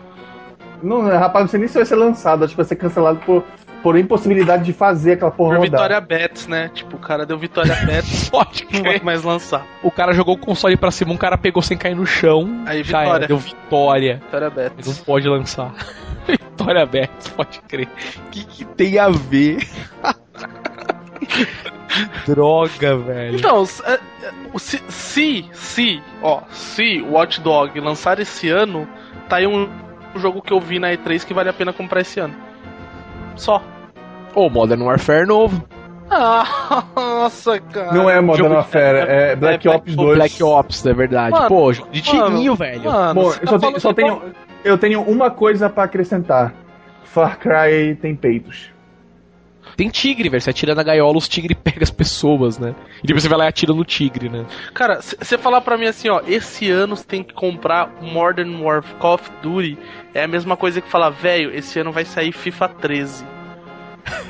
Não, 0.84 1.02
rapaz, 1.04 1.44
não 1.46 1.50
sei 1.50 1.60
nem 1.60 1.70
se 1.70 1.76
vai 1.76 1.86
ser 1.86 1.96
lançado. 1.96 2.44
Acho 2.44 2.54
que 2.54 2.58
vai 2.58 2.66
ser 2.66 2.76
cancelado 2.76 3.20
por 3.20 3.44
por 3.82 3.98
impossibilidade 3.98 4.64
de 4.64 4.74
fazer 4.74 5.14
aquela 5.14 5.32
porra 5.32 5.56
Por 5.56 5.64
Vitória 5.64 6.00
Bets, 6.00 6.48
né? 6.48 6.70
Tipo, 6.74 6.98
o 6.98 7.00
cara 7.00 7.26
deu 7.26 7.38
Vitória 7.38 7.76
Bets, 7.86 8.30
pode 8.30 8.68
não 8.72 8.84
vai 8.84 9.00
mais 9.00 9.24
lançar. 9.24 9.66
O 9.84 9.92
cara 9.92 10.14
jogou 10.14 10.36
o 10.36 10.38
console 10.38 10.78
pra 10.78 10.92
cima, 10.92 11.12
um 11.12 11.18
cara 11.18 11.38
pegou 11.38 11.62
sem 11.62 11.78
cair 11.78 11.96
no 11.96 12.06
chão. 12.06 12.64
Aí 12.66 12.84
Vitória. 12.84 13.10
Era, 13.10 13.28
deu 13.28 13.38
Vitória. 13.38 14.22
Vitória 14.24 14.50
Bets. 14.50 14.88
Não 14.88 15.06
pode 15.06 15.28
lançar. 15.28 15.74
Vitória 16.28 16.86
Bets, 16.86 17.30
pode 17.30 17.60
crer. 17.62 17.88
O 18.28 18.30
que, 18.30 18.46
que 18.46 18.66
tem 18.66 19.00
a 19.00 19.10
ver? 19.10 19.68
Droga, 22.26 22.98
velho. 22.98 23.38
Então, 23.38 23.66
é, 23.86 23.94
é, 23.94 24.00
se, 24.58 24.82
se, 24.88 25.46
se, 25.54 26.02
ó, 26.22 26.42
se 26.52 27.02
Watch 27.02 27.42
Dog 27.42 27.78
lançar 27.80 28.20
esse 28.20 28.50
ano, 28.50 28.88
tá 29.28 29.38
aí 29.38 29.48
um 29.48 29.70
jogo 30.16 30.42
que 30.42 30.54
eu 30.54 30.60
vi 30.60 30.80
na 30.80 30.92
E3 30.92 31.26
que 31.26 31.34
vale 31.34 31.50
a 31.50 31.54
pena 31.54 31.74
comprar 31.74 32.02
esse 32.02 32.20
ano. 32.20 32.36
Só. 33.36 33.62
Ou 34.36 34.50
Modern 34.50 34.82
Warfare 34.82 35.26
novo. 35.26 35.64
Ah, 36.10 36.84
nossa, 36.96 37.60
cara. 37.60 37.94
Não 37.94 38.10
é 38.10 38.20
Modern 38.20 38.54
Warfare, 38.54 38.98
é, 38.98 39.32
é 39.32 39.36
Black 39.36 39.68
é 39.68 39.72
Ops 39.72 39.96
2. 39.96 40.18
Black 40.18 40.44
Ops, 40.44 40.86
é 40.86 40.94
verdade. 40.94 41.32
Mano, 41.32 41.48
Pô, 41.48 41.72
de 41.72 42.02
tirinho, 42.02 42.56
velho. 42.56 42.84
Mano, 42.84 43.22
Bom, 43.22 43.28
eu 43.28 43.48
só, 43.48 43.58
tá 43.58 43.68
tenho, 43.68 43.80
só 43.80 43.94
tenho, 43.94 44.22
eu 44.64 44.78
tenho 44.78 45.02
uma 45.02 45.32
coisa 45.32 45.70
para 45.70 45.84
acrescentar. 45.84 46.54
Far 47.04 47.40
Cry 47.40 47.96
tem 47.96 48.16
peitos. 48.16 48.72
Tem 49.76 49.90
tigre, 49.90 50.30
velho. 50.30 50.42
Você 50.42 50.50
atira 50.50 50.76
na 50.76 50.84
gaiola, 50.84 51.18
os 51.18 51.28
tigres 51.28 51.58
pegam 51.64 51.84
as 51.84 51.92
pessoas, 51.92 52.58
né? 52.58 52.76
E 53.04 53.08
depois 53.08 53.24
você 53.24 53.30
vai 53.30 53.38
lá 53.38 53.46
e 53.46 53.48
atira 53.48 53.74
no 53.74 53.86
tigre, 53.86 54.30
né? 54.30 54.46
Cara, 54.74 55.02
você 55.02 55.38
falar 55.38 55.62
pra 55.62 55.78
mim 55.78 55.86
assim, 55.86 56.10
ó, 56.10 56.22
esse 56.28 56.70
ano 56.70 56.96
você 56.96 57.04
tem 57.04 57.24
que 57.24 57.34
comprar 57.34 57.90
Modern 58.02 58.62
Warfare 58.62 58.96
Call 59.00 59.14
of 59.16 59.32
Duty, 59.42 59.78
é 60.14 60.24
a 60.24 60.28
mesma 60.28 60.58
coisa 60.58 60.82
que 60.82 60.90
falar, 60.90 61.10
velho, 61.10 61.54
esse 61.56 61.80
ano 61.80 61.92
vai 61.92 62.06
sair 62.06 62.32
FIFA 62.32 62.68
13. 62.70 63.26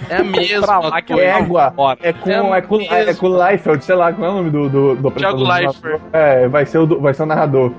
É 0.10 0.18
a 0.18 0.24
mesma 0.24 0.80
lá, 0.80 1.02
que 1.02 1.14
é 1.14 1.38
égua. 1.38 1.74
É 2.02 2.14
com, 2.14 2.54
é, 2.54 2.58
é, 2.58 2.62
com, 2.62 2.82
é 2.92 3.14
com 3.14 3.28
Leifeld, 3.28 3.84
sei 3.84 3.96
lá, 3.96 4.12
qual 4.14 4.28
é 4.28 4.32
o 4.32 4.36
nome 4.36 4.50
do, 4.50 4.70
do, 4.70 4.96
do 4.96 5.12
Thiago 5.12 5.44
Leifert. 5.44 6.02
É, 6.14 6.48
vai 6.48 6.66
ser, 6.66 6.80
o, 6.80 7.00
vai 7.00 7.14
ser 7.14 7.24
o 7.24 7.26
narrador. 7.26 7.74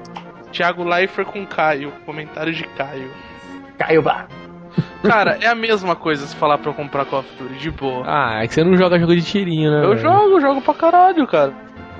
Thiago 0.50 0.84
Leifert 0.84 1.28
com 1.28 1.46
Caio. 1.46 1.92
Comentário 2.04 2.52
de 2.52 2.64
Caio. 2.64 3.10
Caio 3.78 4.02
Bar. 4.02 4.28
Cara, 5.02 5.38
é 5.40 5.46
a 5.46 5.54
mesma 5.54 5.96
coisa 5.96 6.26
se 6.26 6.36
falar 6.36 6.58
pra 6.58 6.70
eu 6.70 6.74
comprar 6.74 7.04
Call 7.04 7.20
of 7.20 7.28
Duty, 7.38 7.54
de 7.54 7.70
boa. 7.70 8.04
Ah, 8.06 8.42
é 8.42 8.46
que 8.46 8.54
você 8.54 8.64
não 8.64 8.76
joga 8.76 8.98
jogo 8.98 9.14
de 9.14 9.22
tirinho, 9.22 9.70
né? 9.70 9.84
Eu 9.84 9.90
velho? 9.90 10.00
jogo, 10.00 10.40
jogo 10.40 10.60
pra 10.60 10.74
caralho, 10.74 11.26
cara. 11.26 11.52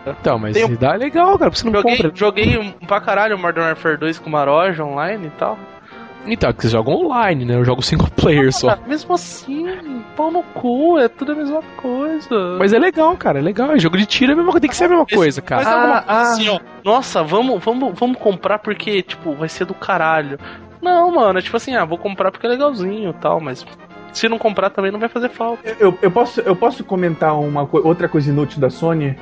Então, 0.06 0.38
mas 0.38 0.54
Tem... 0.54 0.74
dá 0.74 0.94
legal, 0.94 1.38
cara, 1.38 1.50
porque 1.50 1.58
você 1.58 1.66
não 1.66 1.74
joguei, 1.74 1.96
compra. 1.96 2.12
Joguei 2.14 2.74
pra 2.86 3.00
caralho 3.00 3.38
Modern 3.38 3.66
Warfare 3.66 3.96
2 3.96 4.18
com 4.18 4.30
Maroja 4.30 4.84
online 4.84 5.26
e 5.28 5.30
tal. 5.30 5.56
Então, 6.26 6.50
é 6.50 6.52
que 6.52 6.62
você 6.62 6.68
joga 6.68 6.90
online, 6.90 7.44
né? 7.44 7.56
Eu 7.56 7.64
jogo 7.64 7.82
single 7.82 8.08
player 8.14 8.48
ah, 8.48 8.52
só. 8.52 8.78
Mesmo 8.86 9.14
assim, 9.14 10.04
pau 10.16 10.30
no 10.30 10.42
cu, 10.42 10.98
é 10.98 11.08
tudo 11.08 11.32
a 11.32 11.34
mesma 11.34 11.62
coisa. 11.76 12.56
Mas 12.58 12.72
é 12.72 12.78
legal, 12.78 13.16
cara, 13.16 13.38
é 13.38 13.42
legal. 13.42 13.72
É 13.72 13.78
jogo 13.78 13.96
de 13.96 14.06
tiro 14.06 14.32
é 14.32 14.34
a 14.34 14.36
mesma 14.36 14.60
tem 14.60 14.70
que 14.70 14.76
ser 14.76 14.84
a 14.84 14.88
mesma 14.88 15.06
coisa, 15.06 15.42
cara. 15.42 15.64
Mas 15.64 15.74
ah, 15.74 16.04
ah. 16.06 16.20
assim, 16.22 16.48
ó. 16.48 16.60
Nossa, 16.84 17.22
vamos, 17.22 17.62
vamos, 17.62 17.98
vamos 17.98 18.18
comprar 18.18 18.58
porque, 18.58 19.02
tipo, 19.02 19.34
vai 19.34 19.48
ser 19.48 19.64
do 19.64 19.74
caralho. 19.74 20.38
Não, 20.82 21.12
mano, 21.12 21.38
é 21.38 21.42
tipo 21.42 21.56
assim, 21.56 21.76
ah, 21.76 21.84
vou 21.84 21.96
comprar 21.96 22.32
porque 22.32 22.44
é 22.44 22.50
legalzinho 22.50 23.10
e 23.10 23.14
tal, 23.14 23.40
mas 23.40 23.64
se 24.12 24.28
não 24.28 24.36
comprar 24.36 24.68
também 24.68 24.90
não 24.90 24.98
vai 24.98 25.08
fazer 25.08 25.28
falta. 25.28 25.62
Eu, 25.78 25.96
eu, 26.02 26.10
posso, 26.10 26.40
eu 26.40 26.56
posso 26.56 26.82
comentar 26.82 27.38
uma 27.38 27.68
outra 27.72 28.08
coisa 28.08 28.28
inútil 28.30 28.60
da 28.60 28.68
Sony? 28.68 29.16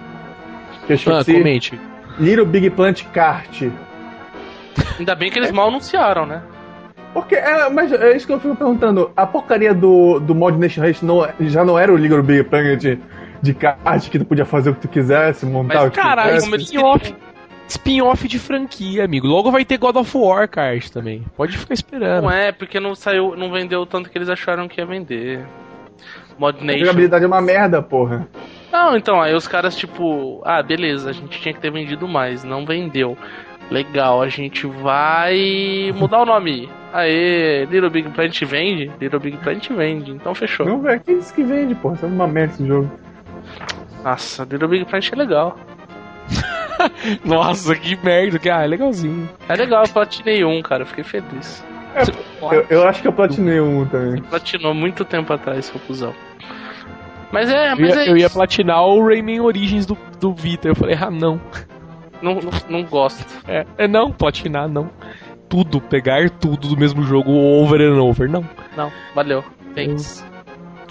Que 0.86 0.94
eu 0.94 0.96
esqueci. 0.96 1.30
Ah, 1.30 1.38
comente. 1.38 1.80
Little 2.18 2.46
Big 2.46 2.70
Plant 2.70 3.04
Kart. 3.12 3.62
Ainda 4.98 5.14
bem 5.14 5.30
que 5.30 5.38
eles 5.38 5.50
é. 5.50 5.52
mal 5.52 5.68
anunciaram, 5.68 6.24
né? 6.24 6.42
Porque, 7.12 7.34
é, 7.34 7.68
mas 7.68 7.92
é 7.92 8.16
isso 8.16 8.26
que 8.26 8.32
eu 8.32 8.40
fico 8.40 8.56
perguntando. 8.56 9.10
A 9.16 9.26
porcaria 9.26 9.74
do, 9.74 10.18
do 10.18 10.34
Mod 10.34 10.56
Nation 10.56 10.80
Race 10.80 11.04
não, 11.04 11.28
já 11.40 11.64
não 11.64 11.78
era 11.78 11.92
o 11.92 11.96
Little 11.96 12.22
Big 12.22 12.44
Planet 12.44 12.98
de 13.42 13.54
kart 13.54 14.08
que 14.08 14.18
tu 14.18 14.24
podia 14.24 14.44
fazer 14.44 14.70
o 14.70 14.74
que 14.74 14.82
tu 14.82 14.88
quisesse, 14.88 15.44
montar 15.44 15.74
mas, 15.74 15.88
o 15.88 15.90
que 15.90 16.00
caralho, 16.00 16.38
tu 16.38 16.44
quisesse. 16.44 16.64
Spin-off 16.64 17.14
spin-off 17.70 18.26
de 18.26 18.38
franquia, 18.38 19.04
amigo. 19.04 19.26
Logo 19.26 19.50
vai 19.50 19.64
ter 19.64 19.78
God 19.78 19.96
of 19.96 20.16
War 20.16 20.48
kart 20.48 20.88
também. 20.90 21.24
Pode 21.36 21.56
ficar 21.56 21.74
esperando. 21.74 22.24
Não 22.24 22.30
é, 22.30 22.52
porque 22.52 22.80
não 22.80 22.94
saiu, 22.94 23.36
não 23.36 23.50
vendeu 23.50 23.86
tanto 23.86 24.10
que 24.10 24.18
eles 24.18 24.28
acharam 24.28 24.68
que 24.68 24.80
ia 24.80 24.86
vender. 24.86 25.46
Mod 26.38 26.64
Nation. 26.64 26.82
A 26.82 26.84
jogabilidade 26.86 27.24
é 27.24 27.26
uma 27.26 27.40
merda, 27.40 27.82
porra. 27.82 28.26
Não, 28.72 28.96
então, 28.96 29.20
aí 29.20 29.34
os 29.34 29.46
caras, 29.46 29.76
tipo, 29.76 30.40
ah, 30.44 30.62
beleza, 30.62 31.10
a 31.10 31.12
gente 31.12 31.40
tinha 31.40 31.52
que 31.52 31.60
ter 31.60 31.70
vendido 31.70 32.06
mais, 32.08 32.44
não 32.44 32.64
vendeu. 32.64 33.16
Legal, 33.70 34.20
a 34.20 34.28
gente 34.28 34.66
vai 34.66 35.92
mudar 35.94 36.22
o 36.22 36.26
nome. 36.26 36.68
Aê, 36.92 37.66
Little 37.66 37.90
Big 37.90 38.08
Planet 38.10 38.44
vende? 38.44 38.90
Little 39.00 39.20
Big 39.20 39.36
Planet 39.36 39.68
vende, 39.70 40.10
então 40.10 40.34
fechou. 40.34 40.66
Não, 40.66 40.80
velho, 40.80 41.00
quem 41.00 41.18
disse 41.18 41.32
que 41.32 41.44
vende, 41.44 41.74
porra? 41.76 41.94
Isso 41.94 42.04
é 42.04 42.08
uma 42.08 42.26
merda 42.26 42.54
esse 42.54 42.66
jogo. 42.66 42.90
Nossa, 44.02 44.44
Little 44.44 44.68
Big 44.68 44.84
Planet 44.86 45.12
é 45.12 45.16
legal. 45.16 45.58
Nossa, 47.24 47.74
que 47.74 47.96
merda, 48.04 48.38
que 48.38 48.50
ah, 48.50 48.62
é 48.62 48.66
legalzinho. 48.66 49.28
É 49.48 49.54
legal, 49.54 49.84
eu 49.84 49.92
platinei 49.92 50.44
um, 50.44 50.62
cara, 50.62 50.84
fiquei 50.84 51.04
feliz. 51.04 51.64
É, 51.94 52.02
eu, 52.54 52.66
eu, 52.70 52.88
acho 52.88 53.02
que 53.02 53.08
eu 53.08 53.12
platinei 53.12 53.60
um 53.60 53.84
também. 53.86 54.22
Platinou 54.22 54.72
muito 54.72 55.04
tempo 55.04 55.32
atrás, 55.32 55.68
confusão. 55.70 56.14
Mas 57.32 57.50
é, 57.50 57.74
mas 57.74 57.96
eu 57.96 58.02
ia, 58.02 58.02
é 58.02 58.10
eu 58.10 58.16
ia 58.16 58.30
platinar 58.30 58.84
o 58.84 59.04
Rayman 59.04 59.40
Origins 59.40 59.86
do, 59.86 59.96
do 60.20 60.32
Vita. 60.32 60.68
Eu 60.68 60.74
falei, 60.74 60.96
ah, 60.96 61.10
não. 61.10 61.40
Não, 62.22 62.34
não, 62.34 62.50
não 62.68 62.84
gosto. 62.84 63.24
É, 63.48 63.64
é 63.78 63.88
não, 63.88 64.12
platinar, 64.12 64.68
não. 64.68 64.90
Tudo, 65.48 65.80
pegar 65.80 66.30
tudo 66.30 66.68
do 66.68 66.76
mesmo 66.76 67.02
jogo 67.02 67.30
over 67.32 67.80
and 67.80 68.00
over, 68.00 68.28
não. 68.28 68.44
Não, 68.76 68.92
valeu. 69.14 69.44
Thanks. 69.74 70.24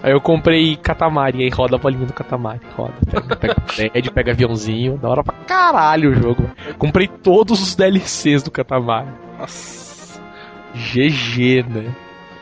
Aí 0.02 0.12
eu 0.12 0.22
comprei 0.22 0.78
Katamari, 0.78 1.44
aí 1.44 1.50
roda 1.50 1.76
a 1.76 1.80
bolinha 1.80 2.06
do 2.06 2.14
Katamari, 2.14 2.62
roda. 2.76 2.94
Pega, 3.12 3.36
pega 3.36 3.56
prédio, 3.62 4.12
pega 4.12 4.32
aviãozinho, 4.32 4.98
da 4.98 5.10
hora 5.10 5.24
pra 5.24 5.34
caralho 5.46 6.12
o 6.12 6.16
jogo. 6.16 6.50
Comprei 6.78 7.08
todos 7.08 7.62
os 7.62 7.76
DLCs 7.76 8.44
do 8.44 8.52
Katamari. 8.52 9.10
Nossa. 9.38 10.22
GG, 10.74 11.66
né? 11.68 11.96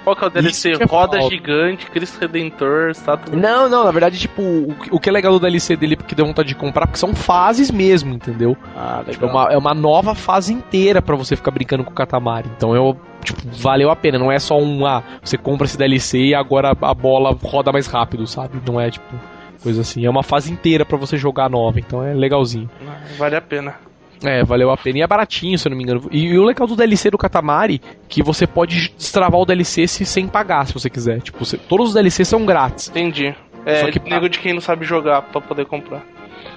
Qual 0.07 0.15
que 0.15 0.23
é 0.23 0.27
o 0.27 0.29
DLC? 0.29 0.73
Roda 0.85 0.87
falta. 0.87 1.21
Gigante, 1.29 1.91
Cristo 1.91 2.17
Redentor, 2.21 2.91
estátua. 2.91 3.35
Não, 3.35 3.67
não, 3.67 3.83
na 3.83 3.91
verdade, 3.91 4.17
tipo, 4.17 4.41
o, 4.41 4.73
o 4.91 4.99
que 5.01 5.09
é 5.09 5.11
legal 5.11 5.33
do 5.33 5.39
DLC 5.41 5.75
dele 5.75 5.97
porque 5.97 6.15
deu 6.15 6.25
vontade 6.25 6.47
de 6.47 6.55
comprar, 6.55 6.87
porque 6.87 6.97
são 6.97 7.13
fases 7.13 7.69
mesmo, 7.69 8.13
entendeu? 8.13 8.55
Ah, 8.73 9.03
legal. 9.05 9.13
Tipo, 9.13 9.25
é, 9.25 9.29
uma, 9.29 9.43
é 9.55 9.57
uma 9.57 9.73
nova 9.73 10.15
fase 10.15 10.53
inteira 10.53 11.01
para 11.01 11.13
você 11.17 11.35
ficar 11.35 11.51
brincando 11.51 11.83
com 11.83 11.91
o 11.91 11.93
Katamari. 11.93 12.49
Então 12.55 12.73
eu, 12.73 12.95
tipo, 13.21 13.41
valeu 13.57 13.91
a 13.91 13.97
pena. 13.97 14.17
Não 14.17 14.31
é 14.31 14.39
só 14.39 14.57
um, 14.57 14.85
ah, 14.85 15.03
você 15.21 15.37
compra 15.37 15.65
esse 15.65 15.77
DLC 15.77 16.17
e 16.27 16.33
agora 16.33 16.69
a 16.69 16.93
bola 16.93 17.37
roda 17.43 17.73
mais 17.73 17.87
rápido, 17.87 18.25
sabe? 18.25 18.61
Não 18.65 18.79
é, 18.79 18.89
tipo, 18.89 19.13
coisa 19.61 19.81
assim. 19.81 20.05
É 20.05 20.09
uma 20.09 20.23
fase 20.23 20.49
inteira 20.49 20.85
para 20.85 20.97
você 20.97 21.17
jogar 21.17 21.49
nova, 21.49 21.81
então 21.81 22.01
é 22.01 22.13
legalzinho. 22.13 22.69
Vale 23.17 23.35
a 23.35 23.41
pena. 23.41 23.75
É, 24.23 24.43
valeu 24.43 24.71
a 24.71 24.77
pena. 24.77 24.99
E 24.99 25.01
é 25.01 25.07
baratinho, 25.07 25.57
se 25.57 25.67
eu 25.67 25.69
não 25.69 25.77
me 25.77 25.83
engano. 25.83 26.07
E, 26.11 26.25
e, 26.25 26.37
o 26.37 26.43
legal 26.43 26.67
do 26.67 26.75
DLC 26.75 27.11
do 27.11 27.17
Katamari, 27.17 27.81
que 28.07 28.23
você 28.23 28.47
pode 28.47 28.93
destravar 28.97 29.39
o 29.39 29.45
DLC 29.45 29.87
se, 29.87 30.05
sem 30.05 30.27
pagar, 30.27 30.65
se 30.65 30.73
você 30.73 30.89
quiser. 30.89 31.21
Tipo, 31.21 31.45
você, 31.45 31.57
todos 31.57 31.89
os 31.89 31.93
DLCs 31.93 32.27
são 32.27 32.45
grátis. 32.45 32.89
Entendi. 32.89 33.35
É, 33.65 33.81
Só 33.81 33.91
que 33.91 33.99
nego 34.09 34.29
de 34.29 34.39
quem 34.39 34.53
não 34.53 34.61
sabe 34.61 34.85
jogar 34.85 35.21
pra 35.23 35.41
poder 35.41 35.65
comprar. 35.65 36.03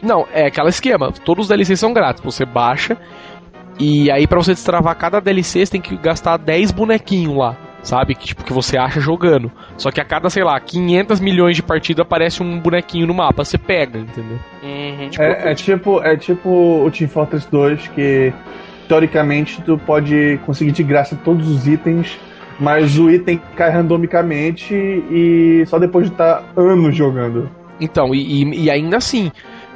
Não, 0.03 0.27
é 0.33 0.47
aquele 0.47 0.69
esquema. 0.69 1.13
Todos 1.25 1.45
os 1.45 1.49
DLCs 1.49 1.81
são 1.81 1.93
grátis. 1.93 2.23
Você 2.25 2.45
baixa. 2.45 2.97
E 3.79 4.11
aí, 4.11 4.27
para 4.27 4.39
você 4.39 4.53
destravar 4.53 4.97
cada 4.97 5.21
DLC, 5.21 5.65
você 5.65 5.73
tem 5.73 5.81
que 5.81 5.97
gastar 5.97 6.37
10 6.37 6.71
bonequinhos 6.71 7.37
lá 7.37 7.57
sabe? 7.83 8.15
Que, 8.15 8.27
tipo, 8.27 8.45
que 8.45 8.53
você 8.53 8.77
acha 8.79 9.01
jogando. 9.01 9.51
Só 9.77 9.91
que 9.91 10.01
a 10.01 10.05
cada, 10.05 10.29
sei 10.31 10.45
lá, 10.45 10.59
500 10.59 11.21
milhões 11.21 11.57
de 11.57 11.63
partidas 11.63 12.05
aparece 12.05 12.43
um 12.43 12.59
bonequinho 12.59 13.07
no 13.07 13.15
mapa, 13.15 13.45
você 13.45 13.59
pega, 13.59 13.99
entendeu? 13.99 14.39
Uhum. 14.63 15.09
Tipo, 15.11 15.23
é, 15.23 15.51
é, 15.51 15.55
tipo, 15.55 16.03
é 16.03 16.17
tipo 16.17 16.85
o 16.85 16.91
Team 16.91 17.09
Fortress 17.09 17.49
2, 17.51 17.89
que 17.89 18.33
teoricamente 18.89 19.63
tu 19.63 19.79
pode 19.79 20.39
conseguir 20.45 20.73
de 20.73 20.83
graça 20.83 21.19
todos 21.25 21.49
os 21.49 21.67
itens, 21.67 22.19
mas 22.59 22.99
o 22.99 23.11
item 23.11 23.41
cai 23.57 23.71
randomicamente 23.71 24.75
e 24.75 25.65
só 25.67 25.79
depois 25.79 26.07
de 26.07 26.13
estar 26.13 26.43
tá 26.43 26.61
anos 26.61 26.95
jogando. 26.95 27.49
Então, 27.81 28.15
e, 28.15 28.43
e, 28.43 28.65
e 28.65 28.71
ainda 28.71 28.99
assim. 28.99 29.33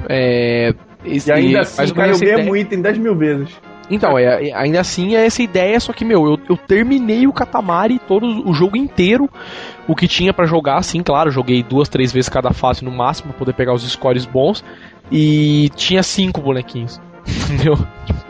É, 0.07 0.73
e 1.03 1.31
ainda 1.31 1.61
assim 1.61 1.93
cai 1.93 2.11
o 2.11 2.19
mesmo 2.19 2.55
ideia... 2.55 2.61
item 2.61 2.81
10 2.81 2.97
mil 2.99 3.15
vezes. 3.15 3.49
Então, 3.89 4.17
é, 4.17 4.51
ainda 4.53 4.79
assim 4.79 5.15
é 5.15 5.25
essa 5.25 5.43
ideia, 5.43 5.79
só 5.79 5.93
que, 5.93 6.03
meu, 6.03 6.25
eu, 6.25 6.39
eu 6.49 6.57
terminei 6.57 7.27
o 7.27 7.33
Katamari 7.33 7.99
todo 7.99 8.47
o 8.47 8.53
jogo 8.53 8.75
inteiro. 8.75 9.29
O 9.87 9.95
que 9.95 10.07
tinha 10.07 10.33
para 10.33 10.45
jogar, 10.45 10.81
sim, 10.83 11.03
claro, 11.03 11.29
joguei 11.29 11.61
duas, 11.61 11.87
três 11.87 12.11
vezes 12.11 12.29
cada 12.29 12.51
fase 12.51 12.83
no 12.83 12.91
máximo 12.91 13.29
pra 13.29 13.39
poder 13.39 13.53
pegar 13.53 13.73
os 13.73 13.83
scores 13.83 14.25
bons. 14.25 14.63
E 15.11 15.69
tinha 15.75 16.01
cinco 16.01 16.41
bonequinhos. 16.41 16.99
meu, 17.63 17.77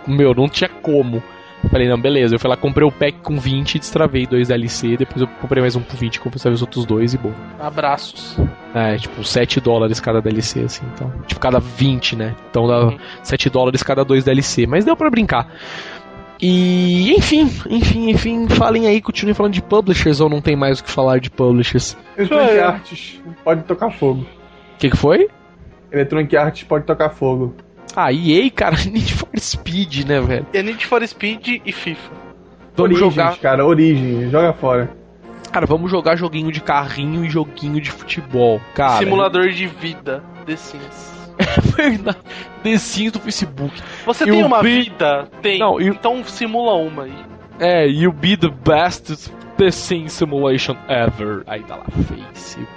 meu, 0.06 0.34
não 0.34 0.49
tinha 0.49 0.70
como. 0.70 1.24
Falei, 1.70 1.88
não, 1.88 1.99
beleza. 1.99 2.36
Eu 2.36 2.39
fui 2.39 2.49
lá, 2.49 2.55
comprei 2.55 2.88
o 2.88 2.91
pack 2.91 3.20
com 3.22 3.38
20 3.38 3.76
e 3.76 3.80
destravei 3.80 4.26
dois 4.26 4.47
DLC. 4.47 4.97
Depois 4.97 5.22
eu 5.22 5.28
comprei 5.28 5.61
mais 5.61 5.76
um 5.76 5.82
por 5.82 5.95
20 5.95 6.16
e 6.16 6.20
comprei 6.20 6.53
os 6.53 6.61
outros 6.61 6.86
dois 6.86 7.13
e 7.13 7.18
bom. 7.18 7.34
Abraços. 7.59 8.38
É, 8.74 8.97
tipo, 8.97 9.24
7 9.24 9.59
dólares 9.59 9.99
cada 9.99 10.22
DLC, 10.22 10.61
assim. 10.61 10.86
Então, 10.93 11.11
tipo, 11.26 11.39
cada 11.39 11.59
20, 11.59 12.16
né? 12.16 12.36
Então 12.49 12.68
dá 12.68 12.86
uhum. 12.86 12.97
7 13.24 13.49
dólares 13.49 13.84
cada 13.84 14.03
dois 14.03 14.24
DLC. 14.24 14.66
Mas 14.68 14.86
deu 14.86 14.95
para 14.95 15.09
brincar. 15.09 15.49
E, 16.41 17.13
enfim, 17.16 17.49
enfim, 17.70 18.09
enfim, 18.09 18.47
falem 18.49 18.88
aí, 18.88 19.01
continuem 19.01 19.34
falando 19.34 19.53
de 19.53 19.61
publishers 19.61 20.20
ou 20.20 20.30
não 20.30 20.41
tem 20.41 20.55
mais 20.55 20.80
o 20.80 20.84
que 20.84 20.91
falar 20.91 21.20
de 21.20 21.30
publishers? 21.30 21.97
Electronic 22.18 22.59
Arts 22.59 23.22
pode 23.43 23.63
tocar 23.63 23.89
fogo. 23.91 24.22
O 24.22 24.78
que, 24.78 24.89
que 24.89 24.97
foi? 24.97 25.30
Electronic 25.91 26.36
Arts 26.36 26.63
pode 26.63 26.86
tocar 26.86 27.09
fogo. 27.09 27.55
Ah, 27.96 28.12
EA, 28.12 28.50
cara, 28.52 28.76
Need 28.91 29.14
for 29.14 29.30
Speed, 29.38 30.06
né, 30.06 30.20
velho? 30.20 30.46
É 30.54 30.62
Need 30.62 30.86
for 30.86 31.06
Speed 31.08 31.62
e 31.66 31.72
FIFA. 31.72 32.12
Vamos 32.76 32.91
Origins, 32.91 33.14
jogar. 33.16 33.38
cara, 33.38 33.66
Origem, 33.66 34.30
joga 34.30 34.54
fora. 34.54 34.91
Cara, 35.52 35.66
vamos 35.66 35.89
jogar 35.89 36.18
joguinho 36.18 36.52
de 36.52 36.60
carrinho 36.60 37.24
e 37.24 37.30
joguinho 37.30 37.80
de 37.80 37.89
futebol, 37.89 38.60
cara. 38.74 38.98
Simulador 38.98 39.48
de 39.50 39.68
vida, 39.68 40.22
The 40.46 40.56
Sims. 40.56 41.16
É 41.78 41.89
verdade. 41.89 42.18
The 42.64 42.78
Sims 42.78 43.12
do 43.12 43.20
Facebook. 43.20 43.82
Você 44.06 44.26
tem 44.26 44.43
uma 44.43 44.62
be... 44.62 44.84
vida? 44.84 45.30
Tem. 45.41 45.60
Não, 45.60 45.80
eu... 45.80 45.93
Então 45.93 46.24
simula 46.24 46.74
uma 46.74 47.04
aí. 47.04 47.26
É, 47.60 47.88
you 47.88 48.12
be 48.12 48.36
the 48.36 48.50
best 48.50 49.30
The 49.58 49.72
Sims 49.72 50.14
simulation 50.14 50.76
ever. 50.89 51.43
Aí 51.48 51.64
tá 51.64 51.78
lá, 51.78 51.86
Facebook. 51.86 52.68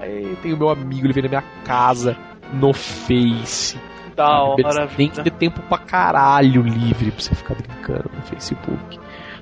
Aí 0.00 0.36
tem 0.42 0.52
o 0.52 0.56
meu 0.56 0.68
amigo, 0.68 1.06
ele 1.06 1.12
vem 1.12 1.22
na 1.22 1.28
minha 1.28 1.44
casa 1.64 2.16
no 2.52 2.72
Face. 2.72 3.78
Da 4.14 4.42
hora, 4.42 4.86
Tem 4.88 5.08
que 5.08 5.22
ter 5.22 5.30
tempo 5.30 5.60
pra 5.62 5.78
caralho 5.78 6.62
livre 6.62 7.10
pra 7.10 7.20
você 7.20 7.34
ficar 7.34 7.54
brincando 7.54 8.10
no 8.14 8.22
Facebook. 8.22 8.98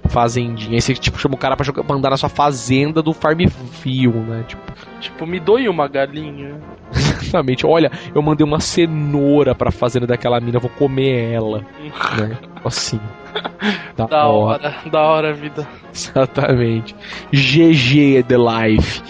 Fazendinha. 0.08 0.76
Aí 0.76 0.80
você 0.80 0.94
tipo, 0.94 1.18
chama 1.18 1.34
o 1.34 1.38
cara 1.38 1.56
pra, 1.56 1.64
jogar, 1.64 1.84
pra 1.84 1.94
andar 1.94 2.10
na 2.10 2.16
sua 2.16 2.28
fazenda 2.28 3.02
do 3.02 3.12
Farmville, 3.12 4.08
né? 4.08 4.44
Tipo, 4.46 4.62
tipo 4.98 5.26
me 5.26 5.38
doe 5.38 5.68
uma 5.68 5.86
galinha. 5.88 6.58
Exatamente. 6.90 7.66
Olha, 7.66 7.90
eu 8.14 8.22
mandei 8.22 8.44
uma 8.44 8.60
cenoura 8.60 9.54
pra 9.54 9.70
fazenda 9.70 10.06
daquela 10.06 10.40
mina, 10.40 10.58
vou 10.58 10.70
comer 10.70 11.32
ela. 11.32 11.60
né? 12.18 12.38
Assim. 12.64 13.00
Da, 13.96 14.06
da 14.06 14.26
hora. 14.26 14.68
hora. 14.68 14.90
Da 14.90 15.00
hora, 15.00 15.32
vida. 15.32 15.68
Exatamente. 15.92 16.94
GG 17.32 18.24
The 18.26 18.36
Life. 18.36 19.02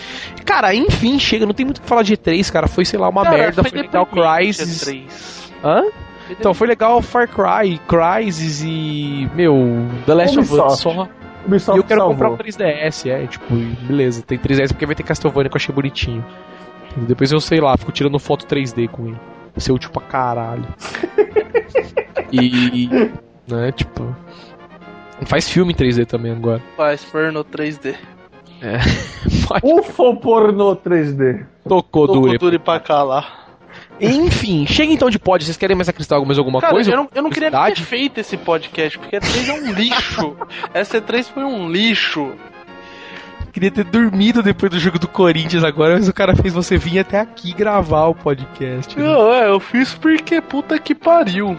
Cara, 0.44 0.74
enfim, 0.74 1.18
chega. 1.18 1.46
Não 1.46 1.54
tem 1.54 1.64
muito 1.64 1.78
o 1.78 1.82
que 1.82 1.88
falar 1.88 2.02
de 2.02 2.16
E3, 2.16 2.50
cara. 2.50 2.66
Foi, 2.66 2.84
sei 2.84 2.98
lá, 2.98 3.08
uma 3.08 3.22
cara, 3.22 3.36
merda. 3.36 3.62
Foi, 3.62 3.70
foi 3.70 3.82
legal 3.82 4.06
Crysis. 4.06 5.39
Hã? 5.64 5.84
Então, 6.30 6.54
foi 6.54 6.68
legal 6.68 7.02
Far 7.02 7.28
Cry, 7.28 7.80
Crysis 7.88 8.62
e. 8.64 9.28
Meu, 9.34 9.56
The 10.06 10.14
Last 10.14 10.38
Ubisoft. 10.38 10.60
of 10.62 10.72
Us 10.72 10.78
só. 10.80 11.08
Ubisoft 11.46 11.76
e 11.76 11.80
eu 11.80 11.84
quero 11.84 12.00
salvou. 12.00 12.14
comprar 12.16 12.30
um 12.30 12.36
3DS, 12.36 13.10
é, 13.10 13.26
tipo, 13.26 13.54
beleza, 13.86 14.22
tem 14.22 14.38
3DS 14.38 14.68
porque 14.68 14.86
vai 14.86 14.94
ter 14.94 15.02
Castlevania 15.02 15.48
que 15.50 15.56
eu 15.56 15.58
achei 15.60 15.74
bonitinho. 15.74 16.24
Depois 16.96 17.32
eu 17.32 17.40
sei 17.40 17.60
lá, 17.60 17.76
fico 17.76 17.92
tirando 17.92 18.18
foto 18.18 18.46
3D 18.46 18.88
com 18.88 19.06
ele. 19.08 19.16
ser 19.56 19.72
útil 19.72 19.90
pra 19.90 20.02
caralho. 20.02 20.66
e. 22.32 22.88
Né, 23.48 23.72
tipo. 23.72 24.14
Faz 25.26 25.48
filme 25.48 25.72
em 25.72 25.76
3D 25.76 26.06
também 26.06 26.32
agora. 26.32 26.62
Faz 26.76 27.04
porno 27.04 27.44
3D. 27.44 27.94
É. 28.62 28.78
Ufo 29.64 30.16
pornô 30.16 30.76
3D. 30.76 31.44
Tocou, 31.68 32.06
Tocou 32.06 32.22
dure. 32.22 32.38
dure 32.38 32.58
pra 32.58 32.78
cá 32.80 33.02
lá. 33.02 33.26
Enfim, 34.00 34.66
chega 34.66 34.92
então 34.92 35.10
de 35.10 35.18
pod. 35.18 35.44
Vocês 35.44 35.56
querem 35.56 35.76
mais 35.76 35.88
acrescentar 35.88 36.20
mais 36.24 36.38
alguma 36.38 36.60
Cara, 36.60 36.72
coisa? 36.72 36.90
Eu 36.90 36.96
não, 36.96 37.08
eu 37.14 37.22
não 37.22 37.30
queria 37.30 37.50
ter 37.50 37.76
feito 37.76 38.18
esse 38.18 38.36
podcast, 38.36 38.98
porque 38.98 39.16
a 39.16 39.20
3 39.20 39.48
é 39.48 39.52
um 39.52 39.72
lixo. 39.72 40.36
Essa 40.72 41.00
3 41.00 41.28
foi 41.28 41.44
um 41.44 41.70
lixo. 41.70 42.32
Queria 43.52 43.70
ter 43.70 43.84
dormido 43.84 44.42
depois 44.42 44.70
do 44.70 44.78
jogo 44.78 44.98
do 44.98 45.08
Corinthians 45.08 45.64
agora, 45.64 45.94
mas 45.94 46.08
o 46.08 46.12
cara 46.12 46.36
fez 46.36 46.54
você 46.54 46.76
vir 46.76 47.00
até 47.00 47.18
aqui 47.18 47.52
gravar 47.52 48.06
o 48.06 48.14
podcast. 48.14 48.96
Né? 48.96 49.04
Não, 49.04 49.32
é, 49.32 49.48
eu 49.48 49.58
fiz 49.58 49.92
porque 49.92 50.40
puta 50.40 50.78
que 50.78 50.94
pariu. 50.94 51.58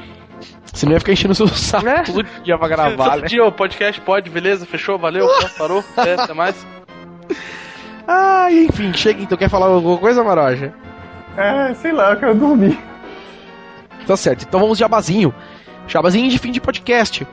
Você 0.73 0.85
não 0.85 0.93
ia 0.93 0.99
ficar 0.99 1.11
enchendo 1.11 1.33
o 1.33 1.35
seu 1.35 1.49
saco 1.49 1.85
né? 1.85 2.03
todo 2.05 2.25
dia 2.43 2.57
pra 2.57 2.67
gravar, 2.69 3.11
todo 3.11 3.21
né? 3.23 3.27
dia 3.27 3.45
o 3.45 3.51
podcast 3.51 3.99
pode, 4.01 4.29
beleza? 4.29 4.65
Fechou? 4.65 4.97
Valeu? 4.97 5.27
Parou? 5.57 5.83
É, 5.97 6.13
até 6.13 6.33
mais. 6.33 6.65
Ah, 8.07 8.47
enfim, 8.49 8.93
chega 8.93 9.21
então. 9.21 9.37
Quer 9.37 9.49
falar 9.49 9.67
alguma 9.67 9.97
coisa, 9.97 10.23
Maroja? 10.23 10.73
É, 11.37 11.73
sei 11.75 11.91
lá, 11.91 12.11
eu 12.11 12.19
quero 12.19 12.35
dormir. 12.35 12.77
Tá 14.05 14.17
certo, 14.17 14.43
então 14.43 14.59
vamos 14.59 14.77
de 14.77 14.81
jabazinho. 14.81 15.33
Jabazinho 15.87 16.29
de 16.29 16.37
fim 16.37 16.51
de 16.51 16.61
podcast. 16.61 17.25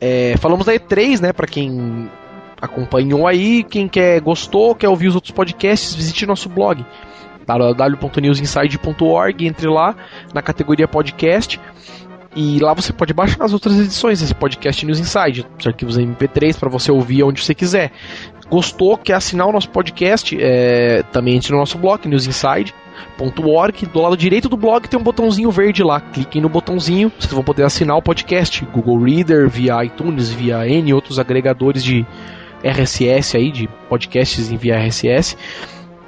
É, 0.00 0.36
falamos 0.38 0.66
da 0.66 0.74
E3, 0.74 1.20
né? 1.20 1.32
Pra 1.32 1.46
quem 1.46 2.10
acompanhou 2.60 3.26
aí, 3.26 3.64
quem 3.64 3.88
quer 3.88 4.20
gostou, 4.20 4.74
quer 4.74 4.88
ouvir 4.88 5.08
os 5.08 5.14
outros 5.14 5.32
podcasts, 5.32 5.94
visite 5.94 6.26
nosso 6.26 6.48
blog 6.48 6.84
www.newsinside.org, 7.46 9.46
entre 9.46 9.68
lá 9.68 9.94
na 10.34 10.42
categoria 10.42 10.86
podcast. 10.86 11.58
E 12.36 12.58
lá 12.60 12.74
você 12.74 12.92
pode 12.92 13.14
baixar 13.14 13.42
as 13.42 13.54
outras 13.54 13.80
edições 13.80 14.20
desse 14.20 14.34
podcast 14.34 14.84
News 14.84 15.00
Inside, 15.00 15.46
os 15.58 15.66
arquivos 15.66 15.98
MP3 15.98 16.58
para 16.58 16.68
você 16.68 16.92
ouvir 16.92 17.22
onde 17.22 17.42
você 17.42 17.54
quiser. 17.54 17.90
Gostou, 18.50 18.98
quer 18.98 19.14
assinar 19.14 19.46
o 19.46 19.52
nosso 19.52 19.70
podcast? 19.70 20.36
É, 20.38 21.02
também 21.04 21.36
entre 21.36 21.52
no 21.52 21.58
nosso 21.58 21.78
blog, 21.78 22.06
News 22.06 22.26
Inside 22.26 22.74
.org. 23.18 23.86
Do 23.86 24.00
lado 24.00 24.16
direito 24.16 24.48
do 24.48 24.56
blog 24.56 24.88
tem 24.88 24.98
um 24.98 25.02
botãozinho 25.02 25.50
verde 25.50 25.82
lá. 25.82 26.00
Cliquem 26.00 26.42
no 26.42 26.48
botãozinho, 26.48 27.12
vocês 27.18 27.32
vão 27.32 27.44
poder 27.44 27.64
assinar 27.64 27.96
o 27.96 28.02
podcast. 28.02 28.64
Google 28.66 29.02
Reader, 29.02 29.48
via 29.48 29.84
iTunes, 29.84 30.30
via 30.30 30.68
N 30.68 30.94
outros 30.94 31.18
agregadores 31.18 31.82
de 31.82 32.06
RSS 32.62 33.36
aí, 33.36 33.50
de 33.50 33.68
podcasts 33.88 34.50
em 34.50 34.56
via 34.56 34.76
RSS. 34.76 35.36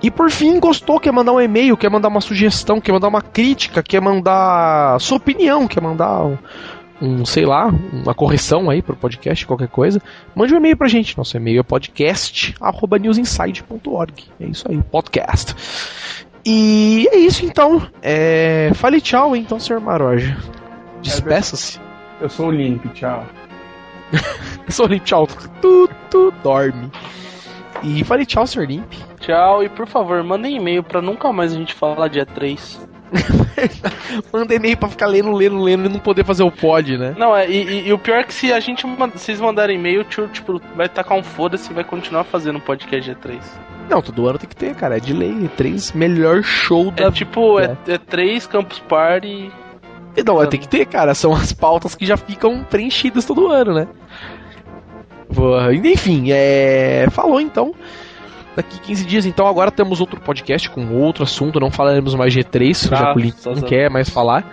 E 0.03 0.11
por 0.11 0.31
fim, 0.31 0.59
gostou, 0.59 0.99
quer 0.99 1.13
mandar 1.13 1.33
um 1.33 1.41
e-mail, 1.41 1.77
quer 1.77 1.91
mandar 1.91 2.09
uma 2.09 2.23
sugestão, 2.23 2.81
quer 2.81 2.93
mandar 2.93 3.09
uma 3.09 3.21
crítica, 3.21 3.83
quer 3.83 4.01
mandar 4.01 4.99
sua 4.99 5.19
opinião, 5.19 5.69
quer 5.69 5.83
mandar 5.83 6.25
um, 6.25 6.39
um 7.03 7.27
sei 7.27 7.45
lá, 7.45 7.67
uma 7.93 8.15
correção 8.15 8.71
aí 8.71 8.81
pro 8.81 8.97
podcast, 8.97 9.47
qualquer 9.47 9.69
coisa, 9.69 10.01
mande 10.35 10.55
um 10.55 10.57
e-mail 10.57 10.75
pra 10.77 10.89
gente. 10.89 11.19
Nosso 11.19 11.37
e-mail 11.37 11.61
é 11.61 11.63
podcast@newsinside.org. 11.63 14.25
É 14.41 14.47
isso 14.47 14.67
aí, 14.71 14.83
podcast. 14.91 15.55
E 16.45 17.09
é 17.13 17.19
isso 17.19 17.45
então. 17.45 17.83
É... 18.03 18.71
Fale 18.75 19.01
tchau 19.01 19.37
então, 19.37 19.59
senhor 19.59 19.81
Maroja. 19.81 20.37
Despeça-se. 21.03 21.81
Eu 22.21 22.29
sou 22.29 22.49
o 22.49 22.51
Limp, 22.51 22.85
tchau. 22.93 23.25
eu 24.13 24.73
sou 24.73 24.87
o 24.87 24.89
Limp, 24.89 25.05
tchau. 25.05 25.27
Tu, 25.61 25.89
tu 26.11 26.33
dorme. 26.43 26.91
E 27.83 28.05
fale 28.05 28.27
tchau, 28.27 28.47
senhor 28.47 28.67
Limp. 28.67 28.93
Tchau, 29.21 29.63
e 29.63 29.69
por 29.69 29.87
favor, 29.87 30.23
mandem 30.23 30.57
e-mail 30.57 30.83
pra 30.83 31.01
nunca 31.01 31.33
mais 31.33 31.53
a 31.53 31.57
gente 31.57 31.75
falar 31.75 32.09
dia 32.09 32.27
3. 32.27 32.89
Manda 34.33 34.55
e-mail 34.55 34.77
pra 34.77 34.89
ficar 34.89 35.07
lendo, 35.07 35.33
lendo, 35.33 35.61
lendo 35.61 35.87
e 35.87 35.93
não 35.93 35.99
poder 35.99 36.25
fazer 36.25 36.43
o 36.43 36.51
pod, 36.51 36.97
né? 36.97 37.15
Não, 37.19 37.37
é, 37.37 37.49
e, 37.49 37.89
e 37.89 37.93
o 37.93 37.99
pior 37.99 38.19
é 38.19 38.23
que 38.23 38.33
se 38.33 38.53
a 38.53 38.61
gente 38.61 38.87
vocês 38.87 39.41
mandarem 39.41 39.77
e-mail, 39.77 40.05
tipo, 40.05 40.61
vai 40.77 40.89
tacar 40.89 41.19
um 41.19 41.23
foda-se 41.23 41.71
e 41.71 41.75
vai 41.75 41.85
continuar 41.85 42.25
fazendo 42.25 42.61
podcast 42.61 43.11
G3. 43.11 43.41
Não, 43.91 44.01
todo 44.01 44.29
ano 44.29 44.39
tem 44.39 44.49
que 44.49 44.55
ter, 44.55 44.75
cara. 44.77 44.97
É 44.97 45.01
de 45.01 45.13
lei. 45.13 45.51
Três 45.57 45.93
melhor 45.93 46.43
show 46.45 46.93
da. 46.93 47.07
É 47.07 47.11
tipo, 47.11 47.59
é, 47.59 47.77
é 47.89 47.99
três 47.99 48.47
Campus 48.47 48.79
Party. 48.79 49.51
Não, 50.25 50.41
é, 50.41 50.47
tem 50.47 50.61
que 50.61 50.69
ter, 50.69 50.87
cara. 50.87 51.13
São 51.15 51.33
as 51.33 51.53
pautas 51.53 51.95
que 51.95 52.07
já 52.07 52.17
ficam 52.17 52.63
preenchidas 52.65 53.25
todo 53.25 53.49
ano, 53.49 53.75
né? 53.75 53.89
Enfim, 55.85 56.27
é. 56.31 57.07
Falou 57.11 57.41
então. 57.41 57.75
Daqui 58.55 58.81
15 58.81 59.05
dias, 59.07 59.27
então, 59.27 59.47
agora 59.47 59.71
temos 59.71 60.01
outro 60.01 60.21
podcast 60.21 60.69
com 60.71 60.95
outro 60.97 61.23
assunto. 61.23 61.61
Não 61.61 61.71
falaremos 61.71 62.15
mais 62.15 62.35
G3, 62.35 62.91
ah, 62.93 62.97
já 62.97 63.13
que 63.13 63.19
o 63.19 63.23
Link 63.23 63.47
não 63.47 63.63
quer 63.63 63.89
mais 63.89 64.09
falar. 64.09 64.45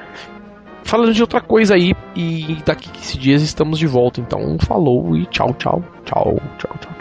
Falando 0.84 1.14
de 1.14 1.22
outra 1.22 1.42
coisa 1.42 1.76
aí. 1.76 1.96
E 2.16 2.58
daqui 2.66 2.90
15 2.90 3.18
dias 3.18 3.42
estamos 3.42 3.78
de 3.78 3.88
volta. 3.88 4.22
Então, 4.22 4.58
falou 4.60 5.18
e 5.18 5.26
tchau, 5.26 5.54
tchau, 5.54 5.84
tchau, 6.06 6.40
tchau, 6.58 6.76
tchau. 6.80 6.97